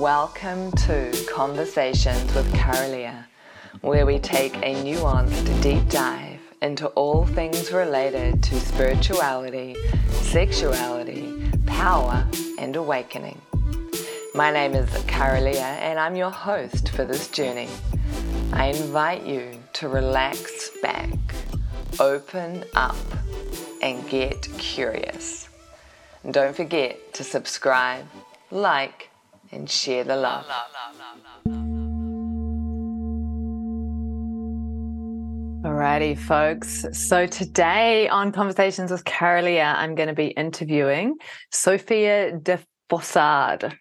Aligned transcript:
Welcome 0.00 0.72
to 0.72 1.12
Conversations 1.30 2.34
with 2.34 2.50
Carolia, 2.54 3.26
where 3.82 4.06
we 4.06 4.18
take 4.18 4.56
a 4.56 4.74
nuanced 4.82 5.62
deep 5.62 5.86
dive 5.90 6.40
into 6.62 6.86
all 6.92 7.26
things 7.26 7.70
related 7.70 8.42
to 8.44 8.58
spirituality, 8.60 9.76
sexuality, 10.08 11.52
power, 11.66 12.26
and 12.56 12.76
awakening. 12.76 13.42
My 14.34 14.50
name 14.50 14.72
is 14.72 14.88
Carolia, 15.04 15.76
and 15.82 15.98
I'm 15.98 16.16
your 16.16 16.30
host 16.30 16.88
for 16.88 17.04
this 17.04 17.28
journey. 17.28 17.68
I 18.54 18.68
invite 18.68 19.26
you 19.26 19.50
to 19.74 19.88
relax 19.90 20.70
back, 20.80 21.10
open 21.98 22.64
up, 22.74 22.96
and 23.82 24.08
get 24.08 24.48
curious. 24.56 25.50
And 26.24 26.32
don't 26.32 26.56
forget 26.56 27.12
to 27.12 27.22
subscribe, 27.22 28.06
like, 28.50 29.09
and 29.52 29.68
share 29.68 30.04
the 30.04 30.16
love. 30.16 30.46
Alrighty, 35.64 36.16
folks. 36.16 36.86
So 36.92 37.26
today 37.26 38.08
on 38.08 38.32
Conversations 38.32 38.90
with 38.90 39.04
Carolia, 39.04 39.74
I'm 39.74 39.94
going 39.94 40.08
to 40.08 40.14
be 40.14 40.28
interviewing 40.28 41.16
Sophia 41.50 42.38
de 42.38 42.58
Fossard 42.90 43.76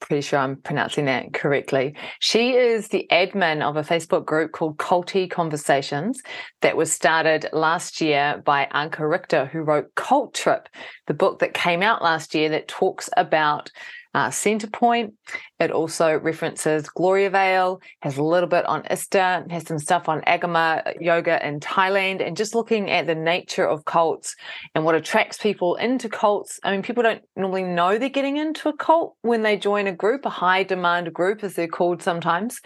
pretty 0.00 0.20
sure 0.20 0.38
I'm 0.38 0.56
pronouncing 0.56 1.06
that 1.06 1.32
correctly. 1.32 1.94
She 2.18 2.54
is 2.54 2.88
the 2.88 3.06
admin 3.10 3.62
of 3.62 3.76
a 3.76 3.82
Facebook 3.82 4.26
group 4.26 4.52
called 4.52 4.76
Culty 4.76 5.30
Conversations 5.30 6.20
that 6.60 6.76
was 6.76 6.92
started 6.92 7.48
last 7.52 8.02
year 8.02 8.42
by 8.44 8.68
Anke 8.74 9.00
Richter, 9.00 9.46
who 9.46 9.60
wrote 9.60 9.94
Cult 9.94 10.34
Trip, 10.34 10.68
the 11.06 11.14
book 11.14 11.38
that 11.38 11.54
came 11.54 11.82
out 11.82 12.02
last 12.02 12.34
year 12.34 12.50
that 12.50 12.68
talks 12.68 13.08
about 13.16 13.70
uh, 14.14 14.28
Centrepoint. 14.28 15.12
It 15.58 15.70
also 15.70 16.18
references 16.18 16.88
Gloriavale, 16.88 17.80
has 18.00 18.16
a 18.16 18.22
little 18.22 18.48
bit 18.48 18.64
on 18.66 18.84
ISTA, 18.90 19.46
has 19.50 19.66
some 19.66 19.78
stuff 19.78 20.08
on 20.08 20.20
Agama 20.22 20.94
yoga 21.00 21.46
in 21.46 21.60
Thailand, 21.60 22.24
and 22.26 22.36
just 22.36 22.54
looking 22.54 22.90
at 22.90 23.06
the 23.06 23.14
nature 23.14 23.66
of 23.66 23.84
cults 23.84 24.36
and 24.74 24.84
what 24.84 24.94
attracts 24.94 25.38
people 25.38 25.76
into 25.76 26.08
cults. 26.08 26.60
I 26.62 26.70
mean, 26.70 26.82
people 26.82 27.02
don't 27.02 27.22
normally 27.36 27.64
know 27.64 27.98
they're 27.98 28.08
getting 28.08 28.36
into 28.36 28.68
a 28.68 28.76
cult 28.76 29.16
when 29.22 29.42
they 29.42 29.56
join 29.56 29.86
a 29.86 29.92
group, 29.92 30.24
a 30.24 30.30
high 30.30 30.62
demand 30.62 31.12
group, 31.12 31.42
as 31.42 31.54
they're 31.54 31.68
called 31.68 32.02
sometimes. 32.02 32.60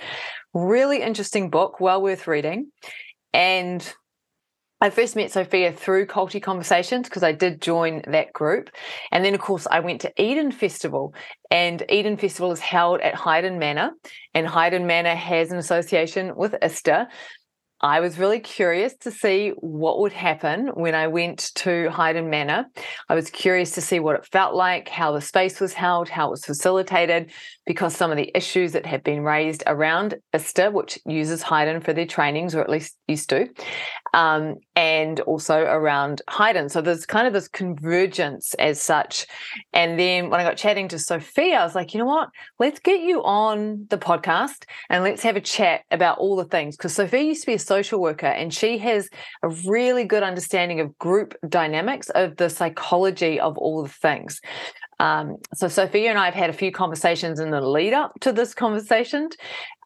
Really 0.55 1.03
interesting 1.03 1.51
book, 1.51 1.80
well 1.80 2.03
worth 2.03 2.27
reading. 2.27 2.70
And 3.33 3.95
I 4.81 4.91
first 4.91 5.17
met 5.17 5.33
Sophia 5.33 5.73
through 5.73 6.07
Culty 6.07 6.41
Conversations 6.41 7.09
because 7.09 7.25
I 7.25 7.33
did 7.33 7.61
join 7.61 8.03
that 8.07 8.33
group. 8.33 8.71
And 9.11 9.25
then, 9.25 9.35
of 9.35 9.41
course, 9.41 9.67
I 9.69 9.81
went 9.81 10.01
to 10.03 10.12
Eden 10.23 10.53
Festival, 10.53 11.15
and 11.51 11.85
Eden 11.89 12.17
Festival 12.17 12.53
is 12.53 12.61
held 12.61 13.01
at 13.01 13.17
Highden 13.17 13.59
Manor, 13.59 13.91
and 14.35 14.47
Highden 14.47 14.87
Manor 14.87 15.17
has 15.17 15.51
an 15.51 15.59
association 15.59 16.37
with 16.37 16.55
ISTA. 16.62 17.09
I 17.81 18.01
was 18.01 18.19
really 18.19 18.41
curious 18.41 18.95
to 19.03 19.11
see 19.12 19.51
what 19.51 20.01
would 20.01 20.12
happen 20.12 20.69
when 20.75 20.97
I 20.97 21.07
went 21.07 21.53
to 21.57 21.89
Highden 21.91 22.29
Manor. 22.29 22.67
I 23.09 23.15
was 23.15 23.31
curious 23.31 23.73
to 23.73 23.81
see 23.81 24.01
what 24.01 24.17
it 24.17 24.27
felt 24.27 24.55
like, 24.55 24.89
how 24.89 25.13
the 25.13 25.20
space 25.20 25.61
was 25.61 25.75
held, 25.75 26.09
how 26.09 26.29
it 26.29 26.31
was 26.33 26.45
facilitated, 26.45 27.31
because 27.69 27.94
some 27.94 28.11
of 28.11 28.16
the 28.16 28.33
issues 28.34 28.72
that 28.72 28.86
have 28.86 29.05
been 29.05 29.22
raised 29.22 29.62
around 29.66 30.14
ISTA, 30.33 30.70
which 30.70 30.98
uses 31.05 31.42
Highden 31.42 31.83
for 31.83 31.92
their 31.92 32.06
trainings, 32.06 32.55
or 32.55 32.62
at 32.62 32.70
least 32.70 32.97
used 33.06 33.28
to, 33.28 33.47
um, 34.14 34.55
and 34.74 35.20
also 35.20 35.61
around 35.61 36.22
Highden. 36.30 36.70
So 36.70 36.80
there's 36.80 37.05
kind 37.05 37.27
of 37.27 37.34
this 37.34 37.46
convergence 37.46 38.55
as 38.55 38.80
such. 38.80 39.27
And 39.74 40.00
then 40.00 40.30
when 40.30 40.41
I 40.41 40.44
got 40.44 40.56
chatting 40.56 40.89
to 40.89 40.98
Sophia, 40.98 41.58
I 41.58 41.64
was 41.64 41.74
like, 41.74 41.92
you 41.92 42.00
know 42.00 42.06
what? 42.06 42.30
Let's 42.58 42.80
get 42.80 43.02
you 43.02 43.22
on 43.22 43.86
the 43.91 43.98
podcast 43.98 44.64
and 44.89 45.05
let's 45.05 45.22
have 45.22 45.36
a 45.36 45.41
chat 45.42 45.83
about 45.91 46.16
all 46.16 46.36
the 46.36 46.46
things. 46.46 46.74
Because 46.74 46.94
Sophia 46.94 47.20
used 47.20 47.42
to 47.42 47.48
be 47.48 47.55
a 47.55 47.58
social 47.58 48.00
worker 48.00 48.24
and 48.24 48.52
she 48.52 48.78
has 48.78 49.11
a 49.42 49.51
really 49.67 50.05
good 50.05 50.23
understanding 50.23 50.80
of 50.80 50.96
group 50.96 51.34
dynamics, 51.46 52.08
of 52.14 52.36
the 52.36 52.48
psychology 52.48 53.39
of 53.39 53.58
all 53.58 53.83
the 53.83 53.90
things. 53.90 54.40
Um, 55.01 55.36
so 55.55 55.69
Sophia 55.69 56.11
and 56.11 56.19
I 56.19 56.27
have 56.27 56.35
had 56.35 56.51
a 56.51 56.55
few 56.55 56.73
conversations 56.73 57.41
in 57.41 57.51
the 57.51 57.61
lead 57.61 57.92
up 57.92 58.19
to 58.20 58.33
this 58.33 58.55
conversation. 58.55 59.29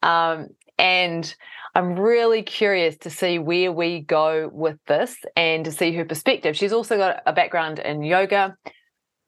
Um, 0.02 0.48
and 0.78 1.34
I'm 1.74 1.98
really 1.98 2.42
curious 2.42 2.96
to 2.98 3.10
see 3.10 3.38
where 3.38 3.72
we 3.72 4.00
go 4.00 4.50
with 4.52 4.78
this 4.86 5.16
and 5.36 5.64
to 5.64 5.72
see 5.72 5.92
her 5.92 6.04
perspective. 6.04 6.56
She's 6.56 6.72
also 6.72 6.96
got 6.96 7.20
a 7.24 7.32
background 7.32 7.78
in 7.78 8.02
yoga. 8.02 8.56
I 8.66 8.70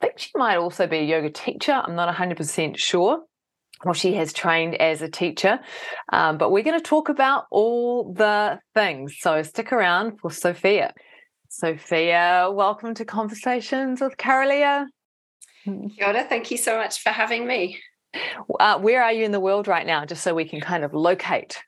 think 0.00 0.18
she 0.18 0.30
might 0.34 0.56
also 0.56 0.86
be 0.86 0.98
a 0.98 1.04
yoga 1.04 1.30
teacher. 1.30 1.72
I'm 1.72 1.94
not 1.94 2.14
100% 2.14 2.76
sure. 2.76 3.20
Well, 3.84 3.94
she 3.94 4.14
has 4.14 4.32
trained 4.32 4.76
as 4.76 5.02
a 5.02 5.10
teacher, 5.10 5.58
um, 6.10 6.38
but 6.38 6.50
we're 6.50 6.62
going 6.62 6.78
to 6.78 6.84
talk 6.84 7.08
about 7.08 7.44
all 7.50 8.14
the 8.14 8.58
things. 8.72 9.16
So 9.20 9.42
stick 9.42 9.72
around 9.72 10.20
for 10.20 10.30
Sophia. 10.30 10.94
Sophia, 11.48 12.48
welcome 12.50 12.94
to 12.94 13.04
Conversations 13.04 14.00
with 14.00 14.16
Carolia. 14.16 14.86
Kia 15.96 16.24
thank 16.28 16.50
you 16.50 16.56
so 16.56 16.76
much 16.76 17.00
for 17.00 17.10
having 17.10 17.46
me. 17.46 17.80
Uh, 18.60 18.78
where 18.78 19.02
are 19.02 19.12
you 19.12 19.24
in 19.24 19.32
the 19.32 19.40
world 19.40 19.66
right 19.66 19.86
now, 19.86 20.04
just 20.04 20.22
so 20.22 20.34
we 20.34 20.44
can 20.44 20.60
kind 20.60 20.84
of 20.84 20.94
locate? 20.94 21.58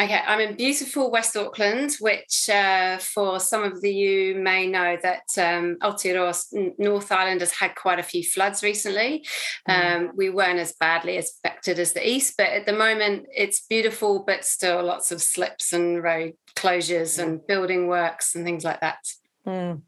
Okay, 0.00 0.20
I'm 0.24 0.38
in 0.38 0.54
beautiful 0.54 1.10
West 1.10 1.36
Auckland, 1.36 1.96
which 1.98 2.48
uh, 2.48 2.98
for 2.98 3.40
some 3.40 3.64
of 3.64 3.80
the 3.80 3.92
you 3.92 4.36
may 4.36 4.68
know 4.68 4.96
that 5.02 5.24
um, 5.36 5.76
Aotearoa 5.82 6.72
North 6.78 7.10
Island 7.10 7.40
has 7.40 7.50
had 7.50 7.74
quite 7.74 7.98
a 7.98 8.04
few 8.04 8.22
floods 8.22 8.62
recently. 8.62 9.26
Mm. 9.68 9.96
Um, 9.96 10.12
we 10.14 10.30
weren't 10.30 10.60
as 10.60 10.72
badly 10.78 11.16
affected 11.16 11.80
as 11.80 11.94
the 11.94 12.08
East, 12.08 12.34
but 12.38 12.46
at 12.46 12.64
the 12.64 12.72
moment 12.72 13.26
it's 13.34 13.66
beautiful, 13.66 14.22
but 14.24 14.44
still 14.44 14.84
lots 14.84 15.10
of 15.10 15.20
slips 15.20 15.72
and 15.72 16.00
road 16.00 16.34
closures 16.54 17.20
and 17.20 17.44
building 17.44 17.88
works 17.88 18.36
and 18.36 18.44
things 18.44 18.64
like 18.64 18.80
that. 18.80 18.98
Mm. 19.44 19.82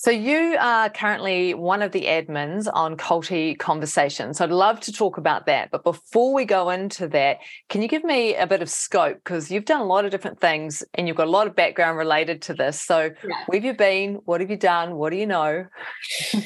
So 0.00 0.12
you 0.12 0.56
are 0.60 0.88
currently 0.88 1.54
one 1.54 1.82
of 1.82 1.90
the 1.90 2.02
admins 2.02 2.68
on 2.72 2.96
Culty 2.96 3.58
Conversations. 3.58 4.38
So 4.38 4.44
I'd 4.44 4.52
love 4.52 4.78
to 4.82 4.92
talk 4.92 5.18
about 5.18 5.46
that. 5.46 5.72
But 5.72 5.82
before 5.82 6.32
we 6.32 6.44
go 6.44 6.70
into 6.70 7.08
that, 7.08 7.38
can 7.68 7.82
you 7.82 7.88
give 7.88 8.04
me 8.04 8.36
a 8.36 8.46
bit 8.46 8.62
of 8.62 8.70
scope? 8.70 9.16
Because 9.16 9.50
you've 9.50 9.64
done 9.64 9.80
a 9.80 9.84
lot 9.84 10.04
of 10.04 10.12
different 10.12 10.40
things 10.40 10.84
and 10.94 11.08
you've 11.08 11.16
got 11.16 11.26
a 11.26 11.30
lot 11.30 11.48
of 11.48 11.56
background 11.56 11.98
related 11.98 12.42
to 12.42 12.54
this. 12.54 12.80
So 12.80 13.10
yeah. 13.26 13.36
where 13.46 13.58
have 13.58 13.64
you 13.64 13.74
been? 13.74 14.20
What 14.24 14.40
have 14.40 14.50
you 14.50 14.56
done? 14.56 14.94
What 14.94 15.10
do 15.10 15.16
you 15.16 15.26
know? 15.26 15.66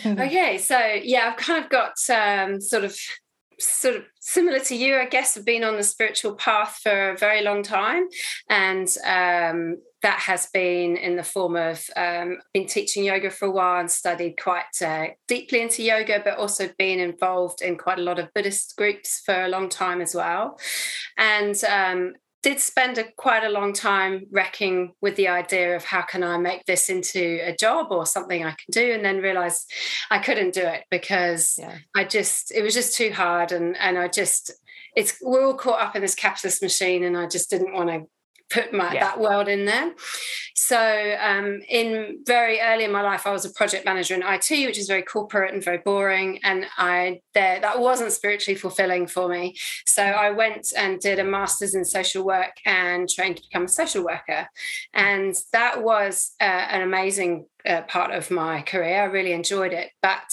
okay, 0.06 0.56
so 0.56 0.78
yeah, 1.02 1.28
I've 1.28 1.36
kind 1.36 1.62
of 1.62 1.70
got 1.70 1.92
um, 2.08 2.58
sort 2.58 2.84
of 2.84 2.96
sort 3.58 3.96
of 3.96 4.04
similar 4.20 4.58
to 4.60 4.76
you, 4.76 4.96
I 4.96 5.06
guess, 5.06 5.34
have 5.34 5.44
been 5.44 5.64
on 5.64 5.76
the 5.76 5.82
spiritual 5.82 6.34
path 6.34 6.80
for 6.82 7.10
a 7.10 7.16
very 7.16 7.42
long 7.42 7.62
time. 7.62 8.08
And 8.48 8.88
um, 9.04 9.78
that 10.02 10.18
has 10.18 10.48
been 10.52 10.96
in 10.96 11.16
the 11.16 11.22
form 11.22 11.56
of 11.56 11.84
um, 11.96 12.38
been 12.52 12.66
teaching 12.66 13.04
yoga 13.04 13.30
for 13.30 13.46
a 13.46 13.50
while 13.50 13.80
and 13.80 13.90
studied 13.90 14.34
quite 14.40 14.82
uh, 14.84 15.06
deeply 15.28 15.60
into 15.60 15.82
yoga, 15.82 16.20
but 16.24 16.38
also 16.38 16.68
been 16.78 16.98
involved 16.98 17.62
in 17.62 17.76
quite 17.76 17.98
a 17.98 18.02
lot 18.02 18.18
of 18.18 18.32
Buddhist 18.34 18.74
groups 18.76 19.22
for 19.24 19.44
a 19.44 19.48
long 19.48 19.68
time 19.68 20.00
as 20.00 20.14
well. 20.14 20.58
And 21.16 21.62
um, 21.64 22.14
did 22.42 22.58
spend 22.58 22.98
a, 22.98 23.04
quite 23.12 23.44
a 23.44 23.48
long 23.48 23.72
time 23.72 24.26
wrecking 24.30 24.92
with 25.00 25.14
the 25.16 25.28
idea 25.28 25.76
of 25.76 25.84
how 25.84 26.02
can 26.02 26.24
I 26.24 26.36
make 26.38 26.66
this 26.66 26.88
into 26.88 27.40
a 27.42 27.54
job 27.54 27.88
or 27.90 28.04
something 28.04 28.44
I 28.44 28.50
can 28.50 28.70
do, 28.70 28.92
and 28.92 29.04
then 29.04 29.18
realized 29.18 29.70
I 30.10 30.18
couldn't 30.18 30.54
do 30.54 30.62
it 30.62 30.84
because 30.90 31.56
yeah. 31.58 31.78
I 31.94 32.04
just 32.04 32.52
it 32.52 32.62
was 32.62 32.74
just 32.74 32.96
too 32.96 33.12
hard, 33.12 33.52
and 33.52 33.76
and 33.76 33.96
I 33.96 34.08
just 34.08 34.50
it's 34.96 35.16
we're 35.22 35.44
all 35.44 35.54
caught 35.54 35.80
up 35.80 35.96
in 35.96 36.02
this 36.02 36.14
capitalist 36.14 36.62
machine, 36.62 37.04
and 37.04 37.16
I 37.16 37.26
just 37.26 37.48
didn't 37.48 37.72
want 37.72 37.90
to 37.90 38.06
put 38.52 38.72
my, 38.72 38.92
yeah. 38.92 39.00
that 39.00 39.20
world 39.20 39.48
in 39.48 39.64
there. 39.64 39.94
So, 40.54 41.16
um, 41.20 41.60
in 41.68 42.20
very 42.24 42.60
early 42.60 42.84
in 42.84 42.92
my 42.92 43.02
life, 43.02 43.26
I 43.26 43.32
was 43.32 43.44
a 43.44 43.50
project 43.50 43.84
manager 43.84 44.14
in 44.14 44.22
IT, 44.22 44.48
which 44.66 44.78
is 44.78 44.86
very 44.86 45.02
corporate 45.02 45.52
and 45.52 45.64
very 45.64 45.78
boring, 45.78 46.38
and 46.44 46.66
I 46.76 47.20
there 47.34 47.60
that 47.60 47.80
wasn't 47.80 48.12
spiritually 48.12 48.56
fulfilling 48.56 49.06
for 49.06 49.28
me. 49.28 49.56
So, 49.86 50.02
I 50.02 50.30
went 50.30 50.72
and 50.76 51.00
did 51.00 51.18
a 51.18 51.24
master's 51.24 51.74
in 51.74 51.84
social 51.84 52.24
work 52.24 52.52
and 52.64 53.08
trained 53.08 53.38
to 53.38 53.42
become 53.42 53.64
a 53.64 53.68
social 53.68 54.04
worker, 54.04 54.46
and 54.94 55.34
that 55.52 55.82
was 55.82 56.32
uh, 56.40 56.44
an 56.44 56.82
amazing 56.82 57.46
uh, 57.66 57.82
part 57.82 58.12
of 58.12 58.30
my 58.30 58.62
career. 58.62 59.02
I 59.02 59.06
really 59.06 59.32
enjoyed 59.32 59.72
it, 59.72 59.90
but 60.00 60.30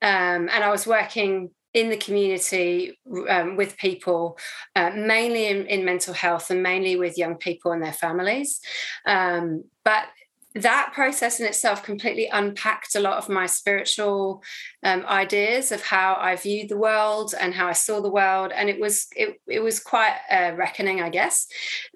um, 0.00 0.48
and 0.48 0.64
I 0.64 0.70
was 0.70 0.86
working 0.86 1.50
in 1.78 1.90
the 1.90 1.96
community 1.96 2.98
um, 3.28 3.54
with 3.54 3.76
people, 3.76 4.36
uh, 4.74 4.90
mainly 4.90 5.46
in, 5.46 5.64
in, 5.66 5.84
mental 5.84 6.12
health 6.12 6.50
and 6.50 6.60
mainly 6.60 6.96
with 6.96 7.16
young 7.16 7.36
people 7.36 7.70
and 7.70 7.80
their 7.80 7.92
families. 7.92 8.60
Um, 9.06 9.62
but 9.84 10.06
that 10.54 10.92
process 10.94 11.40
in 11.40 11.46
itself 11.46 11.82
completely 11.82 12.26
unpacked 12.32 12.94
a 12.94 13.00
lot 13.00 13.18
of 13.18 13.28
my 13.28 13.46
spiritual 13.46 14.42
um, 14.82 15.04
ideas 15.06 15.70
of 15.70 15.82
how 15.82 16.16
I 16.18 16.36
viewed 16.36 16.70
the 16.70 16.78
world 16.78 17.34
and 17.38 17.52
how 17.52 17.66
I 17.68 17.72
saw 17.72 18.00
the 18.00 18.10
world, 18.10 18.52
and 18.54 18.70
it 18.70 18.80
was 18.80 19.06
it, 19.14 19.40
it 19.46 19.60
was 19.60 19.78
quite 19.78 20.16
a 20.30 20.54
reckoning, 20.54 21.02
I 21.02 21.10
guess. 21.10 21.46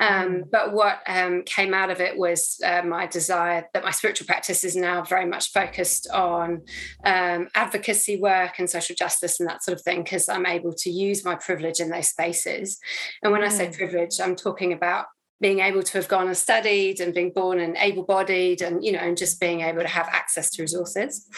Um, 0.00 0.28
mm. 0.28 0.50
But 0.50 0.74
what 0.74 0.98
um, 1.06 1.42
came 1.44 1.72
out 1.72 1.90
of 1.90 2.00
it 2.00 2.16
was 2.16 2.60
uh, 2.64 2.82
my 2.82 3.06
desire 3.06 3.66
that 3.72 3.84
my 3.84 3.90
spiritual 3.90 4.26
practice 4.26 4.64
is 4.64 4.76
now 4.76 5.02
very 5.02 5.26
much 5.26 5.50
focused 5.52 6.10
on 6.10 6.62
um, 7.04 7.48
advocacy 7.54 8.20
work 8.20 8.58
and 8.58 8.68
social 8.68 8.94
justice 8.94 9.40
and 9.40 9.48
that 9.48 9.64
sort 9.64 9.78
of 9.78 9.82
thing, 9.82 10.02
because 10.02 10.28
I'm 10.28 10.46
able 10.46 10.74
to 10.74 10.90
use 10.90 11.24
my 11.24 11.36
privilege 11.36 11.80
in 11.80 11.90
those 11.90 12.08
spaces. 12.08 12.78
And 13.22 13.32
when 13.32 13.42
mm. 13.42 13.46
I 13.46 13.48
say 13.48 13.68
mm. 13.68 13.76
privilege, 13.76 14.20
I'm 14.20 14.36
talking 14.36 14.72
about 14.72 15.06
being 15.42 15.58
able 15.58 15.82
to 15.82 15.98
have 15.98 16.08
gone 16.08 16.28
and 16.28 16.36
studied 16.36 17.00
and 17.00 17.12
being 17.12 17.30
born 17.30 17.58
and 17.60 17.76
able-bodied 17.76 18.62
and 18.62 18.82
you 18.82 18.92
know 18.92 19.00
and 19.00 19.18
just 19.18 19.40
being 19.40 19.60
able 19.60 19.82
to 19.82 19.88
have 19.88 20.08
access 20.10 20.48
to 20.50 20.62
resources. 20.62 21.28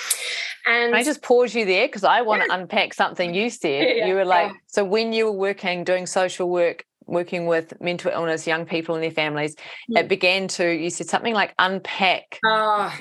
And 0.66 0.92
Can 0.92 0.94
i 0.94 1.02
just 1.02 1.22
pause 1.22 1.54
you 1.54 1.64
there? 1.64 1.88
Because 1.88 2.04
i 2.04 2.22
want 2.22 2.42
yeah. 2.42 2.54
to 2.54 2.60
unpack 2.60 2.94
something 2.94 3.34
you 3.34 3.50
said. 3.50 3.64
Yeah, 3.94 4.06
you 4.06 4.14
were 4.14 4.24
like 4.24 4.50
yeah. 4.50 4.58
so 4.66 4.84
when 4.84 5.12
you 5.12 5.24
were 5.26 5.32
working 5.32 5.84
doing 5.84 6.06
social 6.06 6.48
work 6.48 6.84
working 7.06 7.46
with 7.46 7.80
mental 7.80 8.10
illness 8.10 8.46
young 8.46 8.64
people 8.64 8.94
and 8.94 9.04
their 9.04 9.10
families 9.10 9.56
it 9.88 10.06
mm. 10.06 10.08
began 10.08 10.48
to 10.48 10.66
you 10.68 10.90
said 10.90 11.06
something 11.06 11.34
like 11.34 11.54
unpack 11.58 12.38
oh 12.46 12.92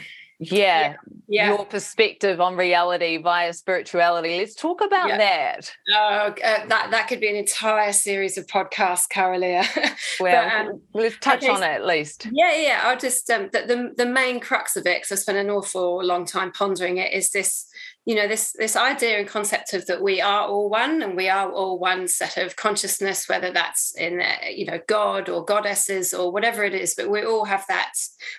yeah, 0.51 0.95
yeah, 1.27 1.49
your 1.49 1.65
perspective 1.65 2.41
on 2.41 2.55
reality 2.55 3.17
via 3.17 3.53
spirituality. 3.53 4.39
Let's 4.39 4.55
talk 4.55 4.81
about 4.81 5.09
yeah. 5.09 5.17
that. 5.17 5.71
Oh, 5.93 6.35
uh, 6.43 6.65
that 6.67 6.87
that 6.91 7.07
could 7.07 7.19
be 7.19 7.29
an 7.29 7.35
entire 7.35 7.93
series 7.93 8.37
of 8.37 8.47
podcasts, 8.47 9.07
Carolia. 9.09 9.65
Well, 10.19 10.47
but, 10.47 10.67
um, 10.73 10.81
let's 10.93 11.17
touch 11.19 11.43
on 11.45 11.63
it 11.63 11.67
at 11.67 11.85
least. 11.85 12.27
Yeah, 12.31 12.55
yeah. 12.55 12.81
I'll 12.83 12.97
just 12.97 13.29
um, 13.31 13.49
the, 13.51 13.61
the 13.65 13.93
the 13.97 14.05
main 14.05 14.39
crux 14.39 14.75
of 14.75 14.85
it, 14.85 15.01
because 15.01 15.11
I 15.11 15.15
spent 15.15 15.37
an 15.37 15.49
awful 15.49 16.03
long 16.03 16.25
time 16.25 16.51
pondering 16.51 16.97
it, 16.97 17.13
is 17.13 17.31
this 17.31 17.67
you 18.05 18.15
know 18.15 18.27
this 18.27 18.53
this 18.53 18.75
idea 18.75 19.19
and 19.19 19.27
concept 19.27 19.73
of 19.73 19.85
that 19.85 20.01
we 20.01 20.19
are 20.19 20.47
all 20.47 20.69
one 20.69 21.01
and 21.01 21.15
we 21.15 21.29
are 21.29 21.51
all 21.51 21.79
one 21.79 22.07
set 22.07 22.38
of 22.38 22.55
consciousness 22.55 23.29
whether 23.29 23.51
that's 23.51 23.95
in 23.95 24.19
uh, 24.19 24.47
you 24.50 24.65
know 24.65 24.79
god 24.88 25.29
or 25.29 25.45
goddesses 25.45 26.13
or 26.13 26.31
whatever 26.31 26.63
it 26.63 26.73
is 26.73 26.95
but 26.95 27.09
we 27.09 27.23
all 27.23 27.45
have 27.45 27.65
that. 27.67 27.94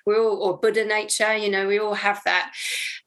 We 0.06 0.16
all 0.16 0.42
or 0.42 0.58
buddha 0.58 0.84
nature 0.84 1.36
you 1.36 1.50
know 1.50 1.66
we 1.66 1.78
all 1.78 1.94
have 1.94 2.20
that. 2.24 2.52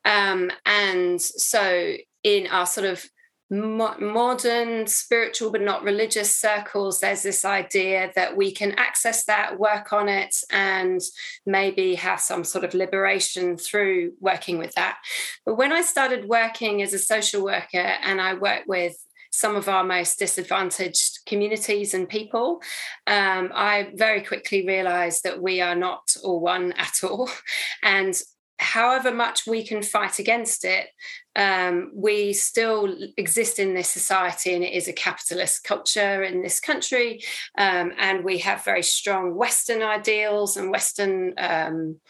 Um, 0.04 0.50
and 0.66 1.20
so 1.20 1.94
in 2.24 2.46
our 2.48 2.66
sort 2.66 2.86
of 2.86 3.04
modern 3.50 4.86
spiritual 4.86 5.50
but 5.50 5.62
not 5.62 5.82
religious 5.82 6.34
circles 6.36 7.00
there's 7.00 7.22
this 7.22 7.46
idea 7.46 8.12
that 8.14 8.36
we 8.36 8.52
can 8.52 8.72
access 8.72 9.24
that 9.24 9.58
work 9.58 9.90
on 9.92 10.06
it 10.06 10.36
and 10.50 11.00
maybe 11.46 11.94
have 11.94 12.20
some 12.20 12.44
sort 12.44 12.62
of 12.62 12.74
liberation 12.74 13.56
through 13.56 14.12
working 14.20 14.58
with 14.58 14.74
that 14.74 14.98
but 15.46 15.56
when 15.56 15.72
i 15.72 15.80
started 15.80 16.28
working 16.28 16.82
as 16.82 16.92
a 16.92 16.98
social 16.98 17.42
worker 17.42 17.78
and 17.78 18.20
i 18.20 18.34
worked 18.34 18.68
with 18.68 18.96
some 19.30 19.56
of 19.56 19.68
our 19.68 19.84
most 19.84 20.18
disadvantaged 20.18 21.20
communities 21.26 21.94
and 21.94 22.08
people, 22.08 22.60
um, 23.06 23.50
I 23.54 23.92
very 23.94 24.22
quickly 24.22 24.66
realized 24.66 25.22
that 25.24 25.40
we 25.40 25.60
are 25.60 25.74
not 25.74 26.16
all 26.24 26.40
one 26.40 26.72
at 26.72 27.04
all. 27.04 27.30
And 27.82 28.20
however 28.58 29.12
much 29.12 29.46
we 29.46 29.62
can 29.62 29.82
fight 29.82 30.18
against 30.18 30.64
it, 30.64 30.88
um, 31.36 31.92
we 31.94 32.32
still 32.32 32.94
exist 33.16 33.58
in 33.58 33.74
this 33.74 33.88
society 33.88 34.54
and 34.54 34.64
it 34.64 34.72
is 34.72 34.88
a 34.88 34.92
capitalist 34.92 35.64
culture 35.64 36.22
in 36.22 36.42
this 36.42 36.58
country. 36.58 37.22
Um, 37.56 37.92
and 37.98 38.24
we 38.24 38.38
have 38.38 38.64
very 38.64 38.82
strong 38.82 39.36
Western 39.36 39.82
ideals 39.82 40.56
and 40.56 40.70
Western, 40.70 41.34
um, 41.38 42.00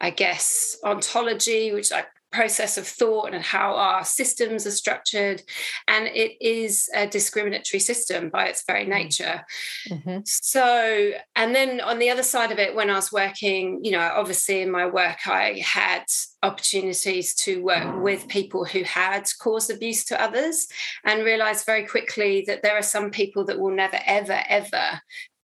I 0.00 0.10
guess, 0.10 0.76
ontology, 0.82 1.72
which 1.72 1.92
I 1.92 2.04
process 2.32 2.78
of 2.78 2.86
thought 2.86 3.34
and 3.34 3.42
how 3.42 3.74
our 3.74 4.04
systems 4.04 4.66
are 4.66 4.70
structured. 4.70 5.42
And 5.88 6.06
it 6.06 6.36
is 6.40 6.88
a 6.94 7.06
discriminatory 7.06 7.80
system 7.80 8.30
by 8.30 8.46
its 8.46 8.64
very 8.64 8.84
mm. 8.84 8.88
nature. 8.88 9.44
Mm-hmm. 9.88 10.18
So, 10.24 11.12
and 11.36 11.54
then 11.54 11.80
on 11.80 11.98
the 11.98 12.10
other 12.10 12.22
side 12.22 12.52
of 12.52 12.58
it, 12.58 12.74
when 12.74 12.90
I 12.90 12.94
was 12.94 13.12
working, 13.12 13.84
you 13.84 13.92
know, 13.92 14.12
obviously 14.14 14.62
in 14.62 14.70
my 14.70 14.86
work, 14.86 15.26
I 15.26 15.62
had 15.64 16.04
opportunities 16.42 17.34
to 17.34 17.62
work 17.62 18.02
with 18.02 18.28
people 18.28 18.64
who 18.64 18.82
had 18.84 19.28
caused 19.40 19.70
abuse 19.70 20.04
to 20.06 20.20
others 20.20 20.68
and 21.04 21.24
realized 21.24 21.66
very 21.66 21.86
quickly 21.86 22.44
that 22.46 22.62
there 22.62 22.76
are 22.76 22.82
some 22.82 23.10
people 23.10 23.44
that 23.46 23.58
will 23.58 23.74
never, 23.74 23.98
ever, 24.06 24.40
ever 24.48 25.00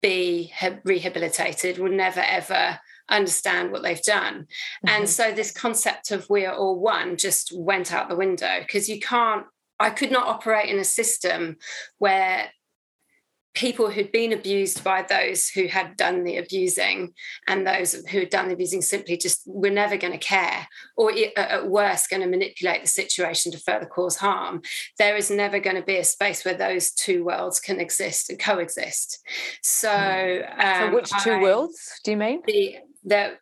be 0.01 0.53
rehabilitated, 0.85 1.79
will 1.79 1.91
never, 1.91 2.21
ever 2.21 2.79
understand 3.09 3.73
what 3.73 3.83
they've 3.83 4.03
done. 4.03 4.47
Mm-hmm. 4.87 4.89
And 4.89 5.09
so 5.09 5.33
this 5.33 5.51
concept 5.51 6.11
of 6.11 6.29
we 6.29 6.45
are 6.47 6.55
all 6.55 6.79
one 6.79 7.17
just 7.17 7.53
went 7.55 7.93
out 7.93 8.09
the 8.09 8.17
window 8.17 8.61
because 8.61 8.89
you 8.89 9.01
can't, 9.01 9.47
I 9.81 9.91
could 9.91 10.11
not 10.11 10.27
operate 10.27 10.69
in 10.69 10.79
a 10.79 10.85
system 10.85 11.57
where 11.99 12.51
people 13.59 13.91
who'd 13.91 14.13
been 14.13 14.33
abused 14.33 14.85
by 14.85 15.03
those 15.03 15.49
who 15.49 15.67
had 15.67 15.97
done 15.97 16.23
the 16.23 16.37
abusing 16.37 17.13
and 17.49 17.67
those 17.67 17.93
who 18.07 18.21
had 18.21 18.31
done 18.31 18.47
the 18.47 18.55
abusing 18.55 18.81
simply 18.81 19.17
just 19.17 19.43
were 19.47 19.69
never 19.69 19.97
going 19.97 20.13
to 20.13 20.19
care 20.19 20.69
or 20.97 21.13
at 21.37 21.69
worst 21.69 22.09
going 22.09 22.23
to 22.23 22.29
manipulate 22.29 22.83
the 22.83 22.89
situation 22.89 23.51
to 23.51 23.59
further 23.59 23.87
cause 23.87 24.17
harm 24.17 24.63
there 24.99 25.17
is 25.17 25.29
never 25.29 25.59
going 25.59 25.75
to 25.75 25.83
be 25.83 25.97
a 25.97 26.05
space 26.05 26.45
where 26.45 26.55
those 26.55 26.93
two 26.93 27.25
worlds 27.25 27.59
can 27.59 27.81
exist 27.81 28.31
and 28.31 28.39
coexist 28.39 29.19
so, 29.63 30.43
um, 30.57 30.91
so 30.91 30.95
which 30.95 31.11
two 31.25 31.33
I, 31.33 31.43
worlds 31.43 32.01
do 32.05 32.13
you 32.13 32.17
mean 32.17 32.43
the, 32.47 32.77
that 33.09 33.39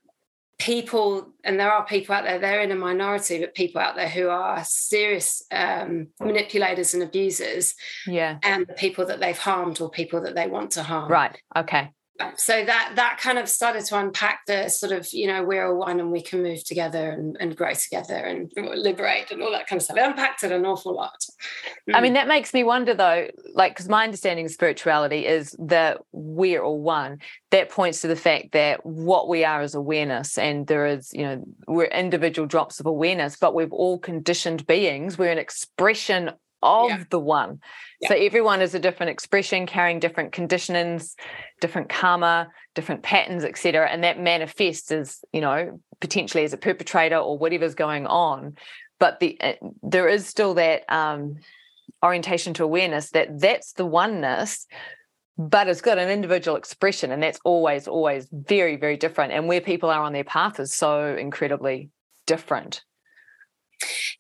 people 0.59 1.35
and 1.45 1.61
there 1.61 1.71
are 1.71 1.85
people 1.85 2.15
out 2.15 2.25
there 2.25 2.39
they're 2.39 2.63
in 2.63 2.73
a 2.73 2.77
minority 2.77 3.39
but 3.39 3.55
people 3.55 3.79
out 3.79 3.95
there 3.95 4.09
who 4.09 4.29
are 4.29 4.65
serious 4.65 5.43
um, 5.53 6.07
manipulators 6.19 6.95
and 6.95 7.03
abusers 7.03 7.75
yeah. 8.07 8.39
and 8.43 8.67
the 8.67 8.73
people 8.73 9.05
that 9.05 9.21
they've 9.21 9.39
harmed 9.39 9.81
or 9.83 9.91
people 9.91 10.23
that 10.23 10.35
they 10.35 10.47
want 10.47 10.71
to 10.71 10.83
harm. 10.83 11.11
Right. 11.13 11.39
Okay 11.55 11.91
so 12.37 12.65
that 12.65 12.93
that 12.97 13.19
kind 13.21 13.39
of 13.39 13.49
started 13.49 13.85
to 13.85 13.99
unpack 13.99 14.41
the 14.47 14.69
sort 14.69 14.93
of 14.93 15.07
you 15.13 15.27
know 15.27 15.45
we're 15.45 15.67
all 15.67 15.77
one 15.77 16.01
and 16.01 16.11
we 16.11 16.23
can 16.23 16.43
move 16.43 16.65
together 16.65 17.11
and, 17.11 17.37
and 17.41 17.57
grow 17.57 17.73
together 17.75 18.17
and 18.17 18.53
liberate 18.57 19.31
and 19.31 19.43
all 19.43 19.51
that 19.51 19.67
kind 19.67 19.81
of 19.81 19.85
stuff. 19.85 19.97
It 19.97 20.05
unpacked 20.05 20.43
it 20.45 20.53
an 20.53 20.65
awful 20.65 20.95
lot. 20.95 21.25
Mm. 21.89 21.95
i 21.95 22.01
mean 22.01 22.15
that 22.15 22.29
makes 22.29 22.53
me 22.55 22.65
wonder 22.65 22.95
though 22.95 23.29
like 23.55 23.73
because 23.73 23.89
my 23.89 24.05
understanding 24.05 24.47
of 24.47 24.51
spirituality 24.51 25.27
is 25.27 25.55
that 25.59 25.99
we're 26.13 26.63
all 26.63 26.81
one. 26.81 27.19
That 27.51 27.71
points 27.71 28.01
to 28.01 28.09
the 28.09 28.17
fact 28.17 28.53
that 28.53 28.85
what 28.85 29.29
we 29.29 29.45
are 29.45 29.63
is 29.63 29.75
awareness 29.75 30.37
and 30.39 30.67
there 30.67 30.87
is 30.87 31.13
you 31.13 31.23
know 31.23 31.45
we're 31.67 31.85
individual 31.87 32.47
drops 32.47 32.81
of 32.81 32.87
awareness 32.87 33.37
but 33.37 33.55
we've 33.55 33.73
all 33.73 33.99
conditioned 33.99 34.67
beings. 34.67 35.19
We're 35.19 35.33
an 35.33 35.39
expression 35.39 36.33
of 36.63 36.89
yeah. 36.89 37.05
the 37.11 37.19
one. 37.19 37.61
Yeah. 38.01 38.09
So 38.09 38.15
everyone 38.15 38.61
is 38.61 38.75
a 38.75 38.79
different 38.79 39.11
expression, 39.11 39.67
carrying 39.67 40.01
different 40.01 40.33
conditionings, 40.33 41.15
different 41.61 41.89
karma, 41.89 42.49
different 42.75 43.03
patterns, 43.03 43.45
etc. 43.45 43.89
And 43.89 44.05
that 44.05 44.21
manifests 44.21 44.91
as, 44.91 45.25
you 45.33 45.41
know, 45.41 45.81
potentially 46.01 46.45
as 46.45 46.53
a 46.53 46.59
perpetrator 46.59 47.17
or 47.17 47.39
whatever's 47.39 47.75
going 47.75 48.07
on. 48.07 48.57
But 48.99 49.21
the 49.21 49.39
uh, 49.41 49.53
there 49.83 50.09
is 50.09 50.27
still 50.27 50.55
that 50.55 50.85
um, 50.89 51.37
orientation 52.03 52.55
to 52.55 52.65
awareness 52.65 53.11
that 53.11 53.41
that's 53.41 53.73
the 53.73 53.85
oneness, 53.87 54.67
but 55.39 55.69
it's 55.69 55.83
got 55.83 55.99
an 55.99 56.09
individual 56.09 56.57
expression, 56.57 57.13
and 57.13 57.23
that's 57.23 57.41
always, 57.45 57.87
always 57.87 58.27
very, 58.33 58.77
very 58.77 58.97
different. 58.97 59.33
And 59.33 59.49
where 59.49 59.61
people 59.61 59.91
are 59.91 60.03
on 60.03 60.13
their 60.13 60.25
path 60.25 60.59
is 60.61 60.73
so 60.73 61.15
incredibly 61.15 61.91
different. 62.27 62.83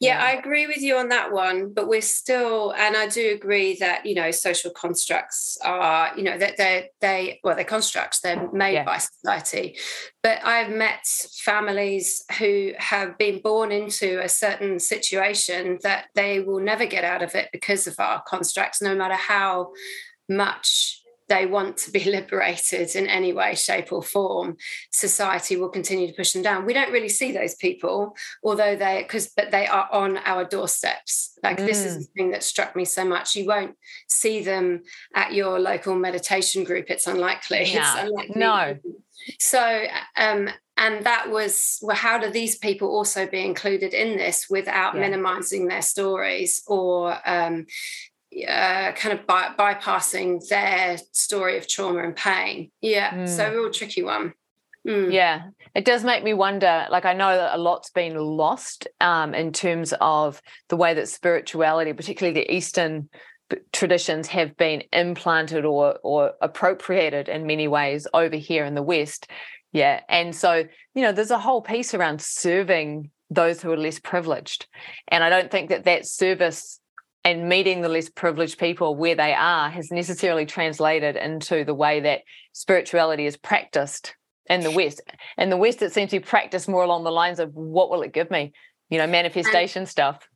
Yeah, 0.01 0.23
I 0.23 0.33
agree 0.33 0.67
with 0.67 0.83
you 0.83 0.97
on 0.97 1.09
that 1.09 1.33
one, 1.33 1.73
but 1.73 1.89
we're 1.89 2.03
still, 2.03 2.73
and 2.73 2.97
I 2.97 3.07
do 3.07 3.33
agree 3.35 3.77
that 3.81 4.05
you 4.05 4.15
know 4.15 4.31
social 4.31 4.71
constructs 4.71 5.59
are, 5.65 6.13
you 6.17 6.23
know, 6.23 6.37
that 6.37 6.57
they 6.57 6.91
they 7.01 7.41
well 7.43 7.55
they're 7.55 7.65
constructs 7.65 8.21
they're 8.21 8.51
made 8.53 8.75
yeah. 8.75 8.85
by 8.85 8.99
society, 8.99 9.77
but 10.23 10.45
I've 10.45 10.71
met 10.71 11.07
families 11.45 12.23
who 12.39 12.73
have 12.79 13.17
been 13.17 13.41
born 13.41 13.73
into 13.73 14.21
a 14.23 14.29
certain 14.29 14.79
situation 14.79 15.79
that 15.83 16.07
they 16.15 16.41
will 16.41 16.61
never 16.61 16.87
get 16.87 17.05
out 17.05 17.23
of 17.23 17.35
it 17.35 17.49
because 17.53 17.87
of 17.87 17.99
our 17.99 18.23
constructs, 18.27 18.83
no 18.83 18.95
matter 18.95 19.15
how 19.15 19.73
much 20.29 21.03
they 21.29 21.47
want 21.47 21.77
to 21.79 21.91
be 21.91 22.05
liberated 22.11 22.95
in 22.95 23.07
any 23.07 23.33
way, 23.33 23.55
shape, 23.55 23.93
or 23.93 24.03
form, 24.03 24.57
society 24.91 25.57
will 25.57 25.69
continue 25.69 26.07
to 26.07 26.13
push 26.13 26.33
them 26.33 26.43
down. 26.43 26.67
We 26.67 26.73
don't 26.73 26.93
really 26.93 27.09
see 27.09 27.33
those 27.33 27.55
people, 27.55 28.17
although 28.43 28.77
they 28.77 29.03
because 29.03 29.29
but 29.29 29.51
they 29.51 29.67
are 29.67 29.89
on 29.93 30.19
our 30.19 30.45
doorsteps. 30.45 31.39
Like 31.43 31.59
mm. 31.59 31.67
this 31.67 31.85
is 31.85 31.95
mm. 31.95 31.99
the 32.01 32.07
thing 32.17 32.31
that 32.31 32.43
struck 32.43 32.77
me 32.77 32.85
so 32.85 33.05
much. 33.05 33.37
You 33.37 33.47
won't 33.47 33.77
see 34.09 34.43
them 34.43 34.83
at 35.15 35.33
your 35.33 35.59
local 35.59 35.95
meditation 35.95 36.65
group. 36.65 36.87
It's 36.91 37.07
unlikely. 37.07 37.65
Yeah. 37.77 38.01
It's 38.01 38.09
unlikely. 38.09 38.35
No. 38.37 38.79
So 39.41 39.85
um, 40.17 40.49
and 40.77 41.05
that 41.05 41.31
was 41.31 41.79
well 41.83 41.97
how 41.97 42.19
do 42.19 42.31
these 42.31 42.57
people 42.57 42.89
also 42.89 43.27
be 43.27 43.45
included 43.45 43.95
in 43.95 44.17
this 44.17 44.47
without 44.49 44.95
yeah. 44.95 45.01
minimizing 45.01 45.67
their 45.67 45.83
stories 45.83 46.63
or 46.67 47.19
um, 47.27 47.67
uh, 48.49 48.93
kind 48.93 49.19
of 49.19 49.27
by, 49.27 49.51
bypassing 49.59 50.47
their 50.49 50.99
story 51.13 51.59
of 51.59 51.69
trauma 51.69 52.03
and 52.03 52.17
pain. 52.17 52.71
Yeah, 52.81 53.13
mm. 53.13 53.29
so 53.29 53.51
real 53.51 53.71
tricky 53.71 54.03
one. 54.03 54.35
Mm. 54.87 55.13
Yeah, 55.13 55.49
it 55.75 55.85
does 55.85 56.05
make 56.05 56.23
me 56.23 56.33
wonder. 56.33 56.87
Like, 56.91 57.05
I 57.05 57.13
know 57.13 57.35
that 57.37 57.57
a 57.57 57.59
lot's 57.59 57.91
been 57.91 58.17
lost 58.17 58.87
um, 59.01 59.35
in 59.35 59.53
terms 59.53 59.93
of 60.01 60.41
the 60.69 60.77
way 60.77 60.95
that 60.95 61.09
spirituality, 61.09 61.93
particularly 61.93 62.41
the 62.41 62.55
Eastern 62.55 63.09
traditions, 63.73 64.29
have 64.29 64.57
been 64.57 64.85
implanted 64.93 65.65
or 65.65 65.99
or 66.03 66.35
appropriated 66.41 67.29
in 67.29 67.47
many 67.47 67.67
ways 67.69 68.07
over 68.15 68.37
here 68.37 68.65
in 68.65 68.75
the 68.75 68.83
West. 68.83 69.29
Yeah, 69.73 70.01
and 70.09 70.35
so 70.35 70.65
you 70.95 71.03
know, 71.03 71.13
there's 71.13 71.33
a 71.33 71.39
whole 71.39 71.63
piece 71.63 71.93
around 71.93 72.21
serving 72.23 73.11
those 73.29 73.61
who 73.61 73.73
are 73.73 73.77
less 73.77 73.99
privileged, 73.99 74.69
and 75.09 75.25
I 75.25 75.31
don't 75.31 75.51
think 75.51 75.71
that 75.71 75.85
that 75.85 76.07
service 76.07 76.81
and 77.27 77.49
meeting 77.49 77.81
the 77.81 77.89
less 77.89 78.09
privileged 78.09 78.57
people 78.57 78.95
where 78.95 79.17
they 79.17 79.35
are 79.35 79.69
has 79.69 79.91
necessarily 79.91 80.47
translated 80.47 81.17
into 81.17 81.65
the 81.65 81.75
way 81.75 81.99
that 81.99 82.21
spirituality 82.53 83.27
is 83.27 83.37
practiced 83.37 84.15
in 84.49 84.61
the 84.61 84.71
West. 84.71 85.01
In 85.37 85.51
the 85.51 85.57
West, 85.57 85.83
it 85.83 85.93
seems 85.93 86.13
to 86.13 86.21
be 86.21 86.25
practiced 86.25 86.69
more 86.69 86.85
along 86.85 87.03
the 87.03 87.11
lines 87.11 87.41
of 87.41 87.53
what 87.53 87.91
will 87.91 88.03
it 88.03 88.13
give 88.13 88.31
me? 88.31 88.53
You 88.91 88.99
know, 88.99 89.09
manifestation 89.09 89.81
and, 89.81 89.89
stuff. 89.89 90.29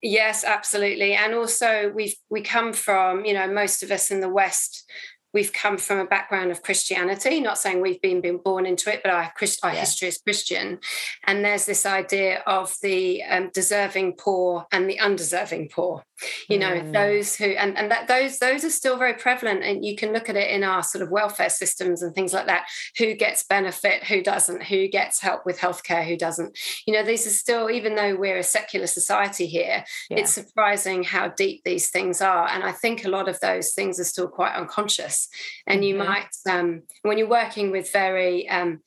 Yes, 0.00 0.44
absolutely. 0.44 1.12
And 1.12 1.34
also 1.34 1.92
we've 1.94 2.14
we 2.30 2.40
come 2.40 2.72
from, 2.72 3.26
you 3.26 3.34
know, 3.34 3.46
most 3.46 3.82
of 3.82 3.90
us 3.90 4.10
in 4.10 4.20
the 4.20 4.30
West 4.30 4.90
we've 5.36 5.52
come 5.52 5.76
from 5.76 5.98
a 5.98 6.06
background 6.06 6.50
of 6.50 6.62
Christianity, 6.62 7.40
not 7.40 7.58
saying 7.58 7.82
we've 7.82 8.00
been, 8.00 8.22
been 8.22 8.38
born 8.38 8.64
into 8.64 8.90
it, 8.90 9.02
but 9.02 9.12
our, 9.12 9.30
our 9.62 9.74
yeah. 9.74 9.80
history 9.80 10.08
is 10.08 10.16
Christian. 10.16 10.78
And 11.24 11.44
there's 11.44 11.66
this 11.66 11.84
idea 11.84 12.42
of 12.46 12.74
the 12.80 13.22
um, 13.22 13.50
deserving 13.52 14.14
poor 14.14 14.66
and 14.72 14.88
the 14.88 14.98
undeserving 14.98 15.68
poor. 15.68 16.04
You 16.48 16.58
know, 16.58 16.70
mm. 16.70 16.94
those 16.94 17.36
who 17.36 17.44
and, 17.44 17.76
and 17.76 17.90
that 17.90 18.08
those 18.08 18.38
those 18.38 18.64
are 18.64 18.70
still 18.70 18.96
very 18.96 19.12
prevalent. 19.12 19.62
And 19.62 19.84
you 19.84 19.94
can 19.94 20.14
look 20.14 20.30
at 20.30 20.36
it 20.36 20.48
in 20.50 20.64
our 20.64 20.82
sort 20.82 21.02
of 21.02 21.10
welfare 21.10 21.50
systems 21.50 22.02
and 22.02 22.14
things 22.14 22.32
like 22.32 22.46
that. 22.46 22.66
Who 22.96 23.12
gets 23.14 23.44
benefit, 23.44 24.04
who 24.04 24.22
doesn't, 24.22 24.62
who 24.62 24.88
gets 24.88 25.20
help 25.20 25.44
with 25.44 25.58
healthcare, 25.58 26.06
who 26.06 26.16
doesn't. 26.16 26.58
You 26.86 26.94
know, 26.94 27.02
these 27.02 27.26
are 27.26 27.30
still, 27.30 27.70
even 27.70 27.96
though 27.96 28.16
we're 28.16 28.38
a 28.38 28.42
secular 28.42 28.86
society 28.86 29.44
here, 29.44 29.84
yeah. 30.08 30.20
it's 30.20 30.32
surprising 30.32 31.04
how 31.04 31.28
deep 31.28 31.64
these 31.64 31.90
things 31.90 32.22
are. 32.22 32.48
And 32.48 32.64
I 32.64 32.72
think 32.72 33.04
a 33.04 33.10
lot 33.10 33.28
of 33.28 33.38
those 33.40 33.72
things 33.74 34.00
are 34.00 34.04
still 34.04 34.28
quite 34.28 34.54
unconscious 34.54 35.25
and 35.66 35.84
you 35.84 35.94
mm-hmm. 35.94 36.08
might 36.08 36.28
um, 36.48 36.82
when 37.02 37.18
you're 37.18 37.28
working 37.28 37.70
with 37.70 37.92
very 37.92 38.48
um, 38.48 38.80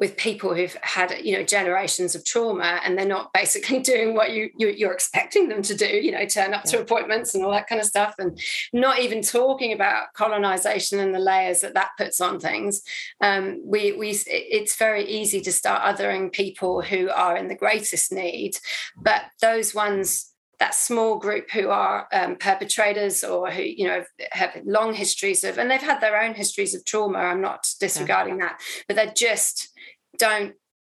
with 0.00 0.16
people 0.16 0.54
who've 0.54 0.76
had 0.80 1.14
you 1.22 1.36
know 1.36 1.44
generations 1.44 2.14
of 2.14 2.24
trauma 2.24 2.80
and 2.82 2.98
they're 2.98 3.06
not 3.06 3.32
basically 3.34 3.78
doing 3.92 4.14
what 4.14 4.32
you, 4.32 4.50
you 4.56 4.88
are 4.88 4.92
expecting 4.92 5.48
them 5.48 5.62
to 5.62 5.76
do 5.76 5.86
you 5.86 6.10
know 6.10 6.24
turn 6.24 6.54
up 6.54 6.62
yeah. 6.64 6.72
to 6.72 6.80
appointments 6.80 7.34
and 7.34 7.44
all 7.44 7.52
that 7.52 7.68
kind 7.68 7.80
of 7.80 7.86
stuff 7.86 8.14
and 8.18 8.40
not 8.72 8.98
even 8.98 9.22
talking 9.22 9.72
about 9.72 10.12
colonization 10.14 10.98
and 10.98 11.14
the 11.14 11.18
layers 11.18 11.60
that 11.60 11.74
that 11.74 11.90
puts 11.98 12.20
on 12.20 12.40
things 12.40 12.82
um, 13.20 13.60
we 13.64 13.92
we 13.92 14.18
it's 14.26 14.76
very 14.76 15.04
easy 15.06 15.40
to 15.40 15.52
start 15.52 15.82
othering 15.82 16.32
people 16.32 16.80
who 16.80 17.10
are 17.10 17.36
in 17.36 17.48
the 17.48 17.54
greatest 17.54 18.10
need 18.10 18.56
but 18.96 19.24
those 19.40 19.74
ones 19.74 20.32
that 20.60 20.74
small 20.74 21.18
group 21.18 21.50
who 21.50 21.70
are 21.70 22.06
um, 22.12 22.36
perpetrators 22.36 23.24
or 23.24 23.50
who 23.50 23.62
you 23.62 23.86
know 23.86 24.04
have 24.30 24.56
long 24.64 24.94
histories 24.94 25.42
of 25.42 25.58
and 25.58 25.70
they've 25.70 25.80
had 25.80 26.00
their 26.00 26.20
own 26.20 26.34
histories 26.34 26.74
of 26.74 26.84
trauma 26.84 27.18
i'm 27.18 27.40
not 27.40 27.66
disregarding 27.80 28.38
yeah. 28.38 28.48
that 28.48 28.60
but 28.86 28.96
they 28.96 29.10
just 29.16 29.70
don't 30.18 30.54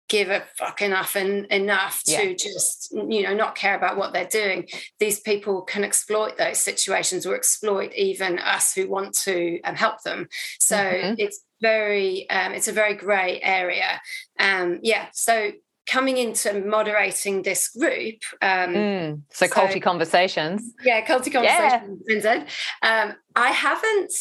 give 0.09 0.29
a 0.29 0.43
fuck 0.57 0.81
enough 0.81 1.15
and 1.15 1.45
enough 1.45 2.03
to 2.03 2.35
just 2.35 2.91
you 2.91 3.23
know 3.23 3.33
not 3.33 3.55
care 3.55 3.77
about 3.77 3.95
what 3.95 4.11
they're 4.11 4.25
doing 4.25 4.67
these 4.99 5.21
people 5.21 5.61
can 5.61 5.85
exploit 5.85 6.37
those 6.37 6.59
situations 6.59 7.25
or 7.25 7.33
exploit 7.33 7.93
even 7.93 8.37
us 8.39 8.73
who 8.73 8.89
want 8.89 9.13
to 9.13 9.61
um, 9.61 9.75
help 9.75 10.01
them 10.01 10.27
so 10.59 10.75
mm-hmm. 10.75 11.13
it's 11.17 11.45
very 11.61 12.29
um, 12.29 12.51
it's 12.51 12.67
a 12.67 12.73
very 12.73 12.93
gray 12.93 13.39
area 13.41 14.01
um 14.37 14.79
yeah 14.81 15.07
so 15.13 15.51
coming 15.91 16.17
into 16.17 16.61
moderating 16.61 17.41
this 17.41 17.67
group. 17.67 18.21
Um, 18.41 18.73
mm, 18.73 19.21
so, 19.29 19.45
so, 19.45 19.53
culty 19.53 19.81
conversations. 19.81 20.73
Yeah, 20.83 21.05
culty 21.05 21.31
conversations. 21.31 22.23
Yeah. 22.23 22.45
Um, 22.81 23.15
I 23.35 23.49
haven't. 23.49 24.13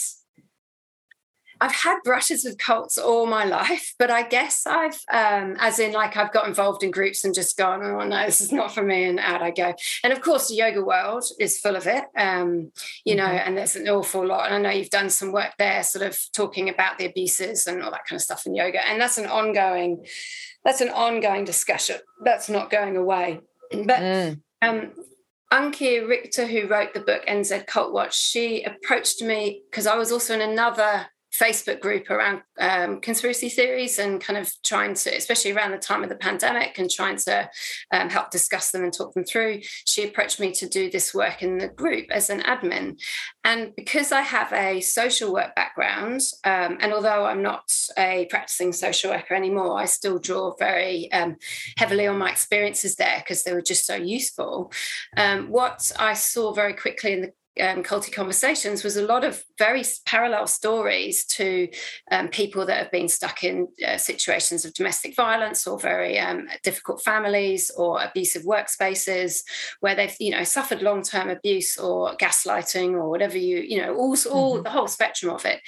I've 1.60 1.74
had 1.74 1.98
brushes 2.04 2.44
with 2.44 2.58
cults 2.58 2.96
all 2.96 3.26
my 3.26 3.44
life, 3.44 3.94
but 3.98 4.10
I 4.10 4.22
guess 4.22 4.66
I've, 4.66 4.98
um, 5.10 5.56
as 5.58 5.78
in, 5.78 5.92
like, 5.92 6.16
I've 6.16 6.32
got 6.32 6.48
involved 6.48 6.82
in 6.82 6.90
groups 6.90 7.24
and 7.24 7.34
just 7.34 7.56
gone, 7.56 7.82
oh 7.82 8.04
no, 8.04 8.24
this 8.24 8.40
is 8.40 8.52
not 8.52 8.72
for 8.72 8.82
me, 8.82 9.04
and 9.04 9.18
out 9.18 9.42
I 9.42 9.50
go. 9.50 9.74
And 10.02 10.12
of 10.12 10.20
course, 10.20 10.48
the 10.48 10.54
yoga 10.54 10.82
world 10.82 11.24
is 11.38 11.60
full 11.60 11.76
of 11.76 11.86
it, 11.86 12.04
um, 12.16 12.72
you 13.04 13.14
know, 13.14 13.24
mm-hmm. 13.24 13.48
and 13.48 13.56
there's 13.56 13.76
an 13.76 13.88
awful 13.88 14.26
lot. 14.26 14.46
And 14.46 14.54
I 14.54 14.58
know 14.58 14.76
you've 14.76 14.90
done 14.90 15.10
some 15.10 15.32
work 15.32 15.52
there, 15.58 15.82
sort 15.82 16.06
of 16.06 16.18
talking 16.34 16.68
about 16.68 16.98
the 16.98 17.06
abuses 17.06 17.66
and 17.66 17.82
all 17.82 17.90
that 17.90 18.06
kind 18.06 18.16
of 18.16 18.22
stuff 18.22 18.46
in 18.46 18.54
yoga, 18.54 18.86
and 18.86 19.00
that's 19.00 19.18
an 19.18 19.26
ongoing 19.26 20.04
that's 20.64 20.80
an 20.80 20.90
ongoing 20.90 21.44
discussion. 21.44 21.96
That's 22.22 22.48
not 22.48 22.70
going 22.70 22.96
away. 22.96 23.40
But 23.72 24.00
mm. 24.00 24.40
um, 24.62 24.90
Anke 25.52 26.08
Richter, 26.08 26.44
who 26.44 26.66
wrote 26.66 26.92
the 26.92 27.00
book 27.00 27.24
NZ 27.28 27.68
Cult 27.68 27.92
Watch, 27.92 28.18
she 28.18 28.64
approached 28.64 29.22
me 29.22 29.62
because 29.70 29.86
I 29.86 29.96
was 29.96 30.10
also 30.10 30.34
in 30.34 30.40
another 30.40 31.06
Facebook 31.32 31.80
group 31.80 32.10
around 32.10 32.42
um, 32.58 33.00
conspiracy 33.00 33.48
theories 33.48 33.98
and 33.98 34.20
kind 34.20 34.38
of 34.38 34.52
trying 34.64 34.94
to, 34.94 35.16
especially 35.16 35.52
around 35.52 35.70
the 35.70 35.78
time 35.78 36.02
of 36.02 36.08
the 36.08 36.16
pandemic, 36.16 36.78
and 36.78 36.90
trying 36.90 37.16
to 37.16 37.48
um, 37.92 38.08
help 38.08 38.30
discuss 38.30 38.70
them 38.70 38.82
and 38.82 38.92
talk 38.92 39.14
them 39.14 39.24
through. 39.24 39.60
She 39.62 40.04
approached 40.04 40.40
me 40.40 40.52
to 40.52 40.68
do 40.68 40.90
this 40.90 41.14
work 41.14 41.42
in 41.42 41.58
the 41.58 41.68
group 41.68 42.10
as 42.10 42.30
an 42.30 42.40
admin. 42.40 43.00
And 43.44 43.74
because 43.76 44.12
I 44.12 44.22
have 44.22 44.52
a 44.52 44.80
social 44.80 45.32
work 45.32 45.54
background, 45.54 46.20
um, 46.44 46.78
and 46.80 46.92
although 46.92 47.24
I'm 47.24 47.42
not 47.42 47.70
a 47.96 48.26
practicing 48.28 48.72
social 48.72 49.10
worker 49.10 49.34
anymore, 49.34 49.78
I 49.78 49.84
still 49.84 50.18
draw 50.18 50.54
very 50.58 51.10
um, 51.12 51.36
heavily 51.76 52.06
on 52.06 52.18
my 52.18 52.30
experiences 52.30 52.96
there 52.96 53.18
because 53.18 53.44
they 53.44 53.52
were 53.52 53.62
just 53.62 53.86
so 53.86 53.94
useful. 53.94 54.72
Um, 55.16 55.48
what 55.48 55.90
I 55.98 56.14
saw 56.14 56.52
very 56.52 56.74
quickly 56.74 57.12
in 57.12 57.20
the 57.22 57.32
um, 57.58 57.82
Culty 57.82 58.12
Conversations 58.12 58.84
was 58.84 58.96
a 58.96 59.04
lot 59.04 59.24
of 59.24 59.42
very 59.58 59.82
parallel 60.06 60.46
stories 60.46 61.24
to 61.26 61.68
um, 62.10 62.28
people 62.28 62.64
that 62.66 62.78
have 62.78 62.90
been 62.92 63.08
stuck 63.08 63.42
in 63.42 63.68
uh, 63.86 63.96
situations 63.96 64.64
of 64.64 64.72
domestic 64.74 65.16
violence 65.16 65.66
or 65.66 65.78
very 65.78 66.18
um, 66.18 66.48
difficult 66.62 67.02
families 67.02 67.70
or 67.76 68.02
abusive 68.02 68.44
workspaces 68.44 69.42
where 69.80 69.94
they've 69.94 70.14
you 70.20 70.30
know 70.30 70.44
suffered 70.44 70.80
long-term 70.80 71.28
abuse 71.28 71.76
or 71.76 72.16
gaslighting 72.16 72.92
or 72.92 73.10
whatever 73.10 73.36
you 73.36 73.58
you 73.58 73.80
know 73.82 73.94
all, 73.94 74.16
all 74.30 74.54
mm-hmm. 74.54 74.62
the 74.62 74.70
whole 74.70 74.88
spectrum 74.88 75.32
of 75.34 75.44
it 75.44 75.60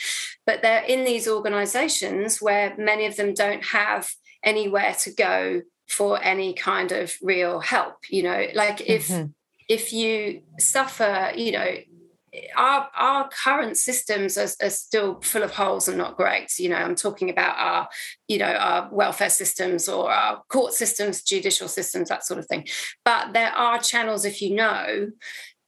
but 0.47 0.62
they're 0.62 0.85
in 0.85 1.05
these 1.05 1.27
organizations 1.27 2.41
where 2.41 2.75
many 2.79 3.07
of 3.07 3.17
them 3.17 3.35
don't 3.35 3.65
have 3.65 4.09
anywhere 4.45 4.95
to 5.01 5.12
go 5.12 5.62
for 5.89 6.23
any 6.23 6.55
kind 6.55 6.93
of 6.93 7.15
real 7.23 7.59
help 7.61 7.97
you 8.09 8.23
know 8.23 8.47
like 8.55 8.81
if 8.83 9.09
mm-hmm 9.09 9.27
if 9.69 9.92
you 9.92 10.42
suffer, 10.59 11.33
you 11.37 11.52
know, 11.52 11.76
our 12.57 12.88
our 12.97 13.28
current 13.28 13.76
systems 13.76 14.38
are, 14.38 14.49
are, 14.64 14.71
still 14.71 15.21
full 15.21 15.42
of 15.42 15.50
holes 15.50 15.87
and 15.87 15.99
not 15.99 16.16
great. 16.16 16.59
You 16.59 16.71
know, 16.71 16.76
I'm 16.76 16.95
talking 16.95 17.28
about 17.28 17.57
our, 17.59 17.88
you 18.26 18.38
know, 18.38 18.52
our 18.52 18.88
welfare 18.90 19.28
systems 19.28 19.87
or 19.88 20.11
our 20.11 20.42
court 20.49 20.73
systems, 20.73 21.23
judicial 21.23 21.69
systems, 21.69 22.09
that 22.09 22.25
sort 22.25 22.38
of 22.38 22.47
thing. 22.47 22.66
But 23.04 23.35
there 23.35 23.50
are 23.50 23.78
channels, 23.78 24.25
if 24.25 24.40
you 24.40 24.54
know, 24.54 25.11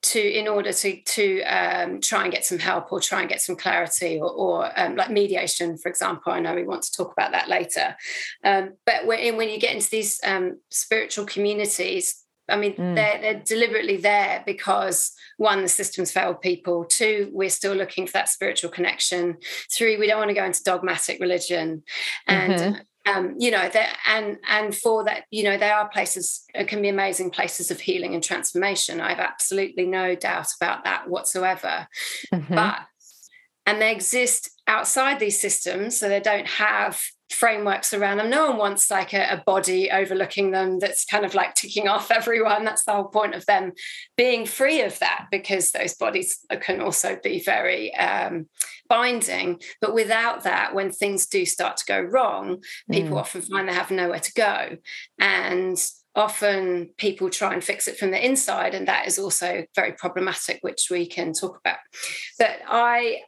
to 0.04 0.20
in 0.20 0.48
order 0.48 0.72
to 0.72 1.02
to 1.02 1.42
um, 1.42 2.00
try 2.00 2.24
and 2.24 2.32
get 2.32 2.44
some 2.44 2.58
help 2.58 2.92
or 2.92 3.00
try 3.00 3.20
and 3.20 3.28
get 3.28 3.40
some 3.40 3.56
clarity 3.56 4.18
or, 4.18 4.30
or 4.30 4.80
um, 4.80 4.96
like 4.96 5.10
mediation, 5.10 5.76
for 5.76 5.88
example. 5.88 6.32
I 6.32 6.40
know 6.40 6.54
we 6.54 6.64
want 6.64 6.82
to 6.84 6.92
talk 6.92 7.12
about 7.12 7.32
that 7.32 7.48
later. 7.48 7.96
Um, 8.42 8.74
but 8.86 9.06
when, 9.06 9.36
when 9.36 9.48
you 9.48 9.58
get 9.58 9.74
into 9.74 9.90
these 9.90 10.20
um, 10.24 10.60
spiritual 10.70 11.26
communities, 11.26 12.23
I 12.48 12.56
mean, 12.56 12.74
mm. 12.74 12.94
they're, 12.94 13.20
they're 13.20 13.42
deliberately 13.42 13.96
there 13.96 14.42
because 14.44 15.12
one, 15.38 15.62
the 15.62 15.68
system's 15.68 16.12
failed 16.12 16.40
people. 16.40 16.84
Two, 16.84 17.30
we're 17.32 17.50
still 17.50 17.74
looking 17.74 18.06
for 18.06 18.12
that 18.12 18.28
spiritual 18.28 18.70
connection. 18.70 19.38
Three, 19.72 19.96
we 19.96 20.06
don't 20.06 20.18
want 20.18 20.28
to 20.28 20.34
go 20.34 20.44
into 20.44 20.62
dogmatic 20.62 21.20
religion. 21.20 21.82
And 22.26 22.52
mm-hmm. 22.52 22.80
Um, 23.06 23.34
you 23.38 23.50
know 23.50 23.68
that 23.68 23.98
and 24.06 24.38
and 24.48 24.74
for 24.74 25.04
that 25.04 25.24
you 25.30 25.44
know 25.44 25.58
there 25.58 25.74
are 25.74 25.90
places 25.90 26.42
it 26.54 26.68
can 26.68 26.80
be 26.80 26.88
amazing 26.88 27.28
places 27.28 27.70
of 27.70 27.78
healing 27.78 28.14
and 28.14 28.24
transformation 28.24 28.98
i 28.98 29.10
have 29.10 29.18
absolutely 29.18 29.84
no 29.84 30.14
doubt 30.14 30.46
about 30.58 30.84
that 30.84 31.06
whatsoever 31.06 31.86
mm-hmm. 32.32 32.54
but 32.54 32.78
and 33.66 33.78
they 33.78 33.92
exist 33.92 34.50
outside 34.66 35.20
these 35.20 35.38
systems 35.38 35.98
so 35.98 36.08
they 36.08 36.18
don't 36.18 36.46
have 36.46 36.98
frameworks 37.30 37.94
around 37.94 38.18
them. 38.18 38.30
No 38.30 38.48
one 38.48 38.58
wants 38.58 38.90
like 38.90 39.12
a, 39.12 39.34
a, 39.34 39.42
body 39.44 39.90
overlooking 39.90 40.50
them 40.50 40.78
that's 40.78 41.04
kind 41.04 41.24
of 41.24 41.34
like 41.34 41.54
ticking 41.54 41.88
off 41.88 42.10
everyone. 42.10 42.64
That's 42.64 42.84
the 42.84 42.92
whole 42.92 43.04
point 43.04 43.34
of 43.34 43.46
them 43.46 43.72
being 44.16 44.46
free 44.46 44.82
of 44.82 44.98
that 44.98 45.26
because 45.30 45.72
those 45.72 45.94
bodies 45.94 46.40
can 46.60 46.80
also 46.80 47.18
be 47.22 47.42
very 47.42 47.94
um, 47.96 48.46
binding. 48.88 49.60
But 49.80 49.94
without 49.94 50.44
that, 50.44 50.74
when 50.74 50.92
things 50.92 51.26
do 51.26 51.46
start 51.46 51.78
to 51.78 51.86
go 51.86 52.00
wrong, 52.00 52.62
people 52.90 53.16
mm. 53.16 53.20
often 53.20 53.42
find 53.42 53.68
they 53.68 53.74
have 53.74 53.90
nowhere 53.90 54.20
to 54.20 54.32
go. 54.34 54.76
And 55.18 55.78
often 56.14 56.90
people 56.96 57.28
try 57.28 57.52
and 57.52 57.64
fix 57.64 57.88
it 57.88 57.98
from 57.98 58.10
the 58.10 58.24
inside 58.24 58.74
and 58.74 58.86
that 58.86 59.06
is 59.06 59.18
also 59.18 59.64
very 59.74 59.92
problematic 59.92 60.58
which 60.60 60.86
we 60.88 61.06
can 61.06 61.32
talk 61.32 61.58
about 61.58 61.78
but 62.38 62.60
i 62.68 63.18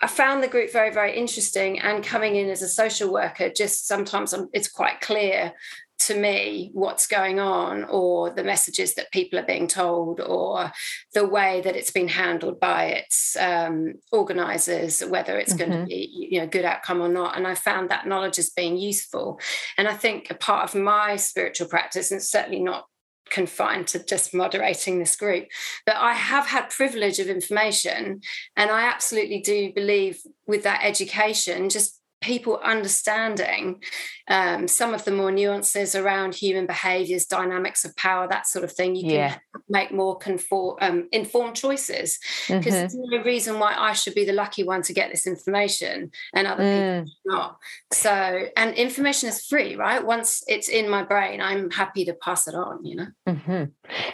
I 0.00 0.06
found 0.06 0.42
the 0.42 0.48
group 0.48 0.72
very, 0.72 0.92
very 0.92 1.16
interesting. 1.16 1.78
And 1.78 2.04
coming 2.04 2.36
in 2.36 2.48
as 2.48 2.62
a 2.62 2.68
social 2.68 3.12
worker, 3.12 3.50
just 3.50 3.86
sometimes 3.86 4.34
it's 4.52 4.68
quite 4.68 5.00
clear 5.00 5.52
to 6.00 6.18
me 6.18 6.70
what's 6.72 7.06
going 7.06 7.38
on 7.38 7.84
or 7.84 8.30
the 8.30 8.42
messages 8.42 8.94
that 8.94 9.12
people 9.12 9.38
are 9.38 9.44
being 9.44 9.66
told 9.66 10.18
or 10.18 10.72
the 11.12 11.26
way 11.26 11.60
that 11.60 11.76
it's 11.76 11.90
been 11.90 12.08
handled 12.08 12.58
by 12.58 12.86
its 12.86 13.36
um, 13.36 13.92
organizers 14.10 15.02
whether 15.02 15.38
it's 15.38 15.52
mm-hmm. 15.52 15.70
going 15.70 15.82
to 15.82 15.86
be 15.86 16.28
you 16.30 16.40
know 16.40 16.46
good 16.46 16.64
outcome 16.64 17.02
or 17.02 17.08
not 17.08 17.36
and 17.36 17.46
i 17.46 17.54
found 17.54 17.90
that 17.90 18.06
knowledge 18.06 18.38
as 18.38 18.48
being 18.48 18.78
useful 18.78 19.38
and 19.76 19.86
i 19.88 19.92
think 19.92 20.30
a 20.30 20.34
part 20.34 20.64
of 20.64 20.80
my 20.80 21.16
spiritual 21.16 21.68
practice 21.68 22.10
and 22.10 22.22
certainly 22.22 22.60
not 22.60 22.86
confined 23.30 23.86
to 23.88 24.04
just 24.04 24.34
moderating 24.34 24.98
this 24.98 25.16
group. 25.16 25.48
But 25.86 25.96
i 25.96 26.12
have 26.14 26.46
had 26.46 26.70
privilege 26.70 27.18
of 27.18 27.28
information 27.28 28.20
and 28.56 28.70
i 28.70 28.82
absolutely 28.82 29.40
do 29.40 29.72
believe 29.72 30.20
with 30.46 30.62
that 30.64 30.80
education 30.82 31.68
just 31.68 31.99
people 32.20 32.60
understanding 32.62 33.82
um, 34.28 34.68
some 34.68 34.94
of 34.94 35.04
the 35.04 35.10
more 35.10 35.30
nuances 35.30 35.94
around 35.94 36.34
human 36.34 36.66
behaviors, 36.66 37.26
dynamics 37.26 37.84
of 37.84 37.96
power, 37.96 38.28
that 38.28 38.46
sort 38.46 38.64
of 38.64 38.72
thing, 38.72 38.94
you 38.94 39.02
can 39.02 39.10
yeah. 39.10 39.38
make 39.68 39.90
more 39.90 40.16
conform, 40.18 40.76
um, 40.80 41.08
informed 41.12 41.56
choices. 41.56 42.18
Because 42.46 42.66
mm-hmm. 42.66 42.70
there's 42.70 42.94
no 42.94 43.22
reason 43.22 43.58
why 43.58 43.74
I 43.76 43.92
should 43.92 44.14
be 44.14 44.24
the 44.24 44.32
lucky 44.32 44.62
one 44.62 44.82
to 44.82 44.92
get 44.92 45.10
this 45.10 45.26
information 45.26 46.10
and 46.34 46.46
other 46.46 46.62
mm. 46.62 47.04
people 47.04 47.12
not. 47.24 47.58
So, 47.92 48.44
and 48.56 48.74
information 48.74 49.28
is 49.28 49.44
free, 49.46 49.76
right? 49.76 50.04
Once 50.04 50.42
it's 50.46 50.68
in 50.68 50.88
my 50.88 51.02
brain, 51.02 51.40
I'm 51.40 51.70
happy 51.70 52.04
to 52.04 52.14
pass 52.14 52.46
it 52.46 52.54
on, 52.54 52.84
you 52.84 52.96
know? 52.96 53.06
Mm-hmm. 53.28 53.64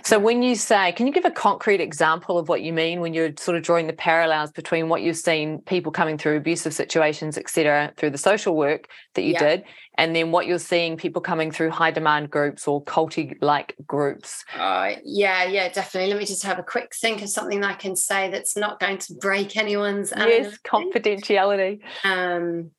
So, 0.03 0.19
when 0.19 0.43
you 0.43 0.55
say, 0.55 0.93
can 0.93 1.07
you 1.07 1.13
give 1.13 1.25
a 1.25 1.31
concrete 1.31 1.81
example 1.81 2.39
of 2.39 2.49
what 2.49 2.63
you 2.63 2.73
mean 2.73 3.01
when 3.01 3.13
you're 3.13 3.33
sort 3.39 3.57
of 3.57 3.63
drawing 3.63 3.87
the 3.87 3.93
parallels 3.93 4.53
between 4.53 4.89
what 4.89 5.03
you've 5.03 5.17
seen 5.17 5.61
people 5.63 5.93
coming 5.93 6.17
through 6.17 6.37
abusive 6.37 6.73
situations, 6.73 7.37
etc., 7.37 7.93
through 7.97 8.11
the 8.11 8.19
social 8.19 8.57
work 8.57 8.89
that 9.15 9.23
you 9.23 9.33
yeah. 9.33 9.49
did, 9.49 9.65
and 9.99 10.15
then 10.15 10.31
what 10.31 10.47
you're 10.47 10.59
seeing 10.59 10.97
people 10.97 11.23
coming 11.23 11.51
through 11.51 11.71
high 11.71 11.91
demand 11.91 12.31
groups 12.31 12.69
or 12.69 12.83
culty 12.85 13.37
like 13.41 13.75
groups? 13.87 14.45
Uh, 14.55 14.93
yeah, 15.05 15.45
yeah, 15.45 15.69
definitely. 15.69 16.11
Let 16.11 16.19
me 16.19 16.27
just 16.27 16.45
have 16.45 16.59
a 16.59 16.63
quick 16.63 16.95
think 16.95 17.23
of 17.23 17.29
something 17.29 17.65
I 17.65 17.75
can 17.75 17.97
say 17.97 18.31
that's 18.31 18.57
not 18.57 18.81
going 18.81 18.99
to 18.99 19.15
break 19.15 19.57
anyone's. 19.57 20.13
Yes, 20.17 20.59
confidentiality. 20.65 21.81
Um, 22.05 22.71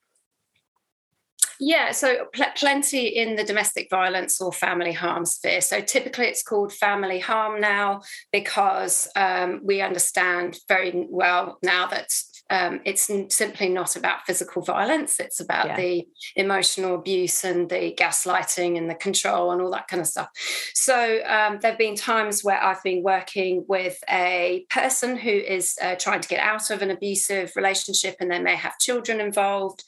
yeah, 1.59 1.91
so 1.91 2.27
pl- 2.33 2.45
plenty 2.55 3.07
in 3.07 3.35
the 3.35 3.43
domestic 3.43 3.89
violence 3.89 4.39
or 4.39 4.51
family 4.51 4.91
harm 4.91 5.25
sphere. 5.25 5.61
So 5.61 5.81
typically 5.81 6.25
it's 6.25 6.43
called 6.43 6.71
family 6.71 7.19
harm 7.19 7.59
now 7.59 8.01
because 8.31 9.09
um, 9.15 9.61
we 9.63 9.81
understand 9.81 10.59
very 10.67 11.07
well 11.09 11.57
now 11.63 11.87
that 11.87 12.09
um, 12.49 12.81
it's 12.85 13.09
simply 13.29 13.69
not 13.69 13.95
about 13.95 14.25
physical 14.25 14.61
violence. 14.61 15.19
It's 15.19 15.39
about 15.39 15.67
yeah. 15.67 15.77
the 15.77 16.07
emotional 16.35 16.95
abuse 16.95 17.43
and 17.43 17.69
the 17.69 17.93
gaslighting 17.97 18.77
and 18.77 18.89
the 18.89 18.95
control 18.95 19.51
and 19.51 19.61
all 19.61 19.71
that 19.71 19.87
kind 19.87 20.01
of 20.01 20.07
stuff. 20.07 20.29
So 20.73 21.19
um, 21.25 21.59
there 21.61 21.71
have 21.71 21.77
been 21.77 21.95
times 21.95 22.43
where 22.43 22.61
I've 22.61 22.83
been 22.83 23.03
working 23.03 23.65
with 23.67 23.97
a 24.09 24.65
person 24.69 25.17
who 25.17 25.29
is 25.29 25.77
uh, 25.81 25.95
trying 25.95 26.21
to 26.21 26.27
get 26.27 26.39
out 26.39 26.69
of 26.69 26.81
an 26.81 26.91
abusive 26.91 27.53
relationship 27.55 28.15
and 28.19 28.31
they 28.31 28.39
may 28.39 28.55
have 28.55 28.77
children 28.79 29.19
involved. 29.19 29.83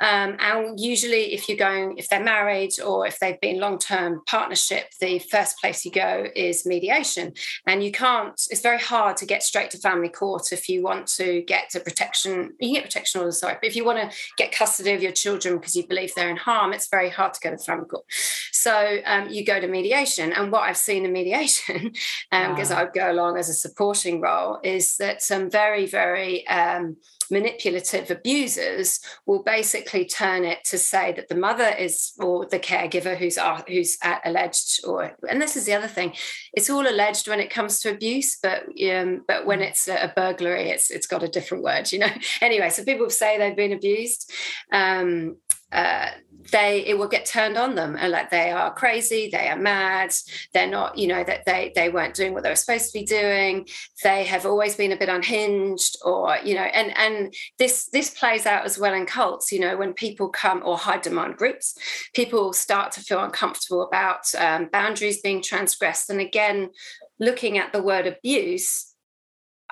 Um, 0.00 0.36
and 0.38 0.80
usually, 0.80 1.34
if 1.34 1.48
you're 1.48 1.58
going, 1.58 1.98
if 1.98 2.08
they're 2.08 2.22
married 2.22 2.80
or 2.80 3.06
if 3.06 3.18
they've 3.18 3.40
been 3.40 3.60
long 3.60 3.78
term 3.78 4.22
partnership, 4.26 4.86
the 5.00 5.18
first 5.18 5.58
place 5.60 5.84
you 5.84 5.90
go 5.90 6.26
is 6.34 6.64
mediation. 6.64 7.34
And 7.66 7.82
you 7.84 7.92
can't, 7.92 8.40
it's 8.50 8.62
very 8.62 8.78
hard 8.78 9.16
to 9.18 9.26
get 9.26 9.42
straight 9.42 9.70
to 9.72 9.78
family 9.78 10.08
court 10.08 10.52
if 10.52 10.68
you 10.68 10.82
want 10.82 11.06
to 11.08 11.42
get 11.42 11.70
to 11.70 11.80
protection, 11.98 12.54
you 12.60 12.68
can 12.68 12.74
get 12.74 12.84
protection 12.84 13.20
orders, 13.20 13.40
sorry, 13.40 13.56
but 13.60 13.66
if 13.66 13.76
you 13.76 13.84
want 13.84 13.98
to 13.98 14.16
get 14.36 14.52
custody 14.52 14.92
of 14.92 15.02
your 15.02 15.12
children 15.12 15.58
because 15.58 15.74
you 15.74 15.86
believe 15.86 16.14
they're 16.14 16.30
in 16.30 16.36
harm, 16.36 16.72
it's 16.72 16.88
very 16.88 17.10
hard 17.10 17.34
to 17.34 17.40
go 17.40 17.50
to 17.50 17.56
the 17.56 17.62
family 17.62 17.86
court. 17.86 18.04
So 18.52 18.98
um, 19.04 19.28
you 19.28 19.44
go 19.44 19.60
to 19.60 19.66
mediation. 19.66 20.32
And 20.32 20.52
what 20.52 20.62
I've 20.62 20.76
seen 20.76 21.04
in 21.04 21.12
mediation, 21.12 21.92
because 22.30 22.70
um, 22.70 22.76
wow. 22.76 22.80
I 22.80 22.84
would 22.84 22.92
go 22.92 23.10
along 23.10 23.38
as 23.38 23.48
a 23.48 23.54
supporting 23.54 24.20
role, 24.20 24.58
is 24.62 24.96
that 24.98 25.22
some 25.22 25.50
very, 25.50 25.86
very 25.86 26.46
um, 26.46 26.96
manipulative 27.30 28.10
abusers 28.10 29.00
will 29.26 29.42
basically 29.42 30.04
turn 30.04 30.44
it 30.44 30.58
to 30.64 30.78
say 30.78 31.12
that 31.12 31.28
the 31.28 31.34
mother 31.34 31.68
is 31.68 32.12
or 32.18 32.46
the 32.46 32.58
caregiver 32.58 33.16
who's 33.16 33.38
who's 33.66 33.96
alleged 34.24 34.80
or 34.86 35.12
and 35.28 35.40
this 35.40 35.56
is 35.56 35.64
the 35.64 35.74
other 35.74 35.88
thing 35.88 36.12
it's 36.52 36.70
all 36.70 36.88
alleged 36.88 37.28
when 37.28 37.40
it 37.40 37.50
comes 37.50 37.80
to 37.80 37.90
abuse 37.90 38.38
but 38.42 38.64
um, 38.90 39.24
but 39.26 39.46
when 39.46 39.60
mm. 39.60 39.68
it's 39.68 39.88
a, 39.88 39.96
a 39.96 40.12
burglary 40.14 40.70
it's 40.70 40.90
it's 40.90 41.06
got 41.06 41.22
a 41.22 41.28
different 41.28 41.64
word 41.64 41.90
you 41.92 41.98
know 41.98 42.10
anyway 42.40 42.70
so 42.70 42.84
people 42.84 43.10
say 43.10 43.38
they've 43.38 43.56
been 43.56 43.72
abused 43.72 44.32
um, 44.72 45.36
uh, 45.72 46.08
they 46.50 46.84
it 46.86 46.96
will 46.96 47.08
get 47.08 47.26
turned 47.26 47.56
on 47.56 47.74
them 47.74 47.96
and 47.98 48.12
like 48.12 48.30
they 48.30 48.50
are 48.50 48.72
crazy 48.72 49.28
they 49.30 49.48
are 49.48 49.56
mad 49.56 50.14
they're 50.54 50.70
not 50.70 50.96
you 50.96 51.06
know 51.06 51.22
that 51.24 51.44
they 51.44 51.72
they 51.74 51.88
weren't 51.88 52.14
doing 52.14 52.32
what 52.32 52.42
they 52.42 52.48
were 52.48 52.56
supposed 52.56 52.90
to 52.90 52.98
be 52.98 53.04
doing 53.04 53.66
they 54.02 54.24
have 54.24 54.46
always 54.46 54.74
been 54.76 54.92
a 54.92 54.96
bit 54.96 55.08
unhinged 55.08 55.96
or 56.04 56.38
you 56.44 56.54
know 56.54 56.62
and 56.62 56.96
and 56.96 57.34
this 57.58 57.88
this 57.92 58.10
plays 58.10 58.46
out 58.46 58.64
as 58.64 58.78
well 58.78 58.94
in 58.94 59.04
cults 59.04 59.52
you 59.52 59.60
know 59.60 59.76
when 59.76 59.92
people 59.92 60.28
come 60.28 60.62
or 60.64 60.78
high 60.78 60.98
demand 60.98 61.36
groups 61.36 61.76
people 62.14 62.52
start 62.52 62.92
to 62.92 63.00
feel 63.00 63.22
uncomfortable 63.22 63.82
about 63.82 64.34
um, 64.36 64.68
boundaries 64.72 65.20
being 65.20 65.42
transgressed. 65.42 66.10
And 66.10 66.20
again 66.20 66.70
looking 67.18 67.58
at 67.58 67.72
the 67.72 67.82
word 67.82 68.06
abuse 68.06 68.87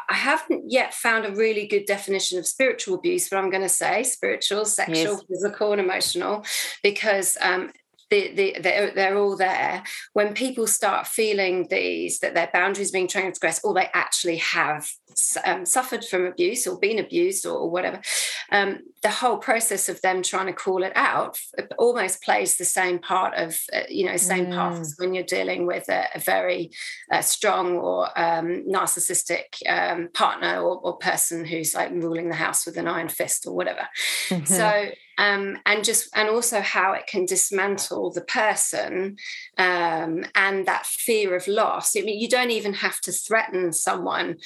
I 0.09 0.15
haven't 0.15 0.71
yet 0.71 0.95
found 0.95 1.27
a 1.27 1.35
really 1.35 1.67
good 1.67 1.85
definition 1.87 2.39
of 2.39 2.47
spiritual 2.47 2.95
abuse, 2.95 3.29
but 3.29 3.39
I'm 3.39 3.51
going 3.51 3.63
to 3.63 3.69
say 3.69 4.03
spiritual, 4.05 4.65
sexual, 4.65 5.15
yes. 5.15 5.23
physical, 5.29 5.73
and 5.73 5.81
emotional, 5.81 6.45
because 6.83 7.37
um, 7.41 7.73
the, 8.11 8.33
the, 8.35 8.57
they're, 8.61 8.93
they're 8.95 9.19
all 9.19 9.37
there. 9.37 9.83
When 10.13 10.35
people 10.35 10.67
start 10.67 11.07
feeling 11.07 11.67
these, 11.71 12.21
that 12.21 12.35
their 12.35 12.51
boundaries 12.53 12.91
being 12.91 13.09
transgressed, 13.09 13.63
or 13.65 13.75
they 13.75 13.89
actually 13.95 14.37
have 14.37 14.89
um, 15.45 15.65
suffered 15.67 16.05
from 16.05 16.27
abuse 16.27 16.67
or 16.67 16.79
been 16.79 16.99
abused 16.99 17.47
or, 17.47 17.57
or 17.57 17.71
whatever, 17.71 18.01
um, 18.53 18.81
the 19.03 19.11
whole 19.11 19.39
process 19.39 19.89
of 19.89 20.01
them 20.03 20.23
trying 20.23 20.47
to 20.47 20.53
call 20.53 20.83
it 20.83 20.93
out 20.95 21.39
almost 21.79 22.23
plays 22.23 22.57
the 22.57 22.65
same 22.65 22.99
part 22.99 23.35
of, 23.35 23.59
uh, 23.73 23.81
you 23.89 24.07
know, 24.07 24.17
same 24.17 24.47
mm. 24.47 24.55
path 24.55 24.81
as 24.81 24.95
when 24.99 25.15
you're 25.15 25.25
dealing 25.25 25.67
with 25.67 25.89
a, 25.89 26.07
a 26.15 26.21
very 26.21 26.71
uh, 27.11 27.23
strong 27.23 27.77
or 27.77 28.07
um, 28.19 28.65
narcissistic 28.69 29.67
um, 29.69 30.09
partner 30.15 30.61
or, 30.61 30.79
or, 30.79 30.97
person 30.97 31.45
who's 31.45 31.75
like 31.75 31.91
ruling 31.91 32.29
the 32.29 32.35
house 32.35 32.65
with 32.65 32.77
an 32.79 32.89
iron 32.89 33.09
fist 33.09 33.47
or 33.47 33.55
whatever. 33.55 33.87
Mm-hmm. 34.29 34.45
So, 34.47 34.91
um, 35.19 35.59
and 35.65 35.85
just 35.85 36.09
and 36.15 36.29
also 36.29 36.61
how 36.61 36.93
it 36.93 37.07
can 37.07 37.25
dismantle 37.25 38.13
the 38.13 38.23
person 38.23 39.17
um, 39.59 40.25
and 40.35 40.67
that 40.67 40.87
fear 40.87 41.35
of 41.35 41.49
loss. 41.49 41.97
I 41.97 42.03
mean, 42.03 42.21
you 42.21 42.29
don't 42.29 42.51
even 42.51 42.75
have 42.75 43.01
to 43.03 43.13
threaten 43.13 43.73
someone 43.73 44.37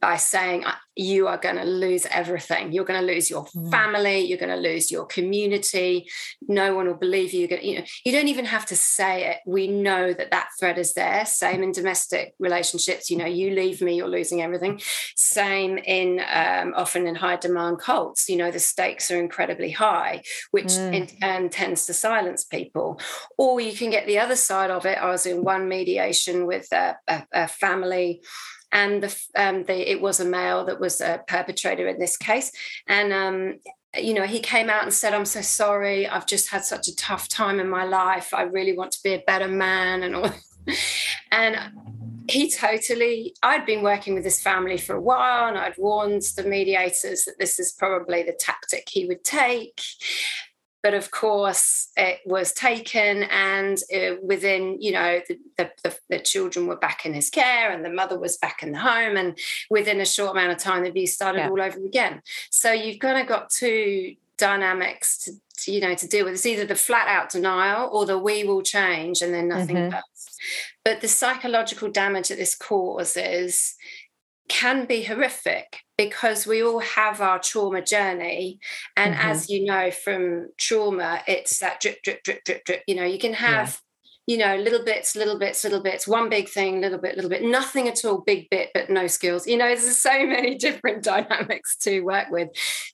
by 0.00 0.16
saying 0.16 0.64
you 0.94 1.28
are 1.28 1.36
going 1.36 1.56
to 1.56 1.64
lose 1.64 2.06
everything. 2.06 2.72
You're 2.72 2.84
going 2.84 3.00
to 3.00 3.06
lose 3.06 3.28
your 3.28 3.44
mm. 3.46 3.70
family. 3.70 4.20
You're 4.20 4.38
going 4.38 4.50
to 4.50 4.68
lose 4.68 4.90
your 4.90 5.04
community. 5.04 6.08
No 6.48 6.74
one 6.74 6.86
will 6.86 6.94
believe 6.94 7.32
you. 7.32 7.40
You're 7.40 7.48
going 7.48 7.60
to, 7.60 7.68
you 7.68 7.78
know, 7.78 7.84
you 8.04 8.12
don't 8.12 8.28
even 8.28 8.46
have 8.46 8.64
to 8.66 8.76
say 8.76 9.30
it. 9.30 9.38
We 9.46 9.68
know 9.68 10.12
that 10.12 10.30
that 10.30 10.48
threat 10.58 10.78
is 10.78 10.94
there. 10.94 11.26
Same 11.26 11.62
in 11.62 11.72
domestic 11.72 12.34
relationships. 12.38 13.10
You 13.10 13.18
know, 13.18 13.26
you 13.26 13.50
leave 13.50 13.82
me, 13.82 13.96
you're 13.96 14.08
losing 14.08 14.42
everything. 14.42 14.80
Same 15.16 15.76
in 15.78 16.20
um, 16.32 16.72
often 16.74 17.06
in 17.06 17.14
high 17.14 17.36
demand 17.36 17.78
cults. 17.78 18.28
You 18.28 18.36
know, 18.36 18.50
the 18.50 18.58
stakes 18.58 19.10
are 19.10 19.20
incredibly 19.20 19.70
high, 19.70 20.22
which 20.50 20.66
mm. 20.66 20.94
in 20.94 21.06
turn 21.06 21.50
tends 21.50 21.84
to 21.86 21.94
silence 21.94 22.44
people. 22.44 23.00
Or 23.36 23.60
you 23.60 23.72
can 23.72 23.90
get 23.90 24.06
the 24.06 24.18
other 24.18 24.36
side 24.36 24.70
of 24.70 24.86
it. 24.86 24.98
I 24.98 25.10
was 25.10 25.26
in 25.26 25.44
one 25.44 25.68
mediation 25.68 26.46
with 26.46 26.72
a, 26.72 26.96
a, 27.06 27.26
a 27.32 27.48
family 27.48 28.22
and 28.72 29.02
the, 29.02 29.20
um, 29.36 29.64
the, 29.64 29.90
it 29.90 30.00
was 30.00 30.20
a 30.20 30.24
male 30.24 30.64
that 30.64 30.80
was 30.80 31.00
a 31.00 31.22
perpetrator 31.26 31.86
in 31.88 31.98
this 31.98 32.16
case. 32.16 32.50
And 32.86 33.12
um, 33.12 33.58
you 33.96 34.14
know, 34.14 34.24
he 34.24 34.40
came 34.40 34.68
out 34.68 34.82
and 34.82 34.92
said, 34.92 35.14
"I'm 35.14 35.24
so 35.24 35.40
sorry. 35.40 36.06
I've 36.06 36.26
just 36.26 36.50
had 36.50 36.64
such 36.64 36.88
a 36.88 36.96
tough 36.96 37.28
time 37.28 37.60
in 37.60 37.68
my 37.68 37.84
life. 37.84 38.34
I 38.34 38.42
really 38.42 38.76
want 38.76 38.92
to 38.92 39.02
be 39.02 39.14
a 39.14 39.22
better 39.26 39.48
man," 39.48 40.02
and 40.02 40.16
all. 40.16 40.30
and 41.30 41.56
he 42.28 42.50
totally 42.50 43.34
i'd 43.42 43.64
been 43.66 43.82
working 43.82 44.14
with 44.14 44.24
this 44.24 44.40
family 44.40 44.76
for 44.76 44.96
a 44.96 45.00
while 45.00 45.48
and 45.48 45.56
i'd 45.58 45.78
warned 45.78 46.22
the 46.36 46.42
mediators 46.42 47.24
that 47.24 47.38
this 47.38 47.58
is 47.60 47.72
probably 47.72 48.22
the 48.22 48.32
tactic 48.32 48.88
he 48.88 49.06
would 49.06 49.22
take 49.22 49.80
but 50.82 50.94
of 50.94 51.10
course 51.10 51.88
it 51.96 52.20
was 52.24 52.52
taken 52.52 53.24
and 53.24 53.78
uh, 53.94 54.16
within 54.22 54.80
you 54.80 54.92
know 54.92 55.20
the, 55.28 55.70
the, 55.82 55.96
the, 56.08 56.18
children 56.18 56.66
were 56.66 56.76
back 56.76 57.04
in 57.04 57.14
his 57.14 57.30
care 57.30 57.70
and 57.70 57.84
the 57.84 57.90
mother 57.90 58.18
was 58.18 58.36
back 58.36 58.62
in 58.62 58.72
the 58.72 58.78
home 58.78 59.16
and 59.16 59.38
within 59.70 60.00
a 60.00 60.06
short 60.06 60.32
amount 60.32 60.52
of 60.52 60.58
time 60.58 60.82
the 60.82 60.88
abuse 60.88 61.14
started 61.14 61.38
yeah. 61.38 61.48
all 61.48 61.60
over 61.60 61.78
again 61.84 62.22
so 62.50 62.72
you've 62.72 62.98
kind 62.98 63.20
of 63.20 63.26
got 63.26 63.50
two 63.50 64.14
dynamics 64.38 65.18
to, 65.18 65.32
to, 65.56 65.72
you 65.72 65.80
know 65.80 65.94
to 65.94 66.06
deal 66.06 66.24
with 66.24 66.34
it's 66.34 66.46
either 66.46 66.66
the 66.66 66.74
flat 66.74 67.08
out 67.08 67.30
denial 67.30 67.88
or 67.92 68.04
the 68.04 68.18
we 68.18 68.44
will 68.44 68.62
change 68.62 69.22
and 69.22 69.32
then 69.32 69.48
nothing 69.48 69.76
mm-hmm. 69.76 69.98
but 70.84 71.00
the 71.00 71.08
psychological 71.08 71.90
damage 71.90 72.28
that 72.28 72.38
this 72.38 72.54
causes 72.54 73.76
can 74.48 74.86
be 74.86 75.02
horrific 75.02 75.80
because 75.96 76.46
we 76.46 76.62
all 76.62 76.80
have 76.80 77.20
our 77.20 77.38
trauma 77.38 77.82
journey. 77.82 78.60
And 78.96 79.14
mm-hmm. 79.14 79.28
as 79.28 79.48
you 79.48 79.64
know 79.64 79.90
from 79.90 80.48
trauma, 80.58 81.22
it's 81.26 81.58
that 81.58 81.80
drip, 81.80 82.02
drip, 82.02 82.22
drip, 82.22 82.44
drip, 82.44 82.64
drip. 82.64 82.82
You 82.86 82.96
know, 82.96 83.04
you 83.04 83.18
can 83.18 83.34
have 83.34 83.80
you 84.26 84.36
know, 84.36 84.56
little 84.56 84.84
bits, 84.84 85.14
little 85.14 85.38
bits, 85.38 85.62
little 85.62 85.80
bits, 85.80 86.08
one 86.08 86.28
big 86.28 86.48
thing, 86.48 86.80
little 86.80 86.98
bit, 86.98 87.14
little 87.14 87.30
bit, 87.30 87.44
nothing 87.44 87.86
at 87.86 88.04
all, 88.04 88.18
big 88.18 88.50
bit, 88.50 88.70
but 88.74 88.90
no 88.90 89.06
skills. 89.06 89.46
You 89.46 89.56
know, 89.56 89.66
there's 89.66 89.96
so 89.96 90.10
many 90.26 90.56
different 90.56 91.04
dynamics 91.04 91.76
to 91.82 92.00
work 92.00 92.28
with 92.30 92.48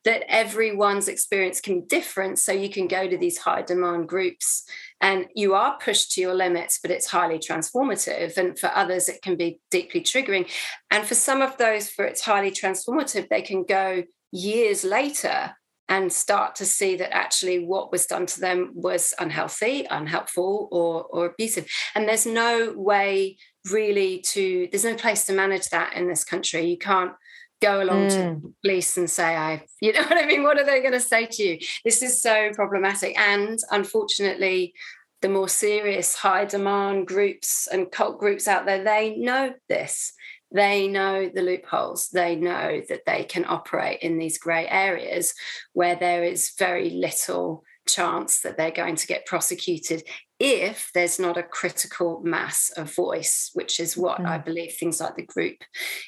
that 0.04 0.24
everyone's 0.28 1.08
experience 1.08 1.60
can 1.60 1.80
be 1.80 1.86
different. 1.86 2.38
So 2.38 2.52
you 2.52 2.68
can 2.68 2.86
go 2.86 3.08
to 3.08 3.16
these 3.16 3.38
high 3.38 3.62
demand 3.62 4.08
groups 4.08 4.64
and 5.00 5.26
you 5.34 5.54
are 5.54 5.78
pushed 5.78 6.12
to 6.12 6.20
your 6.20 6.34
limits, 6.34 6.78
but 6.82 6.90
it's 6.90 7.06
highly 7.06 7.38
transformative. 7.38 8.36
And 8.36 8.58
for 8.58 8.70
others, 8.74 9.08
it 9.08 9.22
can 9.22 9.36
be 9.36 9.58
deeply 9.70 10.02
triggering. 10.02 10.50
And 10.90 11.06
for 11.06 11.14
some 11.14 11.40
of 11.40 11.56
those, 11.56 11.88
for 11.88 12.04
it's 12.04 12.20
highly 12.20 12.50
transformative, 12.50 13.28
they 13.28 13.42
can 13.42 13.64
go 13.64 14.04
years 14.32 14.84
later 14.84 15.54
and 15.88 16.12
start 16.12 16.54
to 16.56 16.64
see 16.64 16.96
that 16.96 17.14
actually 17.14 17.64
what 17.64 17.92
was 17.92 18.06
done 18.06 18.26
to 18.26 18.40
them 18.40 18.70
was 18.74 19.14
unhealthy, 19.18 19.86
unhelpful, 19.90 20.68
or, 20.70 21.04
or 21.04 21.26
abusive. 21.26 21.66
And 21.94 22.08
there's 22.08 22.26
no 22.26 22.72
way 22.76 23.36
really 23.70 24.20
to, 24.20 24.68
there's 24.70 24.84
no 24.84 24.94
place 24.94 25.26
to 25.26 25.32
manage 25.32 25.68
that 25.68 25.94
in 25.94 26.08
this 26.08 26.24
country. 26.24 26.66
You 26.66 26.78
can't 26.78 27.12
go 27.60 27.82
along 27.82 28.06
mm. 28.06 28.10
to 28.10 28.16
the 28.16 28.52
police 28.62 28.96
and 28.96 29.08
say, 29.08 29.36
I, 29.36 29.64
you 29.80 29.92
know 29.92 30.02
what 30.02 30.18
I 30.18 30.26
mean? 30.26 30.42
What 30.42 30.58
are 30.58 30.64
they 30.64 30.80
going 30.80 30.92
to 30.92 31.00
say 31.00 31.26
to 31.26 31.42
you? 31.42 31.58
This 31.84 32.02
is 32.02 32.22
so 32.22 32.50
problematic. 32.54 33.18
And 33.18 33.58
unfortunately, 33.70 34.74
the 35.22 35.28
more 35.28 35.48
serious 35.48 36.16
high 36.16 36.44
demand 36.44 37.06
groups 37.06 37.68
and 37.72 37.90
cult 37.90 38.18
groups 38.18 38.48
out 38.48 38.66
there, 38.66 38.82
they 38.82 39.16
know 39.16 39.54
this. 39.68 40.12
They 40.52 40.88
know 40.88 41.30
the 41.32 41.42
loopholes. 41.42 42.08
They 42.08 42.36
know 42.36 42.82
that 42.88 43.04
they 43.06 43.24
can 43.24 43.44
operate 43.46 44.00
in 44.00 44.18
these 44.18 44.38
grey 44.38 44.66
areas 44.68 45.34
where 45.72 45.96
there 45.96 46.24
is 46.24 46.52
very 46.58 46.90
little 46.90 47.64
chance 47.88 48.40
that 48.40 48.56
they're 48.56 48.70
going 48.70 48.96
to 48.96 49.06
get 49.06 49.26
prosecuted 49.26 50.04
if 50.38 50.90
there's 50.92 51.20
not 51.20 51.36
a 51.36 51.42
critical 51.42 52.20
mass 52.24 52.70
of 52.76 52.92
voice, 52.92 53.50
which 53.54 53.78
is 53.78 53.96
what 53.96 54.18
mm-hmm. 54.18 54.26
I 54.26 54.38
believe 54.38 54.72
things 54.74 55.00
like 55.00 55.16
the 55.16 55.22
group 55.24 55.56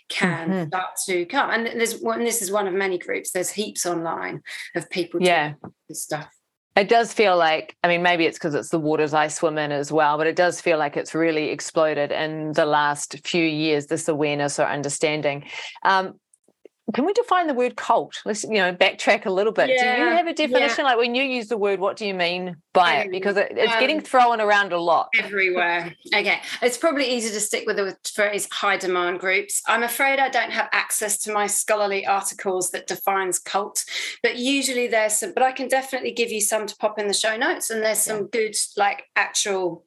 can 0.08 0.50
mm-hmm. 0.50 0.68
start 0.68 0.90
to 1.06 1.24
come. 1.26 1.50
And 1.50 1.66
there's 1.66 2.00
one, 2.00 2.24
this 2.24 2.42
is 2.42 2.50
one 2.50 2.66
of 2.66 2.74
many 2.74 2.98
groups. 2.98 3.30
There's 3.30 3.50
heaps 3.50 3.86
online 3.86 4.42
of 4.74 4.90
people 4.90 5.22
yeah. 5.22 5.54
this 5.88 6.02
stuff. 6.02 6.28
It 6.76 6.88
does 6.88 7.12
feel 7.12 7.36
like, 7.36 7.76
I 7.84 7.88
mean, 7.88 8.02
maybe 8.02 8.26
it's 8.26 8.36
because 8.36 8.54
it's 8.54 8.70
the 8.70 8.80
waters 8.80 9.14
I 9.14 9.28
swim 9.28 9.58
in 9.58 9.70
as 9.70 9.92
well, 9.92 10.18
but 10.18 10.26
it 10.26 10.34
does 10.34 10.60
feel 10.60 10.76
like 10.76 10.96
it's 10.96 11.14
really 11.14 11.50
exploded 11.50 12.10
in 12.10 12.52
the 12.52 12.66
last 12.66 13.24
few 13.24 13.44
years, 13.44 13.86
this 13.86 14.08
awareness 14.08 14.58
or 14.58 14.66
understanding. 14.66 15.44
Um, 15.84 16.14
can 16.92 17.06
we 17.06 17.14
define 17.14 17.46
the 17.46 17.54
word 17.54 17.76
cult? 17.76 18.20
Let's, 18.26 18.44
you 18.44 18.54
know, 18.54 18.74
backtrack 18.74 19.24
a 19.24 19.30
little 19.30 19.52
bit. 19.52 19.70
Yeah, 19.70 19.96
do 19.96 20.02
you 20.02 20.08
have 20.10 20.26
a 20.26 20.34
definition? 20.34 20.76
Yeah. 20.78 20.84
Like 20.84 20.98
when 20.98 21.14
you 21.14 21.22
use 21.22 21.48
the 21.48 21.56
word, 21.56 21.80
what 21.80 21.96
do 21.96 22.06
you 22.06 22.12
mean 22.12 22.56
by 22.74 22.96
it? 22.96 23.10
Because 23.10 23.38
it, 23.38 23.52
it's 23.52 23.72
um, 23.72 23.80
getting 23.80 24.00
thrown 24.00 24.40
around 24.40 24.72
a 24.72 24.78
lot. 24.78 25.08
Everywhere. 25.18 25.94
Okay. 26.14 26.40
It's 26.60 26.76
probably 26.76 27.06
easy 27.06 27.32
to 27.32 27.40
stick 27.40 27.64
with 27.66 27.76
the 27.76 27.96
phrase 28.14 28.46
high 28.52 28.76
demand 28.76 29.20
groups. 29.20 29.62
I'm 29.66 29.82
afraid 29.82 30.18
I 30.18 30.28
don't 30.28 30.52
have 30.52 30.68
access 30.72 31.16
to 31.20 31.32
my 31.32 31.46
scholarly 31.46 32.06
articles 32.06 32.70
that 32.72 32.86
defines 32.86 33.38
cult, 33.38 33.84
but 34.22 34.36
usually 34.36 34.86
there's 34.86 35.14
some, 35.14 35.32
but 35.32 35.42
I 35.42 35.52
can 35.52 35.68
definitely 35.68 36.12
give 36.12 36.30
you 36.30 36.42
some 36.42 36.66
to 36.66 36.76
pop 36.76 36.98
in 36.98 37.08
the 37.08 37.14
show 37.14 37.36
notes. 37.36 37.70
And 37.70 37.82
there's 37.82 37.98
some 38.00 38.18
yeah. 38.18 38.28
good, 38.30 38.56
like 38.76 39.04
actual 39.16 39.86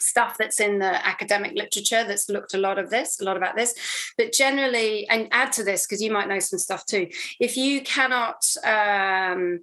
stuff 0.00 0.36
that's 0.38 0.60
in 0.60 0.78
the 0.78 1.06
academic 1.06 1.52
literature 1.54 2.04
that's 2.04 2.28
looked 2.28 2.54
a 2.54 2.58
lot 2.58 2.78
of 2.78 2.90
this, 2.90 3.20
a 3.20 3.24
lot 3.24 3.36
about 3.36 3.56
this. 3.56 3.74
But 4.16 4.32
generally, 4.32 5.08
and 5.08 5.28
add 5.30 5.52
to 5.52 5.64
this 5.64 5.86
because 5.86 6.02
you 6.02 6.10
might 6.12 6.28
know 6.28 6.38
some 6.38 6.58
stuff 6.58 6.86
too. 6.86 7.08
If 7.38 7.56
you 7.56 7.80
cannot 7.82 8.44
um, 8.64 9.60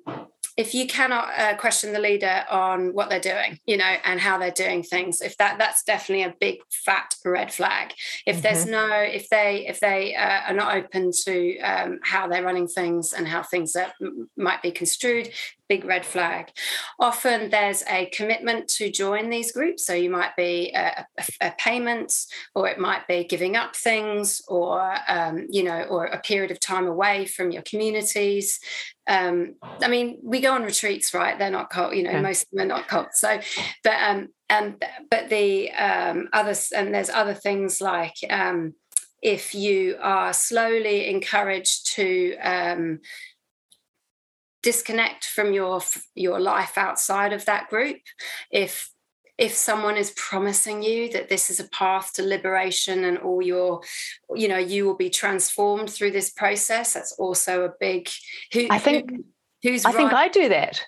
if 0.57 0.73
you 0.73 0.87
cannot 0.87 1.29
uh, 1.37 1.55
question 1.55 1.93
the 1.93 1.99
leader 1.99 2.43
on 2.49 2.93
what 2.93 3.09
they're 3.09 3.19
doing 3.19 3.59
you 3.65 3.77
know 3.77 3.95
and 4.03 4.19
how 4.19 4.37
they're 4.37 4.51
doing 4.51 4.81
things 4.81 5.21
if 5.21 5.37
that 5.37 5.57
that's 5.59 5.83
definitely 5.83 6.23
a 6.23 6.33
big 6.39 6.57
fat 6.71 7.15
red 7.23 7.53
flag 7.53 7.93
if 8.25 8.37
mm-hmm. 8.37 8.41
there's 8.41 8.65
no 8.65 8.87
if 8.91 9.29
they 9.29 9.67
if 9.67 9.79
they 9.79 10.15
uh, 10.15 10.41
are 10.47 10.53
not 10.53 10.75
open 10.75 11.11
to 11.11 11.59
um, 11.59 11.99
how 12.03 12.27
they're 12.27 12.43
running 12.43 12.67
things 12.67 13.13
and 13.13 13.27
how 13.27 13.43
things 13.43 13.75
are, 13.75 13.93
might 14.35 14.61
be 14.61 14.71
construed 14.71 15.29
big 15.69 15.85
red 15.85 16.05
flag 16.05 16.51
often 16.99 17.49
there's 17.49 17.83
a 17.89 18.07
commitment 18.07 18.67
to 18.67 18.91
join 18.91 19.29
these 19.29 19.51
groups 19.51 19.85
so 19.85 19.93
you 19.93 20.09
might 20.09 20.35
be 20.35 20.71
a, 20.75 21.05
a, 21.17 21.47
a 21.47 21.51
payment 21.57 22.13
or 22.55 22.67
it 22.67 22.79
might 22.79 23.07
be 23.07 23.23
giving 23.23 23.55
up 23.55 23.75
things 23.75 24.41
or 24.47 24.95
um, 25.07 25.45
you 25.49 25.63
know 25.63 25.83
or 25.83 26.05
a 26.05 26.19
period 26.19 26.51
of 26.51 26.59
time 26.59 26.87
away 26.87 27.25
from 27.25 27.51
your 27.51 27.63
communities 27.63 28.59
um, 29.07 29.55
I 29.81 29.87
mean, 29.87 30.19
we 30.21 30.41
go 30.41 30.53
on 30.53 30.63
retreats, 30.63 31.13
right? 31.13 31.39
They're 31.39 31.49
not 31.49 31.69
cult, 31.69 31.95
you 31.95 32.03
know, 32.03 32.11
yeah. 32.11 32.21
most 32.21 32.43
of 32.43 32.49
them 32.51 32.65
are 32.65 32.67
not 32.67 32.87
cult. 32.87 33.15
So, 33.15 33.39
but 33.83 33.93
um, 34.01 34.27
and 34.49 34.83
but 35.09 35.29
the 35.29 35.71
um, 35.71 36.27
others, 36.33 36.71
and 36.75 36.93
there's 36.93 37.09
other 37.09 37.33
things 37.33 37.79
like 37.79 38.15
um, 38.29 38.73
if 39.21 39.55
you 39.55 39.97
are 40.01 40.33
slowly 40.33 41.07
encouraged 41.09 41.93
to 41.95 42.35
um, 42.37 42.99
disconnect 44.63 45.25
from 45.25 45.53
your 45.53 45.81
your 46.15 46.39
life 46.39 46.77
outside 46.77 47.33
of 47.33 47.45
that 47.45 47.69
group, 47.69 47.97
if 48.51 48.91
if 49.37 49.53
someone 49.53 49.97
is 49.97 50.11
promising 50.17 50.81
you 50.81 51.11
that 51.11 51.29
this 51.29 51.49
is 51.49 51.59
a 51.59 51.69
path 51.69 52.13
to 52.13 52.23
liberation 52.23 53.03
and 53.03 53.17
all 53.19 53.41
your 53.41 53.81
you 54.35 54.47
know 54.47 54.57
you 54.57 54.85
will 54.85 54.95
be 54.95 55.09
transformed 55.09 55.89
through 55.89 56.11
this 56.11 56.31
process 56.31 56.93
that's 56.93 57.13
also 57.13 57.65
a 57.65 57.73
big 57.79 58.09
who, 58.51 58.67
i 58.71 58.79
think 58.79 59.11
who, 59.11 59.23
who's 59.69 59.85
i 59.85 59.89
right? 59.89 59.97
think 59.97 60.13
i 60.13 60.27
do 60.27 60.49
that 60.49 60.83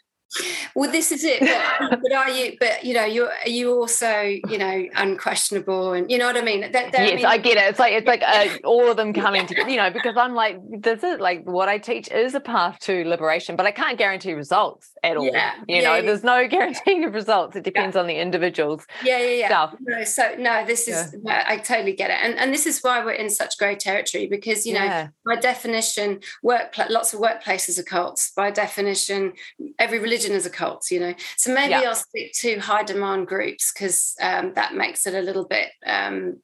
well 0.75 0.91
this 0.91 1.11
is 1.11 1.23
it 1.23 1.39
but, 1.39 1.99
but, 2.01 2.11
are 2.11 2.29
you 2.29 2.55
but 2.59 2.83
you 2.83 2.93
know 2.93 3.05
you're 3.05 3.31
are 3.31 3.49
you 3.49 3.71
also 3.71 4.21
you 4.21 4.57
know 4.57 4.85
unquestionable 4.95 5.93
and 5.93 6.09
you 6.11 6.17
know 6.17 6.27
what 6.27 6.37
i 6.37 6.41
mean? 6.41 6.61
That, 6.61 6.93
yes 6.93 7.11
I, 7.11 7.15
mean, 7.15 7.25
I, 7.25 7.37
get 7.37 7.57
it. 7.57 7.69
It's 7.69 7.79
like 7.79 7.93
it's 7.93 8.07
like 8.07 8.21
uh, 8.21 8.57
all 8.63 8.89
of 8.89 8.97
them 8.97 9.13
coming 9.13 9.45
together 9.45 9.69
you 9.69 9.77
know 9.77 9.89
because 9.89 10.17
i'm 10.17 10.33
like 10.33 10.59
this 10.69 11.03
is 11.03 11.19
like 11.19 11.43
what 11.45 11.69
i 11.69 11.77
teach 11.77 12.09
is 12.09 12.35
a 12.35 12.39
path 12.39 12.79
to 12.81 13.03
liberation 13.05 13.55
but 13.55 13.65
i 13.65 13.71
can't 13.71 13.97
guarantee 13.97 14.33
results 14.33 14.91
at 15.03 15.17
all 15.17 15.25
yeah. 15.25 15.55
you 15.67 15.77
yeah, 15.77 15.81
know? 15.81 15.95
Yeah. 15.95 16.01
there's 16.01 16.23
no 16.23 16.47
guaranteeing 16.49 17.05
of 17.05 17.13
results. 17.13 17.55
It 17.55 17.63
depends 17.63 17.95
on 17.95 18.07
the 18.07 18.15
individuals 18.15 18.85
yeah 19.03 19.17
yeah 19.17 19.29
yeah. 19.31 19.47
stuff. 19.47 19.75
no 19.81 20.03
so 20.03 20.35
no 20.37 20.65
this 20.65 20.87
is 20.87 21.15
i 21.27 21.57
totally 21.57 21.93
get 21.93 22.09
it 22.09 22.17
and 22.21 22.37
and 22.37 22.53
this 22.53 22.65
is 22.65 22.81
why 22.81 23.03
we're 23.03 23.11
in 23.11 23.29
such 23.29 23.57
great 23.57 23.79
territory 23.79 24.27
because 24.27 24.65
you 24.65 24.73
know 24.73 25.09
by 25.25 25.35
definition 25.35 26.19
work 26.43 26.75
lots 26.89 27.13
of 27.13 27.19
workplaces 27.19 27.79
are 27.79 27.83
cults. 27.83 28.31
By 28.35 28.51
definition 28.51 29.33
every 29.77 29.99
religion 29.99 30.18
religion 30.19 30.35
as 30.35 30.45
a 30.45 30.49
cult, 30.49 30.91
you 30.91 30.99
know. 30.99 31.13
So 31.37 31.53
maybe 31.53 31.71
yeah. 31.71 31.81
I'll 31.81 31.95
stick 31.95 32.33
to 32.33 32.59
high 32.59 32.83
demand 32.83 33.27
groups 33.27 33.71
because 33.71 34.15
um, 34.21 34.53
that 34.55 34.75
makes 34.75 35.07
it 35.07 35.13
a 35.13 35.21
little 35.21 35.45
bit 35.45 35.69
um, 35.85 36.37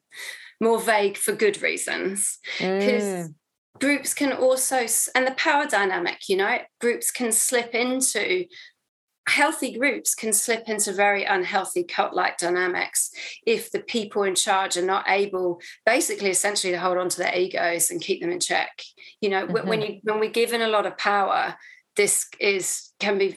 more 0.60 0.80
vague 0.80 1.16
for 1.16 1.32
good 1.32 1.60
reasons. 1.62 2.38
Because 2.58 3.28
mm. 3.28 3.34
groups 3.78 4.14
can 4.14 4.32
also, 4.32 4.86
and 5.14 5.26
the 5.26 5.34
power 5.36 5.66
dynamic, 5.66 6.28
you 6.28 6.36
know, 6.36 6.58
groups 6.80 7.10
can 7.10 7.32
slip 7.32 7.74
into 7.74 8.46
healthy 9.28 9.76
groups 9.76 10.14
can 10.14 10.32
slip 10.32 10.68
into 10.68 10.92
very 10.92 11.24
unhealthy 11.24 11.82
cult 11.82 12.14
like 12.14 12.38
dynamics 12.38 13.10
if 13.44 13.72
the 13.72 13.80
people 13.80 14.22
in 14.22 14.36
charge 14.36 14.76
are 14.76 14.86
not 14.86 15.04
able 15.08 15.60
basically 15.84 16.30
essentially 16.30 16.72
to 16.72 16.78
hold 16.78 16.96
on 16.96 17.08
to 17.08 17.18
their 17.18 17.36
egos 17.36 17.90
and 17.90 18.00
keep 18.00 18.20
them 18.20 18.30
in 18.30 18.38
check 18.38 18.80
you 19.20 19.28
know 19.28 19.44
mm-hmm. 19.44 19.68
when 19.68 19.82
you 19.82 19.98
when 20.04 20.20
we're 20.20 20.30
given 20.30 20.62
a 20.62 20.68
lot 20.68 20.86
of 20.86 20.96
power 20.96 21.56
this 21.96 22.28
is 22.38 22.92
can 23.00 23.18
be 23.18 23.36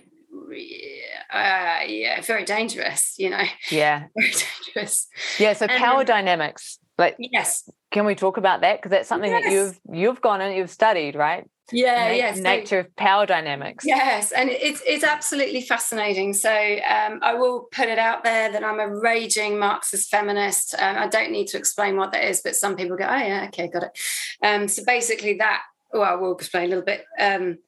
uh, 0.52 1.84
yeah, 1.86 2.22
very 2.22 2.46
dangerous, 2.46 3.16
you 3.18 3.30
know. 3.30 3.44
Yeah. 3.70 4.06
Very 4.16 4.32
dangerous. 4.32 5.08
Yeah. 5.38 5.54
So 5.54 5.68
power 5.68 6.04
dynamics. 6.04 6.80
Like 6.98 7.16
yes. 7.20 7.70
Can 7.92 8.06
we 8.06 8.16
talk 8.16 8.38
about 8.38 8.62
that? 8.62 8.78
Because 8.78 8.92
that's 8.92 9.10
something 9.10 9.32
yes. 9.32 9.44
that 9.44 9.52
you've 9.52 9.80
you've 9.92 10.22
gone 10.22 10.42
and 10.42 10.56
you've 10.56 10.70
studied, 10.70 11.16
right? 11.16 11.46
Yeah, 11.72 12.08
Na- 12.08 12.14
yes. 12.14 12.38
Nature 12.40 12.80
of 12.80 12.96
power 12.96 13.26
dynamics. 13.26 13.86
Yes, 13.86 14.32
and 14.32 14.50
it's 14.50 14.82
it's 14.86 15.04
absolutely 15.04 15.62
fascinating. 15.62 16.34
So 16.34 16.52
um, 16.52 17.20
I 17.22 17.36
will 17.36 17.68
put 17.72 17.88
it 17.88 18.00
out 18.00 18.24
there 18.24 18.52
that 18.52 18.64
I'm 18.64 18.80
a 18.80 18.88
raging 18.88 19.60
Marxist 19.60 20.10
feminist. 20.10 20.76
Um, 20.80 20.98
I 20.98 21.08
don't 21.08 21.32
need 21.32 21.48
to 21.48 21.58
explain 21.58 21.96
what 21.96 22.12
that 22.12 22.28
is, 22.28 22.42
but 22.42 22.56
some 22.56 22.76
people 22.76 22.98
go, 22.98 23.06
"Oh 23.06 23.18
yeah, 23.18 23.46
okay, 23.48 23.68
got 23.68 23.84
it." 23.84 23.98
Um, 24.44 24.68
so 24.68 24.84
basically, 24.86 25.36
that 25.36 25.62
well, 25.94 26.20
we'll 26.20 26.36
explain 26.36 26.66
a 26.66 26.68
little 26.70 26.84
bit. 26.84 27.06
Um, 27.20 27.60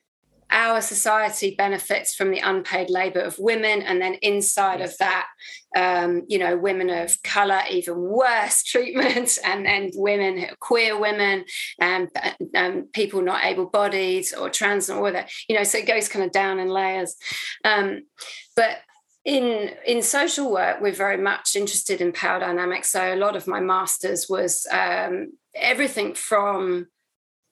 our 0.52 0.82
society 0.82 1.56
benefits 1.58 2.14
from 2.14 2.32
the 2.32 2.40
unpaid 2.40 2.90
labor 2.90 3.20
of 3.22 3.40
women 3.40 3.82
and 3.82 4.02
then 4.02 4.16
inside 4.16 4.80
yes. 4.80 4.92
of 4.92 4.98
that 5.00 5.28
um, 5.76 6.24
you 6.28 6.38
know 6.38 6.58
women 6.58 6.90
of 6.90 7.22
color 7.24 7.62
even 7.70 7.98
worse 7.98 8.64
treatment 8.72 9.38
and 9.44 9.66
then 9.66 9.92
women 9.96 10.46
queer 10.60 11.00
women 11.00 11.46
and 11.80 12.10
um, 12.56 12.88
people 12.94 13.22
not 13.22 13.44
able-bodied 13.44 14.26
or 14.40 14.50
trans 14.50 14.90
or 14.90 15.12
that 15.12 15.32
you 15.48 15.56
know 15.56 15.64
so 15.64 15.78
it 15.78 15.88
goes 15.88 16.08
kind 16.08 16.26
of 16.26 16.32
down 16.32 16.60
in 16.60 16.68
layers. 16.68 17.16
Um, 17.64 18.02
but 18.56 18.78
in 19.24 19.70
in 19.86 20.02
social 20.02 20.52
work 20.52 20.82
we're 20.82 20.92
very 20.92 21.18
much 21.18 21.56
interested 21.56 22.02
in 22.02 22.12
power 22.12 22.40
dynamics. 22.40 22.90
So 22.90 23.14
a 23.14 23.16
lot 23.16 23.36
of 23.36 23.48
my 23.48 23.60
masters 23.60 24.28
was 24.28 24.66
um, 24.72 25.34
everything 25.56 26.16
from 26.16 26.88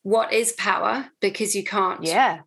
what 0.04 0.34
is 0.34 0.54
power 0.54 1.10
because 1.22 1.56
you 1.56 1.64
can't 1.64 2.04
yeah 2.04 2.40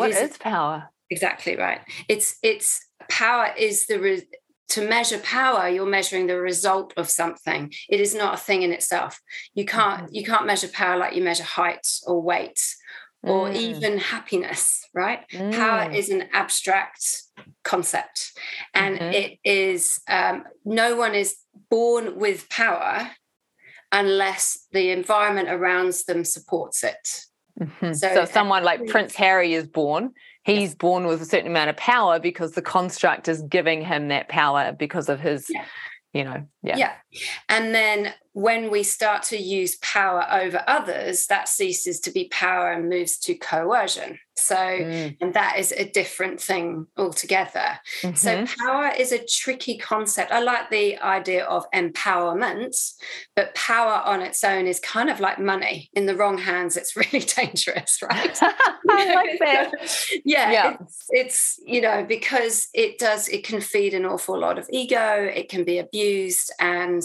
what 0.00 0.10
is, 0.10 0.16
is, 0.16 0.38
power 0.38 0.90
exactly 1.10 1.56
right 1.56 1.80
it's 2.08 2.36
it's 2.42 2.86
power 3.08 3.48
is 3.58 3.86
the 3.86 4.00
re- 4.00 4.28
to 4.68 4.88
measure 4.88 5.18
power 5.18 5.68
you're 5.68 5.86
measuring 5.86 6.26
the 6.26 6.40
result 6.40 6.92
of 6.96 7.08
something 7.08 7.72
it 7.88 8.00
is 8.00 8.14
not 8.14 8.34
a 8.34 8.38
thing 8.38 8.62
in 8.62 8.72
itself 8.72 9.20
you 9.54 9.64
can't 9.64 10.04
mm-hmm. 10.04 10.14
you 10.14 10.24
can't 10.24 10.46
measure 10.46 10.68
power 10.68 10.96
like 10.96 11.14
you 11.14 11.22
measure 11.22 11.44
height 11.44 11.86
or 12.06 12.20
weight 12.20 12.60
or 13.24 13.48
mm. 13.48 13.56
even 13.56 13.98
happiness, 13.98 14.86
right? 14.92 15.20
Mm. 15.30 15.54
Power 15.54 15.90
is 15.90 16.10
an 16.10 16.28
abstract 16.32 17.22
concept. 17.62 18.32
And 18.74 18.98
mm-hmm. 18.98 19.12
it 19.12 19.38
is, 19.44 20.00
um, 20.08 20.44
no 20.64 20.96
one 20.96 21.14
is 21.14 21.36
born 21.70 22.18
with 22.18 22.48
power 22.50 23.10
unless 23.90 24.66
the 24.72 24.90
environment 24.90 25.48
around 25.48 25.94
them 26.06 26.24
supports 26.24 26.84
it. 26.84 27.08
Mm-hmm. 27.60 27.92
So, 27.92 28.14
so, 28.14 28.24
someone 28.24 28.64
like 28.64 28.86
Prince 28.86 29.14
Harry 29.14 29.54
is 29.54 29.66
born, 29.66 30.12
he's 30.44 30.74
born 30.74 31.06
with 31.06 31.22
a 31.22 31.24
certain 31.24 31.46
amount 31.46 31.70
of 31.70 31.76
power 31.76 32.18
because 32.18 32.52
the 32.52 32.62
construct 32.62 33.28
is 33.28 33.42
giving 33.42 33.82
him 33.82 34.08
that 34.08 34.28
power 34.28 34.72
because 34.76 35.08
of 35.08 35.20
his. 35.20 35.46
Yeah 35.48 35.64
you 36.14 36.24
know 36.24 36.46
yeah 36.64 36.76
yeah 36.76 36.92
and 37.48 37.74
then 37.74 38.12
when 38.32 38.68
we 38.68 38.82
start 38.82 39.22
to 39.22 39.36
use 39.36 39.76
power 39.76 40.26
over 40.30 40.64
others 40.66 41.26
that 41.28 41.48
ceases 41.48 42.00
to 42.00 42.10
be 42.10 42.28
power 42.30 42.72
and 42.72 42.88
moves 42.88 43.16
to 43.18 43.34
coercion 43.34 44.18
so 44.36 44.56
mm. 44.56 45.16
and 45.20 45.34
that 45.34 45.56
is 45.58 45.70
a 45.72 45.88
different 45.90 46.40
thing 46.40 46.86
altogether 46.96 47.78
mm-hmm. 48.02 48.14
so 48.16 48.44
power 48.64 48.90
is 48.98 49.12
a 49.12 49.24
tricky 49.24 49.78
concept 49.78 50.32
i 50.32 50.40
like 50.40 50.68
the 50.70 50.98
idea 50.98 51.44
of 51.44 51.70
empowerment 51.72 52.76
but 53.36 53.54
power 53.54 54.02
on 54.04 54.20
its 54.20 54.42
own 54.42 54.66
is 54.66 54.80
kind 54.80 55.08
of 55.08 55.20
like 55.20 55.38
money 55.38 55.88
in 55.92 56.06
the 56.06 56.16
wrong 56.16 56.38
hands 56.38 56.76
it's 56.76 56.96
really 57.12 57.20
dangerous 57.20 58.00
right 58.02 58.40
I 58.90 59.14
like 59.14 59.38
that. 59.40 59.72
yeah, 60.24 60.50
yeah. 60.50 60.76
It's, 60.80 61.06
it's 61.10 61.60
you 61.64 61.80
know 61.80 62.04
because 62.04 62.68
it 62.74 62.98
does 62.98 63.28
it 63.28 63.44
can 63.44 63.60
feed 63.60 63.94
an 63.94 64.04
awful 64.04 64.38
lot 64.38 64.58
of 64.58 64.68
ego 64.70 65.30
it 65.34 65.48
can 65.48 65.64
be 65.64 65.78
abused 65.78 66.52
and 66.58 67.02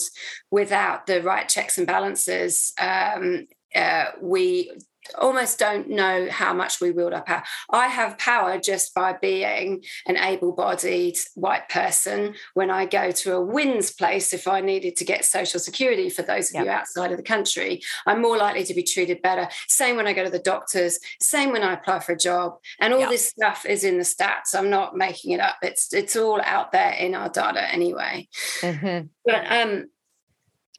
without 0.51 1.05
the 1.07 1.21
right 1.21 1.47
checks 1.47 1.77
and 1.77 1.87
balances 1.87 2.73
um, 2.79 3.47
uh, 3.75 4.05
we 4.21 4.71
almost 5.17 5.59
don't 5.59 5.89
know 5.89 6.27
how 6.29 6.53
much 6.53 6.81
we 6.81 6.91
wield 6.91 7.13
our 7.13 7.21
power. 7.21 7.43
I 7.69 7.87
have 7.87 8.17
power 8.17 8.59
just 8.59 8.93
by 8.93 9.13
being 9.13 9.83
an 10.05 10.17
able 10.17 10.51
bodied 10.51 11.17
white 11.35 11.69
person 11.69 12.35
when 12.53 12.69
I 12.69 12.85
go 12.85 13.11
to 13.11 13.35
a 13.35 13.45
WINZ 13.45 13.97
place, 13.97 14.33
if 14.33 14.47
I 14.47 14.61
needed 14.61 14.95
to 14.97 15.05
get 15.05 15.25
social 15.25 15.59
security 15.59 16.09
for 16.09 16.21
those 16.21 16.49
of 16.49 16.55
yep. 16.55 16.65
you 16.65 16.71
outside 16.71 17.11
of 17.11 17.17
the 17.17 17.23
country, 17.23 17.81
I'm 18.05 18.21
more 18.21 18.37
likely 18.37 18.63
to 18.65 18.73
be 18.73 18.83
treated 18.83 19.21
better. 19.21 19.47
Same 19.67 19.95
when 19.95 20.07
I 20.07 20.13
go 20.13 20.23
to 20.23 20.29
the 20.29 20.39
doctors, 20.39 20.99
same 21.21 21.51
when 21.51 21.63
I 21.63 21.73
apply 21.73 21.99
for 21.99 22.13
a 22.13 22.17
job. 22.17 22.57
And 22.79 22.93
all 22.93 22.99
yep. 22.99 23.09
this 23.09 23.27
stuff 23.27 23.65
is 23.65 23.83
in 23.83 23.97
the 23.97 24.03
stats. 24.03 24.55
I'm 24.55 24.69
not 24.69 24.95
making 24.95 25.31
it 25.31 25.39
up. 25.39 25.57
It's 25.61 25.93
it's 25.93 26.15
all 26.15 26.41
out 26.41 26.71
there 26.71 26.91
in 26.91 27.15
our 27.15 27.29
data 27.29 27.71
anyway. 27.71 28.27
Mm-hmm. 28.61 29.07
But 29.25 29.51
um 29.51 29.89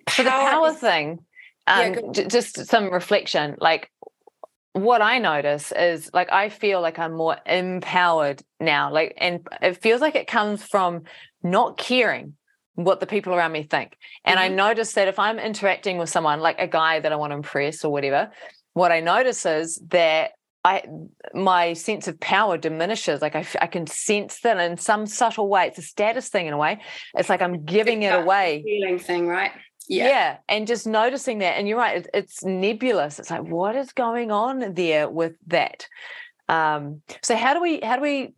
for 0.09 0.23
the 0.23 0.31
power 0.31 0.69
is, 0.69 0.77
thing, 0.77 1.21
um, 1.67 1.95
yeah, 2.15 2.25
just 2.27 2.67
some 2.67 2.91
reflection. 2.93 3.57
Like 3.59 3.91
what 4.73 5.03
I 5.03 5.19
notice 5.19 5.73
is 5.73 6.11
like 6.13 6.31
I 6.33 6.49
feel 6.49 6.81
like 6.81 6.99
I'm 6.99 7.15
more 7.15 7.37
empowered 7.45 8.43
now. 8.61 8.93
Like, 8.93 9.15
and 9.17 9.47
it 9.61 9.83
feels 9.83 10.01
like 10.01 10.15
it 10.15 10.27
comes 10.27 10.63
from 10.63 11.05
not 11.43 11.77
caring 11.77 12.35
what 12.75 13.01
the 13.01 13.07
people 13.07 13.35
around 13.35 13.53
me 13.53 13.65
think. 13.65 13.97
And 14.25 14.39
mm-hmm. 14.39 14.53
I 14.53 14.55
notice 14.55 14.93
that 14.95 15.09
if 15.09 15.19
I'm 15.19 15.39
interacting 15.39 15.99
with 15.99 16.09
someone 16.09 16.41
like 16.41 16.61
a 16.61 16.69
guy 16.69 17.01
that 17.01 17.13
I 17.13 17.17
want 17.17 17.33
to 17.33 17.37
impress 17.37 17.85
or 17.85 17.93
whatever, 17.93 18.31
what 18.73 18.93
I 18.93 19.01
notice 19.01 19.45
is 19.45 19.83
that 19.89 20.33
I 20.63 20.83
my 21.33 21.73
sense 21.73 22.07
of 22.07 22.21
power 22.21 22.59
diminishes. 22.59 23.23
Like 23.23 23.35
I, 23.35 23.47
I 23.61 23.67
can 23.67 23.87
sense 23.87 24.41
that 24.41 24.59
in 24.59 24.77
some 24.77 25.07
subtle 25.07 25.49
way. 25.49 25.67
It's 25.67 25.79
a 25.79 25.83
status 25.83 26.29
thing 26.29 26.47
in 26.47 26.53
a 26.53 26.59
way. 26.59 26.81
It's 27.15 27.29
like 27.29 27.43
I'm 27.43 27.65
giving 27.65 28.03
it 28.03 28.15
away. 28.15 28.63
Feeling 28.65 28.99
thing, 28.99 29.27
right? 29.27 29.53
Yeah. 29.91 30.07
yeah. 30.07 30.37
And 30.49 30.69
just 30.69 30.87
noticing 30.87 31.39
that. 31.39 31.59
And 31.59 31.67
you're 31.67 31.77
right, 31.77 31.99
it, 31.99 32.11
it's 32.15 32.45
nebulous. 32.45 33.19
It's 33.19 33.29
like, 33.29 33.43
what 33.43 33.75
is 33.75 33.93
going 33.93 34.31
on 34.31 34.75
there 34.75 35.09
with 35.09 35.35
that? 35.49 35.89
Um, 36.49 37.03
so 37.23 37.37
how 37.37 37.55
do 37.55 37.61
we 37.61 37.81
how 37.81 37.97
do 37.97 38.03
we 38.03 38.33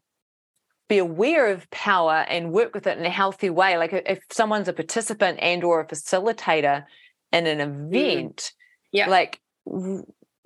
be 0.89 0.97
aware 0.97 1.49
of 1.49 1.71
power 1.71 2.25
and 2.29 2.53
work 2.53 2.75
with 2.75 2.87
it 2.87 2.97
in 2.97 3.05
a 3.05 3.11
healthy 3.11 3.51
way? 3.51 3.77
Like 3.77 3.93
if 3.93 4.21
someone's 4.31 4.69
a 4.69 4.73
participant 4.73 5.41
and 5.43 5.63
or 5.63 5.81
a 5.81 5.87
facilitator 5.87 6.87
in 7.33 7.47
an 7.47 7.59
mm. 7.59 7.89
event, 7.89 8.53
yeah, 8.91 9.09
like 9.09 9.39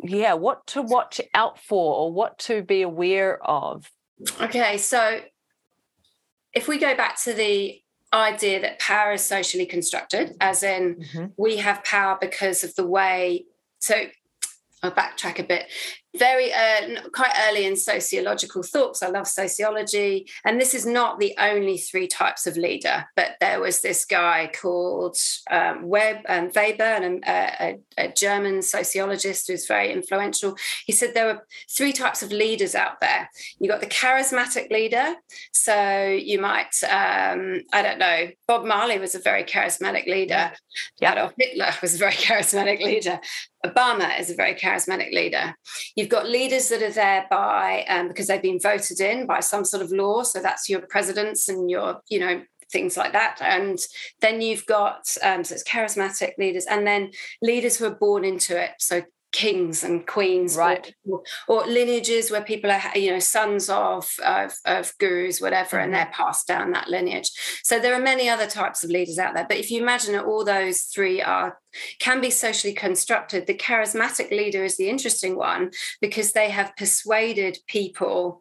yeah, 0.03 0.35
what 0.35 0.66
to 0.69 0.83
watch 0.83 1.21
out 1.35 1.61
for 1.61 1.95
or 1.95 2.12
what 2.12 2.38
to 2.40 2.62
be 2.62 2.83
aware 2.83 3.40
of? 3.45 3.88
Okay, 4.40 4.77
so 4.79 5.21
if 6.53 6.66
we 6.66 6.79
go 6.79 6.97
back 6.97 7.23
to 7.23 7.33
the 7.33 7.81
idea 8.12 8.61
that 8.61 8.79
power 8.79 9.12
is 9.12 9.25
socially 9.25 9.66
constructed, 9.66 10.37
as 10.40 10.62
in 10.62 10.97
mm-hmm. 10.97 11.27
we 11.37 11.57
have 11.59 11.85
power 11.85 12.16
because 12.21 12.64
of 12.64 12.75
the 12.75 12.87
way. 12.87 13.47
So 13.81 14.07
I'll 14.83 14.92
backtrack 14.92 15.38
a 15.38 15.45
bit 15.45 15.66
very 16.17 16.53
uh, 16.53 17.03
quite 17.13 17.33
early 17.49 17.67
in 17.67 17.77
sociological 17.77 18.63
thoughts. 18.63 19.03
I 19.03 19.09
love 19.09 19.27
sociology, 19.27 20.27
and 20.45 20.61
this 20.61 20.75
is 20.75 20.87
not 20.87 21.19
the 21.19 21.35
only 21.39 21.79
three 21.79 22.07
types 22.07 22.47
of 22.47 22.57
leader. 22.57 23.07
But 23.17 23.37
there 23.41 23.61
was 23.61 23.81
this 23.81 24.05
guy 24.05 24.51
called 24.61 25.17
um, 25.51 25.83
Webb 25.83 26.19
and 26.29 26.53
Weber, 26.55 26.83
and 26.83 27.25
a, 27.25 27.79
a, 27.99 28.05
a, 28.07 28.13
German 28.13 28.63
sociologist 28.63 29.49
who's 29.49 29.67
very 29.67 29.93
influential. 29.93 30.57
He 30.85 30.93
said 30.93 31.15
there 31.15 31.27
were 31.27 31.47
three 31.71 31.93
types 31.93 32.23
of 32.23 32.33
leaders 32.33 32.75
out 32.75 33.01
there. 33.01 33.29
You 33.59 33.69
got 33.69 33.81
the 33.81 33.87
charismatic 33.87 34.71
leader, 34.71 35.15
so 35.53 36.07
you 36.07 36.41
might 36.41 36.75
um, 36.85 37.63
I 37.73 37.83
don't 37.83 37.99
know. 37.99 38.29
Bob 38.47 38.65
Marley 38.65 38.99
was 38.99 39.15
a 39.15 39.21
very 39.21 39.45
charismatic 39.45 40.07
leader. 40.07 40.53
Adolf 41.03 41.35
Hitler 41.39 41.73
was 41.83 41.95
a 41.95 41.99
very 41.99 42.13
charismatic 42.27 42.83
leader. 42.83 43.21
Obama 43.65 44.19
is 44.21 44.31
a 44.31 44.35
very 44.35 44.55
charismatic 44.55 45.13
leader. 45.13 45.55
You've 45.95 46.06
got 46.09 46.29
leaders 46.29 46.69
that 46.69 46.83
are 46.83 46.90
there 46.90 47.27
by 47.31 47.85
um, 47.88 48.09
because 48.09 48.27
they've 48.27 48.42
been 48.42 48.61
voted 48.61 49.01
in 49.01 49.27
by 49.27 49.40
some 49.40 49.64
sort 49.64 49.83
of 49.83 49.90
law. 49.90 50.23
So 50.23 50.40
that's 50.40 50.69
your 50.69 50.81
presidents 50.81 51.49
and 51.49 51.71
your, 51.71 52.01
you 52.09 52.21
know, 52.21 52.42
things 52.71 52.97
like 52.97 53.12
that. 53.12 53.38
And 53.40 53.79
then 54.21 54.40
you've 54.40 54.66
got 54.66 55.16
um, 55.23 55.45
so 55.45 55.55
it's 55.55 55.64
charismatic 55.64 56.33
leaders, 56.38 56.66
and 56.66 56.87
then 56.87 57.11
leaders 57.40 57.77
who 57.77 57.87
are 57.87 57.95
born 57.95 58.25
into 58.25 58.61
it. 58.61 58.73
So 58.79 59.03
kings 59.37 59.85
and 59.85 60.07
queens 60.07 60.57
right 60.57 60.94
or, 61.05 61.22
or, 61.46 61.66
lineages 61.66 62.31
where 62.31 62.40
people 62.40 62.70
are 62.70 62.81
you 62.94 63.11
know 63.11 63.18
sons 63.18 63.68
of 63.68 64.11
of, 64.25 64.55
of 64.64 64.96
gurus 64.99 65.42
whatever 65.42 65.77
mm-hmm. 65.77 65.85
and 65.85 65.94
they're 65.94 66.11
passed 66.11 66.46
down 66.46 66.72
that 66.72 66.88
lineage 66.88 67.31
so 67.62 67.79
there 67.79 67.92
are 67.92 68.01
many 68.01 68.31
other 68.31 68.46
types 68.46 68.83
of 68.83 68.88
leaders 68.88 69.18
out 69.18 69.35
there 69.35 69.44
but 69.46 69.59
if 69.59 69.70
you 69.70 69.79
imagine 69.83 70.14
that 70.14 70.25
all 70.25 70.42
those 70.42 70.85
three 70.85 71.20
are 71.20 71.59
can 71.99 72.18
be 72.22 72.31
socially 72.31 72.72
constructed 72.72 73.46
the 73.46 73.53
charismatic 73.53 74.31
leader 74.31 74.64
is 74.64 74.79
the 74.79 74.88
interesting 74.88 75.37
one 75.37 75.70
because 76.01 76.33
they 76.33 76.49
have 76.49 76.75
persuaded 76.77 77.59
people 77.66 78.40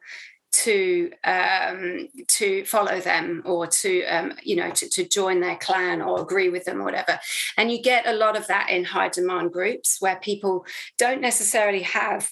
to 0.64 1.12
um, 1.24 2.08
to 2.28 2.66
follow 2.66 3.00
them 3.00 3.42
or 3.46 3.68
to 3.68 4.04
um, 4.06 4.34
you 4.44 4.56
know 4.56 4.72
to, 4.72 4.90
to 4.90 5.08
join 5.08 5.42
their 5.42 5.58
clan 5.58 6.02
or 6.02 6.22
agree 6.22 6.50
with 6.50 6.66
them 6.66 6.82
or 6.82 6.86
whatever. 6.86 7.20
And 7.58 7.72
you 7.72 7.82
get 7.82 8.08
a 8.08 8.14
lot 8.14 8.38
of 8.38 8.48
that 8.48 8.70
in 8.70 8.86
high 8.86 9.10
demand 9.10 9.52
groups 9.52 9.98
where 10.00 10.18
people 10.18 10.66
don't 10.98 11.22
necessarily 11.22 11.82
have 11.82 12.32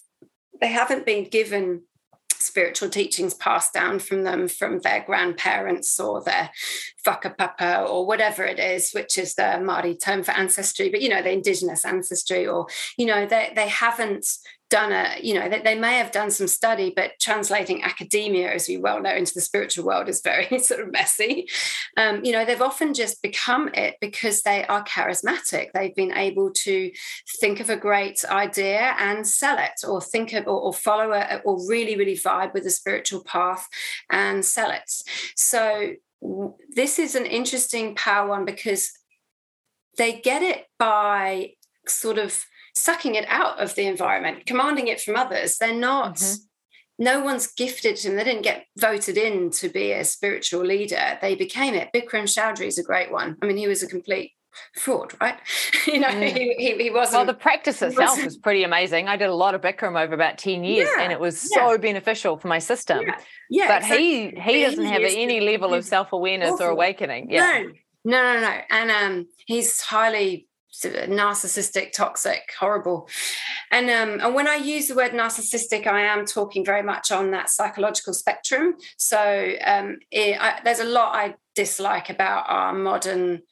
they 0.62 0.68
haven't 0.68 1.06
been 1.06 1.26
given 1.26 1.82
spiritual 2.44 2.90
teachings 2.90 3.34
passed 3.34 3.74
down 3.74 4.00
from 4.00 4.24
them 4.24 4.48
from 4.48 4.80
their 4.80 5.04
grandparents 5.06 6.00
or 6.00 6.22
their 6.22 6.52
whakapapa 7.06 7.90
or 7.90 8.06
whatever 8.06 8.44
it 8.44 8.60
is, 8.60 8.92
which 8.92 9.18
is 9.18 9.36
the 9.36 9.44
Māori 9.44 10.00
term 10.00 10.24
for 10.24 10.32
ancestry, 10.32 10.90
but 10.90 11.02
you 11.02 11.10
know, 11.10 11.22
the 11.22 11.32
indigenous 11.32 11.86
ancestry, 11.86 12.46
or 12.46 12.68
you 12.98 13.06
know, 13.06 13.26
they 13.26 13.52
they 13.56 13.68
haven't 13.68 14.28
done 14.70 14.92
a, 14.92 15.18
you 15.22 15.36
know, 15.36 15.50
they, 15.50 15.76
may 15.76 15.98
have 15.98 16.12
done 16.12 16.32
some 16.32 16.48
study, 16.48 16.92
but 16.96 17.12
translating 17.20 17.84
academia, 17.84 18.52
as 18.52 18.68
we 18.68 18.78
well 18.78 19.02
know, 19.02 19.14
into 19.14 19.34
the 19.34 19.42
spiritual 19.42 19.86
world 19.86 20.10
is 20.10 20.22
very 20.22 20.58
sort 20.60 20.80
of 20.80 20.92
messy. 20.92 21.48
Um, 21.96 22.24
you 22.24 22.32
know, 22.32 22.44
they've 22.44 22.62
often 22.62 22.94
just 22.94 23.22
become 23.22 23.70
it 23.74 23.98
because 24.02 24.42
they 24.42 24.66
are 24.66 24.84
charismatic. 24.84 25.68
They've 25.74 25.96
been 25.96 26.14
able 26.14 26.52
to 26.52 26.92
think 27.40 27.60
of 27.60 27.70
a 27.70 27.78
great 27.78 28.26
idea 28.26 28.96
and 28.98 29.28
sell 29.28 29.58
it, 29.60 29.88
or 29.88 30.02
think 30.02 30.34
of, 30.34 30.48
or, 30.48 30.60
or 30.60 30.74
follow 30.74 31.12
it, 31.12 31.42
or 31.46 31.58
really, 31.70 31.96
really 31.96 32.18
vibe 32.18 32.54
with 32.54 32.64
the 32.64 32.72
spiritual 32.72 33.24
path 33.24 33.68
and 34.10 34.44
sell 34.44 34.72
it. 34.72 34.92
So 35.36 35.94
this 36.76 37.00
is 37.00 37.16
an 37.16 37.26
interesting 37.26 37.96
power 37.96 38.28
one 38.28 38.46
because 38.46 38.92
they 39.98 40.20
get 40.20 40.42
it 40.42 40.66
by 40.80 41.52
sort 41.86 42.18
of 42.18 42.46
sucking 42.76 43.16
it 43.16 43.26
out 43.28 43.60
of 43.60 43.76
the 43.76 43.86
environment, 43.86 44.46
commanding 44.46 44.88
it 44.88 45.02
from 45.02 45.16
others. 45.16 45.58
They're 45.58 45.74
not. 45.74 46.16
Mm-hmm. 46.16 47.04
no 47.04 47.22
one's 47.22 47.48
gifted 47.48 48.00
him. 48.00 48.16
They 48.16 48.24
didn't 48.24 48.44
get 48.44 48.66
voted 48.78 49.18
in 49.18 49.50
to 49.52 49.70
be 49.70 49.92
a 49.92 50.04
spiritual 50.06 50.66
leader. 50.66 51.18
They 51.22 51.36
became 51.36 51.74
it. 51.74 51.90
Bikram 51.94 52.24
Choudhury 52.24 52.68
is 52.68 52.78
a 52.78 52.84
great 52.84 53.12
one. 53.12 53.38
I 53.42 53.46
mean, 53.46 53.58
he 53.58 53.68
was 53.68 53.84
a 53.84 53.88
complete 53.88 54.34
fraud, 54.76 55.14
right? 55.20 55.38
you 55.88 56.00
know, 56.00 56.08
mm. 56.08 56.36
he, 56.36 56.54
he, 56.54 56.84
he, 56.84 56.90
wasn't. 56.90 57.18
Well, 57.18 57.26
the 57.26 57.34
practice 57.34 57.82
itself 57.82 58.24
was 58.24 58.38
pretty 58.38 58.64
amazing. 58.64 59.08
I 59.08 59.18
did 59.18 59.30
a 59.30 59.36
lot 59.36 59.56
of 59.56 59.62
Bikram 59.62 60.02
over 60.02 60.14
about 60.14 60.38
10 60.38 60.64
years 60.64 60.90
yeah, 60.96 61.04
and 61.04 61.12
it 61.12 61.20
was 61.20 61.50
yeah. 61.52 61.68
so 61.68 61.78
beneficial 61.78 62.38
for 62.38 62.48
my 62.48 62.60
system. 62.60 63.02
Yeah, 63.02 63.18
yeah 63.50 63.68
but 63.68 63.84
he 63.84 64.30
he 64.30 64.64
doesn't 64.64 64.86
have 64.86 65.02
any 65.04 65.40
level 65.40 65.74
of 65.74 65.86
self-awareness 65.86 66.60
or 66.60 66.70
awakening. 66.70 67.30
Yeah. 67.30 67.64
No, 68.06 68.22
no, 68.22 68.34
no, 68.34 68.42
no. 68.42 68.58
And 68.70 68.92
um, 68.92 69.28
he's 69.46 69.80
highly 69.82 70.48
narcissistic, 70.82 71.92
toxic, 71.92 72.52
horrible. 72.60 73.08
And 73.72 73.90
um, 73.90 74.26
and 74.26 74.36
when 74.36 74.48
I 74.48 74.56
use 74.56 74.88
the 74.88 74.96
word 74.96 75.12
narcissistic, 75.12 75.88
I 75.88 76.02
am 76.02 76.26
talking 76.26 76.66
very 76.66 76.84
much 76.84 77.12
on 77.12 77.32
that 77.32 77.50
psychological 77.50 78.14
spectrum. 78.14 78.76
So 78.98 79.54
um, 79.66 80.00
it, 80.12 80.38
I, 80.40 80.60
there's 80.64 80.80
a 80.80 80.86
lot 80.86 81.16
I 81.16 81.36
dislike 81.56 82.10
about 82.10 82.46
our 82.48 82.74
modern 82.74 83.44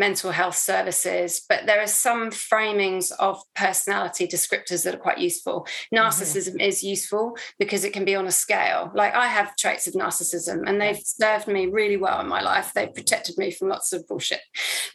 mental 0.00 0.30
health 0.30 0.56
services, 0.56 1.44
but 1.46 1.66
there 1.66 1.80
are 1.82 1.86
some 1.86 2.30
framings 2.30 3.12
of 3.18 3.38
personality 3.54 4.26
descriptors 4.26 4.82
that 4.82 4.94
are 4.94 5.04
quite 5.08 5.18
useful. 5.18 5.60
Mm-hmm. 5.60 5.98
Narcissism 5.98 6.54
mm-hmm. 6.54 6.70
is 6.70 6.82
useful 6.82 7.36
because 7.58 7.84
it 7.84 7.92
can 7.92 8.06
be 8.06 8.16
on 8.16 8.26
a 8.26 8.32
scale. 8.32 8.90
Like 8.94 9.14
I 9.14 9.26
have 9.26 9.54
traits 9.56 9.86
of 9.86 9.92
narcissism 9.92 10.66
and 10.66 10.80
they've 10.80 10.98
served 10.98 11.48
me 11.48 11.66
really 11.66 11.98
well 11.98 12.18
in 12.20 12.28
my 12.28 12.40
life. 12.40 12.72
They've 12.72 12.92
protected 12.92 13.36
me 13.36 13.50
from 13.50 13.68
lots 13.68 13.92
of 13.92 14.08
bullshit. 14.08 14.40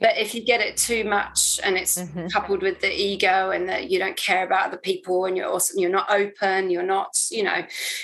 But 0.02 0.18
if 0.18 0.34
you 0.34 0.44
get 0.44 0.60
it 0.60 0.76
too 0.76 1.04
much 1.04 1.60
and 1.64 1.78
it's 1.78 1.98
mm-hmm. 2.00 2.28
coupled 2.28 2.64
with 2.64 2.82
the 2.82 2.92
ego 2.92 3.52
and 3.52 3.70
that 3.70 3.92
you 3.92 4.00
don't 4.00 4.18
care 4.18 4.44
about 4.44 4.68
other 4.68 4.78
people 4.78 5.26
and 5.26 5.38
you're 5.38 5.54
also 5.56 5.80
you're 5.80 5.92
not 5.92 6.10
open, 6.10 6.72
you're 6.72 6.84
not, 6.98 7.16
you 7.30 7.44
know, 7.44 7.62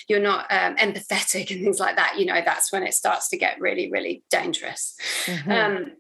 you're 0.08 0.20
not 0.32 0.46
um, 0.52 0.76
empathetic 0.76 1.50
and 1.50 1.64
things 1.64 1.80
like 1.80 1.96
that, 1.96 2.20
you 2.20 2.26
know, 2.28 2.42
that's 2.46 2.72
when 2.72 2.84
it 2.84 2.94
starts 2.94 3.28
to 3.30 3.38
get 3.38 3.60
really, 3.60 3.92
really 3.92 4.24
dangerous. 4.30 4.96
Mm-hmm. 5.26 5.52
Um, 5.52 5.92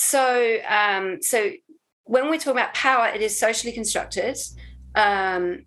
so, 0.00 0.58
um, 0.68 1.20
so 1.20 1.50
when 2.04 2.30
we 2.30 2.38
talk 2.38 2.52
about 2.52 2.72
power, 2.72 3.08
it 3.08 3.20
is 3.20 3.36
socially 3.36 3.72
constructed. 3.72 4.38
Um, 4.94 5.66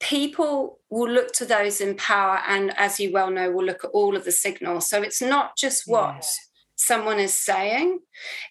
people 0.00 0.80
will 0.90 1.10
look 1.10 1.32
to 1.32 1.46
those 1.46 1.80
in 1.80 1.96
power, 1.96 2.40
and 2.46 2.74
as 2.76 3.00
you 3.00 3.10
well 3.10 3.30
know, 3.30 3.50
will 3.50 3.64
look 3.64 3.84
at 3.84 3.90
all 3.92 4.16
of 4.16 4.26
the 4.26 4.32
signals. 4.32 4.86
So 4.86 5.00
it's 5.00 5.22
not 5.22 5.56
just 5.56 5.84
what 5.88 6.16
yeah. 6.16 6.28
someone 6.76 7.18
is 7.18 7.32
saying, 7.32 8.00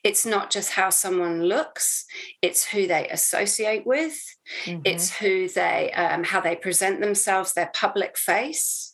it's 0.04 0.26
not 0.26 0.50
just 0.50 0.72
how 0.72 0.90
someone 0.90 1.44
looks, 1.44 2.04
it's 2.42 2.66
who 2.66 2.88
they 2.88 3.08
associate 3.10 3.86
with, 3.86 4.20
mm-hmm. 4.66 4.82
it's 4.84 5.16
who 5.16 5.48
they, 5.48 5.92
um, 5.92 6.24
how 6.24 6.42
they 6.42 6.56
present 6.56 7.02
themselves, 7.02 7.54
their 7.54 7.70
public 7.76 8.18
face 8.18 8.88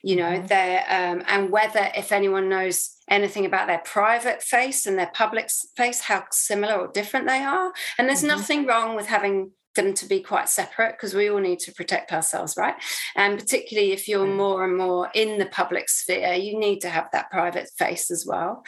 you 0.00 0.14
know 0.14 0.30
mm-hmm. 0.30 0.46
their 0.46 0.84
um, 0.88 1.24
and 1.26 1.50
whether 1.50 1.90
if 1.96 2.12
anyone 2.12 2.48
knows 2.48 2.95
anything 3.08 3.46
about 3.46 3.66
their 3.66 3.82
private 3.84 4.42
face 4.42 4.86
and 4.86 4.98
their 4.98 5.10
public 5.14 5.50
face 5.76 6.00
how 6.00 6.24
similar 6.30 6.74
or 6.74 6.88
different 6.88 7.26
they 7.26 7.42
are 7.42 7.72
and 7.98 8.08
there's 8.08 8.20
mm-hmm. 8.20 8.28
nothing 8.28 8.66
wrong 8.66 8.96
with 8.96 9.06
having 9.06 9.50
them 9.74 9.92
to 9.92 10.06
be 10.06 10.20
quite 10.20 10.48
separate 10.48 10.92
because 10.92 11.14
we 11.14 11.28
all 11.28 11.38
need 11.38 11.58
to 11.58 11.72
protect 11.72 12.12
ourselves 12.12 12.56
right 12.56 12.76
and 13.14 13.38
particularly 13.38 13.92
if 13.92 14.08
you're 14.08 14.26
mm. 14.26 14.36
more 14.36 14.64
and 14.64 14.76
more 14.76 15.10
in 15.14 15.38
the 15.38 15.46
public 15.46 15.88
sphere 15.88 16.32
you 16.32 16.58
need 16.58 16.80
to 16.80 16.88
have 16.88 17.08
that 17.12 17.30
private 17.30 17.68
face 17.76 18.10
as 18.10 18.24
well 18.26 18.64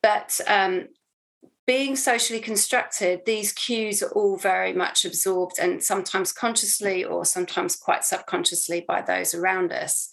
but 0.00 0.40
um, 0.46 0.86
being 1.66 1.96
socially 1.96 2.40
constructed, 2.40 3.22
these 3.24 3.52
cues 3.52 4.02
are 4.02 4.10
all 4.10 4.36
very 4.36 4.72
much 4.72 5.04
absorbed 5.04 5.58
and 5.58 5.82
sometimes 5.82 6.32
consciously 6.32 7.04
or 7.04 7.24
sometimes 7.24 7.74
quite 7.74 8.04
subconsciously 8.04 8.84
by 8.86 9.00
those 9.00 9.34
around 9.34 9.72
us. 9.72 10.10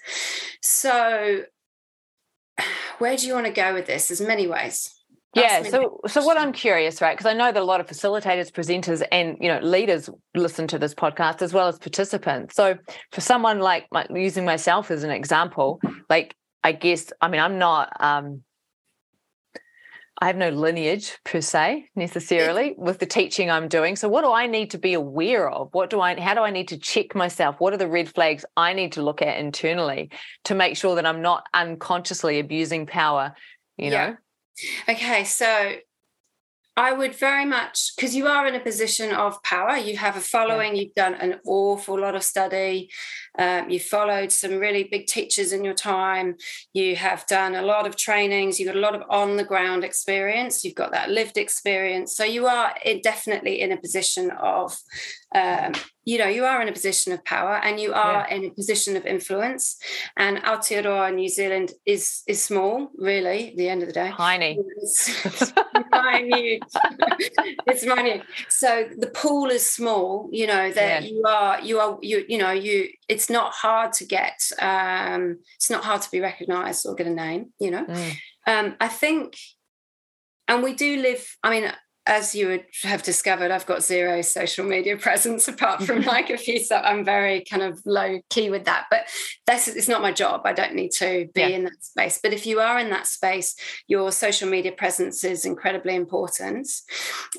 So, 0.61 1.43
where 2.99 3.15
do 3.17 3.27
you 3.27 3.33
want 3.33 3.45
to 3.45 3.51
go 3.51 3.73
with 3.73 3.85
this? 3.85 4.07
There's 4.07 4.21
many 4.21 4.47
ways. 4.47 4.93
yeah. 5.33 5.63
So, 5.63 6.01
so 6.07 6.23
what 6.25 6.37
I'm 6.37 6.51
curious, 6.51 7.01
right? 7.01 7.17
Because 7.17 7.29
I 7.29 7.33
know 7.33 7.51
that 7.51 7.61
a 7.61 7.63
lot 7.63 7.79
of 7.79 7.87
facilitators, 7.87 8.51
presenters, 8.51 9.05
and 9.11 9.37
you 9.39 9.47
know 9.47 9.59
leaders 9.59 10.09
listen 10.35 10.67
to 10.67 10.79
this 10.79 10.93
podcast 10.93 11.41
as 11.41 11.53
well 11.53 11.67
as 11.67 11.79
participants. 11.79 12.55
So, 12.55 12.77
for 13.11 13.21
someone 13.21 13.59
like 13.59 13.87
my, 13.91 14.05
using 14.09 14.45
myself 14.45 14.91
as 14.91 15.03
an 15.03 15.11
example, 15.11 15.79
like 16.09 16.35
I 16.63 16.73
guess, 16.73 17.11
I 17.21 17.27
mean, 17.27 17.41
I'm 17.41 17.57
not 17.57 17.91
um, 17.99 18.43
I 20.21 20.27
have 20.27 20.37
no 20.37 20.49
lineage 20.49 21.17
per 21.25 21.41
se 21.41 21.89
necessarily 21.95 22.69
mm-hmm. 22.69 22.83
with 22.83 22.99
the 22.99 23.07
teaching 23.07 23.49
I'm 23.49 23.67
doing. 23.67 23.95
So 23.95 24.07
what 24.07 24.23
do 24.23 24.31
I 24.31 24.45
need 24.45 24.69
to 24.71 24.77
be 24.77 24.93
aware 24.93 25.49
of? 25.49 25.69
What 25.71 25.89
do 25.89 25.99
I 25.99 26.19
how 26.19 26.35
do 26.35 26.41
I 26.41 26.51
need 26.51 26.67
to 26.67 26.77
check 26.77 27.15
myself? 27.15 27.55
What 27.57 27.73
are 27.73 27.77
the 27.77 27.87
red 27.87 28.07
flags 28.07 28.45
I 28.55 28.73
need 28.73 28.91
to 28.93 29.01
look 29.01 29.23
at 29.23 29.39
internally 29.39 30.11
to 30.43 30.53
make 30.53 30.77
sure 30.77 30.95
that 30.95 31.07
I'm 31.07 31.23
not 31.23 31.45
unconsciously 31.55 32.39
abusing 32.39 32.85
power, 32.85 33.33
you 33.77 33.89
yeah. 33.89 34.07
know? 34.07 34.17
Okay, 34.89 35.23
so 35.23 35.73
I 36.81 36.93
would 36.93 37.13
very 37.13 37.45
much, 37.45 37.95
because 37.95 38.15
you 38.15 38.25
are 38.25 38.47
in 38.47 38.55
a 38.55 38.59
position 38.59 39.13
of 39.13 39.41
power, 39.43 39.77
you 39.77 39.97
have 39.97 40.17
a 40.17 40.19
following, 40.19 40.75
you've 40.75 40.95
done 40.95 41.13
an 41.13 41.39
awful 41.45 41.99
lot 41.99 42.15
of 42.15 42.23
study, 42.23 42.89
um, 43.37 43.69
you 43.69 43.79
followed 43.79 44.31
some 44.31 44.57
really 44.57 44.85
big 44.85 45.05
teachers 45.05 45.53
in 45.53 45.63
your 45.63 45.75
time, 45.75 46.37
you 46.73 46.95
have 46.95 47.27
done 47.27 47.53
a 47.53 47.61
lot 47.61 47.85
of 47.85 47.95
trainings, 47.97 48.59
you've 48.59 48.65
got 48.65 48.75
a 48.75 48.79
lot 48.87 48.95
of 48.95 49.03
on 49.11 49.37
the 49.37 49.43
ground 49.43 49.83
experience, 49.83 50.63
you've 50.63 50.73
got 50.73 50.91
that 50.91 51.11
lived 51.11 51.37
experience. 51.37 52.15
So 52.15 52.23
you 52.23 52.47
are 52.47 52.73
definitely 53.03 53.61
in 53.61 53.71
a 53.71 53.77
position 53.77 54.31
of 54.31 54.75
um, 55.33 55.73
you 56.03 56.17
know 56.17 56.27
you 56.27 56.43
are 56.45 56.61
in 56.61 56.67
a 56.67 56.71
position 56.71 57.13
of 57.13 57.23
power 57.23 57.55
and 57.63 57.79
you 57.79 57.93
are 57.93 58.25
yeah. 58.27 58.35
in 58.35 58.45
a 58.45 58.49
position 58.49 58.97
of 58.97 59.05
influence 59.05 59.77
and 60.17 60.37
Aotearoa 60.37 61.13
New 61.13 61.29
Zealand 61.29 61.71
is 61.85 62.23
is 62.27 62.43
small 62.43 62.89
really 62.97 63.49
at 63.51 63.57
the 63.57 63.69
end 63.69 63.81
of 63.81 63.87
the 63.87 63.93
day 63.93 64.11
tiny 64.15 64.57
it's 64.77 65.13
minute 65.91 66.63
it's 67.67 67.85
minute 67.85 68.23
so 68.49 68.85
the 68.97 69.07
pool 69.07 69.49
is 69.49 69.67
small 69.69 70.27
you 70.31 70.47
know 70.47 70.71
that 70.71 71.03
yeah. 71.03 71.09
you 71.09 71.23
are 71.27 71.61
you 71.61 71.79
are 71.79 71.97
you 72.01 72.25
you 72.27 72.37
know 72.37 72.51
you 72.51 72.89
it's 73.07 73.29
not 73.29 73.53
hard 73.53 73.93
to 73.93 74.05
get 74.05 74.41
um 74.59 75.37
it's 75.55 75.69
not 75.69 75.83
hard 75.83 76.01
to 76.01 76.11
be 76.11 76.19
recognized 76.19 76.85
or 76.85 76.95
get 76.95 77.07
a 77.07 77.11
name 77.11 77.53
you 77.59 77.71
know 77.71 77.85
mm. 77.85 78.15
um 78.47 78.75
I 78.79 78.87
think 78.87 79.35
and 80.51 80.63
we 80.63 80.73
do 80.73 81.01
live 81.01 81.37
i 81.43 81.49
mean 81.49 81.71
as 82.07 82.33
you 82.33 82.47
would 82.47 82.65
have 82.83 83.03
discovered, 83.03 83.51
I've 83.51 83.65
got 83.65 83.83
zero 83.83 84.21
social 84.21 84.65
media 84.65 84.97
presence 84.97 85.47
apart 85.47 85.83
from 85.83 86.01
like 86.03 86.29
a 86.29 86.37
few 86.37 86.59
So 86.59 86.77
I'm 86.77 87.05
very 87.05 87.43
kind 87.43 87.61
of 87.61 87.81
low 87.85 88.19
key 88.29 88.49
with 88.49 88.65
that, 88.65 88.85
but 88.89 89.07
that's 89.45 89.67
it's 89.67 89.87
not 89.87 90.01
my 90.01 90.11
job. 90.11 90.41
I 90.45 90.53
don't 90.53 90.75
need 90.75 90.91
to 90.93 91.27
be 91.33 91.41
yeah. 91.41 91.47
in 91.47 91.63
that 91.65 91.83
space. 91.83 92.19
But 92.21 92.33
if 92.33 92.45
you 92.45 92.59
are 92.59 92.79
in 92.79 92.89
that 92.89 93.07
space, 93.07 93.55
your 93.87 94.11
social 94.11 94.49
media 94.49 94.71
presence 94.71 95.23
is 95.23 95.45
incredibly 95.45 95.95
important 95.95 96.67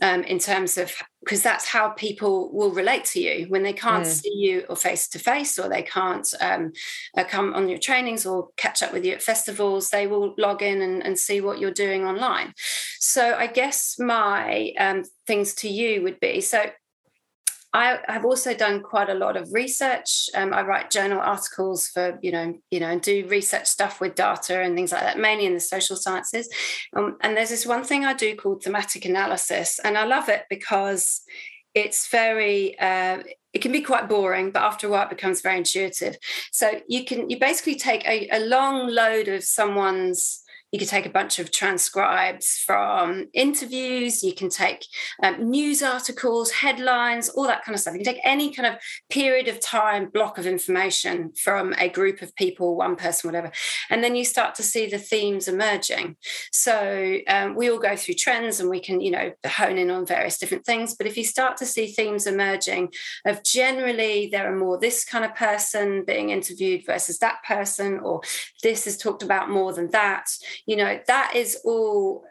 um, 0.00 0.22
in 0.24 0.38
terms 0.38 0.78
of 0.78 0.92
because 1.24 1.42
that's 1.42 1.68
how 1.68 1.90
people 1.90 2.52
will 2.52 2.72
relate 2.72 3.04
to 3.04 3.20
you 3.20 3.46
when 3.48 3.62
they 3.62 3.72
can't 3.72 4.04
mm. 4.04 4.10
see 4.10 4.34
you 4.34 4.64
or 4.68 4.74
face 4.74 5.06
to 5.08 5.18
face 5.18 5.58
or 5.58 5.68
they 5.68 5.82
can't 5.82 6.34
um, 6.40 6.72
uh, 7.16 7.22
come 7.22 7.54
on 7.54 7.68
your 7.68 7.78
trainings 7.78 8.26
or 8.26 8.48
catch 8.56 8.82
up 8.82 8.92
with 8.92 9.04
you 9.04 9.12
at 9.12 9.22
festivals 9.22 9.90
they 9.90 10.06
will 10.06 10.34
log 10.36 10.62
in 10.62 10.82
and, 10.82 11.04
and 11.04 11.18
see 11.18 11.40
what 11.40 11.60
you're 11.60 11.70
doing 11.70 12.04
online 12.04 12.52
so 13.12 13.34
i 13.36 13.46
guess 13.46 13.96
my 13.98 14.72
um, 14.78 15.02
things 15.26 15.54
to 15.54 15.68
you 15.68 16.02
would 16.02 16.18
be 16.20 16.40
so 16.40 16.64
I 17.74 18.00
have 18.06 18.26
also 18.26 18.54
done 18.54 18.82
quite 18.82 19.08
a 19.08 19.14
lot 19.14 19.36
of 19.36 19.48
research. 19.50 20.28
Um, 20.34 20.52
I 20.52 20.60
write 20.60 20.90
journal 20.90 21.20
articles 21.20 21.88
for 21.88 22.18
you 22.20 22.30
know 22.30 22.54
you 22.70 22.80
know 22.80 22.90
and 22.90 23.00
do 23.00 23.26
research 23.28 23.66
stuff 23.66 23.98
with 23.98 24.14
data 24.14 24.60
and 24.60 24.76
things 24.76 24.92
like 24.92 25.00
that, 25.00 25.18
mainly 25.18 25.46
in 25.46 25.54
the 25.54 25.60
social 25.60 25.96
sciences. 25.96 26.50
Um, 26.94 27.16
and 27.22 27.34
there's 27.34 27.48
this 27.48 27.64
one 27.64 27.82
thing 27.82 28.04
I 28.04 28.12
do 28.12 28.36
called 28.36 28.62
thematic 28.62 29.06
analysis, 29.06 29.80
and 29.82 29.96
I 29.96 30.04
love 30.04 30.28
it 30.28 30.42
because 30.50 31.22
it's 31.74 32.08
very 32.08 32.78
uh, 32.78 33.22
it 33.52 33.62
can 33.62 33.72
be 33.72 33.80
quite 33.80 34.08
boring 34.08 34.50
but 34.50 34.62
after 34.62 34.86
a 34.86 34.90
while 34.90 35.04
it 35.04 35.10
becomes 35.10 35.40
very 35.40 35.58
intuitive 35.58 36.16
so 36.50 36.80
you 36.88 37.04
can 37.04 37.28
you 37.30 37.38
basically 37.38 37.76
take 37.76 38.04
a, 38.06 38.28
a 38.30 38.40
long 38.40 38.88
load 38.88 39.28
of 39.28 39.42
someone's 39.42 40.41
you 40.72 40.78
can 40.78 40.88
take 40.88 41.04
a 41.04 41.10
bunch 41.10 41.38
of 41.38 41.50
transcribes 41.50 42.56
from 42.56 43.28
interviews. 43.34 44.24
You 44.24 44.34
can 44.34 44.48
take 44.48 44.86
um, 45.22 45.50
news 45.50 45.82
articles, 45.82 46.50
headlines, 46.50 47.28
all 47.28 47.46
that 47.46 47.62
kind 47.62 47.74
of 47.74 47.80
stuff. 47.80 47.92
You 47.92 48.02
can 48.02 48.14
take 48.14 48.22
any 48.24 48.52
kind 48.54 48.74
of 48.74 48.80
period 49.10 49.48
of 49.48 49.60
time 49.60 50.08
block 50.08 50.38
of 50.38 50.46
information 50.46 51.32
from 51.34 51.74
a 51.78 51.90
group 51.90 52.22
of 52.22 52.34
people, 52.36 52.74
one 52.74 52.96
person, 52.96 53.28
whatever. 53.28 53.52
And 53.90 54.02
then 54.02 54.16
you 54.16 54.24
start 54.24 54.54
to 54.56 54.62
see 54.62 54.86
the 54.86 54.98
themes 54.98 55.46
emerging. 55.46 56.16
So 56.52 57.18
um, 57.28 57.54
we 57.54 57.70
all 57.70 57.78
go 57.78 57.94
through 57.94 58.14
trends 58.14 58.58
and 58.58 58.70
we 58.70 58.80
can, 58.80 59.02
you 59.02 59.10
know, 59.10 59.32
hone 59.46 59.76
in 59.76 59.90
on 59.90 60.06
various 60.06 60.38
different 60.38 60.64
things. 60.64 60.94
But 60.94 61.06
if 61.06 61.18
you 61.18 61.24
start 61.24 61.58
to 61.58 61.66
see 61.66 61.88
themes 61.88 62.26
emerging 62.26 62.94
of 63.26 63.44
generally 63.44 64.30
there 64.32 64.50
are 64.50 64.56
more 64.56 64.78
this 64.78 65.04
kind 65.04 65.24
of 65.24 65.34
person 65.34 66.04
being 66.06 66.30
interviewed 66.30 66.86
versus 66.86 67.18
that 67.18 67.44
person, 67.46 67.98
or 67.98 68.22
this 68.62 68.86
is 68.86 68.96
talked 68.96 69.22
about 69.22 69.50
more 69.50 69.72
than 69.72 69.90
that 69.90 70.26
you 70.66 70.76
know 70.76 70.98
that 71.06 71.34
is 71.34 71.58
all 71.64 72.24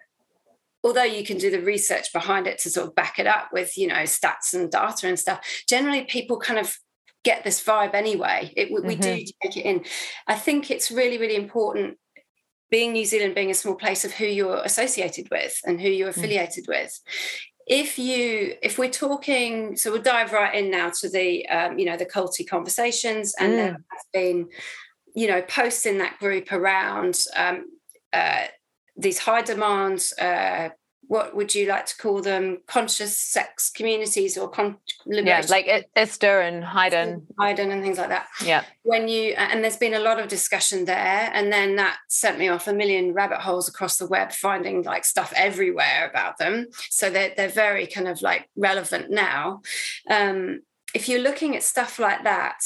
although 0.84 1.04
you 1.04 1.24
can 1.24 1.38
do 1.38 1.52
the 1.52 1.62
research 1.62 2.12
behind 2.12 2.48
it 2.48 2.58
to 2.58 2.70
sort 2.70 2.88
of 2.88 2.96
back 2.96 3.20
it 3.20 3.28
up 3.28 3.50
with 3.52 3.78
you 3.78 3.88
know 3.88 4.04
stats 4.04 4.54
and 4.54 4.72
data 4.72 5.08
and 5.08 5.20
stuff 5.20 5.64
generally 5.68 6.04
people 6.04 6.40
kind 6.40 6.60
of 6.60 6.76
get 7.24 7.44
this 7.44 7.64
vibe 7.64 7.94
anyway. 7.94 8.52
It, 8.56 8.72
we 8.72 8.96
mm-hmm. 8.96 9.02
do 9.02 9.26
take 9.44 9.58
it 9.58 9.66
in. 9.66 9.86
I 10.28 10.36
think 10.36 10.72
it's 10.72 10.92
really, 10.92 11.18
really 11.18 11.36
important 11.36 11.98
being 12.70 12.94
New 12.94 13.06
Zealand 13.06 13.36
being 13.36 13.52
a 13.52 13.56
small 13.56 13.76
place 13.76 14.06
of 14.06 14.14
who 14.14 14.26
you're 14.26 14.64
associated 14.64 15.28
with 15.30 15.60
and 15.66 15.80
who 15.80 15.90
you're 15.90 16.08
mm. 16.08 16.18
affiliated 16.18 16.66
mm. 16.66 16.70
with. 16.70 17.00
If 17.68 18.00
you, 18.00 18.56
if 18.64 18.80
we're 18.80 18.90
talking, 18.90 19.76
so 19.76 19.92
we'll 19.92 20.02
dive 20.02 20.32
right 20.32 20.56
in 20.56 20.72
now 20.72 20.90
to 21.02 21.10
the, 21.10 21.48
um, 21.50 21.78
you 21.78 21.86
know, 21.86 21.98
the 21.98 22.06
culty 22.06 22.48
conversations, 22.48 23.36
and 23.40 23.52
mm. 23.52 23.56
there 23.58 23.72
has 23.72 24.06
been, 24.14 24.48
you 25.16 25.28
know, 25.28 25.42
posts 25.42 25.86
in 25.86 25.98
that 26.00 26.20
group 26.20 26.52
around 26.52 27.20
um, 27.36 27.66
uh, 28.14 28.46
these 28.96 29.20
high 29.20 29.42
demand 29.42 30.12
uh, 30.20 30.70
what 31.12 31.36
would 31.36 31.54
you 31.54 31.68
like 31.68 31.86
to 31.86 31.98
call 31.98 32.22
them 32.22 32.60
conscious 32.68 33.18
sex 33.18 33.70
communities 33.70 34.38
or 34.38 34.50
con- 34.50 34.78
yeah 35.06 35.44
like 35.50 35.90
ISTA 35.98 36.42
and 36.42 36.64
Highden 36.64 37.28
Highden 37.38 37.70
and 37.70 37.84
things 37.84 37.98
like 37.98 38.08
that. 38.08 38.28
Yeah. 38.42 38.64
When 38.84 39.10
you 39.10 39.34
and 39.34 39.62
there's 39.62 39.76
been 39.76 39.94
a 39.94 40.00
lot 40.00 40.22
of 40.22 40.30
discussion 40.30 40.86
there 40.86 41.30
and 41.34 41.52
then 41.52 41.76
that 41.76 41.98
sent 42.08 42.40
me 42.40 42.48
off 42.48 42.66
a 42.70 42.74
million 42.74 43.14
rabbit 43.14 43.40
holes 43.40 43.68
across 43.68 43.98
the 43.98 44.08
web 44.08 44.32
finding 44.32 44.84
like 44.84 45.04
stuff 45.04 45.34
everywhere 45.36 46.08
about 46.10 46.38
them. 46.38 46.68
So 46.90 47.10
they're, 47.10 47.34
they're 47.36 47.50
very 47.50 47.88
kind 47.88 48.08
of 48.08 48.22
like 48.22 48.50
relevant 48.56 49.12
now. 49.12 49.64
Um, 50.10 50.62
if 50.94 51.10
you're 51.10 51.20
looking 51.20 51.58
at 51.58 51.64
stuff 51.64 52.00
like 52.00 52.24
that 52.24 52.62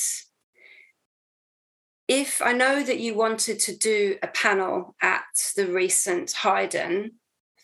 if 2.08 2.42
I 2.42 2.54
know 2.54 2.84
that 2.84 3.00
you 3.00 3.16
wanted 3.16 3.60
to 3.62 3.76
do 3.76 4.18
a 4.22 4.28
panel 4.28 4.96
at 5.02 5.24
the 5.56 5.68
recent 5.68 6.32
Highden 6.32 7.14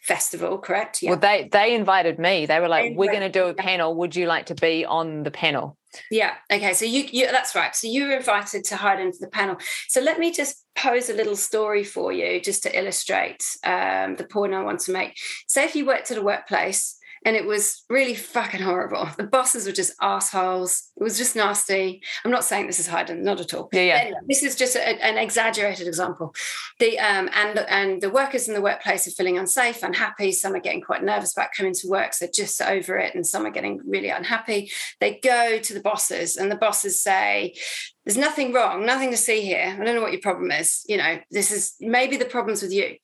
festival, 0.02 0.58
correct? 0.58 1.02
Yeah. 1.02 1.12
Well, 1.12 1.20
they 1.20 1.50
they 1.52 1.76
invited 1.76 2.20
me. 2.20 2.46
They 2.46 2.60
were 2.60 2.68
like, 2.68 2.92
they 2.92 2.96
"We're 2.96 3.12
going 3.12 3.22
to 3.22 3.30
do 3.30 3.46
a 3.46 3.54
panel. 3.54 3.96
Would 3.96 4.16
you 4.16 4.26
like 4.26 4.48
to 4.48 4.56
be 4.56 4.86
on 4.86 5.24
the 5.24 5.32
panel?" 5.32 5.78
Yeah. 6.10 6.36
Okay. 6.52 6.74
So 6.74 6.86
you, 6.86 7.04
you 7.12 7.28
that's 7.28 7.56
right. 7.56 7.76
So 7.76 7.88
you 7.88 8.08
were 8.08 8.16
invited 8.16 8.64
to 8.66 8.76
hide 8.76 9.00
into 9.00 9.20
the 9.20 9.28
panel. 9.28 9.58
So 9.88 10.02
let 10.02 10.20
me 10.20 10.32
just 10.32 10.66
pose 10.76 11.10
a 11.10 11.14
little 11.14 11.36
story 11.36 11.84
for 11.84 12.12
you, 12.12 12.42
just 12.42 12.64
to 12.64 12.78
illustrate 12.78 13.44
um, 13.64 14.16
the 14.16 14.26
point 14.30 14.54
I 14.54 14.64
want 14.64 14.80
to 14.82 14.92
make. 14.92 15.18
Say 15.48 15.66
if 15.66 15.76
you 15.76 15.86
worked 15.86 16.12
at 16.12 16.18
a 16.18 16.22
workplace 16.22 16.98
and 17.24 17.36
it 17.36 17.46
was 17.46 17.84
really 17.90 18.16
fucking 18.16 18.62
horrible. 18.62 19.08
The 19.18 19.24
bosses 19.24 19.66
were 19.66 19.72
just 19.72 19.94
assholes. 20.02 20.92
It 20.98 21.04
was 21.04 21.18
just 21.18 21.36
nasty. 21.36 22.02
I'm 22.26 22.32
not 22.32 22.44
saying 22.44 22.68
this 22.68 22.80
is 22.80 22.88
Highden, 22.88 23.24
not 23.24 23.40
at 23.40 23.54
all. 23.54 23.70
Yeah, 23.72 23.82
yeah. 23.82 23.98
Anyway, 23.98 24.20
this 24.28 24.42
is 24.42 24.56
just 24.56 24.76
a, 24.76 24.82
an 24.82 25.18
exaggerated 25.18 25.88
example. 25.88 26.34
The 26.80 26.98
um, 27.00 27.30
and 27.34 27.60
and 27.60 28.02
the 28.02 28.10
workers 28.10 28.48
in 28.48 28.56
the 28.56 28.62
workplace 28.62 29.08
are 29.08 29.12
feeling 29.12 29.38
unsafe, 29.38 29.84
unhappy. 29.84 30.32
Some 30.32 30.56
are 30.56 30.60
getting 30.60 30.82
quite 30.82 31.04
nervous 31.04 31.34
about 31.34 31.50
coming 31.56 31.74
to 31.76 31.88
work, 31.88 32.14
so 32.14 32.28
just 32.34 32.62
over 32.62 32.98
it, 32.98 33.14
and 33.14 33.26
some 33.26 33.46
are 33.46 33.52
getting 33.52 33.82
really 33.86 34.10
unhappy. 34.10 34.72
They 35.00 35.20
go 35.22 35.60
to 35.60 35.74
the 35.74 35.82
bosses, 35.82 36.38
and 36.38 36.52
the 36.52 36.56
bosses 36.56 37.02
say, 37.02 37.56
there's 38.06 38.18
nothing 38.18 38.52
wrong, 38.52 38.86
nothing 38.86 39.12
to 39.12 39.18
see 39.18 39.42
here. 39.42 39.78
I 39.80 39.84
don't 39.84 39.96
know 39.96 40.02
what 40.02 40.12
your 40.12 40.22
problem 40.22 40.52
is. 40.52 40.84
You 40.88 40.98
know, 40.98 41.20
this 41.30 41.52
is 41.52 41.76
maybe 41.80 42.18
the 42.18 42.26
problem's 42.26 42.62
with 42.62 42.74
you. 42.74 42.96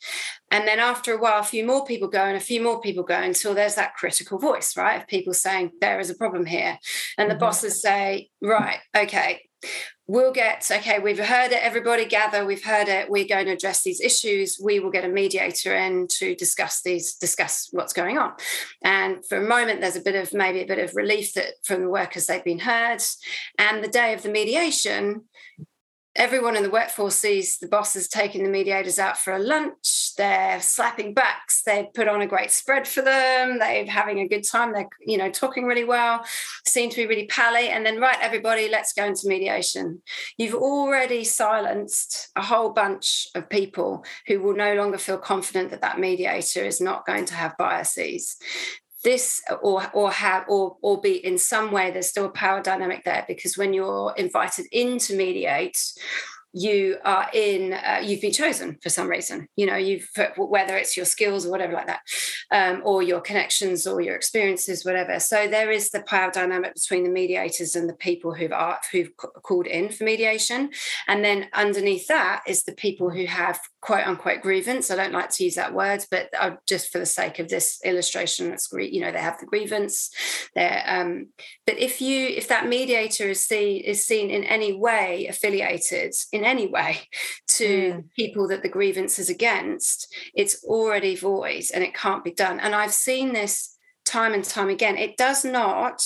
And 0.50 0.68
then 0.68 0.80
after 0.80 1.14
a 1.14 1.20
while, 1.20 1.40
a 1.40 1.44
few 1.44 1.66
more 1.66 1.86
people 1.86 2.08
go 2.08 2.24
and 2.24 2.36
a 2.36 2.42
few 2.42 2.62
more 2.62 2.82
people 2.82 3.04
go 3.04 3.16
until 3.16 3.54
there's 3.54 3.76
that 3.76 3.94
critical 3.96 4.40
voice, 4.40 4.76
right? 4.76 5.00
Of 5.00 5.08
people 5.08 5.34
saying, 5.34 5.72
there 5.82 6.00
is 6.00 6.10
a 6.10 6.16
problem 6.16 6.46
here. 6.46 6.80
And 7.18 7.30
the 7.30 7.36
mm-hmm. 7.36 7.42
bosses 7.42 7.82
say, 7.82 8.30
right, 8.42 8.80
okay, 8.96 9.42
we'll 10.08 10.32
get 10.32 10.70
okay 10.72 11.00
we've 11.00 11.20
heard 11.20 11.52
it 11.52 11.62
everybody 11.62 12.06
gather 12.06 12.46
we've 12.46 12.64
heard 12.64 12.88
it 12.88 13.10
we're 13.10 13.28
going 13.28 13.46
to 13.46 13.52
address 13.52 13.84
these 13.84 14.00
issues 14.00 14.58
we 14.64 14.80
will 14.80 14.90
get 14.90 15.04
a 15.04 15.10
mediator 15.10 15.76
in 15.76 16.08
to 16.08 16.34
discuss 16.36 16.82
these 16.82 17.16
discuss 17.16 17.70
what's 17.72 17.94
going 17.94 18.18
on. 18.18 18.34
And 18.84 19.26
for 19.26 19.38
a 19.38 19.48
moment 19.48 19.82
there's 19.82 19.96
a 19.96 20.02
bit 20.02 20.16
of 20.16 20.34
maybe 20.34 20.62
a 20.62 20.68
bit 20.68 20.80
of 20.80 20.96
relief 20.96 21.34
that 21.34 21.54
from 21.64 21.82
the 21.82 21.90
workers 21.90 22.28
they've 22.28 22.44
been 22.44 22.60
heard. 22.60 23.02
And 23.58 23.84
the 23.84 23.88
day 23.88 24.14
of 24.14 24.24
the 24.24 24.30
mediation 24.30 25.24
everyone 26.18 26.56
in 26.56 26.64
the 26.64 26.70
workforce 26.70 27.16
sees 27.16 27.60
the 27.60 27.68
bosses 27.68 28.08
taking 28.08 28.44
the 28.44 28.50
mediators 28.50 28.98
out 28.98 29.18
for 29.18 29.34
a 29.34 29.40
lunch. 29.40 30.16
They're 30.18 30.60
slapping 30.60 31.14
backs. 31.14 31.62
They've 31.64 31.94
put 31.94 32.08
on 32.08 32.22
a 32.22 32.28
great 32.28 32.52
spread 32.52 32.88
for 32.88 33.04
them. 33.04 33.60
They're 33.60 33.86
having 33.86 34.20
a 34.20 34.28
good 34.28 34.44
time. 34.44 34.74
They're, 34.74 34.90
you 35.00 35.18
know, 35.18 35.30
talking 35.30 35.66
really 35.66 35.84
well, 35.84 36.26
seem 36.66 36.90
to 36.90 36.96
be 36.96 37.06
really 37.06 37.28
pally. 37.28 37.70
And 37.70 37.86
then, 37.86 38.00
right, 38.00 38.18
everybody, 38.20 38.68
let's 38.68 38.94
go 38.94 39.06
into 39.06 39.28
mediation. 39.28 40.02
You've 40.38 40.56
already 40.56 41.24
silenced 41.24 42.30
a 42.36 42.42
whole 42.42 42.72
bunch 42.72 43.28
of 43.36 43.50
people 43.50 44.04
who 44.26 44.42
will 44.42 44.56
no 44.56 44.74
longer 44.74 44.98
feel 44.98 45.20
confident 45.20 45.70
that 45.70 45.82
that 45.82 46.00
mediator 46.00 46.66
is 46.66 46.82
not 46.82 47.06
going 47.06 47.26
to 47.26 47.36
have 47.36 47.58
biases 47.58 48.38
this 49.08 49.42
or 49.62 49.90
or 49.94 50.12
have 50.12 50.44
or 50.50 50.76
or 50.82 51.00
be 51.00 51.26
in 51.26 51.38
some 51.38 51.72
way 51.72 51.92
there's 51.92 52.10
still 52.10 52.26
a 52.26 52.30
power 52.30 52.62
dynamic 52.62 53.06
there 53.06 53.24
because 53.26 53.58
when 53.58 53.74
you're 53.74 54.14
invited 54.18 54.66
in 54.74 54.98
to 55.00 55.16
mediate 55.16 55.80
you 56.54 56.98
are 57.04 57.30
in 57.34 57.74
uh, 57.74 58.02
you've 58.04 58.22
been 58.22 58.32
chosen 58.32 58.78
for 58.82 58.90
some 58.90 59.08
reason 59.08 59.48
you 59.56 59.66
know 59.66 59.76
you've 59.76 60.08
whether 60.38 60.78
it's 60.78 60.96
your 60.96 61.06
skills 61.06 61.46
or 61.46 61.52
whatever 61.52 61.74
like 61.74 61.88
that 61.88 62.02
um, 62.52 62.82
or 62.84 63.04
your 63.04 63.22
connections 63.22 63.86
or 63.86 64.02
your 64.02 64.16
experiences 64.16 64.86
whatever. 64.86 65.20
So 65.20 65.48
there 65.48 65.72
is 65.72 65.90
the 65.90 66.02
power 66.02 66.32
dynamic 66.32 66.76
between 66.76 67.04
the 67.04 67.10
mediators 67.10 67.76
and 67.76 67.90
the 67.90 67.94
people 67.94 68.34
who've 68.34 68.52
are, 68.52 68.80
who've 68.92 69.16
called 69.18 69.68
in 69.68 69.90
for 69.90 70.04
mediation. 70.04 70.72
And 71.08 71.24
then 71.24 71.48
underneath 71.54 72.08
that 72.08 72.44
is 72.48 72.64
the 72.64 72.74
people 72.74 73.10
who 73.10 73.26
have 73.26 73.60
quote 73.82 74.06
unquote 74.06 74.42
grievance. 74.42 74.90
I 74.90 74.96
don't 74.96 75.14
like 75.14 75.30
to 75.32 75.44
use 75.44 75.56
that 75.56 75.74
word 75.74 76.06
but 76.10 76.30
uh, 76.38 76.52
just 76.68 76.92
for 76.92 77.00
the 77.00 77.06
sake 77.06 77.40
of 77.40 77.50
this 77.50 77.80
illustration 77.84 78.52
it's 78.52 78.70
you 78.74 79.02
know 79.02 79.12
they 79.12 79.20
have 79.20 79.40
the 79.40 79.46
grievance. 79.46 80.10
There 80.56 80.84
um, 80.88 81.28
but 81.66 81.78
if 81.78 82.02
you 82.02 82.28
if 82.28 82.48
that 82.48 82.68
mediator 82.68 83.30
is 83.30 83.46
seen 83.46 83.82
is 83.82 84.06
seen 84.06 84.30
in 84.30 84.44
any 84.44 84.74
way 84.74 85.28
affiliated 85.28 86.14
in 86.32 86.44
any 86.48 86.68
way 86.68 87.02
to 87.48 87.94
mm. 87.94 88.04
people 88.16 88.48
that 88.48 88.64
the 88.64 88.70
grievance 88.70 89.20
is 89.20 89.30
against, 89.30 90.14
it's 90.34 90.64
already 90.64 91.16
void 91.16 91.66
and 91.74 91.84
it 91.84 91.94
can't 91.94 92.24
be 92.24 92.32
done. 92.32 92.60
And 92.60 92.74
I've 92.74 92.94
seen 92.94 93.34
this 93.34 93.78
time 94.06 94.34
and 94.34 94.44
time 94.44 94.70
again. 94.70 94.98
It 94.98 95.18
does 95.18 95.44
not 95.44 96.02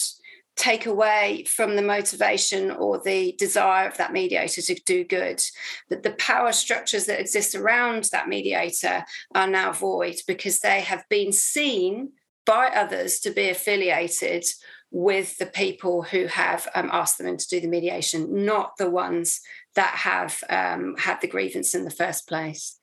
take 0.58 0.86
away 0.86 1.46
from 1.48 1.76
the 1.76 1.82
motivation 1.82 2.72
or 2.72 3.00
the 3.00 3.34
desire 3.40 3.88
of 3.88 3.98
that 3.98 4.12
mediator 4.12 4.62
to 4.62 4.76
do 4.86 5.04
good 5.04 5.42
that 5.90 6.04
the 6.04 6.12
power 6.12 6.52
structures 6.52 7.06
that 7.06 7.20
exist 7.20 7.56
around 7.56 8.10
that 8.12 8.28
mediator 8.28 9.04
are 9.34 9.48
now 9.48 9.72
void 9.72 10.16
because 10.28 10.60
they 10.60 10.82
have 10.82 11.04
been 11.10 11.32
seen 11.32 12.12
by 12.46 12.68
others 12.68 13.20
to 13.20 13.32
be 13.32 13.50
affiliated 13.50 14.44
with 14.92 15.38
the 15.38 15.46
people 15.46 16.02
who 16.02 16.28
have 16.28 16.68
um, 16.76 16.90
asked 16.92 17.18
them 17.18 17.38
to 17.38 17.48
do 17.48 17.62
the 17.62 17.68
mediation, 17.68 18.46
not 18.46 18.76
the 18.78 18.90
ones 18.90 19.40
that 19.76 19.96
have 19.96 20.44
um, 20.50 20.96
had 20.98 21.22
the 21.22 21.28
grievance 21.28 21.74
in 21.74 21.84
the 21.86 21.92
first 21.92 22.28
place. 22.28 22.78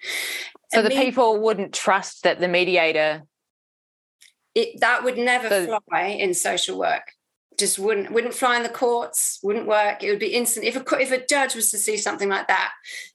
So 0.72 0.82
the 0.82 0.90
people 0.90 1.40
wouldn't 1.40 1.74
trust 1.74 2.22
that 2.24 2.40
the 2.40 2.48
mediator. 2.48 3.22
It, 4.54 4.80
that 4.80 5.04
would 5.04 5.16
never 5.16 5.48
the, 5.48 5.80
fly 5.88 6.02
in 6.02 6.34
social 6.34 6.78
work. 6.78 7.12
Just 7.58 7.78
wouldn't 7.78 8.12
wouldn't 8.12 8.34
fly 8.34 8.56
in 8.56 8.62
the 8.62 8.68
courts. 8.68 9.40
Wouldn't 9.42 9.66
work. 9.66 10.02
It 10.02 10.10
would 10.10 10.18
be 10.18 10.34
instant. 10.34 10.66
If 10.66 10.76
a 10.76 10.98
if 10.98 11.10
a 11.10 11.26
judge 11.26 11.54
was 11.54 11.70
to 11.72 11.78
see 11.78 11.96
something 11.96 12.28
like 12.28 12.48
that, 12.48 12.72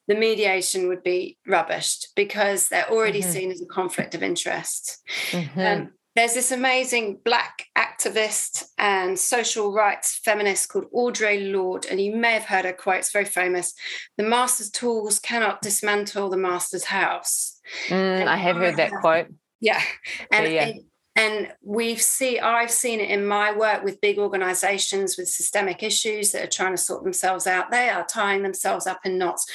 the 0.08 0.16
mediation 0.16 0.88
would 0.88 1.04
be 1.04 1.38
rubbished 1.48 2.08
because 2.16 2.68
they're 2.68 2.90
already 2.90 3.22
mm-hmm. 3.22 3.32
seen 3.32 3.52
as 3.52 3.62
a 3.62 3.66
conflict 3.66 4.16
of 4.16 4.24
interest. 4.24 5.02
Mm-hmm. 5.32 5.60
Um, 5.60 5.92
there's 6.16 6.34
this 6.36 6.52
amazing 6.52 7.20
black 7.26 7.68
activist 7.78 8.66
and 8.78 9.18
social 9.18 9.74
rights 9.74 10.20
feminist 10.24 10.70
called 10.70 10.92
Audre 10.92 11.52
Lorde, 11.52 11.88
and 11.88 12.00
you 12.00 12.16
may 12.16 12.34
have 12.34 12.46
heard 12.46 12.66
her 12.66 12.74
quote. 12.74 13.00
It's 13.00 13.12
very 13.12 13.26
famous. 13.26 13.74
The 14.18 14.24
master's 14.24 14.70
tools 14.70 15.20
cannot 15.20 15.62
dismantle 15.62 16.30
the 16.30 16.38
master's 16.38 16.86
house. 16.86 17.60
Mm, 17.88 18.28
I 18.28 18.36
have 18.36 18.58
heard 18.58 18.78
that 18.78 18.92
quote. 18.92 19.28
Yeah, 19.60 19.82
and. 20.30 20.52
yeah. 20.52 20.66
and 20.66 20.82
and 21.16 21.54
we've 21.64 22.02
seen 22.02 22.42
I've 22.42 22.72
seen 22.72 23.00
it 23.00 23.10
in 23.10 23.26
my 23.26 23.56
work 23.56 23.84
with 23.84 24.02
big 24.02 24.18
organizations 24.18 25.16
with 25.16 25.30
systemic 25.30 25.84
issues 25.84 26.32
that 26.32 26.44
are 26.44 26.48
trying 26.48 26.74
to 26.74 26.82
sort 26.82 27.04
themselves 27.04 27.48
out. 27.48 27.72
They 27.72 27.88
are 27.88 28.04
tying 28.04 28.42
themselves 28.42 28.88
up 28.88 29.00
in 29.06 29.20
knots 29.20 29.46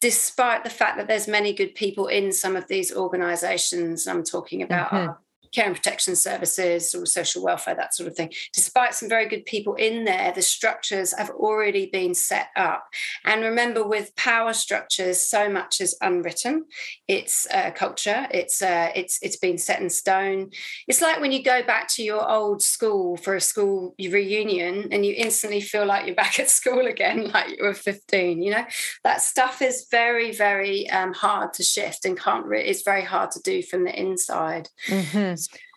despite 0.00 0.64
the 0.64 0.70
fact 0.70 0.96
that 0.96 1.06
there's 1.06 1.28
many 1.28 1.52
good 1.52 1.74
people 1.74 2.08
in 2.08 2.32
some 2.32 2.56
of 2.56 2.66
these 2.68 2.94
organizations 2.94 4.06
i'm 4.06 4.22
talking 4.22 4.60
about 4.60 4.90
mm-hmm 4.90 5.12
care 5.54 5.66
and 5.66 5.74
protection 5.76 6.16
services 6.16 6.94
or 6.94 7.06
social 7.06 7.42
welfare, 7.42 7.74
that 7.74 7.94
sort 7.94 8.08
of 8.08 8.16
thing. 8.16 8.32
Despite 8.52 8.94
some 8.94 9.08
very 9.08 9.28
good 9.28 9.46
people 9.46 9.74
in 9.74 10.04
there, 10.04 10.32
the 10.32 10.42
structures 10.42 11.14
have 11.16 11.30
already 11.30 11.86
been 11.86 12.14
set 12.14 12.48
up. 12.56 12.86
And 13.24 13.42
remember, 13.42 13.86
with 13.86 14.14
power 14.16 14.52
structures, 14.52 15.20
so 15.20 15.48
much 15.48 15.80
is 15.80 15.96
unwritten. 16.00 16.64
It's 17.08 17.46
uh, 17.52 17.70
culture. 17.70 18.26
It's 18.30 18.62
uh, 18.62 18.90
it's 18.94 19.18
it's 19.22 19.36
been 19.36 19.58
set 19.58 19.80
in 19.80 19.90
stone. 19.90 20.50
It's 20.88 21.00
like 21.00 21.20
when 21.20 21.32
you 21.32 21.42
go 21.42 21.62
back 21.62 21.88
to 21.94 22.02
your 22.02 22.28
old 22.28 22.62
school 22.62 23.16
for 23.16 23.34
a 23.34 23.40
school 23.40 23.94
reunion, 23.98 24.88
and 24.90 25.06
you 25.06 25.14
instantly 25.16 25.60
feel 25.60 25.86
like 25.86 26.06
you're 26.06 26.14
back 26.24 26.40
at 26.40 26.50
school 26.50 26.86
again, 26.86 27.30
like 27.30 27.50
you 27.50 27.64
were 27.64 27.74
15. 27.74 28.42
You 28.42 28.50
know, 28.50 28.64
that 29.04 29.22
stuff 29.22 29.62
is 29.62 29.86
very 29.90 30.32
very 30.32 30.90
um, 30.90 31.12
hard 31.12 31.52
to 31.54 31.62
shift 31.62 32.04
and 32.04 32.18
can't. 32.18 32.46
Re- 32.46 32.64
it's 32.64 32.82
very 32.82 33.04
hard 33.04 33.30
to 33.32 33.40
do 33.40 33.62
from 33.62 33.84
the 33.84 33.98
inside. 33.98 34.68
Mm-hmm. 34.88 35.34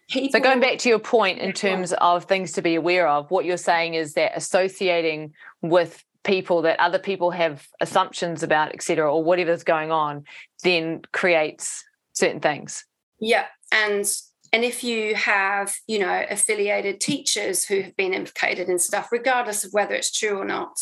People, 0.09 0.29
so 0.31 0.39
going 0.39 0.61
back 0.61 0.77
to 0.79 0.89
your 0.89 0.99
point 0.99 1.39
in 1.39 1.51
terms 1.51 1.91
of 1.93 2.25
things 2.25 2.53
to 2.53 2.61
be 2.61 2.75
aware 2.75 3.07
of, 3.07 3.29
what 3.29 3.43
you're 3.43 3.57
saying 3.57 3.93
is 3.93 4.13
that 4.13 4.31
associating 4.35 5.33
with 5.61 6.03
people 6.23 6.61
that 6.61 6.79
other 6.79 6.99
people 6.99 7.31
have 7.31 7.67
assumptions 7.81 8.41
about, 8.41 8.73
etc., 8.73 9.13
or 9.13 9.23
whatever's 9.23 9.63
going 9.63 9.91
on, 9.91 10.23
then 10.63 11.01
creates 11.11 11.83
certain 12.13 12.39
things. 12.39 12.85
Yeah, 13.19 13.45
and 13.71 14.05
and 14.53 14.63
if 14.63 14.83
you 14.83 15.13
have 15.15 15.75
you 15.87 15.99
know 15.99 16.25
affiliated 16.29 17.01
teachers 17.01 17.65
who 17.65 17.81
have 17.81 17.95
been 17.97 18.13
implicated 18.13 18.69
in 18.69 18.79
stuff 18.79 19.09
regardless 19.11 19.63
of 19.63 19.71
whether 19.73 19.93
it's 19.93 20.11
true 20.11 20.37
or 20.37 20.45
not 20.45 20.79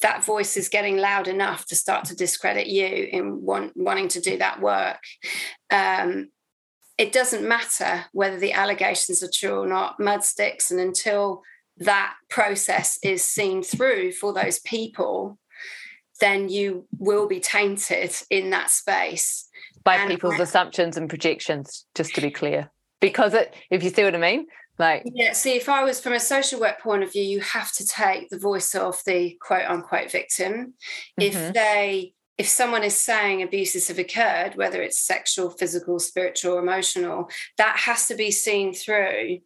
that 0.00 0.24
voice 0.24 0.56
is 0.56 0.70
getting 0.70 0.96
loud 0.96 1.28
enough 1.28 1.66
to 1.66 1.74
start 1.74 2.06
to 2.06 2.16
discredit 2.16 2.66
you 2.66 2.86
in 2.86 3.42
want, 3.42 3.72
wanting 3.76 4.08
to 4.08 4.20
do 4.20 4.38
that 4.38 4.60
work 4.60 5.02
um, 5.70 6.28
it 6.98 7.12
doesn't 7.12 7.46
matter 7.46 8.04
whether 8.12 8.38
the 8.38 8.52
allegations 8.52 9.22
are 9.22 9.30
true 9.32 9.60
or 9.60 9.66
not. 9.66 9.98
Mud 9.98 10.24
sticks 10.24 10.70
and 10.70 10.80
until 10.80 11.42
that 11.78 12.14
process 12.28 12.98
is 13.02 13.22
seen 13.22 13.62
through 13.62 14.12
for 14.12 14.32
those 14.32 14.58
people 14.60 15.38
then 16.22 16.48
you 16.48 16.86
will 16.98 17.26
be 17.26 17.40
tainted 17.40 18.14
in 18.30 18.50
that 18.50 18.70
space. 18.70 19.48
By 19.82 19.96
and 19.96 20.08
people's 20.08 20.38
I, 20.38 20.44
assumptions 20.44 20.96
and 20.96 21.08
projections 21.08 21.84
just 21.96 22.14
to 22.14 22.20
be 22.20 22.30
clear. 22.30 22.70
Because 23.00 23.34
it 23.34 23.52
if 23.70 23.82
you 23.82 23.90
see 23.90 24.04
what 24.04 24.14
i 24.14 24.18
mean 24.18 24.46
like 24.78 25.02
yeah 25.04 25.32
see 25.32 25.56
if 25.56 25.68
i 25.68 25.82
was 25.82 26.00
from 26.00 26.12
a 26.12 26.20
social 26.20 26.60
work 26.60 26.80
point 26.80 27.02
of 27.02 27.10
view 27.10 27.24
you 27.24 27.40
have 27.40 27.72
to 27.72 27.84
take 27.84 28.28
the 28.30 28.38
voice 28.38 28.76
of 28.76 29.02
the 29.06 29.36
quote 29.40 29.68
unquote 29.68 30.10
victim 30.10 30.74
mm-hmm. 31.20 31.20
if 31.20 31.52
they 31.52 32.14
if 32.42 32.48
someone 32.48 32.82
is 32.82 32.98
saying 32.98 33.40
abuses 33.40 33.86
have 33.86 34.00
occurred 34.00 34.56
whether 34.56 34.82
it's 34.82 34.98
sexual 34.98 35.48
physical 35.48 36.00
spiritual 36.00 36.58
emotional 36.58 37.30
that 37.56 37.76
has 37.76 38.08
to 38.08 38.16
be 38.16 38.32
seen 38.32 38.74
through 38.74 39.38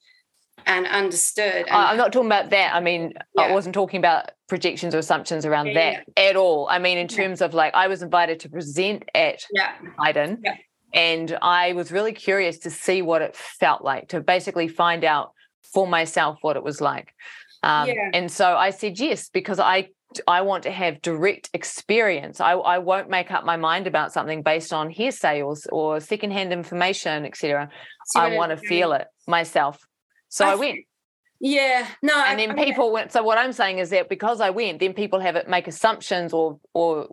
and 0.64 0.86
understood. 0.86 1.66
And 1.66 1.76
I'm 1.76 1.98
not 1.98 2.10
talking 2.10 2.28
about 2.28 2.48
that. 2.50 2.74
I 2.74 2.80
mean, 2.80 3.12
yeah. 3.34 3.42
I 3.42 3.52
wasn't 3.52 3.74
talking 3.74 3.98
about 3.98 4.30
projections 4.48 4.94
or 4.94 4.98
assumptions 4.98 5.44
around 5.44 5.66
yeah, 5.66 5.74
that 5.74 6.04
yeah. 6.16 6.30
at 6.30 6.36
all. 6.36 6.66
I 6.70 6.78
mean, 6.78 6.96
in 6.96 7.06
terms 7.06 7.42
of 7.42 7.52
like, 7.52 7.74
I 7.74 7.86
was 7.86 8.00
invited 8.00 8.40
to 8.40 8.48
present 8.48 9.04
at 9.14 9.44
yeah. 9.52 9.72
Highden, 9.98 10.42
and 10.94 11.38
I 11.42 11.74
was 11.74 11.92
really 11.92 12.14
curious 12.14 12.60
to 12.60 12.70
see 12.70 13.02
what 13.02 13.20
it 13.20 13.36
felt 13.36 13.84
like 13.84 14.08
to 14.08 14.20
basically 14.22 14.68
find 14.68 15.04
out 15.04 15.32
for 15.74 15.86
myself 15.86 16.38
what 16.40 16.56
it 16.56 16.64
was 16.64 16.80
like. 16.80 17.12
Um, 17.62 17.90
and 18.14 18.32
so 18.32 18.56
I 18.56 18.70
said 18.70 18.98
yes 18.98 19.28
because 19.28 19.60
I 19.60 19.90
I 20.26 20.42
want 20.42 20.64
to 20.64 20.70
have 20.70 21.02
direct 21.02 21.50
experience. 21.52 22.40
I, 22.40 22.52
I 22.52 22.78
won't 22.78 23.08
make 23.08 23.30
up 23.30 23.44
my 23.44 23.56
mind 23.56 23.86
about 23.86 24.12
something 24.12 24.42
based 24.42 24.72
on 24.72 24.90
hearsay 24.90 25.42
or, 25.42 25.56
or 25.70 26.00
secondhand 26.00 26.52
information, 26.52 27.24
etc. 27.24 27.68
I 28.14 28.36
want 28.36 28.50
to 28.50 28.56
feel 28.56 28.92
it 28.92 29.06
myself. 29.26 29.86
So 30.28 30.46
I, 30.46 30.52
I 30.52 30.54
went. 30.54 30.80
Yeah, 31.40 31.86
no. 32.02 32.14
And 32.24 32.38
then 32.38 32.58
I, 32.58 32.64
people 32.64 32.92
went. 32.92 33.12
So 33.12 33.22
what 33.22 33.38
I'm 33.38 33.52
saying 33.52 33.78
is 33.78 33.90
that 33.90 34.08
because 34.08 34.40
I 34.40 34.50
went, 34.50 34.80
then 34.80 34.94
people 34.94 35.20
have 35.20 35.36
it 35.36 35.48
make 35.48 35.68
assumptions 35.68 36.32
or 36.32 36.58
or 36.72 37.08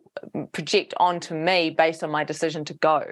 project 0.51 0.93
onto 0.97 1.35
me 1.35 1.69
based 1.69 2.03
on 2.03 2.11
my 2.11 2.23
decision 2.23 2.65
to 2.65 2.73
go. 2.73 3.03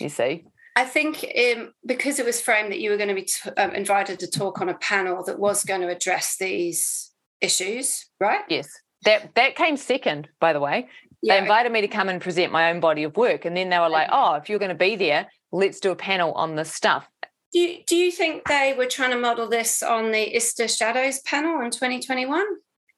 You 0.00 0.08
see. 0.08 0.44
I 0.76 0.84
think 0.84 1.24
um, 1.56 1.72
because 1.86 2.18
it 2.18 2.26
was 2.26 2.40
framed 2.40 2.70
that 2.70 2.80
you 2.80 2.90
were 2.90 2.98
going 2.98 3.08
to 3.08 3.14
be 3.14 3.22
t- 3.22 3.50
um, 3.56 3.72
invited 3.72 4.20
to 4.20 4.30
talk 4.30 4.60
on 4.60 4.68
a 4.68 4.74
panel 4.74 5.24
that 5.24 5.38
was 5.38 5.64
going 5.64 5.80
to 5.80 5.88
address 5.88 6.36
these 6.36 7.12
issues, 7.40 8.06
right? 8.20 8.42
Yes, 8.48 8.68
that 9.04 9.34
that 9.34 9.56
came 9.56 9.76
second, 9.76 10.28
by 10.40 10.52
the 10.52 10.60
way. 10.60 10.88
Yeah. 11.22 11.34
They 11.34 11.42
invited 11.42 11.72
me 11.72 11.80
to 11.80 11.88
come 11.88 12.08
and 12.08 12.20
present 12.20 12.52
my 12.52 12.70
own 12.70 12.80
body 12.80 13.02
of 13.02 13.16
work, 13.16 13.44
and 13.44 13.56
then 13.56 13.68
they 13.68 13.78
were 13.78 13.88
like, 13.88 14.08
"Oh, 14.12 14.34
if 14.34 14.48
you're 14.48 14.58
going 14.58 14.70
to 14.70 14.74
be 14.74 14.96
there, 14.96 15.28
let's 15.52 15.80
do 15.80 15.90
a 15.90 15.96
panel 15.96 16.32
on 16.32 16.56
this 16.56 16.72
stuff." 16.72 17.08
Do 17.52 17.60
you, 17.60 17.84
do 17.86 17.96
you 17.96 18.10
think 18.10 18.46
they 18.46 18.74
were 18.76 18.86
trying 18.86 19.12
to 19.12 19.18
model 19.18 19.48
this 19.48 19.82
on 19.82 20.10
the 20.10 20.36
ISTA 20.36 20.68
Shadows 20.68 21.20
panel 21.20 21.60
in 21.62 21.70
2021? 21.70 22.44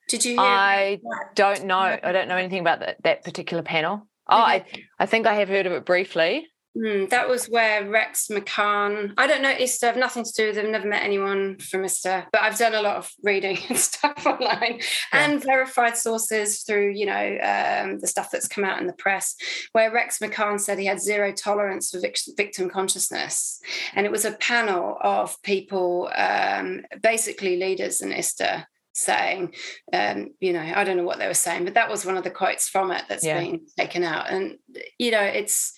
Did 0.08 0.24
you? 0.24 0.36
I 0.38 1.00
don't 1.34 1.66
know. 1.66 1.78
I 1.78 2.12
don't 2.12 2.28
know 2.28 2.36
anything 2.36 2.60
about 2.60 2.80
that, 2.80 2.96
that 3.02 3.24
particular 3.24 3.62
panel. 3.62 4.08
Oh, 4.28 4.36
I, 4.36 4.64
I 4.98 5.06
think 5.06 5.26
I 5.26 5.34
have 5.34 5.48
heard 5.48 5.66
of 5.66 5.72
it 5.72 5.84
briefly. 5.86 6.48
Mm, 6.76 7.08
that 7.10 7.28
was 7.28 7.46
where 7.46 7.88
Rex 7.88 8.28
McCann. 8.28 9.14
I 9.16 9.26
don't 9.26 9.42
know 9.42 9.50
ISTA. 9.50 9.88
I've 9.88 9.96
nothing 9.96 10.24
to 10.24 10.32
do 10.32 10.46
with 10.46 10.56
them. 10.56 10.70
Never 10.70 10.86
met 10.86 11.02
anyone 11.02 11.58
from 11.58 11.84
ISTA, 11.84 12.28
but 12.30 12.42
I've 12.42 12.58
done 12.58 12.74
a 12.74 12.82
lot 12.82 12.96
of 12.96 13.10
reading 13.22 13.58
and 13.68 13.78
stuff 13.78 14.26
online 14.26 14.78
yeah. 14.78 15.24
and 15.24 15.42
verified 15.42 15.96
sources 15.96 16.62
through, 16.62 16.90
you 16.90 17.06
know, 17.06 17.38
um, 17.42 17.98
the 17.98 18.06
stuff 18.06 18.30
that's 18.30 18.48
come 18.48 18.64
out 18.64 18.80
in 18.80 18.86
the 18.86 18.92
press. 18.92 19.34
Where 19.72 19.92
Rex 19.92 20.18
McCann 20.18 20.60
said 20.60 20.78
he 20.78 20.86
had 20.86 21.00
zero 21.00 21.32
tolerance 21.32 21.90
for 21.90 22.00
victim 22.36 22.70
consciousness, 22.70 23.60
and 23.94 24.06
it 24.06 24.12
was 24.12 24.24
a 24.24 24.32
panel 24.32 24.98
of 25.00 25.40
people, 25.42 26.10
um, 26.14 26.82
basically 27.02 27.56
leaders 27.56 28.02
in 28.02 28.12
ISTA, 28.12 28.66
saying, 28.92 29.54
um, 29.92 30.30
you 30.40 30.52
know, 30.52 30.60
I 30.60 30.84
don't 30.84 30.96
know 30.96 31.04
what 31.04 31.18
they 31.18 31.26
were 31.26 31.34
saying, 31.34 31.64
but 31.64 31.74
that 31.74 31.90
was 31.90 32.04
one 32.04 32.16
of 32.16 32.24
the 32.24 32.30
quotes 32.30 32.68
from 32.68 32.90
it 32.90 33.04
that's 33.08 33.24
yeah. 33.24 33.40
been 33.40 33.62
taken 33.76 34.04
out, 34.04 34.30
and 34.30 34.58
you 34.98 35.10
know, 35.10 35.22
it's 35.22 35.72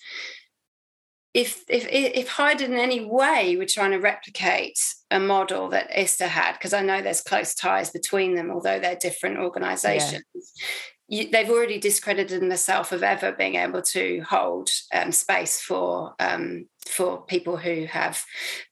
if 1.33 1.63
if 1.69 1.87
if 1.89 2.27
Highden 2.27 2.73
in 2.73 2.79
any 2.79 3.05
way 3.05 3.55
were 3.55 3.65
trying 3.65 3.91
to 3.91 3.99
replicate 3.99 4.79
a 5.09 5.19
model 5.19 5.69
that 5.69 5.89
ISTA 5.97 6.27
had, 6.27 6.53
because 6.53 6.73
I 6.73 6.81
know 6.81 7.01
there's 7.01 7.21
close 7.21 7.55
ties 7.55 7.89
between 7.89 8.35
them, 8.35 8.51
although 8.51 8.79
they're 8.79 8.95
different 8.95 9.39
organisations. 9.39 10.23
Yeah. 11.07 11.25
they've 11.31 11.49
already 11.49 11.77
discredited 11.77 12.41
themselves 12.41 12.91
of 12.91 13.03
ever 13.03 13.31
being 13.31 13.55
able 13.55 13.81
to 13.81 14.21
hold 14.21 14.69
um, 14.93 15.11
space 15.11 15.61
for 15.61 16.15
um, 16.19 16.67
for 16.85 17.21
people 17.21 17.55
who 17.55 17.85
have 17.85 18.21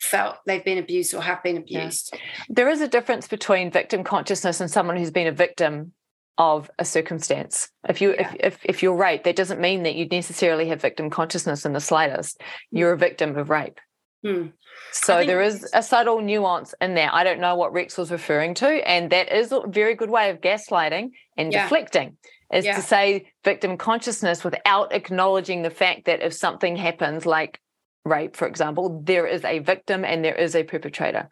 felt 0.01 0.37
they've 0.45 0.65
been 0.65 0.77
abused 0.77 1.13
or 1.13 1.21
have 1.21 1.41
been 1.43 1.57
abused. 1.57 2.09
Yeah. 2.13 2.19
There 2.49 2.69
is 2.69 2.81
a 2.81 2.87
difference 2.89 3.27
between 3.27 3.71
victim 3.71 4.03
consciousness 4.03 4.59
and 4.59 4.69
someone 4.69 4.97
who's 4.97 5.11
been 5.11 5.27
a 5.27 5.31
victim 5.31 5.93
of 6.39 6.71
a 6.79 6.85
circumstance. 6.85 7.69
If 7.87 8.01
you 8.01 8.15
yeah. 8.17 8.31
if, 8.31 8.39
if 8.39 8.59
if 8.63 8.83
you're 8.83 8.95
raped, 8.95 9.25
that 9.25 9.35
doesn't 9.35 9.59
mean 9.59 9.83
that 9.83 9.95
you 9.95 10.07
necessarily 10.07 10.69
have 10.69 10.81
victim 10.81 11.09
consciousness 11.09 11.65
in 11.65 11.73
the 11.73 11.81
slightest. 11.81 12.41
You're 12.71 12.93
a 12.93 12.97
victim 12.97 13.37
of 13.37 13.49
rape. 13.49 13.79
Mm. 14.25 14.53
So 14.91 15.23
there 15.23 15.41
is 15.41 15.69
a 15.73 15.83
subtle 15.83 16.21
nuance 16.21 16.73
in 16.81 16.95
there. 16.95 17.09
I 17.13 17.23
don't 17.23 17.39
know 17.39 17.55
what 17.55 17.73
Rex 17.73 17.97
was 17.97 18.09
referring 18.09 18.55
to, 18.55 18.67
and 18.67 19.11
that 19.11 19.31
is 19.31 19.51
a 19.51 19.61
very 19.67 19.93
good 19.93 20.09
way 20.09 20.29
of 20.31 20.41
gaslighting 20.41 21.11
and 21.37 21.53
yeah. 21.53 21.63
deflecting. 21.63 22.17
Is 22.51 22.65
yeah. 22.65 22.77
to 22.77 22.81
say 22.81 23.31
victim 23.43 23.77
consciousness 23.77 24.43
without 24.43 24.91
acknowledging 24.91 25.61
the 25.61 25.69
fact 25.69 26.05
that 26.05 26.23
if 26.23 26.33
something 26.33 26.75
happens, 26.75 27.27
like 27.27 27.59
rape, 28.05 28.35
for 28.35 28.47
example, 28.47 29.01
there 29.03 29.27
is 29.27 29.45
a 29.45 29.59
victim 29.59 30.03
and 30.03 30.25
there 30.25 30.33
is 30.33 30.55
a 30.55 30.63
perpetrator. 30.63 31.29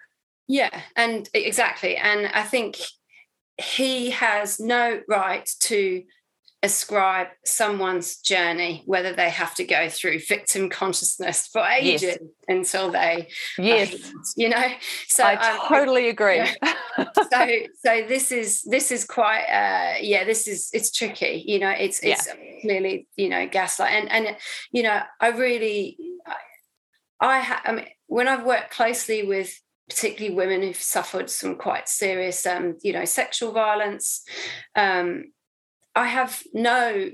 Yeah, 0.47 0.81
and 0.95 1.27
exactly. 1.33 1.97
And 1.97 2.27
I 2.27 2.43
think 2.43 2.77
he 3.57 4.11
has 4.11 4.59
no 4.59 5.01
right 5.07 5.49
to 5.59 6.03
ascribe 6.63 7.27
someone's 7.45 8.17
journey, 8.17 8.83
whether 8.85 9.13
they 9.13 9.29
have 9.29 9.53
to 9.55 9.63
go 9.63 9.89
through 9.89 10.19
victim 10.19 10.69
consciousness 10.69 11.47
for 11.47 11.61
ages 11.61 12.01
yes. 12.01 12.17
until 12.47 12.91
they, 12.91 13.27
yes, 13.57 14.33
you 14.35 14.49
know. 14.49 14.67
So 15.07 15.23
I 15.23 15.35
um, 15.35 15.59
totally 15.67 16.09
agree. 16.09 16.45
so, 16.97 17.47
so 17.83 18.05
this 18.07 18.31
is 18.31 18.63
this 18.63 18.91
is 18.91 19.05
quite, 19.05 19.43
uh, 19.43 19.99
yeah, 20.01 20.23
this 20.23 20.47
is 20.47 20.69
it's 20.73 20.91
tricky. 20.91 21.43
You 21.45 21.59
know, 21.59 21.69
it's 21.69 21.99
it's 22.01 22.27
yeah. 22.27 22.61
clearly 22.61 23.07
you 23.15 23.29
know 23.29 23.47
gaslight, 23.47 23.91
and 23.91 24.11
and 24.11 24.37
you 24.71 24.83
know, 24.83 25.01
I 25.21 25.29
really, 25.29 25.97
I, 26.25 26.35
I, 27.21 27.59
I 27.65 27.71
mean, 27.71 27.85
when 28.07 28.27
I've 28.27 28.45
worked 28.45 28.71
closely 28.71 29.23
with 29.23 29.59
particularly 29.89 30.35
women 30.35 30.61
who've 30.61 30.75
suffered 30.75 31.29
some 31.29 31.55
quite 31.55 31.87
serious, 31.87 32.45
um, 32.45 32.77
you 32.83 32.93
know, 32.93 33.05
sexual 33.05 33.51
violence. 33.51 34.23
Um, 34.75 35.31
I 35.95 36.07
have 36.07 36.43
no, 36.53 37.09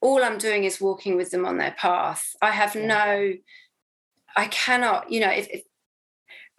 all 0.00 0.24
I'm 0.24 0.38
doing 0.38 0.64
is 0.64 0.80
walking 0.80 1.16
with 1.16 1.30
them 1.30 1.44
on 1.44 1.58
their 1.58 1.74
path. 1.76 2.24
I 2.40 2.50
have 2.50 2.74
yeah. 2.74 2.86
no, 2.86 3.32
I 4.36 4.46
cannot, 4.46 5.12
you 5.12 5.20
know, 5.20 5.30
if, 5.30 5.48
if, 5.48 5.62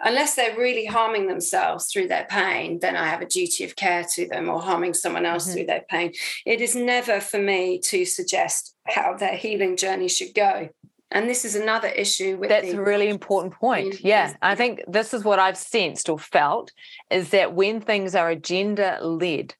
unless 0.03 0.35
they're 0.35 0.57
really 0.57 0.85
harming 0.85 1.27
themselves 1.27 1.91
through 1.91 2.07
their 2.07 2.25
pain, 2.29 2.79
then 2.79 2.95
I 2.95 3.07
have 3.07 3.21
a 3.21 3.25
duty 3.25 3.63
of 3.63 3.75
care 3.75 4.03
to 4.13 4.27
them 4.27 4.49
or 4.49 4.61
harming 4.61 4.93
someone 4.93 5.25
else 5.25 5.45
mm-hmm. 5.45 5.53
through 5.53 5.65
their 5.65 5.85
pain. 5.89 6.13
It 6.45 6.61
is 6.61 6.75
never 6.75 7.19
for 7.19 7.39
me 7.39 7.79
to 7.85 8.05
suggest 8.05 8.75
how 8.87 9.15
their 9.15 9.35
healing 9.35 9.75
journey 9.77 10.07
should 10.07 10.33
go. 10.33 10.69
And 11.11 11.29
this 11.29 11.43
is 11.43 11.55
another 11.55 11.89
issue 11.89 12.37
with 12.37 12.49
That's 12.49 12.71
a 12.71 12.81
really 12.81 13.09
important 13.09 13.53
point. 13.53 14.01
Yeah. 14.01 14.33
I 14.41 14.55
think 14.55 14.81
this 14.87 15.13
is 15.13 15.25
what 15.25 15.39
I've 15.39 15.57
sensed 15.57 16.07
or 16.07 16.17
felt 16.17 16.71
is 17.09 17.29
that 17.29 17.53
when 17.53 17.81
things 17.81 18.15
are 18.15 18.29
agenda 18.29 18.97
led, 19.01 19.53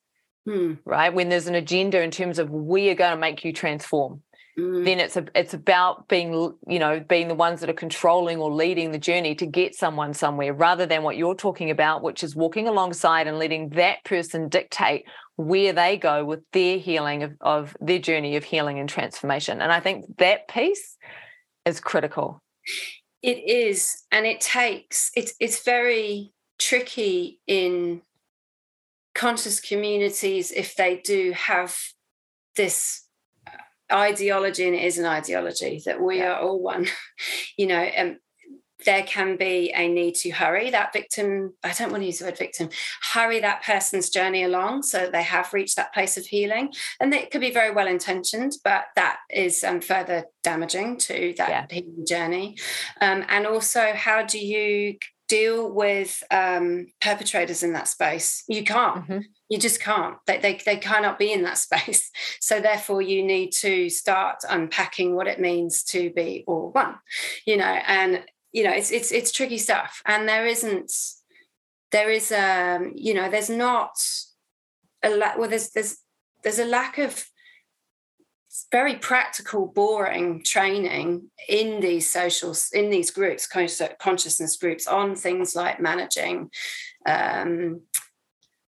hmm. 0.45 0.76
right? 0.86 1.14
When 1.14 1.28
there's 1.28 1.47
an 1.47 1.56
agenda 1.56 2.02
in 2.02 2.10
terms 2.10 2.39
of 2.39 2.49
we 2.49 2.89
are 2.89 2.95
going 2.95 3.12
to 3.12 3.20
make 3.20 3.43
you 3.43 3.52
transform, 3.52 4.22
hmm. 4.56 4.86
then 4.86 5.02
it's 5.02 5.18
a, 5.18 5.26
it's 5.36 5.54
about 5.54 6.08
being 6.08 6.54
you 6.68 6.80
know 6.80 7.02
being 7.02 7.28
the 7.28 7.36
ones 7.36 7.60
that 7.60 7.70
are 7.70 7.74
controlling 7.74 8.39
or 8.39 8.49
leading 8.49 8.93
the 8.93 8.97
journey 8.97 9.36
to 9.36 9.45
get 9.45 9.76
someone 9.76 10.14
somewhere 10.14 10.54
rather 10.54 10.86
than 10.86 11.04
what 11.04 11.18
you're 11.18 11.36
talking 11.36 11.70
about 11.70 12.02
which 12.02 12.24
is 12.24 12.36
walking 12.36 12.68
alongside 12.68 13.28
and 13.28 13.39
letting 13.39 13.70
that 13.70 14.04
person 14.04 14.49
dictate 14.49 15.06
where 15.38 15.74
they 15.74 15.97
go 15.97 16.26
with 16.26 16.41
their 16.52 16.78
healing 16.78 17.24
of, 17.24 17.34
of 17.39 17.78
their 17.80 17.99
journey 17.99 18.36
of 18.36 18.43
healing 18.43 18.78
and 18.78 18.89
transformation 18.89 19.62
and 19.62 19.72
i 19.72 19.80
think 19.80 20.06
that 20.18 20.47
piece 20.47 20.97
is 21.66 21.80
critical. 21.80 22.39
it 23.22 23.38
is 23.47 24.03
and 24.12 24.26
it 24.26 24.41
takes 24.41 25.12
it's 25.16 25.34
it's 25.39 25.64
very 25.64 26.32
tricky 26.57 27.39
in 27.47 28.01
conscious 29.14 29.59
communities 29.59 30.51
if 30.51 30.76
they 30.76 30.97
do 30.97 31.32
have 31.34 31.76
this 32.55 33.05
uh, 33.47 33.95
ideology 33.95 34.66
and 34.66 34.76
it 34.76 34.84
is 34.84 34.97
an 34.97 35.05
ideology 35.05 35.82
that 35.86 36.01
we 36.01 36.22
are 36.22 36.39
all 36.39 36.59
one 36.62 36.88
you 37.57 37.68
know 37.68 37.76
and 37.76 38.18
there 38.86 39.03
can 39.03 39.38
be 39.38 39.71
a 39.75 39.88
need 39.88 40.15
to 40.15 40.29
hurry 40.32 40.69
that 40.69 40.93
victim 40.93 41.53
i 41.63 41.71
don't 41.73 41.91
want 41.91 42.01
to 42.01 42.07
use 42.07 42.19
the 42.19 42.25
word 42.25 42.38
victim 42.38 42.69
hurry 43.13 43.39
that 43.39 43.63
person's 43.63 44.09
journey 44.09 44.43
along 44.43 44.84
so 44.84 45.09
they 45.09 45.23
have 45.23 45.53
reached 45.53 45.75
that 45.75 45.93
place 45.93 46.17
of 46.17 46.25
healing. 46.25 46.73
And 46.99 47.13
it 47.13 47.32
could 47.32 47.41
be 47.41 47.51
very 47.51 47.71
well 47.71 47.88
intentioned 47.88 48.53
but 48.63 48.86
that 48.95 49.17
is 49.29 49.63
um, 49.63 49.82
further 49.82 50.25
damaging 50.43 50.97
to 50.97 51.34
that 51.38 51.49
yeah. 51.49 51.65
healing 51.69 52.05
journey. 52.05 52.57
Um, 52.99 53.25
and 53.27 53.45
also 53.45 53.93
how 53.93 54.23
do 54.23 54.39
you 54.39 54.97
deal 55.27 55.71
with 55.71 56.23
um, 56.29 56.88
perpetrators 56.99 57.63
in 57.63 57.73
that 57.73 57.88
space? 57.88 58.43
You 58.47 58.63
can't. 58.63 59.03
Mm-hmm. 59.03 59.19
you 59.49 59.59
just 59.59 59.79
can't. 59.82 60.17
They, 60.27 60.39
they, 60.39 60.59
they 60.65 60.77
cannot 60.77 61.17
be 61.17 61.32
in 61.32 61.43
that 61.43 61.57
space. 61.57 62.11
So 62.39 62.59
therefore 62.59 63.01
you 63.01 63.23
need 63.23 63.51
to 63.61 63.89
start 63.89 64.39
unpacking 64.49 65.15
what 65.15 65.27
it 65.27 65.39
means 65.39 65.84
to 65.86 66.09
be 66.09 66.43
all 66.47 66.71
one 66.71 66.95
you 67.45 67.55
know 67.55 67.63
and 67.88 68.23
you 68.52 68.64
know 68.64 68.72
it's 68.72 68.91
it's 68.91 69.12
it's 69.12 69.32
tricky 69.32 69.58
stuff. 69.58 70.02
And 70.06 70.28
there 70.28 70.45
isn't 70.45 70.91
there 71.91 72.10
is 72.10 72.32
um 72.32 72.93
you 72.95 73.14
know 73.14 73.30
there's 73.30 73.49
not 73.49 73.91
a 75.04 75.10
lack 75.10 75.38
well 75.38 75.49
there's 75.49 75.72
there's 75.72 75.97
there's 76.43 76.60
a 76.60 76.66
lack 76.66 76.97
of 76.97 77.26
very 78.72 78.95
practical 78.95 79.66
boring 79.66 80.43
training 80.43 81.30
in 81.47 81.80
these 81.80 82.10
socials 82.10 82.70
in 82.74 82.89
these 82.89 83.10
groups 83.10 83.47
consciousness 83.47 84.58
groups 84.58 84.88
on 84.88 85.16
things 85.16 85.56
like 85.56 85.80
managing 85.80 86.49
um, 87.06 87.82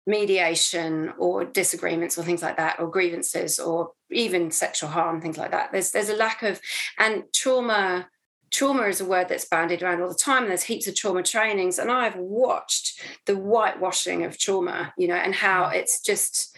mediation 0.05 1.13
or 1.17 1.45
disagreements 1.45 2.17
or 2.17 2.23
things 2.23 2.41
like 2.41 2.57
that 2.57 2.79
or 2.79 2.89
grievances 2.89 3.59
or 3.59 3.91
even 4.11 4.51
sexual 4.51 4.89
harm 4.89 5.21
things 5.21 5.37
like 5.37 5.51
that. 5.51 5.71
There's 5.71 5.91
there's 5.91 6.09
a 6.09 6.15
lack 6.15 6.43
of 6.43 6.59
and 6.97 7.23
trauma 7.33 8.07
trauma 8.53 8.83
is 8.83 9.01
a 9.01 9.05
word 9.05 9.27
that's 9.27 9.45
bandied 9.45 9.83
around 9.83 10.01
all 10.01 10.07
the 10.07 10.15
time 10.15 10.43
and 10.43 10.49
there's 10.49 10.63
heaps 10.63 10.87
of 10.87 10.95
trauma 10.95 11.23
trainings 11.23 11.79
and 11.79 11.91
i've 11.91 12.15
watched 12.15 13.01
the 13.25 13.35
whitewashing 13.35 14.23
of 14.23 14.37
trauma 14.37 14.93
you 14.97 15.07
know 15.07 15.15
and 15.15 15.35
how 15.35 15.65
mm. 15.65 15.75
it's 15.75 15.99
just 15.99 16.55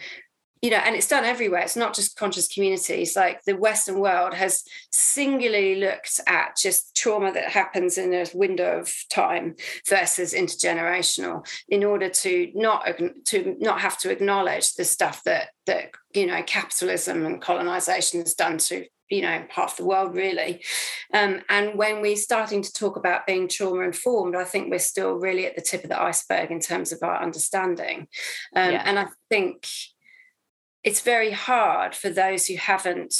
you 0.62 0.70
know 0.70 0.78
and 0.78 0.94
it's 0.94 1.08
done 1.08 1.24
everywhere 1.24 1.60
it's 1.60 1.76
not 1.76 1.94
just 1.94 2.16
conscious 2.16 2.48
communities 2.48 3.14
like 3.16 3.42
the 3.44 3.56
western 3.56 4.00
world 4.00 4.34
has 4.34 4.64
singularly 4.90 5.76
looked 5.76 6.20
at 6.26 6.56
just 6.56 6.96
trauma 6.96 7.32
that 7.32 7.50
happens 7.50 7.98
in 7.98 8.12
a 8.12 8.26
window 8.34 8.80
of 8.80 8.92
time 9.10 9.54
versus 9.88 10.32
intergenerational 10.32 11.46
in 11.68 11.84
order 11.84 12.08
to 12.08 12.50
not 12.54 12.86
to 13.24 13.56
not 13.58 13.80
have 13.80 13.98
to 13.98 14.10
acknowledge 14.10 14.74
the 14.74 14.84
stuff 14.84 15.22
that 15.24 15.48
that 15.66 15.90
you 16.14 16.26
know 16.26 16.42
capitalism 16.44 17.24
and 17.26 17.42
colonization 17.42 18.20
has 18.20 18.34
done 18.34 18.58
to 18.58 18.86
you 19.10 19.22
know 19.22 19.44
half 19.50 19.76
the 19.76 19.84
world 19.84 20.14
really. 20.14 20.62
Um, 21.12 21.40
and 21.48 21.78
when 21.78 22.00
we're 22.00 22.16
starting 22.16 22.62
to 22.62 22.72
talk 22.72 22.96
about 22.96 23.26
being 23.26 23.48
trauma 23.48 23.82
informed 23.82 24.34
i 24.34 24.44
think 24.44 24.70
we're 24.70 24.78
still 24.78 25.14
really 25.14 25.46
at 25.46 25.54
the 25.54 25.62
tip 25.62 25.84
of 25.84 25.90
the 25.90 26.02
iceberg 26.02 26.50
in 26.50 26.60
terms 26.60 26.92
of 26.92 26.98
our 27.02 27.22
understanding. 27.22 28.08
Um, 28.54 28.72
yeah. 28.72 28.82
and 28.84 28.98
i 28.98 29.06
think 29.28 29.66
it's 30.82 31.00
very 31.00 31.32
hard 31.32 31.94
for 31.94 32.10
those 32.10 32.46
who 32.46 32.56
haven't 32.56 33.14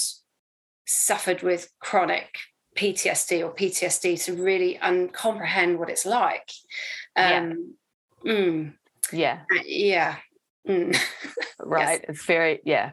suffered 0.86 1.42
with 1.42 1.70
chronic 1.80 2.38
ptsd 2.76 3.44
or 3.44 3.52
ptsd 3.54 4.22
to 4.24 4.34
really 4.34 4.78
un- 4.78 5.08
comprehend 5.08 5.78
what 5.78 5.90
it's 5.90 6.06
like. 6.06 6.50
Um, 7.16 7.24
yeah 7.24 7.52
mm, 8.26 8.72
yeah. 9.12 9.40
Uh, 9.54 9.62
yeah. 9.64 10.16
Mm. 10.68 10.98
right. 11.60 12.00
Yes. 12.00 12.04
it's 12.08 12.24
very 12.24 12.60
yeah 12.64 12.92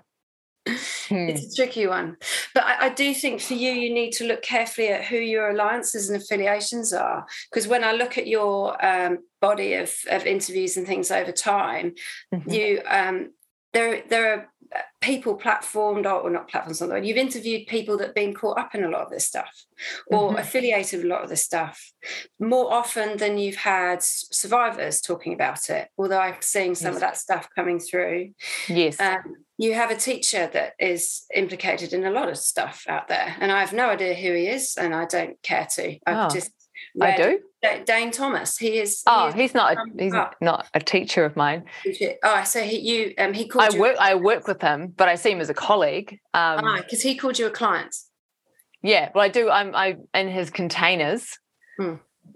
Hmm. 1.14 1.30
It's 1.30 1.54
a 1.54 1.56
tricky 1.56 1.86
one. 1.86 2.18
But 2.56 2.64
I, 2.64 2.86
I, 2.86 2.90
do 2.90 3.14
think 3.14 3.40
for 3.40 3.54
you, 3.54 3.72
you 3.72 3.94
need 3.94 4.14
to 4.14 4.26
look 4.26 4.42
carefully 4.42 4.88
at 4.88 5.06
who 5.06 5.18
your 5.18 5.52
alliances 5.52 6.10
and 6.10 6.20
affiliations 6.20 6.92
are. 6.92 7.28
Because 7.52 7.68
when 7.68 7.84
I 7.84 7.92
look 7.92 8.18
at 8.18 8.26
your 8.26 8.84
um, 8.84 9.20
body 9.40 9.76
of, 9.76 9.94
of 10.10 10.26
interviews 10.26 10.76
and 10.76 10.88
things 10.88 11.12
over 11.12 11.32
time, 11.32 11.94
mm-hmm. 12.34 12.50
you 12.50 12.82
um, 12.90 13.30
there 13.74 14.02
there 14.10 14.34
are 14.34 14.50
people 15.02 15.38
platformed 15.38 16.06
or, 16.06 16.22
or 16.22 16.30
not 16.32 16.50
platforms 16.50 16.82
on 16.82 16.90
the 16.90 16.96
way. 16.96 17.06
You've 17.06 17.18
interviewed 17.18 17.68
people 17.68 17.96
that 17.98 18.08
have 18.08 18.16
been 18.16 18.34
caught 18.34 18.58
up 18.58 18.74
in 18.74 18.84
a 18.84 18.90
lot 18.90 19.02
of 19.02 19.12
this 19.12 19.28
stuff 19.28 19.66
or 20.08 20.30
mm-hmm. 20.30 20.40
affiliated 20.40 21.00
with 21.00 21.06
a 21.06 21.10
lot 21.10 21.24
of 21.24 21.30
this 21.30 21.44
stuff 21.44 21.92
more 22.40 22.74
often 22.74 23.18
than 23.18 23.38
you've 23.38 23.58
had 23.58 24.02
survivors 24.02 25.00
talking 25.00 25.34
about 25.34 25.70
it. 25.70 25.90
Although 25.96 26.20
I'm 26.20 26.38
seeing 26.40 26.74
some 26.74 26.88
yes. 26.88 26.96
of 26.96 27.02
that 27.02 27.18
stuff 27.18 27.50
coming 27.54 27.80
through. 27.80 28.32
Yes. 28.68 29.00
Um, 29.00 29.43
you 29.58 29.74
have 29.74 29.92
a 29.92 29.96
teacher 29.96 30.50
that 30.54 30.74
is 30.80 31.26
implicated 31.34 31.94
in 31.94 32.06
a 32.06 32.12
lot 32.12 32.30
of 32.30 32.38
stuff 32.38 32.86
out 32.88 33.08
there, 33.08 33.36
and 33.40 33.52
I 33.52 33.60
have 33.60 33.74
no 33.74 33.90
idea 33.90 34.14
who 34.14 34.34
he 34.34 34.48
is, 34.48 34.76
and 34.78 34.94
I 34.94 35.06
don't 35.06 35.42
care 35.44 35.68
to. 35.76 35.98
I've 36.06 36.32
oh, 36.32 36.34
just 36.34 36.52
I 37.02 37.16
do. 37.16 37.40
Dane 37.86 38.12
Thomas. 38.12 38.58
He 38.58 38.78
is. 38.78 39.04
Oh, 39.08 39.28
is, 39.28 39.36
he's 39.36 39.54
not. 39.54 39.78
A, 39.78 39.86
he's 39.98 40.14
not 40.42 40.68
a 40.74 40.80
teacher 40.80 41.24
of 41.24 41.36
mine. 41.36 41.66
Oh, 42.24 42.44
so 42.44 42.62
he 42.62 42.80
you 42.80 43.14
um 43.18 43.34
he 43.34 43.48
called. 43.48 43.74
I 43.74 43.80
work. 43.80 43.98
I 44.00 44.16
work 44.16 44.48
with 44.48 44.62
him, 44.62 44.94
but 44.96 45.08
I 45.08 45.16
see 45.16 45.32
him 45.32 45.40
as 45.40 45.50
a 45.50 45.54
colleague. 45.54 46.20
Um, 46.34 46.78
because 46.78 47.02
he 47.02 47.16
called 47.16 47.40
you 47.40 47.48
a 47.48 47.52
client. 47.52 47.96
Yeah, 48.82 49.10
well, 49.16 49.24
I 49.24 49.30
do. 49.30 49.50
I'm 49.50 49.76
I 49.76 49.98
in 50.14 50.28
his 50.28 50.50
containers. 50.50 51.40
Hmm. 51.80 51.96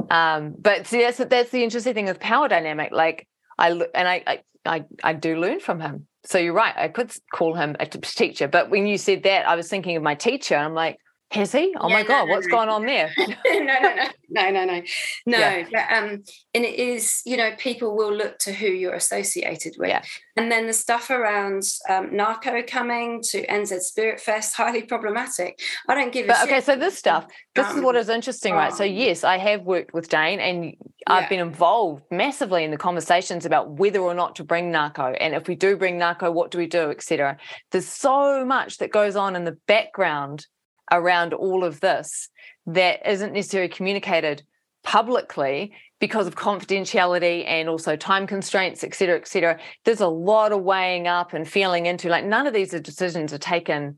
Um, 0.10 0.56
but 0.58 0.88
see, 0.88 1.00
that's 1.00 1.18
that's 1.18 1.50
the 1.50 1.64
interesting 1.64 1.94
thing 1.94 2.06
with 2.06 2.20
power 2.20 2.48
dynamic. 2.48 2.92
Like 2.92 3.28
I 3.58 3.72
and 3.72 4.08
I 4.08 4.24
I 4.26 4.40
I, 4.66 4.86
I 5.04 5.14
do 5.14 5.38
learn 5.38 5.60
from 5.60 5.82
him. 5.82 6.08
So 6.28 6.38
you're 6.38 6.54
right. 6.54 6.74
I 6.76 6.90
could 6.90 7.14
call 7.32 7.56
him 7.56 7.78
a 7.80 7.86
teacher, 7.86 8.50
but 8.50 8.70
when 8.70 8.86
you 8.86 8.98
said 8.98 9.24
that, 9.24 9.48
I 9.48 9.56
was 9.56 9.70
thinking 9.70 9.96
of 9.96 10.04
my 10.04 10.14
teacher. 10.14 10.58
I'm 10.58 10.74
like, 10.74 11.00
has 11.32 11.52
he? 11.52 11.76
Oh 11.78 11.90
yeah, 11.90 11.94
my 11.94 12.04
God, 12.04 12.26
no, 12.26 12.34
what's 12.34 12.48
no, 12.48 12.56
going 12.56 12.70
on 12.70 12.86
there? 12.86 13.12
no, 13.18 13.26
no, 13.46 13.60
no, 13.60 13.94
no, 14.30 14.50
no, 14.50 14.66
no, 14.66 14.82
no. 15.26 15.38
Yeah. 15.38 15.66
But, 15.70 15.92
um, 15.92 16.24
and 16.54 16.64
it 16.64 16.76
is, 16.76 17.22
you 17.26 17.36
know, 17.36 17.52
people 17.58 17.98
will 17.98 18.14
look 18.14 18.40
to 18.40 18.54
who 18.54 18.68
you're 18.68 18.94
associated 18.94 19.76
with. 19.78 19.90
Yeah. 19.90 20.04
And 20.38 20.50
then 20.50 20.68
the 20.68 20.74
stuff 20.74 21.10
around 21.10 21.64
um, 21.90 22.12
NARCO 22.12 22.66
coming 22.66 23.22
to 23.24 23.46
NZ 23.46 23.82
Spirit 23.82 24.22
Fest, 24.22 24.56
highly 24.58 24.84
problematic. 24.84 25.60
I 25.90 25.96
don't 25.96 26.14
give 26.14 26.26
a 26.26 26.28
but, 26.30 26.38
shit. 26.38 26.50
Okay, 26.50 26.62
so 26.62 26.78
this 26.78 26.98
stuff, 26.98 27.28
this 27.56 27.68
um, 27.68 27.78
is 27.78 27.84
what 27.84 27.98
is 27.98 28.08
interesting, 28.08 28.54
right? 28.54 28.74
So, 28.74 28.86
um, 28.86 28.92
yes, 28.92 29.26
I 29.26 29.38
have 29.38 29.64
worked 29.64 29.94
with 29.94 30.08
Dane 30.08 30.40
and 30.40 30.76
I've 31.08 31.30
been 31.30 31.40
involved 31.40 32.04
massively 32.10 32.64
in 32.64 32.72
the 32.72 32.78
conversations 32.78 33.46
about 33.46 33.72
whether 33.72 34.00
or 34.00 34.14
not 34.14 34.36
to 34.38 34.44
bring 34.46 34.72
NARCO. 34.72 35.18
And 35.20 35.34
if 35.36 35.48
we 35.48 35.56
do 35.56 35.76
bring 35.76 35.98
NARCO, 35.98 36.32
what 36.34 36.52
do 36.52 36.58
we 36.58 36.68
do, 36.68 36.90
etc. 36.90 37.38
There's 37.72 37.88
so 37.88 38.46
much 38.46 38.78
that 38.78 38.92
goes 38.92 39.16
on 39.16 39.36
in 39.36 39.44
the 39.44 39.58
background 39.68 40.46
around 40.92 41.34
all 41.34 41.64
of 41.64 41.80
this 41.80 42.30
that 42.66 43.10
isn't 43.10 43.34
necessarily 43.34 43.70
communicated 43.70 44.44
publicly 44.84 45.74
because 46.00 46.28
of 46.28 46.36
confidentiality 46.36 47.44
and 47.48 47.68
also 47.68 47.96
time 47.96 48.28
constraints, 48.28 48.84
et 48.84 48.94
cetera, 48.94 49.18
et 49.18 49.28
cetera. 49.28 49.60
There's 49.84 50.02
a 50.02 50.08
lot 50.08 50.52
of 50.52 50.62
weighing 50.62 51.08
up 51.08 51.34
and 51.34 51.48
feeling 51.48 51.88
into 51.88 52.10
like 52.10 52.26
none 52.26 52.48
of 52.48 52.54
these 52.54 52.70
decisions 52.70 53.34
are 53.34 53.40
taken 53.40 53.98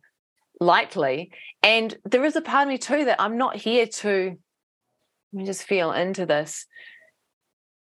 lightly. 0.60 1.32
And 1.62 1.98
there 2.06 2.24
is 2.26 2.36
a 2.36 2.42
part 2.42 2.64
of 2.64 2.70
me 2.70 2.78
too 2.78 3.06
that 3.06 3.22
I'm 3.22 3.38
not 3.38 3.56
here 3.56 3.86
to 3.86 4.38
let 5.32 5.40
me 5.40 5.46
just 5.46 5.64
feel 5.64 5.92
into 5.92 6.26
this. 6.26 6.66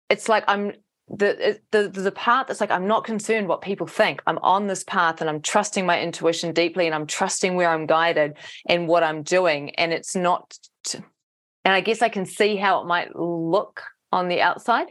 It's 0.08 0.28
like 0.28 0.44
I'm 0.46 0.72
the, 1.08 1.60
the 1.70 1.88
the 1.88 2.10
part 2.10 2.48
that's 2.48 2.60
like 2.60 2.70
I'm 2.70 2.88
not 2.88 3.04
concerned 3.04 3.46
what 3.46 3.60
people 3.60 3.86
think. 3.86 4.22
I'm 4.26 4.38
on 4.38 4.66
this 4.66 4.82
path 4.82 5.20
and 5.20 5.30
I'm 5.30 5.40
trusting 5.40 5.86
my 5.86 6.00
intuition 6.00 6.52
deeply 6.52 6.86
and 6.86 6.94
I'm 6.94 7.06
trusting 7.06 7.54
where 7.54 7.70
I'm 7.70 7.86
guided 7.86 8.36
and 8.68 8.88
what 8.88 9.04
I'm 9.04 9.22
doing. 9.22 9.74
And 9.76 9.92
it's 9.92 10.16
not 10.16 10.58
to, 10.84 10.98
and 11.64 11.74
I 11.74 11.80
guess 11.80 12.02
I 12.02 12.08
can 12.08 12.26
see 12.26 12.56
how 12.56 12.80
it 12.80 12.86
might 12.86 13.14
look 13.14 13.82
on 14.10 14.28
the 14.28 14.40
outside. 14.40 14.88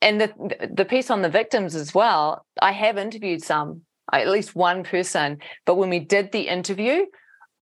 And 0.00 0.20
the 0.20 0.32
the 0.72 0.84
piece 0.84 1.10
on 1.10 1.22
the 1.22 1.28
victims 1.28 1.74
as 1.74 1.92
well, 1.92 2.46
I 2.62 2.70
have 2.70 2.96
interviewed 2.96 3.42
some, 3.42 3.82
at 4.12 4.28
least 4.28 4.54
one 4.54 4.84
person, 4.84 5.38
but 5.66 5.74
when 5.74 5.90
we 5.90 5.98
did 5.98 6.30
the 6.30 6.46
interview, 6.46 7.06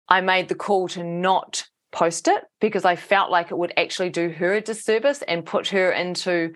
I 0.08 0.20
made 0.20 0.48
the 0.48 0.54
call 0.54 0.86
to 0.88 1.02
not 1.02 1.64
post 1.90 2.28
it 2.28 2.44
because 2.60 2.84
I 2.84 2.96
felt 2.96 3.30
like 3.30 3.50
it 3.50 3.58
would 3.58 3.72
actually 3.76 4.10
do 4.10 4.28
her 4.28 4.54
a 4.54 4.60
disservice 4.60 5.22
and 5.26 5.44
put 5.44 5.68
her 5.68 5.90
into 5.90 6.52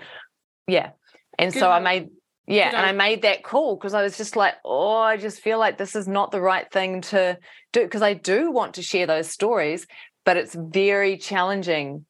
yeah 0.67 0.91
and 1.39 1.53
Good 1.53 1.61
so 1.61 1.71
I 1.71 1.81
made, 1.81 2.09
yeah, 2.47 2.69
and 2.69 2.77
I 2.77 2.93
made 2.93 3.23
that 3.23 3.43
call 3.43 3.77
because 3.77 3.95
I 3.95 4.03
was 4.03 4.17
just 4.17 4.37
like, 4.37 4.55
oh, 4.65 4.97
I 4.97 5.17
just 5.17 5.41
feel 5.41 5.59
like 5.59 5.79
this 5.79 5.95
is 5.95 6.09
not 6.09 6.31
the 6.31 6.41
right 6.41 6.71
thing 6.71 7.01
to 7.03 7.39
do 7.73 7.83
because 7.83 8.03
I 8.03 8.15
do 8.15 8.51
want 8.51 8.75
to 8.75 8.83
share 8.83 9.07
those 9.07 9.31
stories, 9.31 9.87
but 10.25 10.37
it's 10.37 10.55
very 10.55 11.17
challenging 11.17 12.07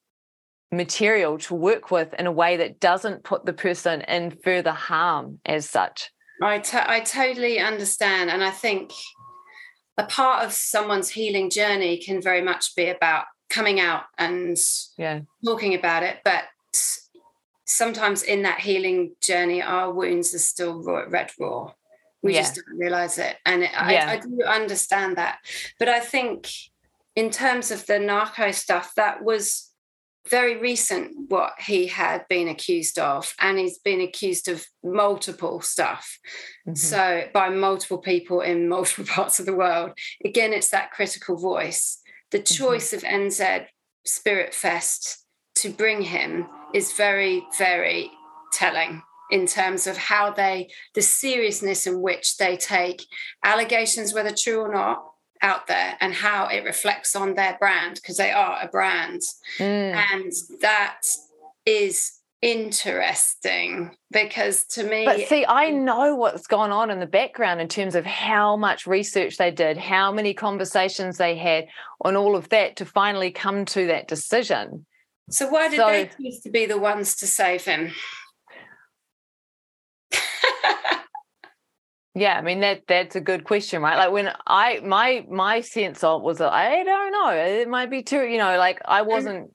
material 0.71 1.39
to 1.39 1.55
work 1.55 1.91
with 1.91 2.15
in 2.19 2.27
a 2.27 2.33
way 2.33 2.59
that 2.59 2.79
doesn't 2.81 3.25
put 3.25 3.47
the 3.47 3.53
person 3.53 4.03
in 4.03 4.31
further 4.31 4.73
harm 4.73 5.41
as 5.47 5.69
such. 5.69 6.11
I, 6.43 6.63
I 6.73 7.01
totally 7.01 7.59
understand. 7.59 8.31
And 8.31 8.45
I 8.45 8.51
think 8.51 8.93
a 9.97 10.05
part 10.05 10.45
of 10.45 10.53
someone's 10.53 11.11
healing 11.11 11.51
journey 11.51 11.99
can 11.99 12.23
very 12.23 12.43
much 12.43 12.75
be 12.77 12.89
about 12.89 13.25
coming 13.51 13.81
out 13.81 14.03
and 14.19 14.57
yeah 14.99 15.21
talking 15.45 15.75
about 15.75 16.03
it 16.03 16.19
but 16.25 16.45
sometimes 17.69 18.23
in 18.23 18.43
that 18.43 18.61
healing 18.61 19.15
journey 19.21 19.63
our 19.63 19.93
wounds 19.93 20.35
are 20.35 20.39
still 20.39 20.83
raw, 20.83 21.05
red 21.09 21.31
raw 21.39 21.71
we 22.23 22.35
yeah. 22.35 22.41
just 22.41 22.57
don't 22.57 22.79
realize 22.79 23.19
it 23.19 23.37
and 23.47 23.63
it, 23.63 23.71
yeah. 23.73 24.07
I, 24.09 24.13
I 24.15 24.21
do 24.21 24.43
understand 24.45 25.17
that 25.17 25.39
but 25.79 25.89
i 25.89 26.01
think 26.01 26.49
in 27.15 27.31
terms 27.31 27.71
of 27.71 27.87
the 27.87 27.99
narco 27.99 28.51
stuff 28.51 28.93
that 28.97 29.23
was 29.23 29.69
very 30.29 30.57
recent 30.57 31.13
what 31.31 31.53
he 31.59 31.87
had 31.87 32.27
been 32.29 32.49
accused 32.49 32.99
of 32.99 33.33
and 33.41 33.59
he's 33.59 33.79
been 33.79 34.01
accused 34.01 34.49
of 34.49 34.65
multiple 34.83 35.61
stuff 35.61 36.19
mm-hmm. 36.67 36.75
so 36.75 37.29
by 37.33 37.49
multiple 37.49 37.99
people 37.99 38.41
in 38.41 38.69
multiple 38.77 39.05
parts 39.05 39.39
of 39.39 39.47
the 39.47 39.55
world 39.55 39.93
again 40.25 40.53
it's 40.53 40.71
that 40.71 40.91
critical 40.91 41.37
voice 41.37 42.01
the 42.31 42.39
mm-hmm. 42.39 42.65
choice 42.65 42.93
mm-hmm. 42.93 43.07
of 43.07 43.31
nz 43.31 43.67
spirit 44.05 44.55
fest 44.55 45.25
to 45.61 45.71
bring 45.71 46.03
him 46.03 46.47
is 46.75 46.93
very 46.93 47.43
very 47.59 48.11
telling 48.53 49.03
in 49.31 49.47
terms 49.47 49.87
of 49.87 49.97
how 49.97 50.31
they 50.31 50.69
the 50.95 51.03
seriousness 51.03 51.87
in 51.87 52.01
which 52.01 52.37
they 52.39 52.57
take 52.57 53.03
allegations 53.45 54.15
whether 54.15 54.35
true 54.35 54.61
or 54.61 54.73
not 54.73 55.05
out 55.43 55.67
there 55.67 55.97
and 56.01 56.15
how 56.15 56.47
it 56.49 56.65
reflects 56.65 57.15
on 57.15 57.35
their 57.35 57.57
brand 57.59 57.97
because 57.97 58.17
they 58.17 58.33
are 58.33 58.59
a 58.61 58.69
brand. 58.69 59.21
Mm. 59.59 59.95
And 60.13 60.33
that 60.61 61.03
is 61.65 62.15
interesting 62.41 63.91
because 64.13 64.65
to 64.65 64.85
me 64.85 65.05
but 65.05 65.19
see 65.27 65.45
i 65.49 65.71
know 65.71 66.15
what's 66.15 66.47
gone 66.47 66.71
on 66.71 66.89
in 66.89 67.01
the 67.01 67.07
background 67.07 67.61
in 67.61 67.67
terms 67.67 67.97
of 67.97 68.07
how 68.07 68.57
much 68.57 68.87
research 68.87 69.39
they 69.39 69.51
did 69.51 69.77
how 69.77 70.13
many 70.13 70.33
conversations 70.33 71.19
they 71.19 71.37
had 71.37 71.67
on 72.03 72.15
all 72.15 72.37
of 72.37 72.49
that 72.51 72.77
to 72.77 72.85
finally 72.85 73.33
come 73.33 73.65
to 73.65 73.89
that 73.89 74.07
decision 74.07 74.87
so 75.31 75.49
why 75.49 75.69
did 75.69 75.77
so, 75.77 75.87
they 75.89 76.11
choose 76.21 76.41
to 76.41 76.51
be 76.51 76.67
the 76.67 76.79
ones 76.79 77.17
to 77.17 77.27
save 77.27 77.65
him 77.65 77.91
Yeah, 82.15 82.37
I 82.37 82.43
mean 82.43 82.61
that 82.61 82.83
that's 82.89 83.15
a 83.15 83.21
good 83.21 83.45
question, 83.45 83.81
right? 83.81 83.97
Like 83.97 84.11
when 84.11 84.33
I 84.45 84.81
my 84.81 85.25
my 85.31 85.61
sense 85.61 86.03
of 86.03 86.23
was 86.23 86.39
that 86.39 86.53
I 86.53 86.83
don't 86.83 87.13
know, 87.13 87.31
it 87.31 87.69
might 87.69 87.91
be 87.91 88.03
too, 88.03 88.27
you 88.27 88.39
know, 88.39 88.59
like 88.59 88.81
I 88.85 89.03
wasn't 89.03 89.53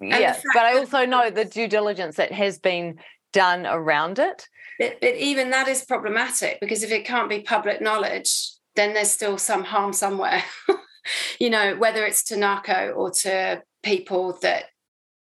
and, 0.00 0.10
yeah, 0.10 0.34
and 0.34 0.42
but 0.54 0.62
I 0.62 0.78
also 0.78 1.06
know 1.06 1.30
the 1.30 1.44
due 1.44 1.66
diligence 1.66 2.16
that 2.16 2.30
has 2.30 2.58
been 2.58 2.98
done 3.32 3.66
around 3.66 4.20
it. 4.20 4.48
But, 4.78 5.00
but 5.00 5.14
even 5.16 5.50
that 5.50 5.66
is 5.66 5.84
problematic 5.84 6.60
because 6.60 6.84
if 6.84 6.92
it 6.92 7.04
can't 7.04 7.28
be 7.28 7.40
public 7.40 7.80
knowledge, 7.80 8.52
then 8.76 8.94
there's 8.94 9.10
still 9.10 9.36
some 9.36 9.64
harm 9.64 9.92
somewhere. 9.92 10.44
you 11.40 11.50
know, 11.50 11.74
whether 11.76 12.04
it's 12.04 12.22
to 12.24 12.36
narco 12.36 12.92
or 12.92 13.10
to 13.22 13.62
people 13.82 14.38
that 14.42 14.66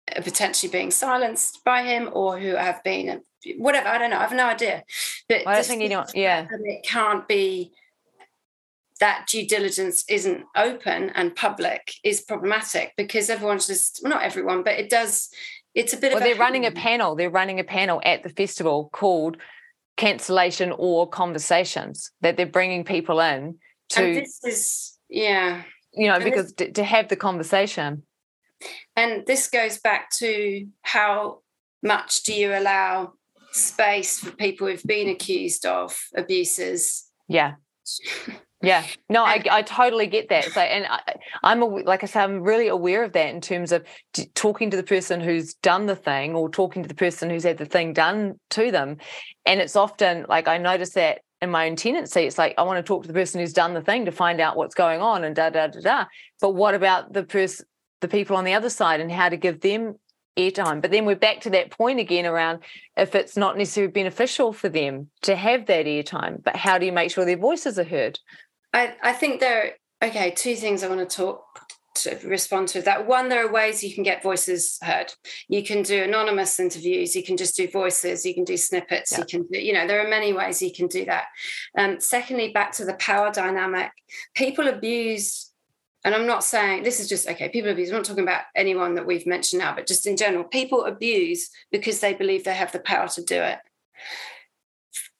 potentially 0.07 0.71
being 0.71 0.91
silenced 0.91 1.63
by 1.63 1.83
him 1.83 2.09
or 2.11 2.39
who 2.39 2.55
have 2.55 2.83
been 2.83 3.21
whatever. 3.57 3.87
I 3.87 3.97
don't 3.97 4.09
know. 4.09 4.17
I 4.17 4.21
have 4.21 4.33
no 4.33 4.47
idea. 4.47 4.83
But 5.27 5.47
I 5.47 5.61
think 5.61 5.81
you 5.81 5.89
know. 5.89 6.05
Yeah, 6.13 6.47
it 6.51 6.85
can't 6.85 7.27
be 7.27 7.71
that 8.99 9.27
due 9.27 9.45
diligence 9.47 10.05
isn't 10.07 10.45
open 10.55 11.09
and 11.15 11.35
public 11.35 11.93
is 12.03 12.21
problematic 12.21 12.93
because 12.95 13.29
everyone's 13.29 13.67
just 13.67 13.99
well, 14.03 14.13
not 14.13 14.23
everyone, 14.23 14.63
but 14.63 14.73
it 14.73 14.89
does. 14.89 15.29
It's 15.73 15.93
a 15.93 15.97
bit. 15.97 16.13
Well, 16.13 16.21
they're 16.21 16.35
running 16.35 16.65
a 16.65 16.71
panel. 16.71 17.15
They're 17.15 17.29
running 17.29 17.59
a 17.59 17.63
panel 17.63 18.01
at 18.05 18.23
the 18.23 18.29
festival 18.29 18.89
called 18.93 19.37
cancellation 19.97 20.73
or 20.77 21.07
conversations 21.07 22.11
that 22.21 22.37
they're 22.37 22.45
bringing 22.45 22.83
people 22.83 23.19
in 23.19 23.57
to. 23.89 24.03
And 24.03 24.17
this 24.17 24.43
is 24.43 24.97
yeah. 25.09 25.63
You 25.93 26.07
know, 26.07 26.15
and 26.15 26.23
because 26.23 26.53
this, 26.53 26.73
to 26.73 26.83
have 26.83 27.07
the 27.07 27.15
conversation. 27.15 28.03
And 28.95 29.25
this 29.25 29.49
goes 29.49 29.79
back 29.79 30.11
to 30.11 30.67
how 30.81 31.39
much 31.81 32.23
do 32.23 32.33
you 32.33 32.53
allow 32.53 33.13
space 33.51 34.19
for 34.19 34.31
people 34.31 34.67
who've 34.67 34.83
been 34.83 35.09
accused 35.09 35.65
of 35.65 35.97
abuses. 36.15 37.05
Yeah. 37.27 37.55
Yeah, 38.63 38.85
no, 39.09 39.25
I, 39.25 39.43
I 39.51 39.61
totally 39.61 40.07
get 40.07 40.29
that. 40.29 40.45
So, 40.45 40.61
and 40.61 40.85
I, 40.89 41.51
am 41.51 41.59
like 41.83 42.01
I 42.01 42.05
said, 42.05 42.23
I'm 42.23 42.43
really 42.43 42.69
aware 42.69 43.03
of 43.03 43.11
that 43.11 43.35
in 43.35 43.41
terms 43.41 43.73
of 43.73 43.83
talking 44.35 44.69
to 44.69 44.77
the 44.77 44.83
person 44.83 45.19
who's 45.19 45.53
done 45.55 45.85
the 45.85 45.97
thing 45.97 46.33
or 46.33 46.49
talking 46.49 46.81
to 46.81 46.87
the 46.87 46.95
person 46.95 47.29
who's 47.29 47.43
had 47.43 47.57
the 47.57 47.65
thing 47.65 47.91
done 47.91 48.39
to 48.51 48.71
them. 48.71 48.99
And 49.45 49.59
it's 49.59 49.75
often 49.75 50.25
like 50.29 50.47
I 50.47 50.59
notice 50.59 50.91
that 50.91 51.23
in 51.41 51.51
my 51.51 51.67
own 51.67 51.75
tendency, 51.75 52.21
it's 52.21 52.37
like 52.37 52.53
I 52.57 52.63
want 52.63 52.77
to 52.77 52.87
talk 52.87 53.01
to 53.01 53.07
the 53.09 53.13
person 53.13 53.41
who's 53.41 53.51
done 53.51 53.73
the 53.73 53.81
thing 53.81 54.05
to 54.05 54.13
find 54.13 54.39
out 54.39 54.55
what's 54.55 54.75
going 54.75 55.01
on 55.01 55.25
and 55.25 55.35
da 55.35 55.49
da 55.49 55.67
da 55.67 55.81
da. 55.81 56.05
But 56.39 56.51
what 56.51 56.73
about 56.73 57.11
the 57.11 57.23
person, 57.23 57.65
the 58.03 58.07
people 58.07 58.37
on 58.37 58.43
the 58.43 58.53
other 58.53 58.69
side, 58.69 58.99
and 58.99 59.11
how 59.11 59.29
to 59.29 59.37
give 59.37 59.61
them 59.61 59.95
airtime. 60.37 60.81
But 60.81 60.91
then 60.91 61.05
we're 61.05 61.15
back 61.15 61.41
to 61.41 61.49
that 61.51 61.71
point 61.71 61.99
again 61.99 62.25
around 62.25 62.59
if 62.97 63.15
it's 63.15 63.37
not 63.37 63.57
necessarily 63.57 63.91
beneficial 63.91 64.53
for 64.53 64.69
them 64.69 65.09
to 65.21 65.35
have 65.35 65.65
that 65.67 65.85
airtime, 65.85 66.43
but 66.43 66.55
how 66.55 66.77
do 66.77 66.85
you 66.85 66.91
make 66.91 67.11
sure 67.11 67.25
their 67.25 67.37
voices 67.37 67.79
are 67.79 67.83
heard? 67.83 68.19
I, 68.73 68.95
I 69.01 69.13
think 69.13 69.39
there 69.39 69.75
are, 70.01 70.07
okay, 70.07 70.31
two 70.31 70.55
things 70.55 70.83
I 70.83 70.89
want 70.89 71.07
to 71.07 71.15
talk 71.15 71.43
to 71.95 72.17
respond 72.25 72.67
to 72.69 72.81
that. 72.81 73.05
One, 73.05 73.29
there 73.29 73.45
are 73.45 73.51
ways 73.51 73.83
you 73.83 73.93
can 73.93 74.03
get 74.03 74.23
voices 74.23 74.79
heard. 74.81 75.13
You 75.47 75.63
can 75.63 75.83
do 75.83 76.01
anonymous 76.01 76.59
interviews, 76.59 77.15
you 77.15 77.23
can 77.23 77.37
just 77.37 77.55
do 77.55 77.67
voices, 77.67 78.25
you 78.25 78.33
can 78.33 78.43
do 78.43 78.57
snippets, 78.57 79.11
yeah. 79.11 79.19
you 79.19 79.25
can 79.25 79.43
do, 79.43 79.59
you 79.59 79.73
know, 79.73 79.85
there 79.85 80.03
are 80.03 80.09
many 80.09 80.33
ways 80.33 80.61
you 80.61 80.73
can 80.73 80.87
do 80.87 81.05
that. 81.05 81.25
Um, 81.77 81.99
secondly, 81.99 82.51
back 82.51 82.71
to 82.73 82.85
the 82.85 82.95
power 82.95 83.31
dynamic, 83.31 83.91
people 84.33 84.67
abuse 84.67 85.52
and 86.03 86.13
I'm 86.13 86.27
not 86.27 86.43
saying 86.43 86.83
this 86.83 86.99
is 86.99 87.07
just 87.07 87.27
okay, 87.29 87.49
people 87.49 87.71
abuse, 87.71 87.89
I'm 87.89 87.97
not 87.97 88.05
talking 88.05 88.23
about 88.23 88.43
anyone 88.55 88.95
that 88.95 89.05
we've 89.05 89.25
mentioned 89.25 89.61
now, 89.61 89.73
but 89.73 89.87
just 89.87 90.05
in 90.05 90.17
general, 90.17 90.43
people 90.43 90.85
abuse 90.85 91.49
because 91.71 91.99
they 91.99 92.13
believe 92.13 92.43
they 92.43 92.53
have 92.53 92.71
the 92.71 92.79
power 92.79 93.07
to 93.09 93.23
do 93.23 93.41
it. 93.41 93.59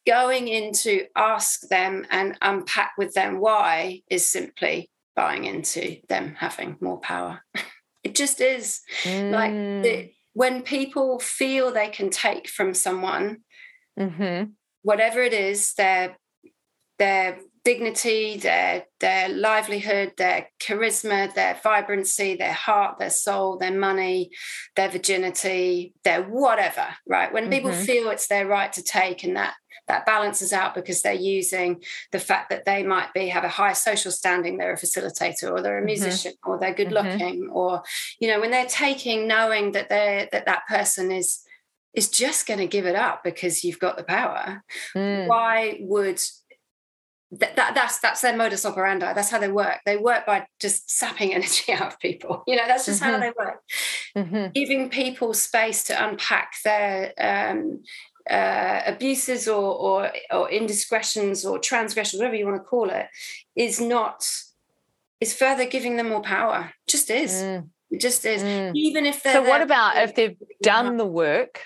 Going 0.06 0.50
in 0.50 0.74
to 0.74 1.06
ask 1.16 1.62
them 1.70 2.06
and 2.12 2.38
unpack 2.42 2.94
with 2.98 3.14
them 3.14 3.40
why 3.40 4.02
is 4.10 4.28
simply 4.28 4.90
buying 5.16 5.46
into 5.46 5.98
them 6.10 6.36
having 6.38 6.78
more 6.82 7.00
power. 7.00 7.42
it 8.04 8.16
just 8.16 8.42
is 8.42 8.82
mm. 9.04 9.32
like 9.32 9.52
the, 9.52 10.12
when 10.34 10.64
people 10.64 11.20
feel 11.20 11.72
they 11.72 11.90
can 11.90 12.10
take 12.10 12.50
from 12.50 12.74
someone, 12.74 13.38
mm-hmm. 13.98 14.52
whatever 14.82 15.22
it 15.22 15.34
is, 15.34 15.74
their 15.76 16.18
their 17.00 17.40
dignity, 17.64 18.38
their 18.38 18.86
their 19.00 19.30
livelihood, 19.30 20.14
their 20.18 20.50
charisma, 20.60 21.34
their 21.34 21.60
vibrancy, 21.64 22.36
their 22.36 22.54
heart, 22.54 23.00
their 23.00 23.10
soul, 23.10 23.58
their 23.58 23.78
money, 23.78 24.32
their 24.76 24.90
virginity, 24.90 25.94
their 26.04 26.24
whatever, 26.24 26.88
right? 27.08 27.34
When 27.34 27.50
people 27.50 27.72
mm-hmm. 27.72 27.84
feel 27.84 28.10
it's 28.10 28.28
their 28.28 28.48
right 28.48 28.72
to 28.74 28.84
take 28.84 29.24
and 29.24 29.36
that 29.38 29.54
that 29.88 30.06
balances 30.06 30.54
out 30.54 30.76
because 30.76 31.02
they're 31.02 31.14
using 31.14 31.84
the 32.12 32.20
fact 32.20 32.50
that 32.50 32.66
they 32.66 32.84
might 32.84 33.14
be 33.14 33.28
have 33.28 33.44
a 33.44 33.50
high 33.50 33.74
social 33.74 34.12
standing 34.12 34.58
they're 34.58 34.74
a 34.74 34.78
facilitator 34.78 35.52
or 35.52 35.62
they're 35.62 35.78
a 35.78 35.80
mm-hmm. 35.80 35.88
musician 35.88 36.34
or 36.46 36.58
they're 36.58 36.74
good 36.74 36.88
mm-hmm. 36.88 37.08
looking 37.08 37.42
mm-hmm. 37.44 37.56
or 37.56 37.84
you 38.20 38.30
know 38.30 38.40
when 38.40 38.52
they're 38.52 38.66
taking 38.66 39.28
knowing 39.28 39.74
that 39.74 39.90
they're 39.90 40.30
that 40.32 40.46
that 40.46 40.66
person 40.70 41.12
is 41.12 41.42
is 41.94 42.10
just 42.10 42.48
going 42.48 42.60
to 42.60 42.68
give 42.68 42.86
it 42.86 42.96
up 42.96 43.24
because 43.24 43.64
you've 43.64 43.80
got 43.80 43.98
the 43.98 44.04
power 44.04 44.64
mm. 44.96 45.28
why 45.28 45.78
would 45.82 46.20
that, 47.40 47.56
that, 47.56 47.76
that's 47.76 48.00
that's 48.00 48.22
their 48.22 48.36
modus 48.36 48.66
operandi. 48.66 49.14
That's 49.14 49.30
how 49.30 49.40
they 49.40 49.52
work. 49.52 49.80
They 49.86 49.98
work 49.98 50.26
by 50.26 50.46
just 50.60 50.90
sapping 50.92 51.34
energy 51.36 51.74
out 51.74 51.94
of 51.94 52.00
people. 52.00 52.44
You 52.48 52.56
know, 52.56 52.68
that's 52.68 52.86
just 52.86 53.02
mm-hmm. 53.02 53.12
how 53.12 53.20
they 53.20 53.32
work. 53.38 53.62
Mm-hmm. 54.16 54.52
Giving 54.54 54.90
people 54.90 55.34
space 55.34 55.84
to 55.86 56.08
unpack 56.08 56.54
their 56.64 57.14
um, 57.20 57.84
uh, 58.30 58.82
abuses 58.86 59.48
or, 59.48 59.74
or 59.76 60.12
or 60.32 60.50
indiscretions 60.50 61.46
or 61.46 61.60
transgressions, 61.60 62.20
whatever 62.20 62.36
you 62.36 62.46
want 62.46 62.58
to 62.58 62.64
call 62.64 62.90
it, 62.90 63.08
is 63.56 63.82
not 63.82 64.30
is 65.20 65.34
further 65.34 65.66
giving 65.66 65.98
them 65.98 66.10
more 66.10 66.22
power. 66.22 66.74
Just 66.88 67.10
is. 67.10 67.32
Mm. 67.32 67.70
It 67.92 68.02
just 68.02 68.26
is. 68.26 68.44
Mm. 68.44 68.72
Even 68.76 69.06
if 69.06 69.24
they're 69.24 69.34
so, 69.34 69.44
what 69.44 69.62
about 69.62 69.98
if 69.98 70.16
they've 70.16 70.38
done 70.62 70.98
the 70.98 71.06
work? 71.06 71.62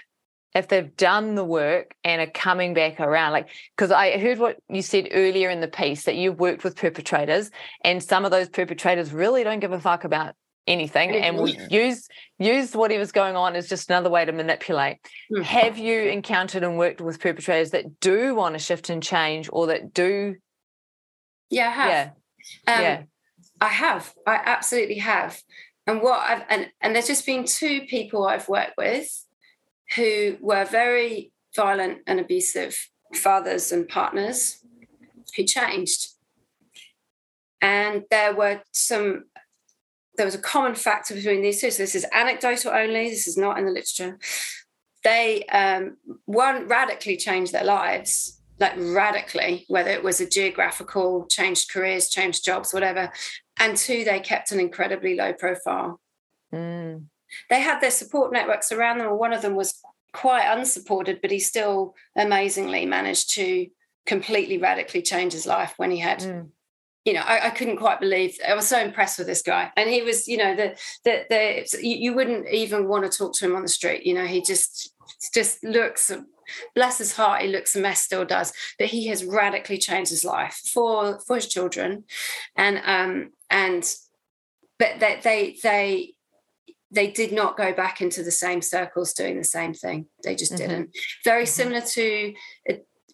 If 0.55 0.67
they've 0.67 0.95
done 0.95 1.35
the 1.35 1.43
work 1.43 1.95
and 2.03 2.21
are 2.21 2.31
coming 2.31 2.73
back 2.73 2.99
around 2.99 3.31
like 3.31 3.49
because 3.75 3.91
i 3.91 4.17
heard 4.17 4.39
what 4.39 4.57
you 4.69 4.81
said 4.81 5.07
earlier 5.11 5.49
in 5.49 5.61
the 5.61 5.67
piece 5.67 6.03
that 6.05 6.15
you've 6.15 6.39
worked 6.39 6.63
with 6.63 6.75
perpetrators 6.75 7.51
and 7.83 8.03
some 8.03 8.25
of 8.25 8.31
those 8.31 8.49
perpetrators 8.49 9.11
really 9.11 9.43
don't 9.43 9.59
give 9.59 9.71
a 9.71 9.79
fuck 9.79 10.03
about 10.03 10.35
anything 10.67 11.15
and 11.15 11.37
will 11.37 11.47
use 11.47 12.07
use 12.37 12.75
whatever's 12.75 13.11
going 13.11 13.35
on 13.35 13.55
as 13.55 13.69
just 13.69 13.89
another 13.89 14.09
way 14.09 14.25
to 14.25 14.33
manipulate. 14.33 14.97
Mm. 15.31 15.41
have 15.43 15.77
you 15.77 16.01
encountered 16.01 16.63
and 16.63 16.77
worked 16.77 16.99
with 16.99 17.19
perpetrators 17.19 17.71
that 17.71 17.99
do 17.99 18.35
want 18.35 18.53
to 18.53 18.59
shift 18.59 18.89
and 18.89 19.01
change 19.01 19.49
or 19.51 19.67
that 19.67 19.93
do 19.93 20.35
yeah 21.49 21.67
i 21.67 21.71
have. 21.71 21.89
Yeah, 22.67 22.75
um, 22.75 22.81
yeah. 22.83 23.03
i 23.61 23.67
have. 23.69 24.13
I 24.25 24.41
absolutely 24.43 24.97
have. 24.97 25.41
And 25.85 26.01
what 26.01 26.19
i've 26.19 26.43
and, 26.49 26.69
and 26.81 26.93
there's 26.93 27.07
just 27.07 27.25
been 27.25 27.45
two 27.45 27.81
people 27.87 28.27
i've 28.27 28.49
worked 28.49 28.73
with 28.77 29.25
who 29.95 30.37
were 30.41 30.65
very 30.65 31.31
violent 31.55 31.99
and 32.07 32.19
abusive 32.19 32.89
fathers 33.13 33.71
and 33.71 33.87
partners 33.87 34.59
who 35.35 35.43
changed. 35.43 36.09
And 37.61 38.03
there 38.11 38.35
were 38.35 38.61
some 38.71 39.25
there 40.15 40.25
was 40.25 40.35
a 40.35 40.39
common 40.39 40.73
factor 40.73 41.13
between 41.13 41.41
these 41.43 41.61
two. 41.61 41.69
So 41.69 41.83
this 41.83 41.95
is 41.95 42.05
anecdotal 42.11 42.71
only. 42.71 43.09
This 43.09 43.27
is 43.27 43.37
not 43.37 43.59
in 43.59 43.65
the 43.65 43.71
literature. 43.71 44.17
They 45.03 45.45
um, 45.45 45.97
one 46.25 46.67
radically 46.67 47.17
changed 47.17 47.53
their 47.53 47.63
lives, 47.63 48.41
like 48.59 48.73
radically, 48.77 49.65
whether 49.67 49.91
it 49.91 50.03
was 50.03 50.19
a 50.19 50.27
geographical, 50.27 51.27
changed 51.27 51.69
careers, 51.69 52.09
changed 52.09 52.43
jobs, 52.43 52.73
whatever. 52.73 53.11
And 53.59 53.77
two, 53.77 54.03
they 54.03 54.19
kept 54.19 54.51
an 54.51 54.59
incredibly 54.59 55.15
low 55.15 55.33
profile. 55.33 56.01
Mm. 56.51 57.05
They 57.49 57.61
had 57.61 57.79
their 57.79 57.91
support 57.91 58.31
networks 58.31 58.71
around 58.71 58.99
them. 58.99 59.09
One 59.17 59.33
of 59.33 59.41
them 59.41 59.55
was 59.55 59.79
quite 60.13 60.45
unsupported, 60.45 61.19
but 61.21 61.31
he 61.31 61.39
still 61.39 61.95
amazingly 62.15 62.85
managed 62.85 63.33
to 63.35 63.67
completely 64.05 64.57
radically 64.57 65.01
change 65.01 65.33
his 65.33 65.45
life 65.45 65.73
when 65.77 65.91
he 65.91 65.99
had 65.99 66.19
mm 66.19 66.47
you 67.07 67.13
know, 67.13 67.21
I, 67.21 67.47
I, 67.47 67.49
couldn't 67.51 67.77
quite 67.77 68.01
believe. 68.01 68.37
I 68.45 68.53
was 68.53 68.67
so 68.67 68.77
impressed 68.77 69.17
with 69.17 69.27
this 69.27 69.41
guy, 69.41 69.71
and 69.77 69.89
he 69.89 70.01
was, 70.01 70.27
you 70.27 70.35
know, 70.35 70.57
the 70.57 70.77
the, 71.05 71.23
the 71.29 71.79
you, 71.81 71.95
you 71.95 72.13
wouldn't 72.13 72.49
even 72.49 72.89
want 72.89 73.09
to 73.09 73.17
talk 73.17 73.33
to 73.35 73.45
him 73.45 73.55
on 73.55 73.61
the 73.61 73.69
street. 73.69 74.05
You 74.05 74.13
know, 74.13 74.25
he 74.25 74.41
just 74.41 74.93
just 75.33 75.63
looks. 75.63 76.11
Bless 76.75 76.97
his 76.97 77.13
heart, 77.13 77.41
he 77.41 77.47
looks 77.49 77.75
a 77.75 77.79
mess, 77.79 78.01
still 78.01 78.23
does, 78.23 78.53
but 78.77 78.87
he 78.87 79.07
has 79.07 79.23
radically 79.23 79.77
changed 79.77 80.11
his 80.11 80.25
life 80.25 80.61
for 80.73 81.19
for 81.21 81.35
his 81.35 81.47
children, 81.47 82.03
and 82.57 82.81
um 82.83 83.31
and 83.49 83.95
but 84.77 84.99
they 84.99 85.19
they 85.23 85.57
they 85.63 86.13
they 86.91 87.11
did 87.11 87.31
not 87.31 87.57
go 87.57 87.73
back 87.73 88.01
into 88.01 88.23
the 88.23 88.31
same 88.31 88.61
circles 88.61 89.13
doing 89.13 89.37
the 89.37 89.43
same 89.43 89.73
thing. 89.73 90.07
They 90.23 90.35
just 90.35 90.53
mm-hmm. 90.53 90.69
didn't. 90.69 90.97
Very 91.23 91.43
mm-hmm. 91.43 91.49
similar 91.49 91.81
to 91.81 92.33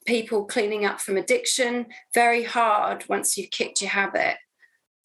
people 0.06 0.46
cleaning 0.46 0.86
up 0.86 1.00
from 1.00 1.18
addiction, 1.18 1.88
very 2.14 2.44
hard 2.44 3.06
once 3.10 3.38
you've 3.38 3.52
kicked 3.52 3.82
your 3.82 3.92
habit 3.92 4.38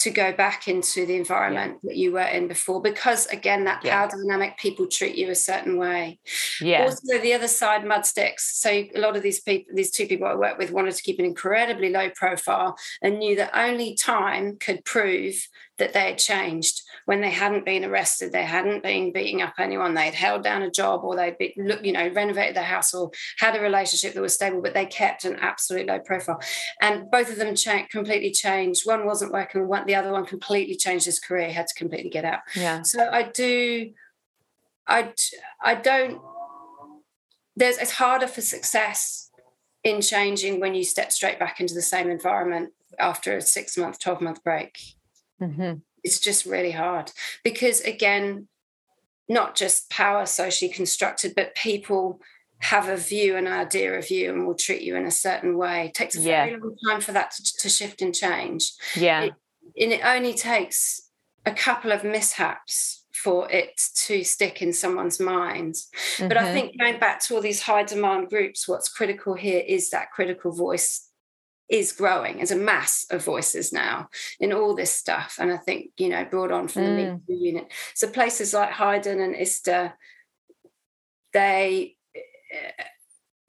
to 0.00 0.10
go 0.10 0.32
back 0.32 0.68
into 0.68 1.04
the 1.06 1.16
environment 1.16 1.78
yeah. 1.82 1.88
that 1.88 1.96
you 1.96 2.12
were 2.12 2.20
in 2.20 2.46
before 2.46 2.80
because 2.80 3.26
again 3.26 3.64
that 3.64 3.84
yeah. 3.84 3.96
power 3.96 4.08
dynamic 4.08 4.56
people 4.56 4.86
treat 4.86 5.16
you 5.16 5.28
a 5.28 5.34
certain 5.34 5.76
way 5.76 6.18
yeah 6.60 6.84
also 6.84 7.18
the 7.18 7.34
other 7.34 7.48
side 7.48 7.84
mud 7.84 8.06
sticks 8.06 8.60
so 8.60 8.70
a 8.70 8.98
lot 8.98 9.16
of 9.16 9.24
these 9.24 9.40
people 9.40 9.74
these 9.74 9.90
two 9.90 10.06
people 10.06 10.26
i 10.26 10.34
work 10.34 10.56
with 10.56 10.70
wanted 10.70 10.94
to 10.94 11.02
keep 11.02 11.18
an 11.18 11.24
incredibly 11.24 11.90
low 11.90 12.08
profile 12.10 12.76
and 13.02 13.18
knew 13.18 13.34
that 13.34 13.50
only 13.58 13.94
time 13.94 14.56
could 14.60 14.84
prove 14.84 15.34
that 15.78 15.92
they 15.92 16.06
had 16.06 16.18
changed 16.18 16.82
when 17.08 17.22
they 17.22 17.30
hadn't 17.30 17.64
been 17.64 17.86
arrested, 17.86 18.32
they 18.32 18.44
hadn't 18.44 18.82
been 18.82 19.12
beating 19.12 19.40
up 19.40 19.54
anyone, 19.58 19.94
they'd 19.94 20.12
held 20.12 20.44
down 20.44 20.60
a 20.60 20.70
job 20.70 21.00
or 21.04 21.16
they'd 21.16 21.38
be, 21.38 21.54
you 21.56 21.92
know, 21.92 22.06
renovated 22.08 22.54
their 22.54 22.64
house 22.64 22.92
or 22.92 23.10
had 23.38 23.56
a 23.56 23.60
relationship 23.60 24.12
that 24.12 24.20
was 24.20 24.34
stable, 24.34 24.60
but 24.60 24.74
they 24.74 24.84
kept 24.84 25.24
an 25.24 25.36
absolute 25.36 25.86
low 25.86 25.98
profile. 26.00 26.38
And 26.82 27.10
both 27.10 27.30
of 27.30 27.36
them 27.36 27.54
completely 27.88 28.30
changed. 28.30 28.86
One 28.86 29.06
wasn't 29.06 29.32
working, 29.32 29.66
one, 29.68 29.86
the 29.86 29.94
other 29.94 30.12
one 30.12 30.26
completely 30.26 30.76
changed 30.76 31.06
his 31.06 31.18
career, 31.18 31.50
had 31.50 31.68
to 31.68 31.74
completely 31.74 32.10
get 32.10 32.26
out. 32.26 32.40
Yeah. 32.54 32.82
So 32.82 33.08
I 33.10 33.22
do, 33.22 33.92
I, 34.86 35.14
I 35.62 35.76
don't, 35.76 36.20
there's, 37.56 37.78
it's 37.78 37.92
harder 37.92 38.26
for 38.26 38.42
success 38.42 39.30
in 39.82 40.02
changing 40.02 40.60
when 40.60 40.74
you 40.74 40.84
step 40.84 41.10
straight 41.10 41.38
back 41.38 41.58
into 41.58 41.72
the 41.72 41.80
same 41.80 42.10
environment 42.10 42.74
after 42.98 43.36
a 43.36 43.40
six 43.40 43.78
month, 43.78 43.98
12 43.98 44.20
month 44.20 44.44
break. 44.44 44.78
Mm-hmm 45.40 45.78
it's 46.04 46.20
just 46.20 46.46
really 46.46 46.70
hard 46.70 47.12
because 47.44 47.80
again 47.82 48.48
not 49.28 49.54
just 49.54 49.90
power 49.90 50.26
socially 50.26 50.70
constructed 50.70 51.34
but 51.34 51.54
people 51.54 52.20
have 52.60 52.88
a 52.88 52.96
view 52.96 53.36
an 53.36 53.46
idea 53.46 53.96
of 53.96 54.10
you 54.10 54.32
and 54.32 54.46
will 54.46 54.54
treat 54.54 54.82
you 54.82 54.96
in 54.96 55.06
a 55.06 55.10
certain 55.10 55.56
way 55.56 55.86
it 55.86 55.94
takes 55.94 56.16
a 56.16 56.20
yeah. 56.20 56.46
very 56.46 56.58
long 56.58 56.76
time 56.88 57.00
for 57.00 57.12
that 57.12 57.30
to, 57.30 57.42
to 57.58 57.68
shift 57.68 58.02
and 58.02 58.14
change 58.14 58.72
yeah 58.96 59.22
it, 59.22 59.34
and 59.80 59.92
it 59.92 60.00
only 60.04 60.34
takes 60.34 61.10
a 61.46 61.52
couple 61.52 61.92
of 61.92 62.04
mishaps 62.04 63.04
for 63.12 63.50
it 63.50 63.80
to 63.94 64.22
stick 64.22 64.62
in 64.62 64.72
someone's 64.72 65.18
mind. 65.18 65.74
Mm-hmm. 65.74 66.28
But 66.28 66.36
I 66.36 66.44
mm-hmm. 66.44 66.52
think 66.52 66.78
going 66.78 67.00
back 67.00 67.20
to 67.22 67.34
all 67.34 67.40
these 67.40 67.62
high 67.62 67.82
demand 67.82 68.28
groups, 68.28 68.68
what's 68.68 68.88
critical 68.88 69.34
here 69.34 69.62
is 69.66 69.90
that 69.90 70.12
critical 70.12 70.52
voice 70.52 71.07
is 71.68 71.92
growing 71.92 72.40
as 72.40 72.50
a 72.50 72.56
mass 72.56 73.06
of 73.10 73.24
voices 73.24 73.72
now 73.72 74.08
in 74.40 74.52
all 74.52 74.74
this 74.74 74.92
stuff. 74.92 75.36
And 75.38 75.52
I 75.52 75.58
think, 75.58 75.90
you 75.98 76.08
know, 76.08 76.24
brought 76.24 76.52
on 76.52 76.68
from 76.68 76.82
mm. 76.82 77.20
the 77.26 77.34
unit. 77.34 77.72
So 77.94 78.08
places 78.08 78.54
like 78.54 78.70
Highden 78.70 79.20
and 79.20 79.36
ISTA, 79.36 79.94
they, 81.32 81.96
eh, 82.14 82.82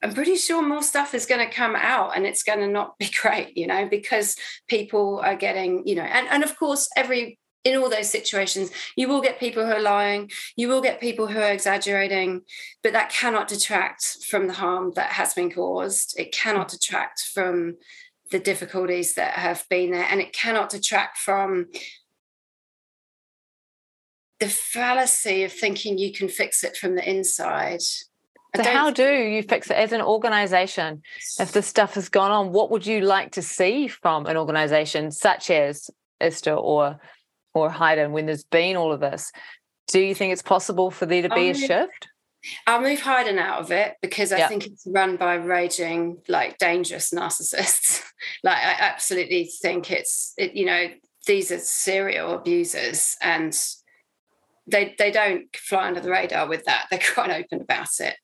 I'm 0.01 0.13
pretty 0.13 0.35
sure 0.35 0.61
more 0.61 0.83
stuff 0.83 1.13
is 1.13 1.25
going 1.25 1.45
to 1.45 1.53
come 1.53 1.75
out 1.75 2.15
and 2.15 2.25
it's 2.25 2.43
going 2.43 2.59
to 2.59 2.67
not 2.67 2.97
be 2.97 3.09
great, 3.21 3.55
you 3.57 3.67
know, 3.67 3.87
because 3.87 4.35
people 4.67 5.21
are 5.23 5.35
getting, 5.35 5.87
you 5.87 5.95
know, 5.95 6.03
and, 6.03 6.27
and 6.29 6.43
of 6.43 6.57
course, 6.57 6.89
every 6.95 7.39
in 7.65 7.77
all 7.77 7.89
those 7.89 8.09
situations, 8.09 8.71
you 8.95 9.07
will 9.07 9.21
get 9.21 9.39
people 9.39 9.65
who 9.65 9.71
are 9.73 9.81
lying, 9.81 10.31
you 10.55 10.69
will 10.69 10.81
get 10.81 11.01
people 11.01 11.27
who 11.27 11.39
are 11.39 11.51
exaggerating, 11.51 12.41
but 12.83 12.93
that 12.93 13.09
cannot 13.09 13.49
detract 13.49 14.23
from 14.29 14.47
the 14.47 14.53
harm 14.53 14.93
that 14.95 15.11
has 15.11 15.33
been 15.33 15.51
caused. 15.51 16.17
It 16.17 16.31
cannot 16.31 16.69
detract 16.69 17.21
from 17.33 17.75
the 18.31 18.39
difficulties 18.39 19.15
that 19.15 19.33
have 19.33 19.65
been 19.69 19.91
there, 19.91 20.07
and 20.09 20.21
it 20.21 20.33
cannot 20.33 20.69
detract 20.69 21.17
from 21.17 21.67
the 24.39 24.49
fallacy 24.49 25.43
of 25.43 25.51
thinking 25.51 25.97
you 25.97 26.13
can 26.13 26.29
fix 26.29 26.63
it 26.63 26.77
from 26.77 26.95
the 26.95 27.09
inside. 27.09 27.81
So, 28.55 28.63
how 28.63 28.89
do 28.89 29.03
you 29.03 29.43
fix 29.43 29.69
it 29.69 29.75
as 29.75 29.91
an 29.91 30.01
organization? 30.01 31.03
If 31.39 31.51
this 31.51 31.67
stuff 31.67 31.93
has 31.93 32.09
gone 32.09 32.31
on, 32.31 32.51
what 32.51 32.71
would 32.71 32.85
you 32.85 33.01
like 33.01 33.33
to 33.33 33.41
see 33.41 33.87
from 33.87 34.25
an 34.25 34.37
organization 34.37 35.11
such 35.11 35.51
as 35.51 35.89
ISTA 36.19 36.53
or 36.53 36.99
or 37.53 37.69
Highden 37.69 38.11
when 38.11 38.25
there's 38.25 38.43
been 38.43 38.75
all 38.75 38.91
of 38.91 38.99
this? 38.99 39.31
Do 39.87 39.99
you 39.99 40.15
think 40.15 40.33
it's 40.33 40.41
possible 40.41 40.91
for 40.91 41.05
there 41.05 41.23
to 41.23 41.29
be 41.29 41.49
a 41.49 41.53
shift? 41.53 42.07
I'll 42.65 42.81
move 42.81 43.01
Highden 43.01 43.37
out 43.37 43.59
of 43.59 43.71
it 43.71 43.95
because 44.01 44.31
I 44.31 44.39
yep. 44.39 44.49
think 44.49 44.65
it's 44.65 44.87
run 44.87 45.17
by 45.17 45.35
raging, 45.35 46.17
like 46.27 46.57
dangerous 46.57 47.11
narcissists. 47.11 48.03
like 48.43 48.57
I 48.57 48.75
absolutely 48.79 49.51
think 49.61 49.91
it's, 49.91 50.33
it, 50.37 50.53
you 50.53 50.65
know, 50.65 50.87
these 51.25 51.51
are 51.51 51.59
serial 51.59 52.33
abusers 52.33 53.15
and 53.21 53.57
they 54.67 54.95
they 54.97 55.11
don't 55.11 55.53
fly 55.55 55.87
under 55.87 55.99
the 55.99 56.11
radar 56.11 56.47
with 56.47 56.65
that. 56.65 56.87
They're 56.89 56.99
quite 57.13 57.31
open 57.31 57.61
about 57.61 57.99
it. 57.99 58.15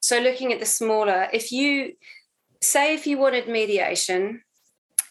So 0.00 0.18
looking 0.18 0.52
at 0.52 0.60
the 0.60 0.66
smaller, 0.66 1.28
if 1.32 1.52
you 1.52 1.92
say 2.62 2.94
if 2.94 3.06
you 3.06 3.18
wanted 3.18 3.48
mediation 3.48 4.42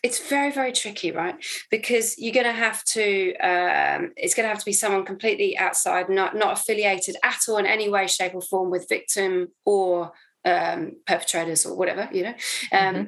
it's 0.06 0.20
very 0.30 0.52
very 0.52 0.72
tricky 0.72 1.12
right 1.12 1.36
because 1.72 2.18
you're 2.20 2.34
going 2.34 2.46
to 2.46 2.52
have 2.52 2.84
to 2.84 3.36
um, 3.38 4.12
it's 4.16 4.36
going 4.36 4.46
to 4.46 4.50
have 4.50 4.60
to 4.60 4.66
be 4.66 4.72
someone 4.74 5.04
completely 5.04 5.58
outside 5.58 6.10
not 6.10 6.36
not 6.36 6.60
affiliated 6.60 7.16
at 7.24 7.40
all 7.50 7.58
in 7.58 7.66
any 7.66 7.90
way 7.90 8.06
shape 8.06 8.36
or 8.36 8.42
form 8.42 8.70
with 8.70 8.88
victim 8.88 9.48
or 9.66 10.12
um, 10.46 10.92
perpetrators 11.08 11.66
or 11.66 11.76
whatever 11.76 12.08
you 12.12 12.22
know 12.22 12.36
um, 12.72 12.96
mm-hmm. 12.96 13.04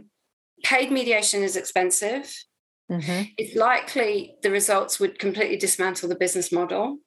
paid 0.63 0.91
mediation 0.91 1.43
is 1.43 1.55
expensive 1.55 2.33
mm-hmm. 2.91 3.23
it's 3.37 3.55
likely 3.55 4.35
the 4.41 4.49
results 4.49 4.99
would 4.99 5.19
completely 5.19 5.57
dismantle 5.57 6.09
the 6.09 6.15
business 6.15 6.51
model 6.51 6.97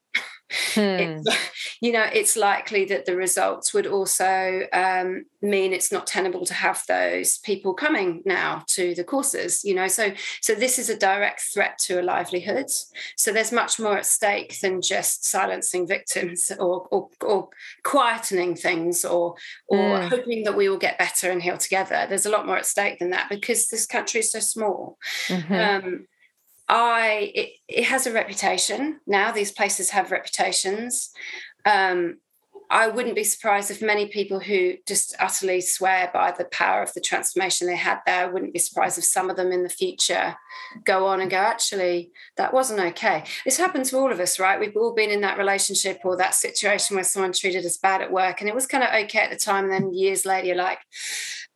Hmm. 0.74 1.22
you 1.80 1.92
know, 1.92 2.06
it's 2.12 2.36
likely 2.36 2.84
that 2.86 3.06
the 3.06 3.16
results 3.16 3.72
would 3.72 3.86
also 3.86 4.62
um, 4.72 5.24
mean 5.40 5.72
it's 5.72 5.92
not 5.92 6.06
tenable 6.06 6.44
to 6.46 6.54
have 6.54 6.82
those 6.88 7.38
people 7.38 7.74
coming 7.74 8.22
now 8.24 8.64
to 8.68 8.94
the 8.94 9.04
courses. 9.04 9.64
You 9.64 9.74
know, 9.74 9.88
so 9.88 10.12
so 10.40 10.54
this 10.54 10.78
is 10.78 10.90
a 10.90 10.96
direct 10.96 11.42
threat 11.52 11.78
to 11.86 12.00
a 12.00 12.02
livelihood. 12.02 12.70
So 13.16 13.32
there's 13.32 13.52
much 13.52 13.78
more 13.78 13.98
at 13.98 14.06
stake 14.06 14.60
than 14.60 14.82
just 14.82 15.24
silencing 15.24 15.86
victims 15.86 16.50
or 16.58 16.88
or, 16.90 17.08
or 17.22 17.48
quietening 17.84 18.58
things 18.58 19.04
or 19.04 19.34
or 19.68 20.02
hmm. 20.02 20.08
hoping 20.08 20.44
that 20.44 20.56
we 20.56 20.68
will 20.68 20.78
get 20.78 20.98
better 20.98 21.30
and 21.30 21.42
heal 21.42 21.58
together. 21.58 22.06
There's 22.08 22.26
a 22.26 22.30
lot 22.30 22.46
more 22.46 22.58
at 22.58 22.66
stake 22.66 22.98
than 22.98 23.10
that 23.10 23.28
because 23.28 23.68
this 23.68 23.86
country 23.86 24.20
is 24.20 24.32
so 24.32 24.40
small. 24.40 24.98
Mm-hmm. 25.28 25.54
Um, 25.54 26.06
I 26.70 27.32
it, 27.34 27.50
it, 27.68 27.84
has 27.86 28.06
a 28.06 28.12
reputation 28.12 29.00
now. 29.04 29.32
These 29.32 29.50
places 29.50 29.90
have 29.90 30.12
reputations. 30.12 31.10
Um, 31.66 32.18
I 32.72 32.86
wouldn't 32.86 33.16
be 33.16 33.24
surprised 33.24 33.72
if 33.72 33.82
many 33.82 34.06
people 34.06 34.38
who 34.38 34.74
just 34.86 35.16
utterly 35.18 35.60
swear 35.60 36.08
by 36.14 36.30
the 36.30 36.44
power 36.44 36.80
of 36.84 36.94
the 36.94 37.00
transformation 37.00 37.66
they 37.66 37.74
had 37.74 37.98
there. 38.06 38.22
I 38.22 38.26
wouldn't 38.26 38.52
be 38.52 38.60
surprised 38.60 38.96
if 38.96 39.04
some 39.04 39.28
of 39.28 39.36
them 39.36 39.50
in 39.50 39.64
the 39.64 39.68
future 39.68 40.36
go 40.84 41.06
on 41.06 41.20
and 41.20 41.28
go, 41.28 41.38
actually, 41.38 42.12
that 42.36 42.54
wasn't 42.54 42.78
okay. 42.78 43.24
This 43.44 43.56
happened 43.56 43.86
to 43.86 43.98
all 43.98 44.12
of 44.12 44.20
us, 44.20 44.38
right? 44.38 44.60
We've 44.60 44.76
all 44.76 44.94
been 44.94 45.10
in 45.10 45.22
that 45.22 45.38
relationship 45.38 46.02
or 46.04 46.16
that 46.18 46.36
situation 46.36 46.94
where 46.94 47.04
someone 47.04 47.32
treated 47.32 47.66
us 47.66 47.78
bad 47.78 48.02
at 48.02 48.12
work 48.12 48.40
and 48.40 48.48
it 48.48 48.54
was 48.54 48.68
kind 48.68 48.84
of 48.84 48.90
okay 49.06 49.18
at 49.18 49.30
the 49.30 49.36
time. 49.36 49.64
And 49.64 49.72
then 49.72 49.92
years 49.92 50.24
later, 50.24 50.46
you're 50.46 50.56
like, 50.56 50.78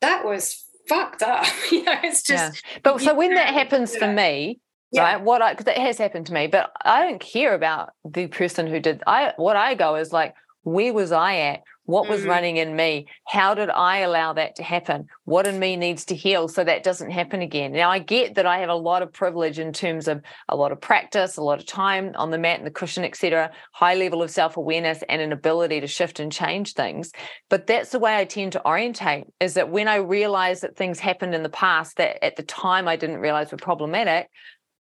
that 0.00 0.24
was 0.24 0.64
fucked 0.88 1.22
up. 1.22 1.46
you 1.70 1.84
know, 1.84 1.94
it's 2.02 2.24
just. 2.24 2.64
Yeah. 2.72 2.80
But 2.82 3.00
so 3.00 3.14
when 3.14 3.34
that 3.34 3.54
happens 3.54 3.94
for 3.94 4.12
me, 4.12 4.58
yeah. 4.94 5.02
right 5.02 5.22
what 5.22 5.42
i 5.42 5.52
because 5.52 5.66
it 5.66 5.78
has 5.78 5.98
happened 5.98 6.26
to 6.26 6.32
me 6.32 6.46
but 6.46 6.72
i 6.84 7.04
don't 7.04 7.20
care 7.20 7.54
about 7.54 7.90
the 8.04 8.26
person 8.26 8.66
who 8.66 8.80
did 8.80 9.02
i 9.06 9.32
what 9.36 9.56
i 9.56 9.74
go 9.74 9.96
is 9.96 10.12
like 10.12 10.34
where 10.62 10.92
was 10.92 11.12
i 11.12 11.36
at 11.36 11.62
What 11.86 12.08
was 12.08 12.20
mm-hmm. 12.20 12.30
running 12.30 12.56
in 12.56 12.76
me? 12.76 13.06
How 13.26 13.54
did 13.54 13.68
I 13.68 13.98
allow 13.98 14.32
that 14.32 14.56
to 14.56 14.62
happen? 14.62 15.06
What 15.24 15.46
in 15.46 15.58
me 15.58 15.76
needs 15.76 16.06
to 16.06 16.14
heal 16.14 16.48
so 16.48 16.64
that 16.64 16.82
doesn't 16.82 17.10
happen 17.10 17.42
again? 17.42 17.72
Now, 17.72 17.90
I 17.90 17.98
get 17.98 18.36
that 18.36 18.46
I 18.46 18.58
have 18.58 18.70
a 18.70 18.74
lot 18.74 19.02
of 19.02 19.12
privilege 19.12 19.58
in 19.58 19.72
terms 19.72 20.08
of 20.08 20.22
a 20.48 20.56
lot 20.56 20.72
of 20.72 20.80
practice, 20.80 21.36
a 21.36 21.42
lot 21.42 21.58
of 21.58 21.66
time 21.66 22.12
on 22.16 22.30
the 22.30 22.38
mat 22.38 22.58
and 22.58 22.66
the 22.66 22.70
cushion, 22.70 23.04
etc., 23.04 23.50
high 23.72 23.94
level 23.94 24.22
of 24.22 24.30
self 24.30 24.56
awareness, 24.56 25.02
and 25.10 25.20
an 25.20 25.32
ability 25.32 25.80
to 25.80 25.86
shift 25.86 26.20
and 26.20 26.32
change 26.32 26.72
things. 26.72 27.12
But 27.50 27.66
that's 27.66 27.90
the 27.90 27.98
way 27.98 28.16
I 28.16 28.24
tend 28.24 28.52
to 28.52 28.66
orientate 28.66 29.26
is 29.38 29.54
that 29.54 29.70
when 29.70 29.86
I 29.86 29.96
realize 29.96 30.62
that 30.62 30.76
things 30.76 30.98
happened 30.98 31.34
in 31.34 31.42
the 31.42 31.50
past 31.50 31.98
that 31.98 32.24
at 32.24 32.36
the 32.36 32.42
time 32.44 32.88
I 32.88 32.96
didn't 32.96 33.18
realize 33.18 33.52
were 33.52 33.58
problematic, 33.58 34.30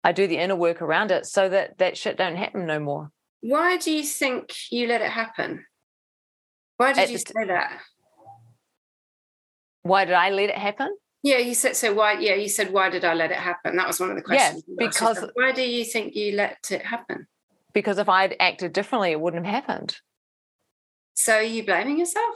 I 0.04 0.12
do 0.12 0.28
the 0.28 0.38
inner 0.38 0.56
work 0.56 0.82
around 0.82 1.12
it 1.12 1.26
so 1.26 1.49
that 1.49 1.78
that 1.78 1.97
shit 1.97 2.18
don't 2.18 2.36
happen 2.36 2.66
no 2.66 2.80
more. 2.80 3.12
Why 3.41 3.78
do 3.78 3.91
you 3.91 4.04
think 4.04 4.54
you 4.72 4.88
let 4.88 5.01
it 5.01 5.12
happen? 5.12 5.66
Why 6.78 6.93
did 6.93 7.04
At 7.04 7.12
you 7.12 7.18
say 7.18 7.45
that? 7.47 7.80
Why 9.84 10.06
did 10.06 10.14
I 10.14 10.30
let 10.30 10.49
it 10.49 10.58
happen? 10.58 10.95
Yeah, 11.24 11.38
you 11.38 11.54
said 11.54 11.76
so. 11.76 11.93
Why? 11.93 12.14
Yeah, 12.20 12.36
you 12.36 12.49
said 12.49 12.74
why 12.74 12.89
did 12.89 13.06
I 13.06 13.14
let 13.14 13.32
it 13.32 13.38
happen? 13.38 13.78
That 13.78 13.88
was 13.88 13.99
one 13.99 14.10
of 14.10 14.16
the 14.16 14.22
questions. 14.22 14.64
Yeah, 14.68 14.88
because 14.88 15.26
why 15.36 15.54
do 15.54 15.62
you 15.62 15.86
think 15.86 16.16
you 16.16 16.36
let 16.36 16.70
it 16.70 16.86
happen? 16.86 17.28
Because 17.74 17.97
if 17.97 18.10
I'd 18.10 18.36
acted 18.39 18.74
differently, 18.74 19.12
it 19.12 19.22
wouldn't 19.22 19.45
have 19.45 19.64
happened. 19.66 19.97
So 21.14 21.36
are 21.36 21.41
you 21.41 21.66
blaming 21.66 21.99
yourself? 21.99 22.36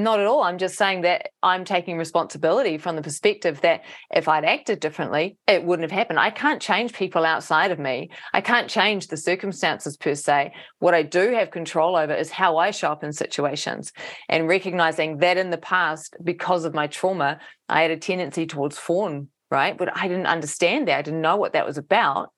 Not 0.00 0.18
at 0.18 0.26
all. 0.26 0.42
I'm 0.42 0.56
just 0.56 0.78
saying 0.78 1.02
that 1.02 1.28
I'm 1.42 1.62
taking 1.66 1.98
responsibility 1.98 2.78
from 2.78 2.96
the 2.96 3.02
perspective 3.02 3.60
that 3.60 3.82
if 4.10 4.28
I'd 4.28 4.46
acted 4.46 4.80
differently, 4.80 5.36
it 5.46 5.62
wouldn't 5.62 5.90
have 5.90 5.96
happened. 5.96 6.18
I 6.18 6.30
can't 6.30 6.62
change 6.62 6.94
people 6.94 7.26
outside 7.26 7.70
of 7.70 7.78
me. 7.78 8.08
I 8.32 8.40
can't 8.40 8.70
change 8.70 9.08
the 9.08 9.18
circumstances 9.18 9.98
per 9.98 10.14
se. 10.14 10.54
What 10.78 10.94
I 10.94 11.02
do 11.02 11.34
have 11.34 11.50
control 11.50 11.96
over 11.96 12.14
is 12.14 12.30
how 12.30 12.56
I 12.56 12.70
show 12.70 12.90
up 12.90 13.04
in 13.04 13.12
situations 13.12 13.92
and 14.30 14.48
recognizing 14.48 15.18
that 15.18 15.36
in 15.36 15.50
the 15.50 15.58
past, 15.58 16.16
because 16.24 16.64
of 16.64 16.72
my 16.72 16.86
trauma, 16.86 17.38
I 17.68 17.82
had 17.82 17.90
a 17.90 17.98
tendency 17.98 18.46
towards 18.46 18.78
fawn, 18.78 19.28
right? 19.50 19.76
But 19.76 19.94
I 19.94 20.08
didn't 20.08 20.26
understand 20.28 20.88
that. 20.88 20.98
I 20.98 21.02
didn't 21.02 21.20
know 21.20 21.36
what 21.36 21.52
that 21.52 21.66
was 21.66 21.76
about. 21.76 22.30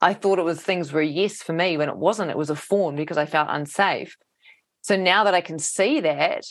I 0.00 0.14
thought 0.14 0.38
it 0.38 0.44
was 0.44 0.60
things 0.60 0.92
were 0.92 1.02
yes 1.02 1.42
for 1.42 1.52
me 1.52 1.76
when 1.76 1.88
it 1.88 1.96
wasn't. 1.96 2.30
It 2.30 2.38
was 2.38 2.50
a 2.50 2.54
fawn 2.54 2.94
because 2.94 3.18
I 3.18 3.26
felt 3.26 3.48
unsafe. 3.50 4.16
So 4.82 4.94
now 4.94 5.24
that 5.24 5.34
I 5.34 5.40
can 5.40 5.58
see 5.58 5.98
that, 5.98 6.44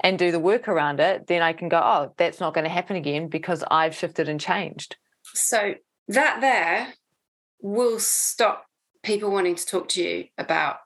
and 0.00 0.18
do 0.18 0.30
the 0.32 0.40
work 0.40 0.68
around 0.68 1.00
it, 1.00 1.26
then 1.26 1.42
I 1.42 1.52
can 1.52 1.68
go, 1.68 1.78
oh, 1.78 2.12
that's 2.16 2.40
not 2.40 2.54
going 2.54 2.64
to 2.64 2.70
happen 2.70 2.96
again 2.96 3.28
because 3.28 3.64
I've 3.70 3.94
shifted 3.94 4.28
and 4.28 4.40
changed. 4.40 4.96
So 5.34 5.74
that 6.08 6.40
there 6.40 6.94
will 7.60 7.98
stop 7.98 8.66
people 9.02 9.30
wanting 9.30 9.54
to 9.54 9.66
talk 9.66 9.88
to 9.90 10.02
you 10.02 10.26
about 10.36 10.76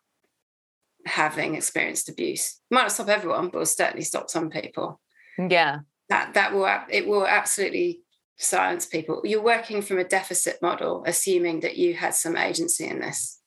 having 1.06 1.54
experienced 1.54 2.08
abuse. 2.08 2.60
Might 2.70 2.82
not 2.82 2.92
stop 2.92 3.08
everyone, 3.08 3.48
but 3.48 3.58
will 3.58 3.66
certainly 3.66 4.04
stop 4.04 4.30
some 4.30 4.50
people. 4.50 5.00
Yeah. 5.38 5.80
That 6.08 6.34
that 6.34 6.54
will 6.54 6.68
it 6.90 7.06
will 7.06 7.26
absolutely 7.26 8.00
silence 8.38 8.86
people. 8.86 9.22
You're 9.24 9.42
working 9.42 9.82
from 9.82 9.98
a 9.98 10.04
deficit 10.04 10.58
model, 10.62 11.02
assuming 11.06 11.60
that 11.60 11.76
you 11.76 11.94
had 11.94 12.14
some 12.14 12.36
agency 12.36 12.86
in 12.86 13.00
this. 13.00 13.37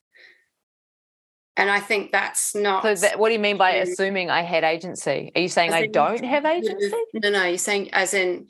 And 1.58 1.70
I 1.70 1.80
think 1.80 2.12
that's 2.12 2.56
not. 2.56 2.84
So, 2.84 2.96
that, 2.96 3.20
what 3.20 3.28
do 3.30 3.34
you 3.34 3.40
mean 3.40 3.58
by 3.58 3.72
assuming 3.72 4.30
I 4.30 4.42
had 4.42 4.64
agency? 4.64 5.32
Are 5.36 5.42
you 5.42 5.50
saying 5.50 5.74
I 5.74 5.88
don't 5.88 6.24
have 6.24 6.46
agency? 6.46 6.92
No, 7.14 7.30
no. 7.30 7.44
You're 7.44 7.58
saying, 7.58 7.94
as 7.94 8.14
in, 8.14 8.48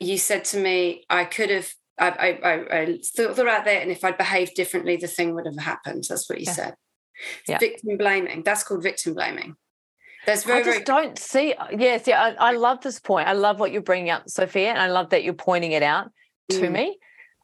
you 0.00 0.16
said 0.16 0.44
to 0.46 0.60
me, 0.60 1.04
I 1.10 1.24
could 1.24 1.50
have. 1.50 1.68
I, 1.98 2.08
I, 2.10 2.80
I 2.80 2.98
thought 3.02 3.38
about 3.38 3.64
that, 3.64 3.82
and 3.82 3.90
if 3.90 4.04
I'd 4.04 4.18
behaved 4.18 4.54
differently, 4.54 4.96
the 4.96 5.06
thing 5.06 5.34
would 5.34 5.46
have 5.46 5.58
happened. 5.58 6.04
That's 6.08 6.28
what 6.28 6.38
you 6.38 6.44
yeah. 6.46 6.52
said. 6.52 6.74
Yeah. 7.48 7.58
Victim 7.58 7.96
blaming. 7.96 8.42
That's 8.42 8.62
called 8.62 8.82
victim 8.82 9.14
blaming. 9.14 9.56
There's 10.26 10.44
very, 10.44 10.60
I 10.60 10.62
just 10.62 10.74
very... 10.74 10.84
don't 10.84 11.18
see. 11.18 11.54
Yes, 11.76 12.06
yeah. 12.06 12.34
I, 12.38 12.50
I, 12.50 12.52
love 12.52 12.80
this 12.82 12.98
point. 12.98 13.28
I 13.28 13.32
love 13.32 13.60
what 13.60 13.72
you're 13.72 13.80
bringing 13.80 14.10
up, 14.10 14.28
Sophia, 14.28 14.70
and 14.70 14.78
I 14.78 14.88
love 14.88 15.10
that 15.10 15.24
you're 15.24 15.34
pointing 15.34 15.72
it 15.72 15.82
out 15.82 16.10
to 16.50 16.62
mm. 16.62 16.72
me. 16.72 16.98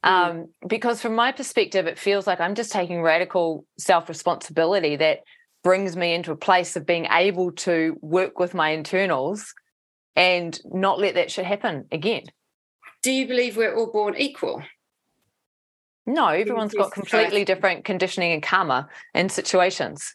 Mm. 0.04 0.10
Um, 0.10 0.48
because 0.66 1.00
from 1.00 1.14
my 1.14 1.32
perspective, 1.32 1.86
it 1.86 1.98
feels 1.98 2.26
like 2.26 2.40
I'm 2.40 2.54
just 2.54 2.72
taking 2.72 3.02
radical 3.02 3.64
self 3.78 4.08
responsibility 4.08 4.96
that 4.96 5.20
brings 5.62 5.96
me 5.96 6.12
into 6.14 6.32
a 6.32 6.36
place 6.36 6.76
of 6.76 6.86
being 6.86 7.06
able 7.10 7.52
to 7.52 7.96
work 8.00 8.38
with 8.38 8.54
my 8.54 8.70
internals 8.70 9.54
and 10.16 10.58
not 10.64 10.98
let 10.98 11.14
that 11.14 11.30
shit 11.30 11.44
happen 11.44 11.86
again. 11.92 12.24
Do 13.02 13.10
you 13.10 13.26
believe 13.26 13.56
we're 13.56 13.74
all 13.74 13.90
born 13.90 14.16
equal? 14.16 14.62
No, 16.06 16.28
everyone's 16.28 16.74
got 16.74 16.92
completely 16.92 17.44
different 17.44 17.84
conditioning 17.84 18.32
and 18.32 18.42
karma 18.42 18.88
in 19.14 19.28
situations. 19.28 20.14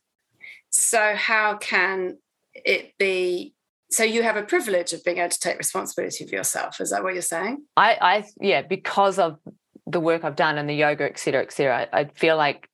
So, 0.69 1.15
how 1.15 1.57
can 1.57 2.17
it 2.53 2.93
be? 2.97 3.53
So, 3.89 4.03
you 4.03 4.21
have 4.23 4.35
a 4.35 4.43
privilege 4.43 4.91
of 4.91 5.03
being 5.05 5.19
able 5.19 5.29
to 5.29 5.39
take 5.39 5.57
responsibility 5.57 6.27
for 6.27 6.35
yourself. 6.35 6.81
Is 6.81 6.89
that 6.89 7.03
what 7.03 7.13
you're 7.13 7.21
saying? 7.21 7.63
I, 7.77 7.97
I, 8.01 8.23
yeah, 8.41 8.63
because 8.63 9.17
of 9.17 9.39
the 9.87 9.99
work 9.99 10.23
I've 10.23 10.35
done 10.35 10.57
and 10.57 10.69
the 10.69 10.75
yoga, 10.75 11.05
et 11.05 11.17
cetera, 11.17 11.41
et 11.41 11.51
cetera, 11.51 11.87
I, 11.93 12.05
feel 12.05 12.35
like, 12.35 12.69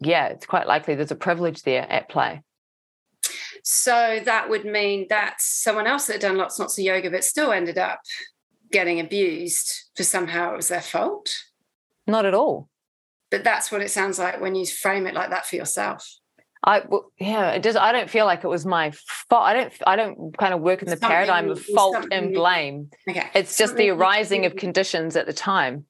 yeah, 0.00 0.28
it's 0.28 0.46
quite 0.46 0.66
likely 0.66 0.94
there's 0.94 1.10
a 1.10 1.16
privilege 1.16 1.62
there 1.62 1.90
at 1.90 2.08
play. 2.08 2.42
So 3.64 4.20
that 4.24 4.48
would 4.48 4.64
mean 4.64 5.06
that 5.10 5.36
someone 5.40 5.88
else 5.88 6.06
that 6.06 6.14
had 6.14 6.22
done 6.22 6.36
lots 6.36 6.58
and 6.58 6.64
lots 6.64 6.78
of 6.78 6.84
yoga 6.84 7.10
but 7.10 7.24
still 7.24 7.50
ended 7.50 7.78
up 7.78 8.00
getting 8.70 9.00
abused 9.00 9.72
for 9.96 10.04
somehow 10.04 10.52
it 10.52 10.56
was 10.56 10.68
their 10.68 10.80
fault. 10.80 11.34
Not 12.06 12.24
at 12.24 12.34
all. 12.34 12.68
But 13.30 13.42
that's 13.42 13.72
what 13.72 13.82
it 13.82 13.90
sounds 13.90 14.20
like 14.20 14.40
when 14.40 14.54
you 14.54 14.64
frame 14.66 15.06
it 15.08 15.14
like 15.14 15.30
that 15.30 15.46
for 15.46 15.56
yourself. 15.56 16.08
I 16.62 16.82
well, 16.88 17.10
yeah, 17.18 17.50
it 17.50 17.62
does. 17.62 17.76
I 17.76 17.92
don't 17.92 18.08
feel 18.08 18.24
like 18.24 18.44
it 18.44 18.48
was 18.48 18.64
my 18.64 18.92
fault. 19.28 19.42
I 19.42 19.54
don't. 19.54 19.72
I 19.86 19.96
don't 19.96 20.36
kind 20.36 20.54
of 20.54 20.60
work 20.60 20.80
in 20.80 20.86
the 20.86 20.92
something, 20.92 21.08
paradigm 21.08 21.50
of 21.50 21.60
fault 21.60 22.06
and 22.10 22.32
blame. 22.32 22.90
Okay, 23.08 23.28
it's 23.34 23.58
just 23.58 23.72
something 23.72 23.86
the 23.86 23.90
arising 23.90 24.46
of 24.46 24.56
conditions 24.56 25.16
at 25.16 25.26
the 25.26 25.32
time 25.32 25.86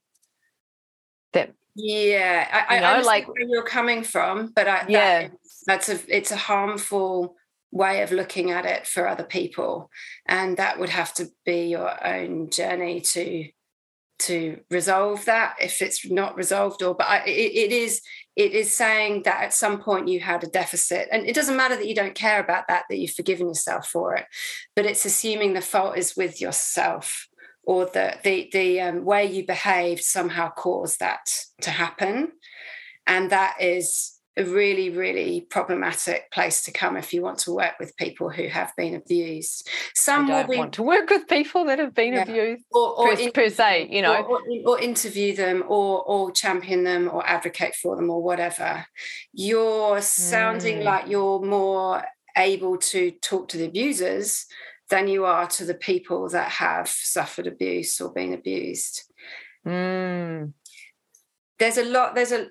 that 1.32 1.52
yeah 1.74 2.64
i, 2.68 2.76
you 2.76 2.80
know, 2.80 2.86
I 2.86 3.00
like 3.02 3.28
where 3.28 3.46
you're 3.46 3.64
coming 3.64 4.02
from 4.02 4.52
but 4.54 4.66
I, 4.66 4.86
yeah. 4.88 5.22
that, 5.22 5.32
that's 5.66 5.88
a 5.88 5.98
it's 6.08 6.30
a 6.30 6.36
harmful 6.36 7.36
way 7.72 8.02
of 8.02 8.12
looking 8.12 8.50
at 8.50 8.64
it 8.64 8.86
for 8.86 9.06
other 9.06 9.24
people 9.24 9.90
and 10.26 10.56
that 10.56 10.78
would 10.78 10.88
have 10.88 11.12
to 11.14 11.26
be 11.44 11.66
your 11.66 12.06
own 12.06 12.48
journey 12.50 13.00
to 13.00 13.48
to 14.18 14.60
resolve 14.70 15.24
that 15.26 15.56
if 15.60 15.82
it's 15.82 16.08
not 16.10 16.36
resolved 16.36 16.82
or 16.82 16.94
but 16.94 17.06
I, 17.06 17.24
it, 17.26 17.70
it 17.70 17.72
is 17.72 18.00
it 18.34 18.52
is 18.52 18.72
saying 18.72 19.22
that 19.24 19.44
at 19.44 19.54
some 19.54 19.80
point 19.80 20.08
you 20.08 20.20
had 20.20 20.42
a 20.42 20.48
deficit 20.48 21.08
and 21.12 21.26
it 21.26 21.34
doesn't 21.34 21.56
matter 21.56 21.76
that 21.76 21.86
you 21.86 21.94
don't 21.94 22.14
care 22.14 22.40
about 22.40 22.68
that 22.68 22.84
that 22.88 22.96
you've 22.96 23.12
forgiven 23.12 23.48
yourself 23.48 23.88
for 23.88 24.14
it 24.14 24.24
but 24.74 24.86
it's 24.86 25.04
assuming 25.04 25.52
the 25.52 25.60
fault 25.60 25.98
is 25.98 26.16
with 26.16 26.40
yourself 26.40 27.28
or 27.66 27.84
the 27.86 28.14
the 28.22 28.48
the 28.52 28.80
um, 28.80 29.04
way 29.04 29.26
you 29.26 29.44
behaved 29.44 30.02
somehow 30.02 30.50
caused 30.50 31.00
that 31.00 31.28
to 31.60 31.70
happen 31.70 32.32
and 33.06 33.30
that 33.30 33.56
is 33.60 34.12
a 34.38 34.44
really 34.44 34.90
really 34.90 35.40
problematic 35.40 36.30
place 36.30 36.62
to 36.62 36.70
come 36.70 36.96
if 36.96 37.12
you 37.12 37.22
want 37.22 37.38
to 37.38 37.52
work 37.52 37.72
with 37.80 37.96
people 37.96 38.28
who 38.28 38.48
have 38.48 38.70
been 38.76 38.94
abused 38.94 39.68
some 39.94 40.26
I 40.26 40.42
don't 40.42 40.50
be, 40.50 40.58
want 40.58 40.74
to 40.74 40.82
work 40.82 41.08
with 41.10 41.26
people 41.26 41.64
that 41.66 41.78
have 41.78 41.94
been 41.94 42.12
yeah. 42.12 42.22
abused 42.22 42.64
or, 42.70 42.98
or 42.98 43.14
per, 43.14 43.20
in, 43.20 43.32
per, 43.32 43.48
se 43.48 43.88
you 43.90 44.02
know 44.02 44.14
or, 44.14 44.38
or, 44.38 44.40
or, 44.66 44.80
interview 44.80 45.34
them 45.34 45.64
or 45.66 46.02
or 46.02 46.30
champion 46.30 46.84
them 46.84 47.10
or 47.10 47.26
advocate 47.26 47.74
for 47.74 47.96
them 47.96 48.10
or 48.10 48.22
whatever 48.22 48.86
you're 49.32 50.02
sounding 50.02 50.80
mm. 50.80 50.84
like 50.84 51.08
you're 51.08 51.40
more 51.40 52.04
able 52.36 52.76
to 52.76 53.10
talk 53.22 53.48
to 53.48 53.56
the 53.56 53.64
abusers 53.64 54.44
than 54.90 55.08
you 55.08 55.24
are 55.24 55.46
to 55.48 55.64
the 55.64 55.74
people 55.74 56.28
that 56.28 56.50
have 56.50 56.88
suffered 56.88 57.46
abuse 57.46 58.00
or 58.00 58.12
been 58.12 58.32
abused. 58.32 59.02
Mm. 59.66 60.52
There's 61.58 61.78
a 61.78 61.84
lot, 61.84 62.14
there's 62.14 62.32
a 62.32 62.48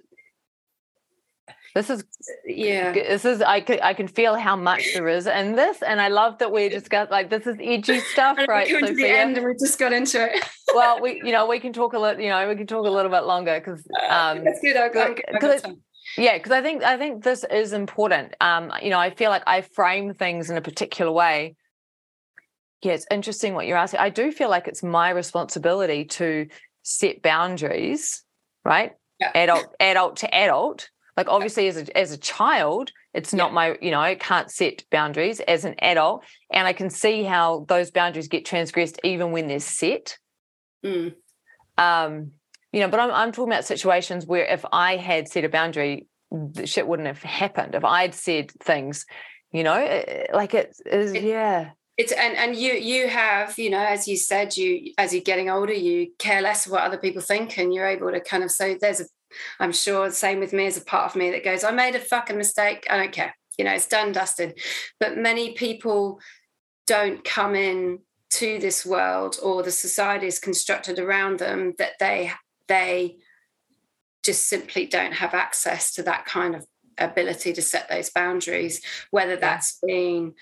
this 1.75 1.89
is 1.89 2.05
yeah. 2.45 2.93
this 2.93 3.25
is 3.25 3.41
i 3.41 3.59
can 3.59 3.79
i 3.83 3.93
can 3.93 4.07
feel 4.07 4.35
how 4.35 4.55
much 4.55 4.93
there 4.93 5.09
is 5.09 5.27
in 5.27 5.57
this 5.57 5.81
and 5.81 5.99
i 5.99 6.07
love 6.07 6.37
that 6.37 6.49
we 6.49 6.69
just 6.69 6.89
got 6.89 7.11
like 7.11 7.29
this 7.29 7.45
is 7.45 7.57
edgy 7.61 7.99
stuff 8.13 8.37
right 8.47 8.69
so 8.69 8.79
the 8.79 9.05
end 9.05 9.37
and 9.37 9.45
we 9.45 9.53
just 9.59 9.77
got 9.77 9.93
into 9.93 10.23
it. 10.23 10.43
Well 10.73 11.01
we 11.01 11.21
you 11.23 11.31
know 11.31 11.47
we 11.47 11.59
can 11.59 11.73
talk 11.73 11.93
a 11.93 11.99
little 11.99 12.21
you 12.21 12.29
know 12.29 12.47
we 12.49 12.55
can 12.55 12.65
talk 12.65 12.85
a 12.85 12.89
little 12.89 13.11
bit 13.11 13.25
longer 13.25 13.59
because 13.59 13.85
um 14.09 14.43
that's 14.43 14.59
good. 14.61 14.75
Got, 14.93 15.19
I've 15.33 15.41
got 15.41 15.65
yeah 16.17 16.37
because 16.37 16.51
i 16.51 16.61
think 16.61 16.83
i 16.83 16.97
think 16.97 17.23
this 17.23 17.45
is 17.51 17.73
important. 17.73 18.33
Um 18.41 18.71
you 18.81 18.89
know 18.89 18.99
i 18.99 19.09
feel 19.09 19.29
like 19.29 19.43
i 19.45 19.61
frame 19.61 20.13
things 20.13 20.49
in 20.49 20.57
a 20.57 20.61
particular 20.61 21.11
way 21.11 21.55
yeah, 22.81 22.93
it's 22.93 23.07
interesting 23.09 23.53
what 23.53 23.67
you're 23.67 23.77
asking. 23.77 23.99
I 23.99 24.09
do 24.09 24.31
feel 24.31 24.49
like 24.49 24.67
it's 24.67 24.83
my 24.83 25.09
responsibility 25.09 26.05
to 26.05 26.47
set 26.83 27.21
boundaries, 27.21 28.23
right? 28.63 28.93
Yeah. 29.19 29.31
Adult, 29.33 29.75
adult 29.79 30.17
to 30.17 30.33
adult. 30.33 30.89
Like 31.17 31.29
obviously, 31.29 31.67
as 31.67 31.77
a 31.77 31.97
as 31.97 32.11
a 32.11 32.17
child, 32.17 32.91
it's 33.13 33.33
not 33.33 33.53
my, 33.53 33.77
you 33.81 33.89
know, 33.89 34.01
I 34.01 34.15
can't 34.15 34.51
set 34.51 34.83
boundaries 34.91 35.39
as 35.39 35.63
an 35.63 35.75
adult, 35.79 36.25
and 36.51 36.67
I 36.67 36.73
can 36.73 36.89
see 36.89 37.23
how 37.23 37.65
those 37.69 37.89
boundaries 37.91 38.27
get 38.27 38.45
transgressed 38.45 38.99
even 39.03 39.31
when 39.31 39.47
they're 39.47 39.59
set. 39.59 40.17
Mm. 40.85 41.15
Um, 41.77 42.31
you 42.73 42.81
know, 42.81 42.89
but 42.89 42.99
I'm 42.99 43.11
I'm 43.11 43.31
talking 43.31 43.53
about 43.53 43.63
situations 43.63 44.25
where 44.25 44.43
if 44.45 44.65
I 44.73 44.97
had 44.97 45.29
set 45.29 45.45
a 45.45 45.49
boundary, 45.49 46.07
the 46.29 46.67
shit 46.67 46.85
wouldn't 46.85 47.07
have 47.07 47.23
happened. 47.23 47.75
If 47.75 47.85
I'd 47.85 48.13
said 48.13 48.51
things, 48.51 49.05
you 49.55 49.63
know 49.63 50.03
like 50.33 50.53
it 50.53 50.75
is 50.85 51.13
it, 51.13 51.23
yeah 51.23 51.69
it's 51.97 52.11
and 52.11 52.35
and 52.35 52.55
you 52.55 52.73
you 52.73 53.07
have 53.07 53.57
you 53.57 53.69
know 53.69 53.83
as 53.83 54.07
you 54.07 54.17
said 54.17 54.55
you 54.57 54.91
as 54.97 55.13
you're 55.13 55.23
getting 55.23 55.49
older 55.49 55.73
you 55.73 56.11
care 56.19 56.41
less 56.41 56.67
what 56.67 56.81
other 56.81 56.97
people 56.97 57.21
think 57.21 57.57
and 57.57 57.73
you're 57.73 57.87
able 57.87 58.11
to 58.11 58.19
kind 58.19 58.43
of 58.43 58.51
so 58.51 58.75
there's 58.81 58.99
a 58.99 59.05
i'm 59.59 59.71
sure 59.71 60.11
same 60.11 60.39
with 60.39 60.53
me 60.53 60.65
as 60.65 60.77
a 60.77 60.81
part 60.81 61.05
of 61.05 61.15
me 61.15 61.31
that 61.31 61.43
goes 61.43 61.63
i 61.63 61.71
made 61.71 61.95
a 61.95 61.99
fucking 61.99 62.37
mistake 62.37 62.85
i 62.89 62.97
don't 62.97 63.13
care. 63.13 63.33
You 63.57 63.65
know 63.65 63.73
it's 63.73 63.87
done 63.87 64.11
dusted. 64.11 64.59
But 64.99 65.17
many 65.17 65.53
people 65.53 66.19
don't 66.87 67.23
come 67.23 67.55
in 67.55 67.99
to 68.31 68.59
this 68.59 68.85
world 68.85 69.37
or 69.41 69.63
the 69.63 69.71
society 69.71 70.27
is 70.27 70.39
constructed 70.39 70.99
around 70.99 71.39
them 71.39 71.73
that 71.77 71.93
they 71.99 72.31
they 72.67 73.17
just 74.23 74.49
simply 74.49 74.87
don't 74.87 75.13
have 75.13 75.33
access 75.33 75.93
to 75.93 76.03
that 76.03 76.25
kind 76.25 76.55
of 76.55 76.65
ability 76.97 77.53
to 77.53 77.61
set 77.61 77.89
those 77.89 78.09
boundaries 78.09 78.81
whether 79.11 79.35
that's 79.35 79.79
being 79.85 80.33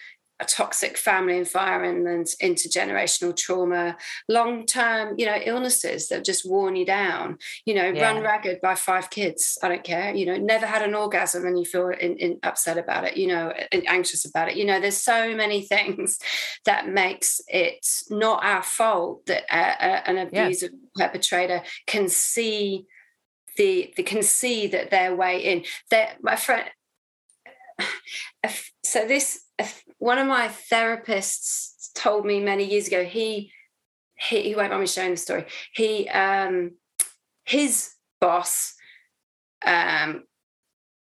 a 0.43 0.45
toxic 0.45 0.97
family 0.97 1.37
environment, 1.37 2.35
intergenerational 2.41 3.35
trauma, 3.35 3.97
long 4.27 4.65
term, 4.65 5.15
you 5.17 5.25
know, 5.25 5.39
illnesses 5.43 6.09
that 6.09 6.25
just 6.25 6.49
worn 6.49 6.75
you 6.75 6.85
down, 6.85 7.37
you 7.65 7.73
know, 7.73 7.89
yeah. 7.89 8.11
run 8.11 8.21
ragged 8.21 8.59
by 8.61 8.75
five 8.75 9.09
kids. 9.09 9.57
I 9.63 9.69
don't 9.69 9.83
care, 9.83 10.13
you 10.13 10.25
know, 10.25 10.37
never 10.37 10.65
had 10.65 10.81
an 10.81 10.95
orgasm 10.95 11.45
and 11.45 11.57
you 11.57 11.65
feel 11.65 11.89
in, 11.89 12.17
in 12.17 12.39
upset 12.43 12.77
about 12.77 13.05
it, 13.05 13.15
you 13.15 13.27
know, 13.27 13.53
anxious 13.71 14.25
about 14.25 14.49
it. 14.49 14.57
You 14.57 14.65
know, 14.65 14.79
there's 14.79 14.97
so 14.97 15.33
many 15.35 15.61
things 15.73 16.19
that 16.65 16.87
makes 16.89 17.39
it 17.47 17.85
not 18.09 18.43
our 18.43 18.63
fault 18.63 19.25
that 19.27 19.43
a, 19.49 19.57
a, 19.57 20.09
an 20.09 20.17
abusive 20.17 20.71
yeah. 20.95 21.07
perpetrator 21.07 21.63
can 21.87 22.09
see 22.09 22.85
the, 23.57 23.93
they 23.95 24.03
can 24.03 24.23
see 24.23 24.67
that 24.67 24.89
their 24.89 25.15
way 25.15 25.39
in. 25.39 25.63
That 25.89 26.17
my 26.21 26.35
friend, 26.35 26.65
so 28.83 29.07
this 29.07 29.42
one 29.97 30.17
of 30.17 30.27
my 30.27 30.47
therapists 30.47 31.91
told 31.93 32.25
me 32.25 32.39
many 32.39 32.65
years 32.65 32.87
ago 32.87 33.03
he 33.03 33.51
he, 34.15 34.43
he 34.43 34.55
won't 34.55 34.69
mind 34.69 34.81
me 34.81 34.87
sharing 34.87 35.11
the 35.11 35.17
story. 35.17 35.45
He 35.73 36.07
um 36.09 36.71
his 37.45 37.91
boss 38.21 38.75
um 39.65 40.23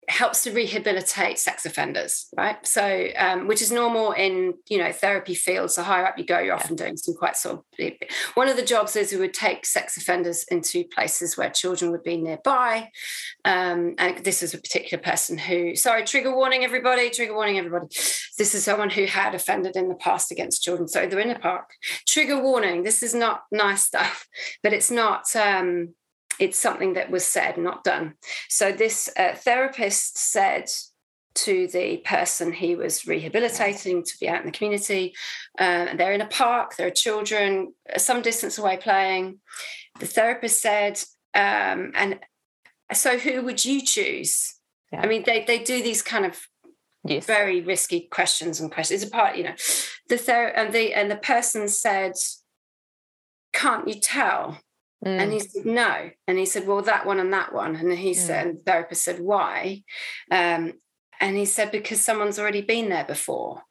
helps 0.08 0.44
to 0.44 0.52
rehabilitate 0.52 1.38
sex 1.38 1.66
offenders, 1.66 2.28
right? 2.36 2.64
So, 2.66 3.08
um, 3.16 3.46
which 3.46 3.60
is 3.60 3.72
normal 3.72 4.12
in 4.12 4.54
you 4.68 4.78
know 4.78 4.92
therapy 4.92 5.34
fields. 5.34 5.76
The 5.76 5.82
higher 5.82 6.06
up 6.06 6.18
you 6.18 6.24
go, 6.24 6.38
you're 6.38 6.54
often 6.54 6.76
doing 6.76 6.96
some 6.96 7.14
quite 7.14 7.36
sort 7.36 7.64
of. 7.78 7.92
One 8.34 8.48
of 8.48 8.56
the 8.56 8.64
jobs 8.64 8.96
is 8.96 9.12
we 9.12 9.18
would 9.18 9.34
take 9.34 9.66
sex 9.66 9.96
offenders 9.96 10.44
into 10.50 10.84
places 10.84 11.36
where 11.36 11.50
children 11.50 11.90
would 11.90 12.02
be 12.02 12.16
nearby. 12.16 12.90
Um, 13.44 13.94
and 13.98 14.18
this 14.24 14.42
is 14.42 14.54
a 14.54 14.58
particular 14.58 15.02
person 15.02 15.38
who, 15.38 15.74
sorry, 15.76 16.04
trigger 16.04 16.34
warning, 16.34 16.64
everybody, 16.64 17.10
trigger 17.10 17.34
warning, 17.34 17.58
everybody. 17.58 17.86
This 18.38 18.54
is 18.54 18.64
someone 18.64 18.90
who 18.90 19.06
had 19.06 19.34
offended 19.34 19.76
in 19.76 19.88
the 19.88 19.94
past 19.94 20.30
against 20.30 20.62
children. 20.62 20.88
So 20.88 21.06
they're 21.06 21.20
in 21.20 21.30
a 21.30 21.38
park. 21.38 21.70
Trigger 22.06 22.40
warning. 22.40 22.82
This 22.82 23.02
is 23.02 23.14
not 23.14 23.42
nice 23.50 23.82
stuff, 23.82 24.26
but 24.62 24.72
it's 24.72 24.90
not. 24.90 25.24
Um, 25.34 25.94
it's 26.38 26.58
something 26.58 26.94
that 26.94 27.10
was 27.10 27.24
said, 27.24 27.56
not 27.56 27.84
done. 27.84 28.14
So 28.48 28.72
this 28.72 29.08
uh, 29.16 29.34
therapist 29.34 30.18
said 30.18 30.68
to 31.36 31.68
the 31.68 31.98
person 31.98 32.52
he 32.52 32.74
was 32.74 33.06
rehabilitating 33.06 34.02
to 34.02 34.18
be 34.18 34.28
out 34.28 34.40
in 34.40 34.46
the 34.46 34.52
community. 34.52 35.14
Uh, 35.58 35.94
they're 35.94 36.12
in 36.14 36.22
a 36.22 36.26
park, 36.26 36.76
there 36.76 36.86
are 36.86 36.90
children 36.90 37.74
uh, 37.94 37.98
some 37.98 38.22
distance 38.22 38.58
away 38.58 38.78
playing. 38.78 39.38
The 40.00 40.06
therapist 40.06 40.60
said, 40.60 40.98
um, 41.34 41.92
and 41.94 42.18
so 42.92 43.18
who 43.18 43.42
would 43.42 43.64
you 43.64 43.82
choose? 43.82 44.54
Yeah. 44.92 45.02
I 45.02 45.06
mean, 45.06 45.24
they, 45.26 45.44
they 45.44 45.58
do 45.58 45.82
these 45.82 46.02
kind 46.02 46.24
of 46.24 46.40
yes. 47.04 47.26
very 47.26 47.60
risky 47.60 48.08
questions 48.10 48.60
and 48.60 48.70
questions. 48.70 49.02
It's 49.02 49.10
a 49.10 49.14
part, 49.14 49.36
you 49.36 49.44
know, 49.44 49.54
the 50.08 50.16
ther- 50.16 50.54
and 50.56 50.72
the 50.72 50.94
and 50.94 51.10
the 51.10 51.16
person 51.16 51.68
said, 51.68 52.12
can't 53.52 53.88
you 53.88 53.94
tell? 53.94 54.60
Mm. 55.04 55.20
And 55.20 55.32
he 55.32 55.40
said, 55.40 55.66
no. 55.66 56.10
And 56.26 56.38
he 56.38 56.46
said, 56.46 56.66
well, 56.66 56.82
that 56.82 57.06
one 57.06 57.20
and 57.20 57.32
that 57.32 57.52
one. 57.52 57.76
And 57.76 57.92
he 57.92 58.12
mm. 58.12 58.16
said, 58.16 58.46
and 58.46 58.58
the 58.58 58.62
therapist 58.62 59.02
said, 59.02 59.20
why? 59.20 59.82
Um, 60.30 60.74
and 61.20 61.36
he 61.36 61.44
said, 61.44 61.70
because 61.70 62.02
someone's 62.02 62.38
already 62.38 62.62
been 62.62 62.88
there 62.88 63.04
before. 63.04 63.62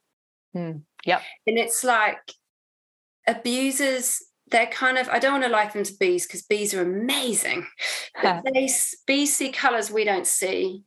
Mm. 0.55 0.83
Yep. 1.05 1.21
And 1.47 1.57
it's 1.57 1.83
like 1.83 2.19
abusers, 3.27 4.21
they're 4.51 4.67
kind 4.67 4.97
of, 4.97 5.09
I 5.09 5.19
don't 5.19 5.33
want 5.33 5.43
to 5.43 5.49
liken 5.49 5.83
them 5.83 5.85
to 5.85 5.99
bees 5.99 6.25
because 6.25 6.43
bees 6.43 6.73
are 6.73 6.81
amazing. 6.81 7.65
But 8.21 8.43
they, 8.53 8.69
bees 9.07 9.35
see 9.35 9.51
colors 9.51 9.91
we 9.91 10.03
don't 10.03 10.27
see. 10.27 10.83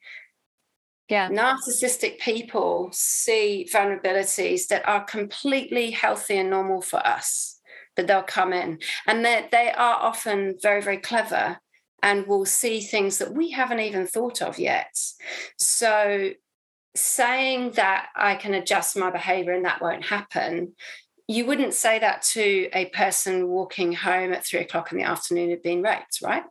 Yeah. 1.09 1.30
Narcissistic 1.30 2.18
people 2.18 2.91
see 2.93 3.66
vulnerabilities 3.72 4.66
that 4.68 4.86
are 4.86 5.05
completely 5.05 5.91
healthy 5.91 6.36
and 6.36 6.51
normal 6.51 6.82
for 6.82 7.05
us 7.07 7.57
but 7.99 8.07
they'll 8.07 8.22
come 8.22 8.53
in. 8.53 8.78
And 9.07 9.24
they 9.24 9.72
are 9.76 9.96
often 9.96 10.57
very 10.62 10.80
very 10.80 10.99
clever 10.99 11.59
and 12.01 12.28
will 12.28 12.46
see 12.46 12.80
things 12.80 13.18
that 13.18 13.34
we 13.34 13.51
haven't 13.51 13.80
even 13.80 14.07
thought 14.07 14.40
of 14.40 14.59
yet. 14.59 14.96
So 15.59 16.30
saying 16.96 17.70
that 17.72 18.09
i 18.16 18.34
can 18.34 18.55
adjust 18.55 18.96
my 18.96 19.11
behavior 19.11 19.53
and 19.53 19.64
that 19.64 19.80
won't 19.80 20.05
happen 20.05 20.74
you 21.28 21.44
wouldn't 21.44 21.74
say 21.74 21.99
that 21.99 22.22
to 22.22 22.68
a 22.72 22.86
person 22.86 23.49
walking 23.49 23.92
home 23.92 24.32
at 24.32 24.44
three 24.44 24.61
o'clock 24.61 24.90
in 24.90 24.99
the 24.99 25.05
afternoon 25.05 25.51
who'd 25.51 25.62
been 25.62 25.82
raped 25.82 26.18
right 26.22 26.42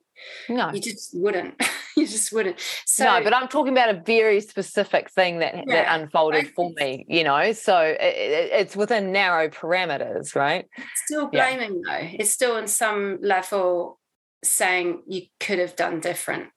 no 0.49 0.71
you 0.73 0.81
just 0.81 1.11
wouldn't 1.13 1.55
you 1.97 2.07
just 2.07 2.31
wouldn't. 2.31 2.59
So, 2.85 3.03
no, 3.03 3.23
but 3.23 3.33
I'm 3.33 3.47
talking 3.47 3.73
about 3.73 3.89
a 3.89 4.01
very 4.05 4.39
specific 4.39 5.09
thing 5.09 5.39
that, 5.39 5.55
yeah, 5.55 5.63
that 5.67 5.99
unfolded 5.99 6.53
for 6.53 6.71
me, 6.77 7.05
you 7.09 7.23
know. 7.23 7.51
So 7.53 7.79
it, 7.79 7.99
it, 7.99 8.51
it's 8.53 8.75
within 8.75 9.11
narrow 9.11 9.49
parameters, 9.49 10.35
right? 10.35 10.67
Still 11.05 11.27
blaming 11.27 11.81
yeah. 11.85 11.99
though. 12.01 12.09
It's 12.19 12.31
still 12.31 12.55
on 12.55 12.67
some 12.67 13.17
level 13.21 13.99
saying 14.43 15.01
you 15.07 15.23
could 15.39 15.59
have 15.59 15.75
done 15.75 15.99
different. 15.99 16.49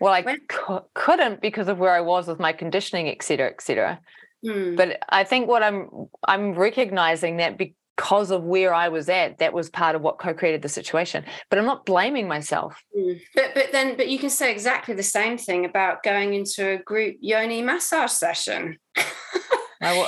Well, 0.00 0.12
I 0.12 0.22
c- 0.22 0.78
couldn't 0.94 1.40
because 1.40 1.68
of 1.68 1.78
where 1.78 1.94
I 1.94 2.00
was 2.00 2.26
with 2.26 2.38
my 2.38 2.52
conditioning, 2.52 3.08
et 3.08 3.22
cetera, 3.22 3.48
et 3.48 3.62
cetera. 3.62 4.00
Hmm. 4.44 4.74
But 4.74 4.98
I 5.08 5.24
think 5.24 5.48
what 5.48 5.62
I'm 5.62 5.88
I'm 6.28 6.52
recognizing 6.52 7.38
that 7.38 7.56
be, 7.56 7.74
because 7.96 8.30
of 8.30 8.42
where 8.42 8.74
I 8.74 8.88
was 8.88 9.08
at, 9.08 9.38
that 9.38 9.52
was 9.52 9.70
part 9.70 9.94
of 9.94 10.02
what 10.02 10.18
co-created 10.18 10.62
the 10.62 10.68
situation. 10.68 11.24
But 11.50 11.58
I'm 11.58 11.64
not 11.64 11.86
blaming 11.86 12.28
myself. 12.28 12.82
Mm. 12.96 13.20
But 13.34 13.52
but 13.54 13.72
then 13.72 13.96
but 13.96 14.08
you 14.08 14.18
can 14.18 14.30
say 14.30 14.50
exactly 14.52 14.94
the 14.94 15.02
same 15.02 15.38
thing 15.38 15.64
about 15.64 16.02
going 16.02 16.34
into 16.34 16.70
a 16.70 16.78
group 16.78 17.16
yoni 17.20 17.62
massage 17.62 18.10
session. 18.10 18.78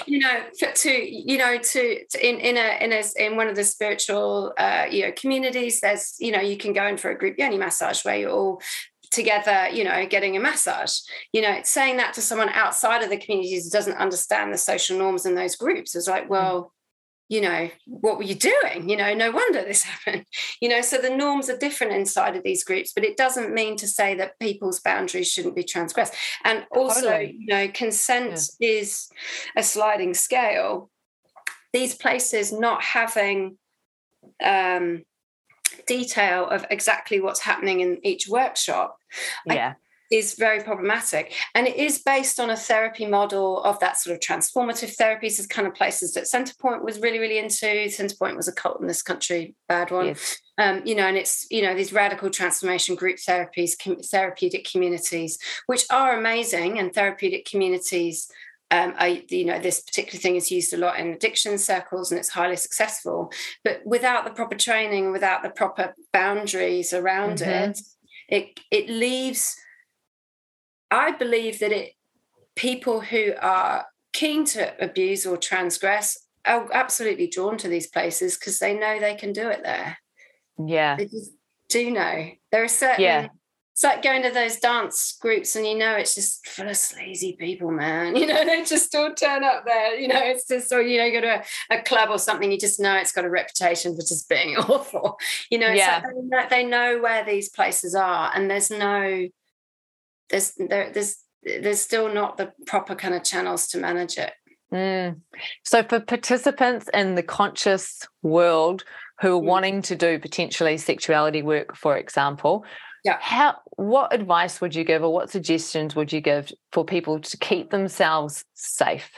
you 0.06 0.18
know, 0.18 0.42
to 0.74 0.90
you 0.90 1.38
know, 1.38 1.58
to, 1.58 2.04
to, 2.10 2.28
in 2.28 2.40
in 2.40 2.56
a 2.56 2.84
in 2.84 2.92
a 2.92 3.02
in 3.16 3.36
one 3.36 3.48
of 3.48 3.56
the 3.56 3.64
spiritual 3.64 4.52
uh, 4.58 4.86
you 4.90 5.02
know 5.04 5.12
communities, 5.12 5.80
there's 5.80 6.16
you 6.18 6.32
know 6.32 6.40
you 6.40 6.56
can 6.56 6.72
go 6.72 6.86
in 6.86 6.96
for 6.96 7.10
a 7.10 7.18
group 7.18 7.36
yoni 7.38 7.58
massage 7.58 8.04
where 8.04 8.16
you're 8.16 8.30
all 8.30 8.60
together, 9.10 9.68
you 9.72 9.84
know, 9.84 10.06
getting 10.06 10.36
a 10.36 10.40
massage. 10.40 10.98
You 11.32 11.42
know, 11.42 11.60
saying 11.62 11.96
that 11.98 12.14
to 12.14 12.22
someone 12.22 12.48
outside 12.50 13.02
of 13.02 13.10
the 13.10 13.16
communities 13.16 13.70
doesn't 13.70 13.96
understand 13.96 14.52
the 14.52 14.58
social 14.58 14.98
norms 14.98 15.26
in 15.26 15.34
those 15.34 15.56
groups 15.56 15.94
is 15.94 16.08
like, 16.08 16.24
mm. 16.24 16.28
well, 16.28 16.72
you 17.28 17.40
know, 17.40 17.68
what 17.86 18.18
were 18.18 18.24
you 18.24 18.36
doing? 18.36 18.88
You 18.88 18.96
know, 18.96 19.12
no 19.14 19.30
wonder 19.30 19.62
this 19.62 19.82
happened. 19.84 20.26
You 20.60 20.68
know, 20.68 20.80
so 20.80 20.98
the 20.98 21.10
norms 21.10 21.50
are 21.50 21.56
different 21.56 21.94
inside 21.94 22.36
of 22.36 22.42
these 22.42 22.64
groups, 22.64 22.92
but 22.92 23.04
it 23.04 23.16
doesn't 23.16 23.52
mean 23.52 23.76
to 23.78 23.88
say 23.88 24.14
that 24.14 24.38
people's 24.38 24.80
boundaries 24.80 25.30
shouldn't 25.30 25.56
be 25.56 25.64
transgressed. 25.64 26.14
And 26.44 26.64
also, 26.70 27.02
totally. 27.02 27.36
you 27.38 27.46
know, 27.46 27.68
consent 27.68 28.48
yeah. 28.60 28.70
is 28.70 29.08
a 29.56 29.62
sliding 29.62 30.14
scale. 30.14 30.90
These 31.72 31.96
places 31.96 32.52
not 32.52 32.82
having 32.82 33.58
um, 34.42 35.04
detail 35.86 36.48
of 36.48 36.64
exactly 36.70 37.20
what's 37.20 37.40
happening 37.40 37.80
in 37.80 37.98
each 38.04 38.28
workshop. 38.28 38.98
Yeah. 39.46 39.74
I, 39.74 39.85
is 40.10 40.34
very 40.34 40.62
problematic. 40.62 41.32
And 41.54 41.66
it 41.66 41.76
is 41.76 42.02
based 42.02 42.38
on 42.38 42.50
a 42.50 42.56
therapy 42.56 43.06
model 43.06 43.62
of 43.62 43.78
that 43.80 43.98
sort 43.98 44.14
of 44.14 44.20
transformative 44.20 44.96
therapies, 44.96 45.38
as 45.38 45.46
kind 45.46 45.66
of 45.66 45.74
places 45.74 46.14
that 46.14 46.24
Centrepoint 46.24 46.82
was 46.82 47.00
really, 47.00 47.18
really 47.18 47.38
into. 47.38 47.66
Centrepoint 47.66 48.36
was 48.36 48.48
a 48.48 48.52
cult 48.52 48.80
in 48.80 48.86
this 48.86 49.02
country, 49.02 49.54
bad 49.68 49.90
one. 49.90 50.06
Yes. 50.06 50.38
Um, 50.58 50.82
you 50.84 50.94
know, 50.94 51.06
and 51.06 51.16
it's, 51.16 51.46
you 51.50 51.62
know, 51.62 51.74
these 51.74 51.92
radical 51.92 52.30
transformation 52.30 52.94
group 52.94 53.16
therapies, 53.16 53.72
com- 53.82 54.00
therapeutic 54.00 54.66
communities, 54.70 55.38
which 55.66 55.84
are 55.90 56.18
amazing 56.18 56.78
and 56.78 56.94
therapeutic 56.94 57.44
communities. 57.44 58.30
Um, 58.70 58.94
I, 58.98 59.24
you 59.28 59.44
know, 59.44 59.60
this 59.60 59.80
particular 59.80 60.20
thing 60.20 60.36
is 60.36 60.50
used 60.50 60.72
a 60.72 60.76
lot 60.76 60.98
in 60.98 61.08
addiction 61.08 61.56
circles 61.58 62.10
and 62.10 62.18
it's 62.18 62.30
highly 62.30 62.56
successful. 62.56 63.30
But 63.62 63.82
without 63.84 64.24
the 64.24 64.32
proper 64.32 64.56
training, 64.56 65.12
without 65.12 65.42
the 65.42 65.50
proper 65.50 65.94
boundaries 66.12 66.92
around 66.92 67.38
mm-hmm. 67.38 67.70
it, 67.70 67.80
it 68.28 68.60
it 68.72 68.88
leaves 68.88 69.56
I 70.90 71.12
believe 71.12 71.58
that 71.60 71.72
it 71.72 71.92
people 72.54 73.00
who 73.00 73.32
are 73.40 73.86
keen 74.12 74.44
to 74.46 74.72
abuse 74.82 75.26
or 75.26 75.36
transgress 75.36 76.26
are 76.46 76.68
absolutely 76.72 77.28
drawn 77.28 77.58
to 77.58 77.68
these 77.68 77.86
places 77.86 78.36
because 78.36 78.58
they 78.58 78.74
know 78.74 78.98
they 78.98 79.14
can 79.14 79.32
do 79.32 79.48
it 79.48 79.62
there. 79.62 79.98
Yeah. 80.64 80.96
They 80.96 81.06
just 81.06 81.32
do 81.68 81.90
know. 81.90 82.30
There 82.50 82.64
are 82.64 82.68
certain 82.68 83.02
yeah. 83.02 83.28
it's 83.72 83.84
like 83.84 84.02
going 84.02 84.22
to 84.22 84.30
those 84.30 84.56
dance 84.56 85.18
groups 85.20 85.56
and 85.56 85.66
you 85.66 85.76
know 85.76 85.92
it's 85.96 86.14
just 86.14 86.46
full 86.46 86.68
of 86.68 86.76
sleazy 86.76 87.36
people 87.38 87.70
man 87.70 88.16
you 88.16 88.26
know 88.26 88.44
they 88.44 88.64
just 88.64 88.94
all 88.94 89.12
turn 89.12 89.44
up 89.44 89.64
there 89.66 89.96
you 89.96 90.08
know 90.08 90.20
it's 90.22 90.46
just 90.46 90.72
or 90.72 90.80
you 90.80 90.96
know 90.96 91.04
you 91.04 91.12
go 91.12 91.20
to 91.20 91.42
a, 91.70 91.78
a 91.78 91.82
club 91.82 92.08
or 92.08 92.18
something 92.18 92.50
you 92.50 92.58
just 92.58 92.80
know 92.80 92.94
it's 92.94 93.12
got 93.12 93.24
a 93.24 93.30
reputation 93.30 93.94
for 93.94 94.02
just 94.02 94.28
being 94.28 94.56
awful 94.56 95.18
you 95.50 95.58
know 95.58 95.68
yeah. 95.68 96.00
Like 96.30 96.48
they 96.48 96.64
know 96.64 97.00
where 97.00 97.24
these 97.24 97.50
places 97.50 97.94
are 97.94 98.30
and 98.34 98.48
there's 98.48 98.70
no 98.70 99.28
there's 100.30 100.52
there, 100.58 100.90
there's 100.92 101.16
there's 101.42 101.80
still 101.80 102.12
not 102.12 102.36
the 102.36 102.52
proper 102.66 102.94
kind 102.94 103.14
of 103.14 103.22
channels 103.22 103.68
to 103.68 103.78
manage 103.78 104.18
it 104.18 104.32
mm. 104.72 105.18
so 105.64 105.82
for 105.82 106.00
participants 106.00 106.88
in 106.92 107.14
the 107.14 107.22
conscious 107.22 108.06
world 108.22 108.84
who 109.20 109.36
are 109.38 109.40
mm. 109.40 109.44
wanting 109.44 109.82
to 109.82 109.96
do 109.96 110.18
potentially 110.18 110.76
sexuality 110.76 111.42
work 111.42 111.76
for 111.76 111.96
example 111.96 112.64
yeah. 113.06 113.18
How 113.20 113.54
what 113.76 114.12
advice 114.12 114.60
would 114.60 114.74
you 114.74 114.82
give 114.82 115.04
or 115.04 115.12
what 115.12 115.30
suggestions 115.30 115.94
would 115.94 116.12
you 116.12 116.20
give 116.20 116.50
for 116.72 116.84
people 116.84 117.20
to 117.20 117.38
keep 117.38 117.70
themselves 117.70 118.44
safe? 118.54 119.08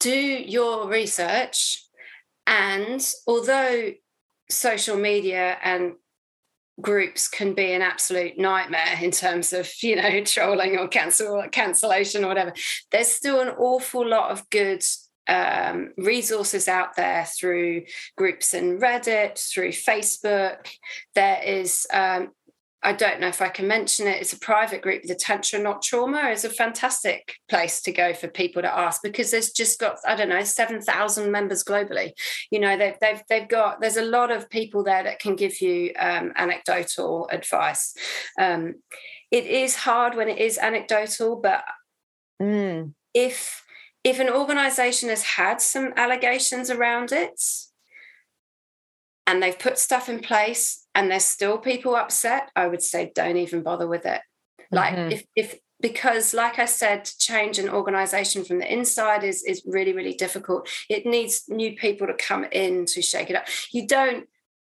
Do 0.00 0.10
your 0.10 0.88
research 0.88 1.84
and 2.46 3.06
although 3.26 3.92
social 4.48 4.96
media 4.96 5.58
and 5.62 5.96
groups 6.80 7.28
can 7.28 7.54
be 7.54 7.72
an 7.72 7.82
absolute 7.82 8.38
nightmare 8.38 8.98
in 9.00 9.10
terms 9.10 9.52
of 9.52 9.70
you 9.82 9.96
know 9.96 10.20
trolling 10.24 10.78
or 10.78 10.88
cancel 10.88 11.42
cancellation 11.50 12.24
or 12.24 12.28
whatever. 12.28 12.52
There's 12.90 13.08
still 13.08 13.40
an 13.40 13.48
awful 13.48 14.06
lot 14.06 14.30
of 14.30 14.48
good 14.50 14.82
um, 15.28 15.92
resources 15.96 16.68
out 16.68 16.96
there 16.96 17.24
through 17.24 17.84
groups 18.16 18.54
in 18.54 18.78
reddit 18.78 19.38
through 19.38 19.70
facebook. 19.70 20.68
There 21.14 21.42
is 21.42 21.86
um, 21.92 22.30
I 22.86 22.92
don't 22.92 23.18
know 23.18 23.26
if 23.26 23.42
I 23.42 23.48
can 23.48 23.66
mention 23.66 24.06
it. 24.06 24.20
It's 24.20 24.32
a 24.32 24.38
private 24.38 24.80
group, 24.80 25.02
the 25.02 25.16
Tantra 25.16 25.58
Not 25.58 25.82
Trauma 25.82 26.28
is 26.28 26.44
a 26.44 26.48
fantastic 26.48 27.34
place 27.48 27.82
to 27.82 27.90
go 27.90 28.14
for 28.14 28.28
people 28.28 28.62
to 28.62 28.72
ask 28.72 29.02
because 29.02 29.32
there's 29.32 29.50
just 29.50 29.80
got, 29.80 29.96
I 30.06 30.14
don't 30.14 30.28
know, 30.28 30.44
7,000 30.44 31.32
members 31.32 31.64
globally. 31.64 32.12
You 32.52 32.60
know, 32.60 32.78
they've, 32.78 32.94
they've, 33.00 33.20
they've 33.28 33.48
got, 33.48 33.80
there's 33.80 33.96
a 33.96 34.04
lot 34.04 34.30
of 34.30 34.48
people 34.50 34.84
there 34.84 35.02
that 35.02 35.18
can 35.18 35.34
give 35.34 35.60
you 35.60 35.94
um, 35.98 36.32
anecdotal 36.36 37.28
advice. 37.32 37.92
Um, 38.38 38.76
it 39.32 39.46
is 39.46 39.74
hard 39.74 40.14
when 40.14 40.28
it 40.28 40.38
is 40.38 40.56
anecdotal, 40.56 41.40
but 41.42 41.64
mm. 42.40 42.94
if, 43.12 43.64
if 44.04 44.20
an 44.20 44.30
organization 44.30 45.08
has 45.08 45.24
had 45.24 45.60
some 45.60 45.92
allegations 45.96 46.70
around 46.70 47.10
it, 47.10 47.42
and 49.26 49.42
they've 49.42 49.58
put 49.58 49.76
stuff 49.76 50.08
in 50.08 50.20
place 50.20 50.85
and 50.96 51.10
there's 51.10 51.26
still 51.26 51.58
people 51.58 51.94
upset, 51.94 52.50
I 52.56 52.66
would 52.66 52.82
say 52.82 53.12
don't 53.14 53.36
even 53.36 53.62
bother 53.62 53.86
with 53.86 54.06
it. 54.06 54.22
Like 54.72 54.94
mm-hmm. 54.94 55.12
if 55.12 55.24
if 55.36 55.58
because 55.78 56.32
like 56.32 56.58
I 56.58 56.64
said, 56.64 57.04
to 57.04 57.18
change 57.18 57.58
an 57.58 57.68
organization 57.68 58.44
from 58.44 58.58
the 58.58 58.72
inside 58.72 59.22
is 59.22 59.44
is 59.44 59.62
really, 59.66 59.92
really 59.92 60.14
difficult. 60.14 60.68
It 60.88 61.04
needs 61.04 61.44
new 61.48 61.76
people 61.76 62.06
to 62.06 62.14
come 62.14 62.44
in 62.50 62.86
to 62.86 63.02
shake 63.02 63.28
it 63.28 63.36
up. 63.36 63.46
You 63.70 63.86
don't 63.86 64.26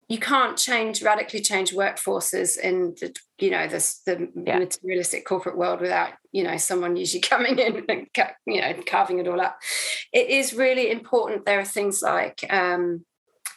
you 0.08 0.18
can't 0.18 0.56
change 0.56 1.02
radically 1.02 1.40
change 1.40 1.72
workforces 1.72 2.58
in 2.58 2.94
the 3.00 3.14
you 3.38 3.50
know 3.50 3.68
this 3.68 4.00
the 4.06 4.28
yeah. 4.34 4.58
materialistic 4.58 5.26
corporate 5.26 5.58
world 5.58 5.80
without 5.82 6.12
you 6.32 6.42
know 6.42 6.56
someone 6.56 6.96
usually 6.96 7.20
coming 7.32 7.58
in 7.58 7.84
and 7.88 8.06
you 8.46 8.60
know 8.60 8.74
carving 8.86 9.18
it 9.18 9.28
all 9.28 9.40
up 9.40 9.58
it 10.12 10.28
is 10.28 10.54
really 10.54 10.90
important 10.90 11.46
there 11.46 11.58
are 11.58 11.64
things 11.64 12.02
like 12.02 12.44
um, 12.50 13.04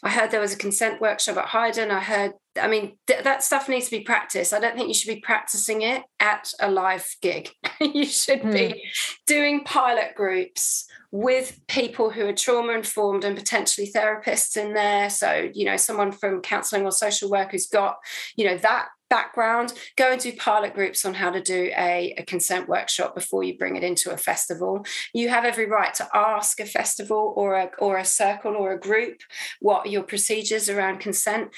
I 0.04 0.10
heard 0.10 0.32
there 0.32 0.42
was 0.42 0.54
a 0.54 0.58
consent 0.58 1.02
workshop 1.02 1.38
at 1.38 1.46
Highden. 1.46 1.92
I 1.92 2.00
heard, 2.00 2.34
I 2.58 2.68
mean, 2.68 2.98
th- 3.08 3.24
that 3.24 3.44
stuff 3.44 3.70
needs 3.70 3.86
to 3.86 3.98
be 3.98 4.04
practiced. 4.04 4.54
I 4.54 4.60
don't 4.60 4.76
think 4.76 4.88
you 4.88 4.94
should 4.94 5.14
be 5.14 5.22
practicing 5.22 5.82
it 5.82 6.04
at 6.20 6.52
a 6.60 6.70
live 6.70 7.08
gig. 7.22 7.50
you 7.82 8.06
should 8.06 8.42
mm. 8.42 8.54
be 8.54 8.70
hmm. 8.70 9.14
doing 9.26 9.64
pilot 9.64 10.16
groups 10.16 10.88
with 11.12 11.60
people 11.68 12.10
who 12.10 12.28
are 12.28 12.34
trauma 12.34 12.74
informed 12.74 13.24
and 13.24 13.38
potentially 13.38 13.90
therapists 13.94 14.58
in 14.58 14.74
there. 14.74 15.10
So, 15.10 15.50
you 15.54 15.66
know, 15.66 15.78
someone 15.78 16.12
from 16.12 16.42
counseling 16.42 16.84
or 16.84 16.92
social 16.92 17.30
work 17.30 17.52
who's 17.52 17.68
got, 17.68 17.98
you 18.36 18.46
know, 18.46 18.58
that 18.58 18.90
background, 19.10 19.74
go 19.96 20.12
and 20.12 20.22
do 20.22 20.34
pilot 20.34 20.74
groups 20.74 21.06
on 21.06 21.14
how 21.14 21.30
to 21.30 21.42
do 21.42 21.72
a, 21.78 22.14
a, 22.18 22.24
consent 22.26 22.68
workshop 22.68 23.16
before 23.16 23.44
you 23.44 23.58
bring 23.58 23.76
it 23.76 23.84
into 23.84 24.12
a 24.12 24.18
festival. 24.18 24.86
You 25.14 25.30
have 25.30 25.46
every 25.46 25.66
right 25.66 25.94
to 25.96 26.08
ask 26.14 26.60
a 26.60 26.66
festival 26.66 27.34
or 27.36 27.56
a, 27.56 27.70
or 27.80 27.98
a 27.98 28.06
circle 28.06 28.56
or 28.56 28.74
a 28.74 28.80
group 28.80 29.22
what 29.62 29.90
your 29.90 30.04
procedures 30.04 30.70
around 30.70 31.00
consent 31.00 31.52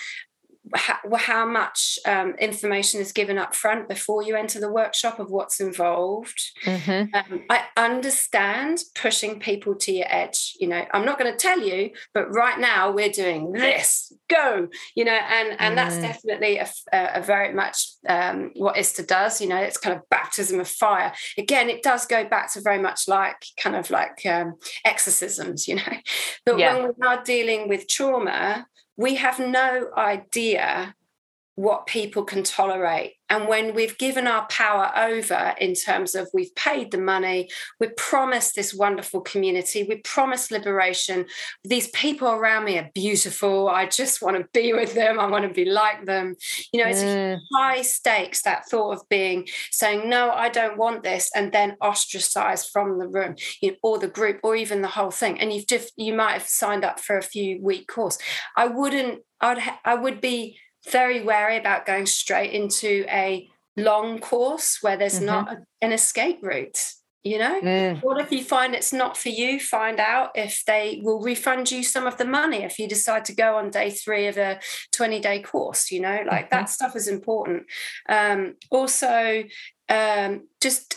how, 0.75 0.97
how 1.15 1.45
much 1.45 1.97
um, 2.05 2.35
information 2.35 2.99
is 2.99 3.11
given 3.11 3.37
up 3.37 3.55
front 3.55 3.87
before 3.87 4.23
you 4.23 4.35
enter 4.35 4.59
the 4.59 4.71
workshop 4.71 5.19
of 5.19 5.31
what's 5.31 5.59
involved. 5.59 6.41
Mm-hmm. 6.65 7.15
Um, 7.15 7.43
I 7.49 7.63
understand 7.77 8.79
pushing 8.93 9.39
people 9.39 9.75
to 9.75 9.91
your 9.91 10.05
edge. 10.09 10.55
You 10.59 10.67
know, 10.67 10.85
I'm 10.93 11.05
not 11.05 11.17
going 11.17 11.31
to 11.31 11.37
tell 11.37 11.59
you, 11.59 11.91
but 12.13 12.31
right 12.33 12.59
now 12.59 12.91
we're 12.91 13.09
doing 13.09 13.51
this. 13.51 14.11
Go, 14.29 14.67
you 14.95 15.05
know, 15.05 15.11
and 15.11 15.59
and 15.59 15.73
mm. 15.73 15.75
that's 15.75 15.97
definitely 15.97 16.57
a, 16.57 16.69
a, 16.91 17.21
very 17.21 17.53
much 17.53 17.87
um, 18.07 18.51
what 18.55 18.77
ISTA 18.77 19.03
does. 19.03 19.41
You 19.41 19.47
know, 19.47 19.57
it's 19.57 19.77
kind 19.77 19.95
of 19.95 20.07
baptism 20.09 20.59
of 20.59 20.67
fire. 20.67 21.13
Again, 21.37 21.69
it 21.69 21.81
does 21.81 22.05
go 22.05 22.25
back 22.25 22.53
to 22.53 22.61
very 22.61 22.79
much 22.79 23.07
like 23.07 23.43
kind 23.57 23.75
of 23.75 23.89
like 23.89 24.23
um, 24.25 24.55
exorcisms. 24.85 25.67
You 25.67 25.75
know, 25.77 25.93
but 26.45 26.59
yeah. 26.59 26.75
when 26.75 26.93
we 26.99 27.07
are 27.07 27.23
dealing 27.23 27.69
with 27.69 27.87
trauma 27.87 28.67
we 28.99 29.15
have 29.15 29.39
no 29.39 29.89
idea 29.95 30.93
what 31.59 31.85
people 31.87 32.23
can 32.23 32.41
tolerate. 32.41 33.15
And 33.29 33.49
when 33.49 33.75
we've 33.75 33.97
given 33.97 34.27
our 34.27 34.47
power 34.47 34.93
over 34.95 35.53
in 35.59 35.73
terms 35.73 36.15
of 36.15 36.29
we've 36.33 36.55
paid 36.55 36.89
the 36.89 36.97
money, 36.97 37.49
we're 37.81 37.91
promised 37.97 38.55
this 38.55 38.73
wonderful 38.73 39.19
community, 39.19 39.83
we 39.83 39.97
promised 39.97 40.51
liberation. 40.51 41.25
These 41.65 41.89
people 41.89 42.29
around 42.29 42.63
me 42.63 42.77
are 42.77 42.89
beautiful. 42.95 43.67
I 43.67 43.87
just 43.87 44.21
want 44.21 44.37
to 44.37 44.47
be 44.53 44.71
with 44.71 44.93
them. 44.93 45.19
I 45.19 45.25
want 45.27 45.45
to 45.45 45.53
be 45.53 45.65
like 45.65 46.05
them. 46.05 46.37
You 46.71 46.81
know, 46.81 46.89
it's 46.89 47.03
mm. 47.03 47.37
high 47.53 47.81
stakes, 47.81 48.41
that 48.43 48.69
thought 48.69 48.93
of 48.93 49.09
being 49.09 49.45
saying, 49.69 50.09
no, 50.09 50.31
I 50.31 50.47
don't 50.47 50.77
want 50.77 51.03
this, 51.03 51.29
and 51.35 51.51
then 51.51 51.75
ostracized 51.81 52.69
from 52.71 52.99
the 52.99 53.07
room 53.09 53.35
you 53.61 53.71
know, 53.71 53.77
or 53.83 53.99
the 53.99 54.07
group 54.07 54.39
or 54.43 54.55
even 54.55 54.81
the 54.81 54.87
whole 54.87 55.11
thing. 55.11 55.41
And 55.41 55.51
you've 55.51 55.67
just, 55.67 55.91
you 55.97 56.13
might 56.13 56.31
have 56.31 56.47
signed 56.47 56.85
up 56.85 57.01
for 57.01 57.17
a 57.17 57.21
few 57.21 57.61
week 57.61 57.89
course. 57.89 58.17
I 58.55 58.67
wouldn't, 58.67 59.23
I'd, 59.41 59.59
I 59.83 59.95
would 59.95 60.21
be 60.21 60.57
very 60.87 61.21
wary 61.21 61.57
about 61.57 61.85
going 61.85 62.05
straight 62.05 62.51
into 62.51 63.05
a 63.09 63.47
long 63.77 64.19
course 64.19 64.79
where 64.81 64.97
there's 64.97 65.15
mm-hmm. 65.15 65.25
not 65.25 65.51
a, 65.51 65.57
an 65.81 65.91
escape 65.91 66.39
route 66.41 66.93
you 67.23 67.37
know 67.37 67.59
mm. 67.61 68.01
what 68.01 68.19
if 68.21 68.31
you 68.31 68.43
find 68.43 68.73
it's 68.73 68.93
not 68.93 69.17
for 69.17 69.29
you 69.29 69.59
find 69.59 69.99
out 69.99 70.31
if 70.35 70.63
they 70.65 71.01
will 71.03 71.21
refund 71.21 71.69
you 71.69 71.83
some 71.83 72.07
of 72.07 72.17
the 72.17 72.25
money 72.25 72.63
if 72.63 72.79
you 72.79 72.87
decide 72.87 73.25
to 73.25 73.35
go 73.35 73.57
on 73.57 73.69
day 73.69 73.89
three 73.89 74.27
of 74.27 74.37
a 74.37 74.59
20 74.93 75.19
day 75.19 75.41
course 75.41 75.91
you 75.91 75.99
know 75.99 76.23
like 76.25 76.45
mm-hmm. 76.45 76.55
that 76.55 76.69
stuff 76.69 76.95
is 76.95 77.07
important 77.07 77.63
um, 78.07 78.55
also 78.71 79.43
um, 79.89 80.47
just 80.61 80.95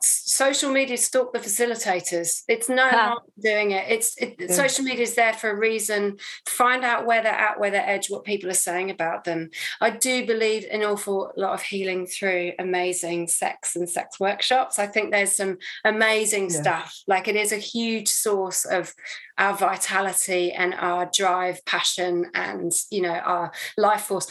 social 0.00 0.70
media 0.70 0.96
stalk 0.96 1.32
the 1.32 1.38
facilitators. 1.38 2.42
It's 2.48 2.68
no 2.68 2.88
harm 2.88 3.18
doing 3.38 3.72
it. 3.72 3.86
It's 3.88 4.16
it, 4.18 4.36
yeah. 4.38 4.52
social 4.52 4.84
media 4.84 5.02
is 5.02 5.14
there 5.14 5.32
for 5.32 5.50
a 5.50 5.56
reason. 5.56 6.18
Find 6.46 6.84
out 6.84 7.06
where 7.06 7.22
they're 7.22 7.32
at 7.32 7.58
where 7.58 7.70
they're 7.70 7.88
edge 7.88 8.10
what 8.10 8.24
people 8.24 8.50
are 8.50 8.54
saying 8.54 8.90
about 8.90 9.24
them. 9.24 9.50
I 9.80 9.90
do 9.90 10.26
believe 10.26 10.66
an 10.70 10.82
awful 10.82 11.32
lot 11.36 11.54
of 11.54 11.62
healing 11.62 12.06
through 12.06 12.52
amazing 12.58 13.28
sex 13.28 13.76
and 13.76 13.88
sex 13.88 14.20
workshops. 14.20 14.78
I 14.78 14.86
think 14.86 15.10
there's 15.10 15.36
some 15.36 15.58
amazing 15.84 16.50
yeah. 16.50 16.60
stuff. 16.60 17.02
Like 17.06 17.28
it 17.28 17.36
is 17.36 17.52
a 17.52 17.56
huge 17.56 18.08
source 18.08 18.64
of 18.64 18.94
our 19.38 19.56
vitality 19.56 20.52
and 20.52 20.74
our 20.74 21.10
drive 21.12 21.64
passion 21.64 22.26
and 22.34 22.72
you 22.90 23.00
know 23.00 23.08
our 23.08 23.52
life 23.76 24.02
force 24.02 24.28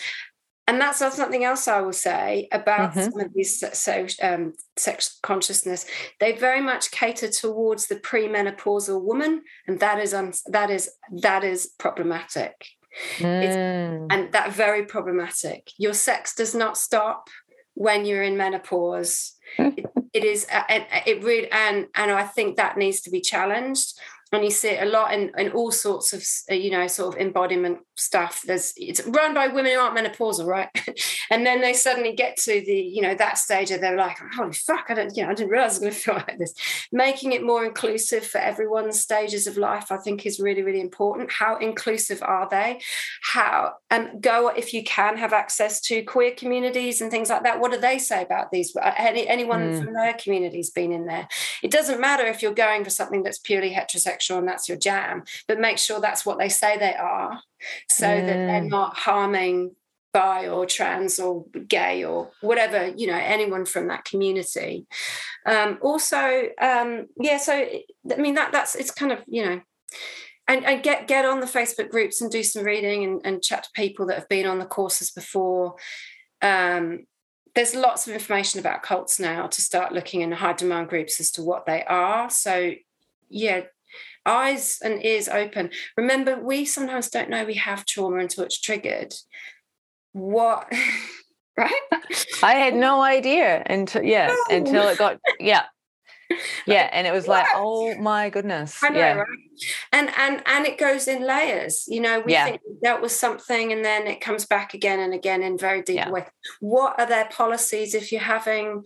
and 0.69 0.79
that's 0.79 0.99
something 0.99 1.43
else 1.43 1.67
I 1.67 1.81
will 1.81 1.93
say 1.93 2.47
about 2.51 2.91
mm-hmm. 2.91 3.09
some 3.09 3.19
of 3.19 3.33
these 3.33 3.63
so, 3.73 4.05
um, 4.21 4.53
sex 4.77 5.17
consciousness. 5.23 5.85
They 6.19 6.33
very 6.33 6.61
much 6.61 6.91
cater 6.91 7.29
towards 7.29 7.87
the 7.87 7.95
premenopausal 7.95 9.01
woman, 9.01 9.41
and 9.67 9.79
that 9.79 9.99
is 9.99 10.13
un- 10.13 10.33
that 10.47 10.69
is 10.69 10.91
that 11.21 11.43
is 11.43 11.71
problematic. 11.79 12.53
Mm. 13.17 14.07
And 14.11 14.31
that 14.31 14.53
very 14.53 14.85
problematic. 14.85 15.71
Your 15.77 15.93
sex 15.93 16.35
does 16.35 16.53
not 16.53 16.77
stop 16.77 17.29
when 17.73 18.05
you're 18.05 18.23
in 18.23 18.37
menopause. 18.37 19.33
it, 19.57 19.85
it 20.13 20.23
is, 20.23 20.45
it, 20.69 20.87
it 21.07 21.23
really, 21.23 21.51
and 21.51 21.87
and 21.95 22.11
I 22.11 22.23
think 22.23 22.57
that 22.57 22.77
needs 22.77 23.01
to 23.01 23.09
be 23.09 23.21
challenged. 23.21 23.97
And 24.31 24.43
you 24.43 24.51
see 24.51 24.69
it 24.69 24.83
a 24.83 24.89
lot 24.89 25.13
in, 25.13 25.31
in 25.37 25.51
all 25.51 25.71
sorts 25.71 26.13
of 26.13 26.23
uh, 26.51 26.55
you 26.55 26.69
know 26.69 26.85
sort 26.87 27.15
of 27.15 27.21
embodiment 27.21 27.79
stuff. 27.95 28.43
There's 28.45 28.73
it's 28.77 29.05
run 29.07 29.33
by 29.33 29.47
women 29.47 29.73
who 29.73 29.79
aren't 29.79 29.97
menopausal 29.97 30.45
right? 30.45 30.69
And 31.31 31.45
then 31.45 31.61
they 31.61 31.73
suddenly 31.73 32.13
get 32.13 32.37
to 32.37 32.61
the 32.65 32.73
you 32.73 33.01
know 33.01 33.15
that 33.15 33.37
stage 33.37 33.71
and 33.71 33.81
they're 33.83 33.95
like 33.95 34.17
holy 34.35 34.53
fuck 34.53 34.85
i 34.89 34.93
don't 34.93 35.15
you 35.15 35.23
know 35.23 35.29
i 35.29 35.33
didn't 35.33 35.51
realize 35.51 35.71
i 35.71 35.73
was 35.73 35.79
going 35.79 35.91
to 35.93 35.99
feel 35.99 36.13
like 36.15 36.37
this. 36.37 36.53
Making 36.91 37.33
it 37.33 37.43
more 37.43 37.65
inclusive 37.65 38.25
for 38.25 38.39
everyone's 38.39 38.99
stages 38.99 39.47
of 39.47 39.57
life 39.57 39.91
i 39.91 39.97
think 39.97 40.25
is 40.25 40.39
really 40.39 40.63
really 40.63 40.81
important. 40.81 41.31
How 41.31 41.57
inclusive 41.57 42.21
are 42.23 42.47
they? 42.49 42.81
How 43.21 43.73
and 43.89 44.09
um, 44.09 44.19
go 44.21 44.49
if 44.49 44.73
you 44.73 44.83
can 44.83 45.17
have 45.17 45.33
access 45.33 45.81
to 45.81 46.03
queer 46.03 46.31
communities 46.31 47.01
and 47.01 47.11
things 47.11 47.29
like 47.29 47.43
that. 47.43 47.59
What 47.59 47.71
do 47.71 47.79
they 47.79 47.97
say 47.97 48.21
about 48.23 48.51
these? 48.51 48.75
Uh, 48.75 48.93
Any, 48.97 49.27
anyone 49.27 49.73
mm. 49.73 49.83
from 49.83 49.93
their 49.93 50.13
community's 50.13 50.69
been 50.69 50.91
in 50.91 51.05
there. 51.05 51.27
It 51.63 51.71
doesn't 51.71 51.99
matter 51.99 52.25
if 52.25 52.41
you're 52.41 52.53
going 52.53 52.83
for 52.83 52.89
something 52.89 53.23
that's 53.23 53.39
purely 53.39 53.71
heterosexual 53.71 54.18
and 54.27 54.47
that's 54.47 54.67
your 54.67 54.77
jam 54.77 55.23
but 55.47 55.59
make 55.59 55.77
sure 55.77 55.99
that's 55.99 56.25
what 56.25 56.37
they 56.37 56.49
say 56.49 56.77
they 56.77 56.95
are 56.95 57.41
so 57.89 58.05
mm. 58.05 58.25
that 58.25 58.33
they're 58.33 58.61
mm. 58.61 58.69
not 58.69 58.97
harming 58.97 59.71
bi 60.11 60.47
or 60.47 60.65
trans 60.65 61.19
or 61.19 61.45
gay 61.67 62.03
or 62.03 62.31
whatever 62.41 62.87
you 62.95 63.07
know 63.07 63.17
anyone 63.17 63.65
from 63.65 63.87
that 63.87 64.05
community 64.05 64.85
um 65.45 65.77
also 65.81 66.47
um 66.59 67.05
yeah 67.19 67.37
so 67.37 67.53
i 67.53 68.15
mean 68.17 68.35
that 68.35 68.51
that's 68.51 68.75
it's 68.75 68.91
kind 68.91 69.11
of 69.11 69.19
you 69.27 69.45
know 69.45 69.61
and, 70.47 70.65
and 70.65 70.81
get 70.81 71.07
get 71.07 71.25
on 71.25 71.39
the 71.39 71.45
facebook 71.45 71.89
groups 71.89 72.21
and 72.21 72.31
do 72.31 72.41
some 72.41 72.63
reading 72.63 73.03
and, 73.03 73.21
and 73.23 73.43
chat 73.43 73.63
to 73.63 73.69
people 73.75 74.07
that 74.07 74.17
have 74.17 74.29
been 74.29 74.47
on 74.47 74.57
the 74.57 74.65
courses 74.65 75.11
before 75.11 75.75
um 76.41 77.05
there's 77.55 77.75
lots 77.75 78.07
of 78.07 78.13
information 78.13 78.59
about 78.59 78.83
cults 78.83 79.19
now 79.19 79.45
to 79.45 79.61
start 79.61 79.91
looking 79.91 80.21
in 80.21 80.31
high 80.31 80.53
demand 80.53 80.89
groups 80.89 81.19
as 81.19 81.31
to 81.31 81.43
what 81.43 81.67
they 81.67 81.83
are 81.83 82.29
so 82.31 82.71
yeah 83.29 83.61
eyes 84.29 84.77
and 84.83 85.03
ears 85.03 85.27
open. 85.27 85.71
Remember, 85.97 86.39
we 86.39 86.65
sometimes 86.65 87.09
don't 87.09 87.29
know 87.29 87.45
we 87.45 87.55
have 87.55 87.85
trauma 87.85 88.17
until 88.17 88.43
it's 88.43 88.59
triggered. 88.59 89.13
What? 90.13 90.71
right? 91.57 91.81
I 92.41 92.53
had 92.53 92.75
no 92.75 93.01
idea 93.01 93.63
until 93.65 94.03
yeah, 94.03 94.27
no. 94.27 94.57
until 94.57 94.87
it 94.87 94.97
got 94.97 95.17
yeah. 95.39 95.63
Yeah, 96.67 96.87
and 96.93 97.07
it 97.07 97.11
was 97.11 97.27
like, 97.27 97.47
oh 97.55 97.95
my 97.95 98.29
goodness. 98.29 98.83
I 98.83 98.89
know, 98.89 98.99
yeah. 98.99 99.13
right? 99.13 99.27
And 99.91 100.11
and 100.15 100.43
and 100.45 100.65
it 100.67 100.77
goes 100.77 101.07
in 101.07 101.25
layers. 101.25 101.85
You 101.87 102.01
know, 102.01 102.21
we 102.23 102.33
yeah. 102.33 102.45
think 102.45 102.61
that 102.83 103.01
was 103.01 103.15
something, 103.15 103.71
and 103.71 103.83
then 103.83 104.05
it 104.05 104.21
comes 104.21 104.45
back 104.45 104.75
again 104.75 104.99
and 104.99 105.11
again 105.11 105.41
in 105.41 105.57
very 105.57 105.81
deep 105.81 105.95
yeah. 105.95 106.11
way. 106.11 106.27
What 106.59 106.99
are 106.99 107.07
their 107.07 107.25
policies 107.29 107.95
if 107.95 108.11
you're 108.11 108.21
having, 108.21 108.83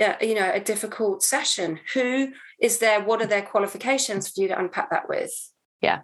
uh, 0.00 0.14
you 0.22 0.34
know, 0.34 0.50
a 0.50 0.60
difficult 0.60 1.22
session? 1.22 1.78
Who 1.92 2.28
is 2.62 2.78
there 2.78 3.02
what 3.02 3.20
are 3.20 3.26
their 3.26 3.42
qualifications 3.42 4.28
for 4.28 4.40
you 4.40 4.48
to 4.48 4.58
unpack 4.58 4.88
that 4.90 5.08
with? 5.08 5.32
Yeah. 5.82 6.02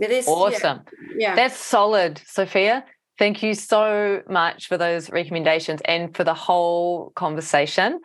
It 0.00 0.10
is 0.10 0.26
awesome. 0.26 0.82
Yeah, 1.16 1.28
yeah. 1.28 1.34
that's 1.34 1.56
solid 1.56 2.22
sophia. 2.24 2.84
Thank 3.18 3.42
you 3.42 3.54
so 3.54 4.22
much 4.28 4.68
for 4.68 4.78
those 4.78 5.10
recommendations 5.10 5.82
and 5.84 6.16
for 6.16 6.24
the 6.24 6.32
whole 6.32 7.10
conversation. 7.14 8.00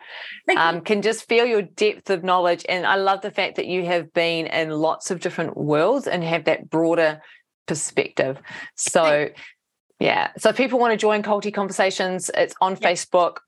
Um, 0.54 0.82
can 0.82 1.00
just 1.00 1.26
feel 1.26 1.46
your 1.46 1.62
depth 1.62 2.10
of 2.10 2.22
knowledge 2.22 2.64
and 2.68 2.86
i 2.86 2.96
love 2.96 3.22
the 3.22 3.30
fact 3.30 3.56
that 3.56 3.66
you 3.66 3.86
have 3.86 4.12
been 4.12 4.46
in 4.46 4.70
lots 4.70 5.10
of 5.10 5.20
different 5.20 5.56
worlds 5.56 6.06
and 6.06 6.22
have 6.22 6.44
that 6.44 6.68
broader 6.68 7.20
perspective. 7.66 8.38
So 8.74 9.28
yeah. 9.98 10.30
So 10.36 10.50
if 10.50 10.56
people 10.56 10.78
want 10.78 10.92
to 10.92 10.96
join 10.96 11.22
culty 11.22 11.54
conversations 11.54 12.30
it's 12.34 12.54
on 12.60 12.76
facebook 12.76 13.38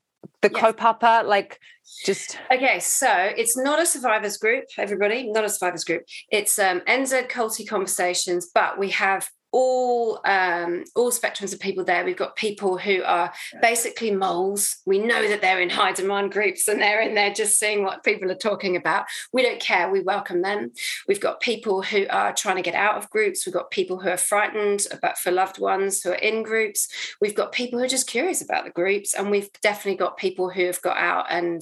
the 0.41 0.49
yes. 0.51 0.61
kaupapa 0.61 1.25
like 1.25 1.59
just 2.05 2.37
okay 2.51 2.79
so 2.79 3.11
it's 3.11 3.57
not 3.57 3.81
a 3.81 3.85
survivors 3.85 4.37
group 4.37 4.65
everybody 4.77 5.31
not 5.31 5.43
a 5.43 5.49
survivors 5.49 5.83
group 5.83 6.03
it's 6.31 6.57
um 6.59 6.79
nz 6.81 7.29
culty 7.29 7.67
conversations 7.67 8.49
but 8.53 8.77
we 8.77 8.89
have 8.89 9.29
all 9.51 10.19
um, 10.25 10.83
all 10.95 11.11
spectrums 11.11 11.53
of 11.53 11.59
people 11.59 11.83
there. 11.83 12.05
We've 12.05 12.15
got 12.15 12.35
people 12.35 12.77
who 12.77 13.03
are 13.03 13.33
basically 13.61 14.11
moles. 14.11 14.77
We 14.85 14.99
know 14.99 15.27
that 15.27 15.41
they're 15.41 15.59
in 15.59 15.69
high 15.69 15.91
demand 15.91 16.31
groups 16.31 16.67
and 16.67 16.81
they're 16.81 17.01
in 17.01 17.15
there 17.15 17.33
just 17.33 17.59
seeing 17.59 17.83
what 17.83 18.03
people 18.03 18.31
are 18.31 18.35
talking 18.35 18.75
about. 18.75 19.05
We 19.33 19.41
don't 19.41 19.59
care. 19.59 19.89
We 19.89 20.01
welcome 20.01 20.41
them. 20.41 20.71
We've 21.07 21.19
got 21.19 21.41
people 21.41 21.81
who 21.81 22.05
are 22.09 22.33
trying 22.33 22.55
to 22.57 22.61
get 22.61 22.75
out 22.75 22.95
of 22.95 23.09
groups. 23.09 23.45
We've 23.45 23.53
got 23.53 23.71
people 23.71 23.99
who 23.99 24.09
are 24.09 24.17
frightened 24.17 24.87
about 24.91 25.17
for 25.17 25.31
loved 25.31 25.59
ones 25.59 26.01
who 26.01 26.11
are 26.11 26.15
in 26.15 26.43
groups. 26.43 26.87
We've 27.19 27.35
got 27.35 27.51
people 27.51 27.79
who 27.79 27.85
are 27.85 27.89
just 27.89 28.07
curious 28.07 28.41
about 28.41 28.63
the 28.63 28.71
groups, 28.71 29.13
and 29.13 29.29
we've 29.29 29.49
definitely 29.61 29.97
got 29.97 30.17
people 30.17 30.49
who 30.49 30.65
have 30.65 30.81
got 30.81 30.97
out 30.97 31.25
and 31.29 31.61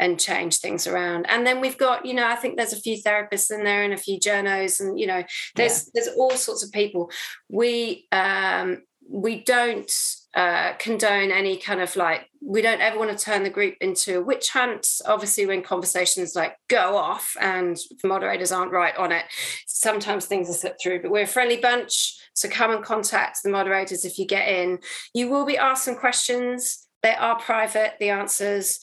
and 0.00 0.18
change 0.18 0.56
things 0.56 0.86
around. 0.88 1.26
And 1.28 1.46
then 1.46 1.60
we've 1.60 1.78
got, 1.78 2.04
you 2.04 2.14
know, 2.14 2.26
I 2.26 2.34
think 2.34 2.56
there's 2.56 2.72
a 2.72 2.80
few 2.80 3.00
therapists 3.00 3.52
in 3.52 3.62
there 3.62 3.84
and 3.84 3.92
a 3.92 3.98
few 3.98 4.18
journos, 4.18 4.80
and 4.80 4.98
you 4.98 5.06
know, 5.06 5.22
there's 5.54 5.84
yeah. 5.84 5.90
there's 5.94 6.16
all 6.16 6.32
sorts 6.32 6.64
of 6.64 6.72
people. 6.72 7.10
We 7.48 8.08
um, 8.10 8.82
we 9.08 9.42
don't 9.42 9.92
uh, 10.34 10.74
condone 10.78 11.32
any 11.32 11.56
kind 11.56 11.80
of 11.80 11.96
like 11.96 12.28
we 12.40 12.62
don't 12.62 12.80
ever 12.80 12.98
want 12.98 13.16
to 13.16 13.24
turn 13.24 13.42
the 13.42 13.50
group 13.50 13.74
into 13.80 14.18
a 14.18 14.22
witch 14.22 14.50
hunt 14.50 14.86
obviously 15.04 15.44
when 15.44 15.60
conversations 15.60 16.36
like 16.36 16.56
go 16.68 16.96
off 16.96 17.34
and 17.40 17.76
moderators 18.04 18.52
aren't 18.52 18.70
right 18.70 18.96
on 18.96 19.10
it 19.10 19.24
sometimes 19.66 20.26
things 20.26 20.48
are 20.48 20.52
slipped 20.52 20.80
through 20.80 21.02
but 21.02 21.10
we're 21.10 21.24
a 21.24 21.26
friendly 21.26 21.56
bunch 21.56 22.16
so 22.32 22.48
come 22.48 22.70
and 22.70 22.84
contact 22.84 23.42
the 23.42 23.50
moderators 23.50 24.04
if 24.04 24.18
you 24.18 24.26
get 24.26 24.46
in 24.46 24.78
you 25.12 25.28
will 25.28 25.44
be 25.44 25.58
asked 25.58 25.84
some 25.84 25.96
questions 25.96 26.86
they 27.02 27.14
are 27.14 27.38
private 27.40 27.94
the 27.98 28.10
answers 28.10 28.78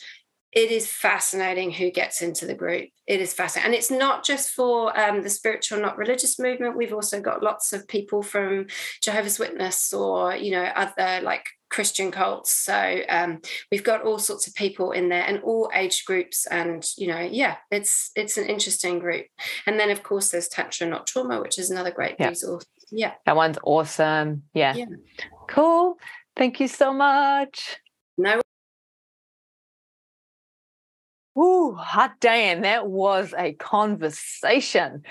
it 0.58 0.72
is 0.72 0.88
fascinating 0.88 1.70
who 1.70 1.92
gets 1.92 2.24
into 2.24 2.48
the 2.48 2.56
group. 2.56 2.90
It 3.06 3.22
is 3.22 3.32
fascinating. 3.32 3.68
And 3.68 3.76
it's 3.76 3.92
not 3.92 4.26
just 4.26 4.50
for 4.50 5.00
um, 5.00 5.22
the 5.22 5.30
spiritual, 5.30 5.80
not 5.80 6.00
religious 6.00 6.40
movement. 6.40 6.76
We've 6.76 6.96
also 6.96 7.22
got 7.22 7.44
lots 7.44 7.74
of 7.74 7.88
people 7.88 8.24
from 8.24 8.66
Jehovah's 9.04 9.38
Witness 9.38 9.94
or, 9.94 10.36
you 10.36 10.50
know, 10.50 10.64
other 10.64 11.22
like 11.22 11.46
Christian 11.70 12.10
cults. 12.10 12.52
So 12.52 13.02
um, 13.08 13.40
we've 13.72 13.84
got 13.84 14.02
all 14.02 14.18
sorts 14.18 14.48
of 14.48 14.56
people 14.56 14.94
in 14.94 15.10
there 15.10 15.26
and 15.28 15.44
all 15.44 15.70
age 15.76 16.06
groups. 16.06 16.48
And, 16.48 16.84
you 16.98 17.06
know, 17.06 17.20
yeah, 17.20 17.58
it's 17.70 18.10
it's 18.16 18.40
an 18.40 18.48
interesting 18.48 18.98
group. 18.98 19.28
And 19.68 19.80
then, 19.80 19.92
of 19.92 20.02
course, 20.02 20.32
there's 20.32 20.48
Tantra 20.48 20.88
Not 20.88 21.06
Trauma, 21.06 21.40
which 21.40 21.60
is 21.60 21.70
another 21.70 21.92
great 21.92 22.16
yeah. 22.20 22.30
resource. 22.30 22.66
Yeah. 22.90 23.12
That 23.28 23.36
one's 23.36 23.60
awesome. 23.64 24.42
Yeah. 24.56 24.74
yeah. 24.74 24.86
Cool. 25.48 26.00
Thank 26.36 26.60
you 26.60 26.68
so 26.68 26.92
much. 26.94 27.78
No 28.18 28.42
Ooh, 31.38 31.76
hot 31.76 32.14
damn, 32.20 32.62
that 32.62 32.88
was 32.88 33.34
a 33.38 33.54
conversation. 33.54 35.04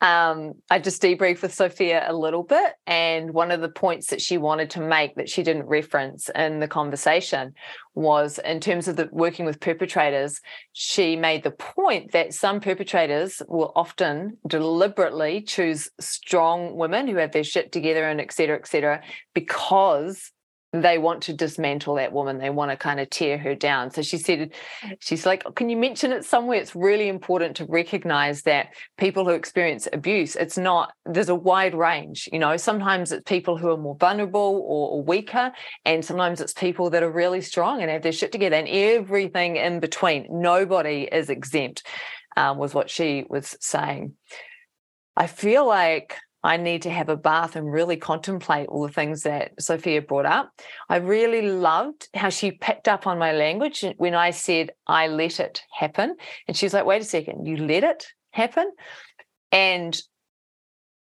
Um, 0.00 0.54
I 0.70 0.78
just 0.78 1.02
debriefed 1.02 1.42
with 1.42 1.54
Sophia 1.54 2.04
a 2.08 2.14
little 2.14 2.44
bit, 2.44 2.74
and 2.86 3.32
one 3.32 3.50
of 3.50 3.60
the 3.60 3.68
points 3.68 4.08
that 4.08 4.20
she 4.20 4.38
wanted 4.38 4.70
to 4.70 4.80
make 4.80 5.16
that 5.16 5.28
she 5.28 5.42
didn't 5.42 5.66
reference 5.66 6.30
in 6.34 6.60
the 6.60 6.68
conversation 6.68 7.52
was 7.94 8.38
in 8.44 8.60
terms 8.60 8.86
of 8.86 8.96
the 8.96 9.08
working 9.10 9.44
with 9.44 9.60
perpetrators. 9.60 10.40
She 10.72 11.16
made 11.16 11.42
the 11.42 11.50
point 11.50 12.12
that 12.12 12.32
some 12.32 12.60
perpetrators 12.60 13.42
will 13.48 13.72
often 13.74 14.38
deliberately 14.46 15.42
choose 15.42 15.90
strong 15.98 16.76
women 16.76 17.08
who 17.08 17.16
have 17.16 17.32
their 17.32 17.44
shit 17.44 17.72
together 17.72 18.08
and 18.08 18.20
et 18.20 18.32
cetera, 18.32 18.56
et 18.56 18.68
cetera, 18.68 19.02
because 19.34 20.32
they 20.72 20.98
want 20.98 21.22
to 21.22 21.32
dismantle 21.32 21.94
that 21.94 22.12
woman 22.12 22.38
they 22.38 22.50
want 22.50 22.70
to 22.70 22.76
kind 22.76 23.00
of 23.00 23.08
tear 23.08 23.38
her 23.38 23.54
down. 23.54 23.90
So 23.90 24.02
she 24.02 24.18
said 24.18 24.52
she's 25.00 25.24
like 25.24 25.44
can 25.54 25.68
you 25.68 25.76
mention 25.76 26.12
it 26.12 26.24
somewhere? 26.24 26.58
It's 26.60 26.76
really 26.76 27.08
important 27.08 27.56
to 27.56 27.64
recognize 27.64 28.42
that 28.42 28.74
people 28.98 29.24
who 29.24 29.30
experience 29.30 29.88
abuse 29.92 30.36
it's 30.36 30.58
not 30.58 30.92
there's 31.06 31.30
a 31.30 31.34
wide 31.34 31.74
range 31.74 32.28
you 32.32 32.38
know? 32.38 32.56
Sometimes 32.56 33.12
it's 33.12 33.22
people 33.28 33.56
who 33.56 33.70
are 33.70 33.76
more 33.76 33.96
vulnerable 33.96 34.62
or, 34.66 34.90
or 34.90 35.02
weaker 35.02 35.52
and 35.84 36.04
sometimes 36.04 36.40
it's 36.40 36.52
people 36.52 36.90
that 36.90 37.02
are 37.02 37.10
really 37.10 37.40
strong 37.40 37.80
and 37.80 37.90
have 37.90 38.02
their 38.02 38.12
shit 38.12 38.32
together 38.32 38.56
and 38.56 38.68
everything 38.68 39.56
in 39.56 39.80
between. 39.80 40.26
Nobody 40.30 41.08
is 41.10 41.30
exempt 41.30 41.82
um, 42.36 42.58
was 42.58 42.74
what 42.74 42.88
she 42.90 43.24
was 43.28 43.56
saying. 43.60 44.14
I 45.16 45.26
feel 45.26 45.66
like 45.66 46.16
I 46.42 46.56
need 46.56 46.82
to 46.82 46.90
have 46.90 47.08
a 47.08 47.16
bath 47.16 47.56
and 47.56 47.70
really 47.70 47.96
contemplate 47.96 48.68
all 48.68 48.86
the 48.86 48.92
things 48.92 49.22
that 49.22 49.60
Sophia 49.60 50.02
brought 50.02 50.26
up. 50.26 50.52
I 50.88 50.96
really 50.96 51.42
loved 51.42 52.08
how 52.14 52.28
she 52.28 52.52
picked 52.52 52.86
up 52.86 53.06
on 53.06 53.18
my 53.18 53.32
language 53.32 53.84
when 53.96 54.14
I 54.14 54.30
said, 54.30 54.70
I 54.86 55.08
let 55.08 55.40
it 55.40 55.62
happen. 55.76 56.16
And 56.46 56.56
she's 56.56 56.72
like, 56.72 56.86
wait 56.86 57.02
a 57.02 57.04
second, 57.04 57.46
you 57.46 57.56
let 57.56 57.84
it 57.84 58.06
happen? 58.30 58.70
And 59.50 60.00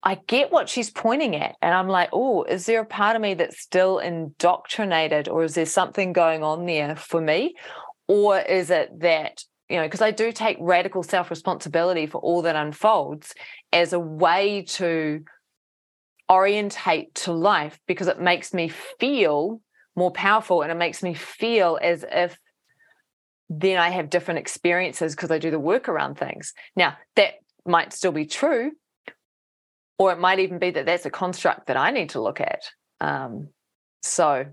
I 0.02 0.16
get 0.26 0.52
what 0.52 0.68
she's 0.68 0.90
pointing 0.90 1.34
at. 1.36 1.56
And 1.62 1.74
I'm 1.74 1.88
like, 1.88 2.10
oh, 2.12 2.42
is 2.42 2.66
there 2.66 2.82
a 2.82 2.86
part 2.86 3.16
of 3.16 3.22
me 3.22 3.32
that's 3.32 3.60
still 3.60 3.98
indoctrinated 3.98 5.28
or 5.28 5.44
is 5.44 5.54
there 5.54 5.64
something 5.64 6.12
going 6.12 6.42
on 6.42 6.66
there 6.66 6.94
for 6.96 7.22
me? 7.22 7.54
Or 8.06 8.38
is 8.38 8.68
it 8.68 9.00
that 9.00 9.42
you 9.68 9.76
know, 9.76 9.84
because 9.84 10.02
I 10.02 10.10
do 10.10 10.32
take 10.32 10.56
radical 10.60 11.02
self 11.02 11.30
responsibility 11.30 12.06
for 12.06 12.18
all 12.18 12.42
that 12.42 12.56
unfolds 12.56 13.34
as 13.72 13.92
a 13.92 13.98
way 13.98 14.62
to 14.62 15.24
orientate 16.30 17.14
to 17.14 17.32
life 17.32 17.78
because 17.86 18.06
it 18.06 18.20
makes 18.20 18.54
me 18.54 18.68
feel 18.68 19.60
more 19.96 20.10
powerful 20.10 20.62
and 20.62 20.70
it 20.70 20.76
makes 20.76 21.02
me 21.02 21.14
feel 21.14 21.78
as 21.80 22.04
if 22.10 22.38
then 23.48 23.78
I 23.78 23.90
have 23.90 24.10
different 24.10 24.38
experiences 24.38 25.14
because 25.14 25.30
I 25.30 25.38
do 25.38 25.50
the 25.50 25.60
work 25.60 25.88
around 25.88 26.16
things. 26.18 26.54
Now, 26.76 26.96
that 27.16 27.34
might 27.66 27.92
still 27.92 28.12
be 28.12 28.26
true, 28.26 28.72
or 29.98 30.12
it 30.12 30.18
might 30.18 30.40
even 30.40 30.58
be 30.58 30.70
that 30.70 30.86
that's 30.86 31.06
a 31.06 31.10
construct 31.10 31.66
that 31.66 31.76
I 31.76 31.90
need 31.90 32.10
to 32.10 32.22
look 32.22 32.40
at. 32.40 32.62
Um, 33.00 33.48
so, 34.02 34.46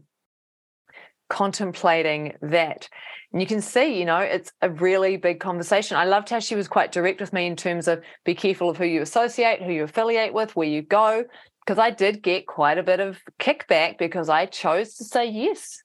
contemplating 1.29 2.35
that. 2.41 2.89
And 3.31 3.41
you 3.41 3.47
can 3.47 3.61
see, 3.61 3.97
you 3.97 4.05
know, 4.05 4.17
it's 4.17 4.51
a 4.61 4.69
really 4.69 5.15
big 5.17 5.39
conversation. 5.39 5.95
I 5.95 6.03
loved 6.05 6.29
how 6.29 6.39
she 6.39 6.55
was 6.55 6.67
quite 6.67 6.91
direct 6.91 7.21
with 7.21 7.31
me 7.31 7.47
in 7.47 7.55
terms 7.55 7.87
of 7.87 8.01
be 8.25 8.35
careful 8.35 8.69
of 8.69 8.77
who 8.77 8.85
you 8.85 9.01
associate, 9.01 9.61
who 9.61 9.71
you 9.71 9.83
affiliate 9.83 10.33
with, 10.33 10.55
where 10.55 10.67
you 10.67 10.81
go, 10.81 11.23
because 11.65 11.79
I 11.79 11.91
did 11.91 12.21
get 12.21 12.47
quite 12.47 12.77
a 12.77 12.83
bit 12.83 12.99
of 12.99 13.19
kickback 13.39 13.97
because 13.97 14.29
I 14.29 14.47
chose 14.47 14.95
to 14.95 15.05
say 15.05 15.29
yes 15.29 15.81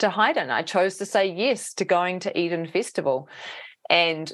to 0.00 0.10
Highden. 0.10 0.50
I 0.50 0.62
chose 0.62 0.96
to 0.98 1.06
say 1.06 1.32
yes 1.32 1.72
to 1.74 1.84
going 1.84 2.20
to 2.20 2.38
Eden 2.38 2.66
Festival. 2.66 3.28
And 3.88 4.30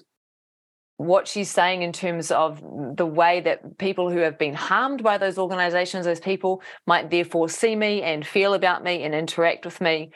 what 0.97 1.28
she's 1.28 1.51
saying 1.51 1.82
in 1.82 1.93
terms 1.93 2.30
of 2.30 2.62
the 2.97 3.06
way 3.06 3.40
that 3.40 3.76
people 3.78 4.10
who 4.10 4.18
have 4.18 4.38
been 4.38 4.55
harmed 4.55 5.02
by 5.02 5.18
those 5.18 5.36
organizations, 5.38 6.06
those 6.06 6.20
people 6.20 6.62
might 6.86 7.10
therefore 7.10 7.48
see 7.48 7.76
me 7.76 8.02
and 8.02 8.26
feel 8.26 8.55
about 8.55 8.82
me 8.82 9.02
and 9.02 9.14
interact 9.14 9.64
with 9.66 9.80
me. 9.80 10.10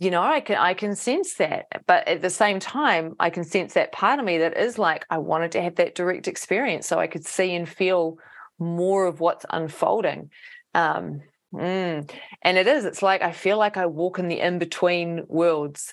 You 0.00 0.10
know, 0.10 0.22
I 0.22 0.40
can 0.40 0.56
I 0.56 0.72
can 0.72 0.96
sense 0.96 1.34
that. 1.34 1.66
But 1.86 2.08
at 2.08 2.22
the 2.22 2.30
same 2.30 2.58
time, 2.58 3.14
I 3.20 3.28
can 3.28 3.44
sense 3.44 3.74
that 3.74 3.92
part 3.92 4.18
of 4.18 4.24
me 4.24 4.38
that 4.38 4.56
is 4.56 4.78
like, 4.78 5.04
I 5.10 5.18
wanted 5.18 5.52
to 5.52 5.62
have 5.62 5.76
that 5.76 5.94
direct 5.94 6.26
experience 6.26 6.88
so 6.88 6.98
I 6.98 7.06
could 7.06 7.26
see 7.26 7.54
and 7.54 7.68
feel 7.68 8.16
more 8.58 9.06
of 9.06 9.20
what's 9.20 9.44
unfolding. 9.50 10.30
Um, 10.74 11.20
mm. 11.52 12.10
And 12.42 12.58
it 12.58 12.66
is, 12.66 12.86
it's 12.86 13.02
like 13.02 13.20
I 13.20 13.32
feel 13.32 13.58
like 13.58 13.76
I 13.76 13.86
walk 13.86 14.18
in 14.18 14.28
the 14.28 14.40
in 14.40 14.58
between 14.58 15.24
worlds. 15.28 15.92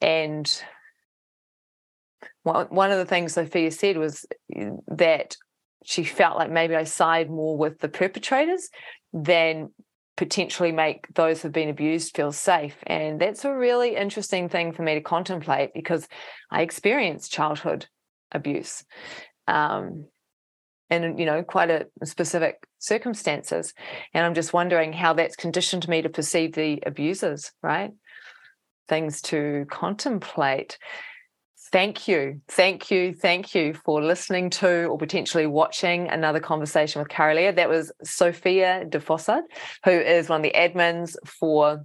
And 0.00 0.50
one 2.42 2.90
of 2.90 2.98
the 2.98 3.06
things 3.06 3.34
Sophia 3.34 3.70
said 3.70 3.96
was 3.96 4.26
eh, 4.54 4.70
that 4.88 5.36
she 5.84 6.02
felt 6.02 6.36
like 6.36 6.50
maybe 6.50 6.74
I 6.74 6.84
side 6.84 7.30
more 7.30 7.56
with 7.56 7.78
the 7.78 7.88
perpetrators 7.88 8.68
than 9.12 9.70
potentially 10.16 10.72
make 10.72 11.06
those 11.14 11.42
who've 11.42 11.52
been 11.52 11.68
abused 11.68 12.14
feel 12.14 12.32
safe. 12.32 12.76
And 12.86 13.20
that's 13.20 13.44
a 13.44 13.54
really 13.54 13.96
interesting 13.96 14.48
thing 14.48 14.72
for 14.72 14.82
me 14.82 14.94
to 14.94 15.00
contemplate 15.00 15.74
because 15.74 16.08
I 16.50 16.62
experienced 16.62 17.32
childhood 17.32 17.86
abuse. 18.32 18.84
Um, 19.48 20.06
and 20.90 21.18
you 21.18 21.26
know 21.26 21.42
quite 21.42 21.70
a 21.70 21.86
specific 22.04 22.66
circumstances 22.78 23.72
and 24.12 24.24
i'm 24.24 24.34
just 24.34 24.52
wondering 24.52 24.92
how 24.92 25.12
that's 25.12 25.36
conditioned 25.36 25.88
me 25.88 26.02
to 26.02 26.08
perceive 26.08 26.54
the 26.54 26.82
abusers 26.84 27.52
right 27.62 27.92
things 28.88 29.22
to 29.22 29.66
contemplate 29.70 30.78
Thank 31.74 32.06
you. 32.06 32.40
Thank 32.46 32.92
you. 32.92 33.12
Thank 33.12 33.52
you 33.52 33.74
for 33.74 34.00
listening 34.00 34.48
to 34.50 34.84
or 34.84 34.96
potentially 34.96 35.48
watching 35.48 36.06
another 36.06 36.38
conversation 36.38 37.00
with 37.00 37.08
Karaleah. 37.08 37.56
That 37.56 37.68
was 37.68 37.90
Sophia 38.04 38.84
de 38.88 39.00
Fossard, 39.00 39.42
who 39.84 39.90
is 39.90 40.28
one 40.28 40.38
of 40.38 40.44
the 40.44 40.56
admins 40.56 41.16
for 41.26 41.84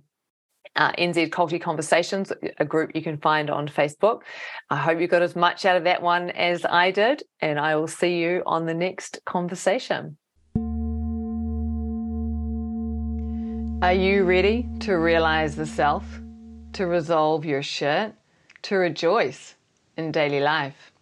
uh, 0.76 0.92
NZ 0.92 1.32
Culty 1.32 1.60
Conversations, 1.60 2.32
a 2.60 2.66
group 2.66 2.92
you 2.94 3.02
can 3.02 3.18
find 3.18 3.50
on 3.50 3.68
Facebook. 3.68 4.22
I 4.70 4.76
hope 4.76 5.00
you 5.00 5.08
got 5.08 5.24
as 5.24 5.36
much 5.36 5.66
out 5.66 5.76
of 5.76 5.86
that 5.86 6.04
one 6.04 6.30
as 6.30 6.66
I 6.66 6.92
did, 6.92 7.24
and 7.42 7.60
I 7.60 7.76
will 7.76 7.88
see 7.88 8.20
you 8.20 8.44
on 8.46 8.68
the 8.68 8.76
next 8.76 9.22
conversation. 9.26 10.20
Are 13.82 13.94
you 13.94 14.24
ready 14.24 14.70
to 14.82 15.00
realize 15.00 15.56
the 15.56 15.66
self, 15.66 16.06
to 16.74 16.86
resolve 16.86 17.44
your 17.44 17.64
shit, 17.64 18.14
to 18.62 18.76
rejoice? 18.76 19.56
In 20.00 20.14
daily 20.14 20.40
life. 20.40 20.94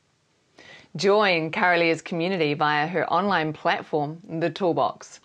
Join 0.95 1.51
Karaleah's 1.51 2.01
community 2.01 2.55
via 2.55 2.87
her 2.87 3.07
online 3.13 3.53
platform, 3.53 4.17
The 4.27 4.49
Toolbox. 4.49 5.19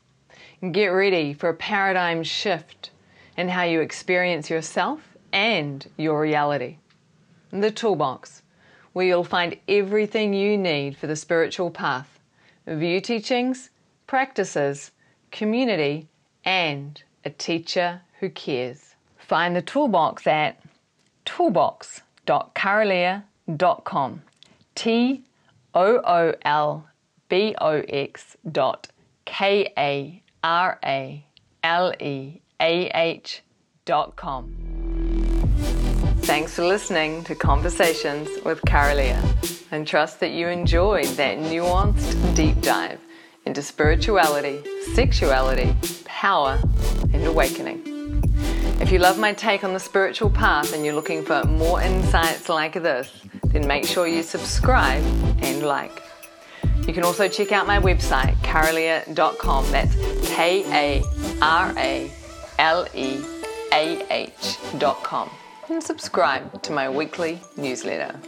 Get 0.72 0.88
ready 0.88 1.32
for 1.32 1.48
a 1.48 1.54
paradigm 1.54 2.22
shift 2.22 2.90
in 3.38 3.48
how 3.48 3.62
you 3.62 3.80
experience 3.80 4.50
yourself 4.50 5.16
and 5.32 5.88
your 5.96 6.20
reality. 6.20 6.76
The 7.50 7.70
Toolbox, 7.70 8.42
where 8.92 9.06
you'll 9.06 9.24
find 9.24 9.56
everything 9.66 10.34
you 10.34 10.58
need 10.58 10.98
for 10.98 11.06
the 11.06 11.16
spiritual 11.16 11.70
path 11.70 12.20
view 12.66 13.00
teachings, 13.00 13.70
practices, 14.06 14.90
community, 15.30 16.08
and 16.44 17.02
a 17.24 17.30
teacher 17.30 18.02
who 18.20 18.28
cares. 18.28 18.96
Find 19.16 19.56
the 19.56 19.62
Toolbox 19.62 20.26
at 20.26 20.60
toolbox.karaleah.com 21.24 23.22
com. 23.84 24.22
T 24.74 25.24
O 25.74 26.00
O 26.04 26.34
L 26.42 26.86
B 27.28 27.54
O 27.60 27.82
X 27.88 28.36
dot 28.50 28.88
K 29.24 29.72
A 29.78 30.22
R 30.42 30.78
A 30.84 31.24
L 31.62 31.92
E 32.00 32.40
A 32.60 32.90
H 32.94 33.42
dot 33.84 34.16
com. 34.16 34.54
Thanks 36.22 36.54
for 36.54 36.64
listening 36.64 37.24
to 37.24 37.34
Conversations 37.34 38.28
with 38.44 38.60
Karaleah 38.62 39.20
and 39.72 39.86
trust 39.86 40.20
that 40.20 40.30
you 40.30 40.48
enjoyed 40.48 41.06
that 41.16 41.38
nuanced 41.38 42.36
deep 42.36 42.60
dive 42.60 43.00
into 43.44 43.60
spirituality, 43.60 44.62
sexuality, 44.94 45.74
power, 46.04 46.60
and 47.12 47.24
awakening. 47.26 47.82
If 48.80 48.92
you 48.92 48.98
love 48.98 49.18
my 49.18 49.32
take 49.32 49.64
on 49.64 49.72
the 49.72 49.80
spiritual 49.80 50.30
path 50.30 50.72
and 50.72 50.84
you're 50.84 50.94
looking 50.94 51.24
for 51.24 51.42
more 51.44 51.82
insights 51.82 52.48
like 52.48 52.74
this, 52.74 53.10
then 53.52 53.66
make 53.66 53.84
sure 53.84 54.06
you 54.06 54.22
subscribe 54.22 55.02
and 55.42 55.62
like. 55.62 56.02
You 56.86 56.92
can 56.92 57.04
also 57.04 57.28
check 57.28 57.52
out 57.52 57.66
my 57.66 57.78
website, 57.78 58.34
karaleah.com. 58.36 59.70
That's 59.70 59.94
K 60.28 60.64
A 60.72 61.02
R 61.40 61.72
A 61.76 62.10
L 62.58 62.86
E 62.94 63.20
A 63.72 64.04
H.com. 64.10 65.30
And 65.68 65.82
subscribe 65.82 66.62
to 66.62 66.72
my 66.72 66.88
weekly 66.90 67.40
newsletter. 67.56 68.18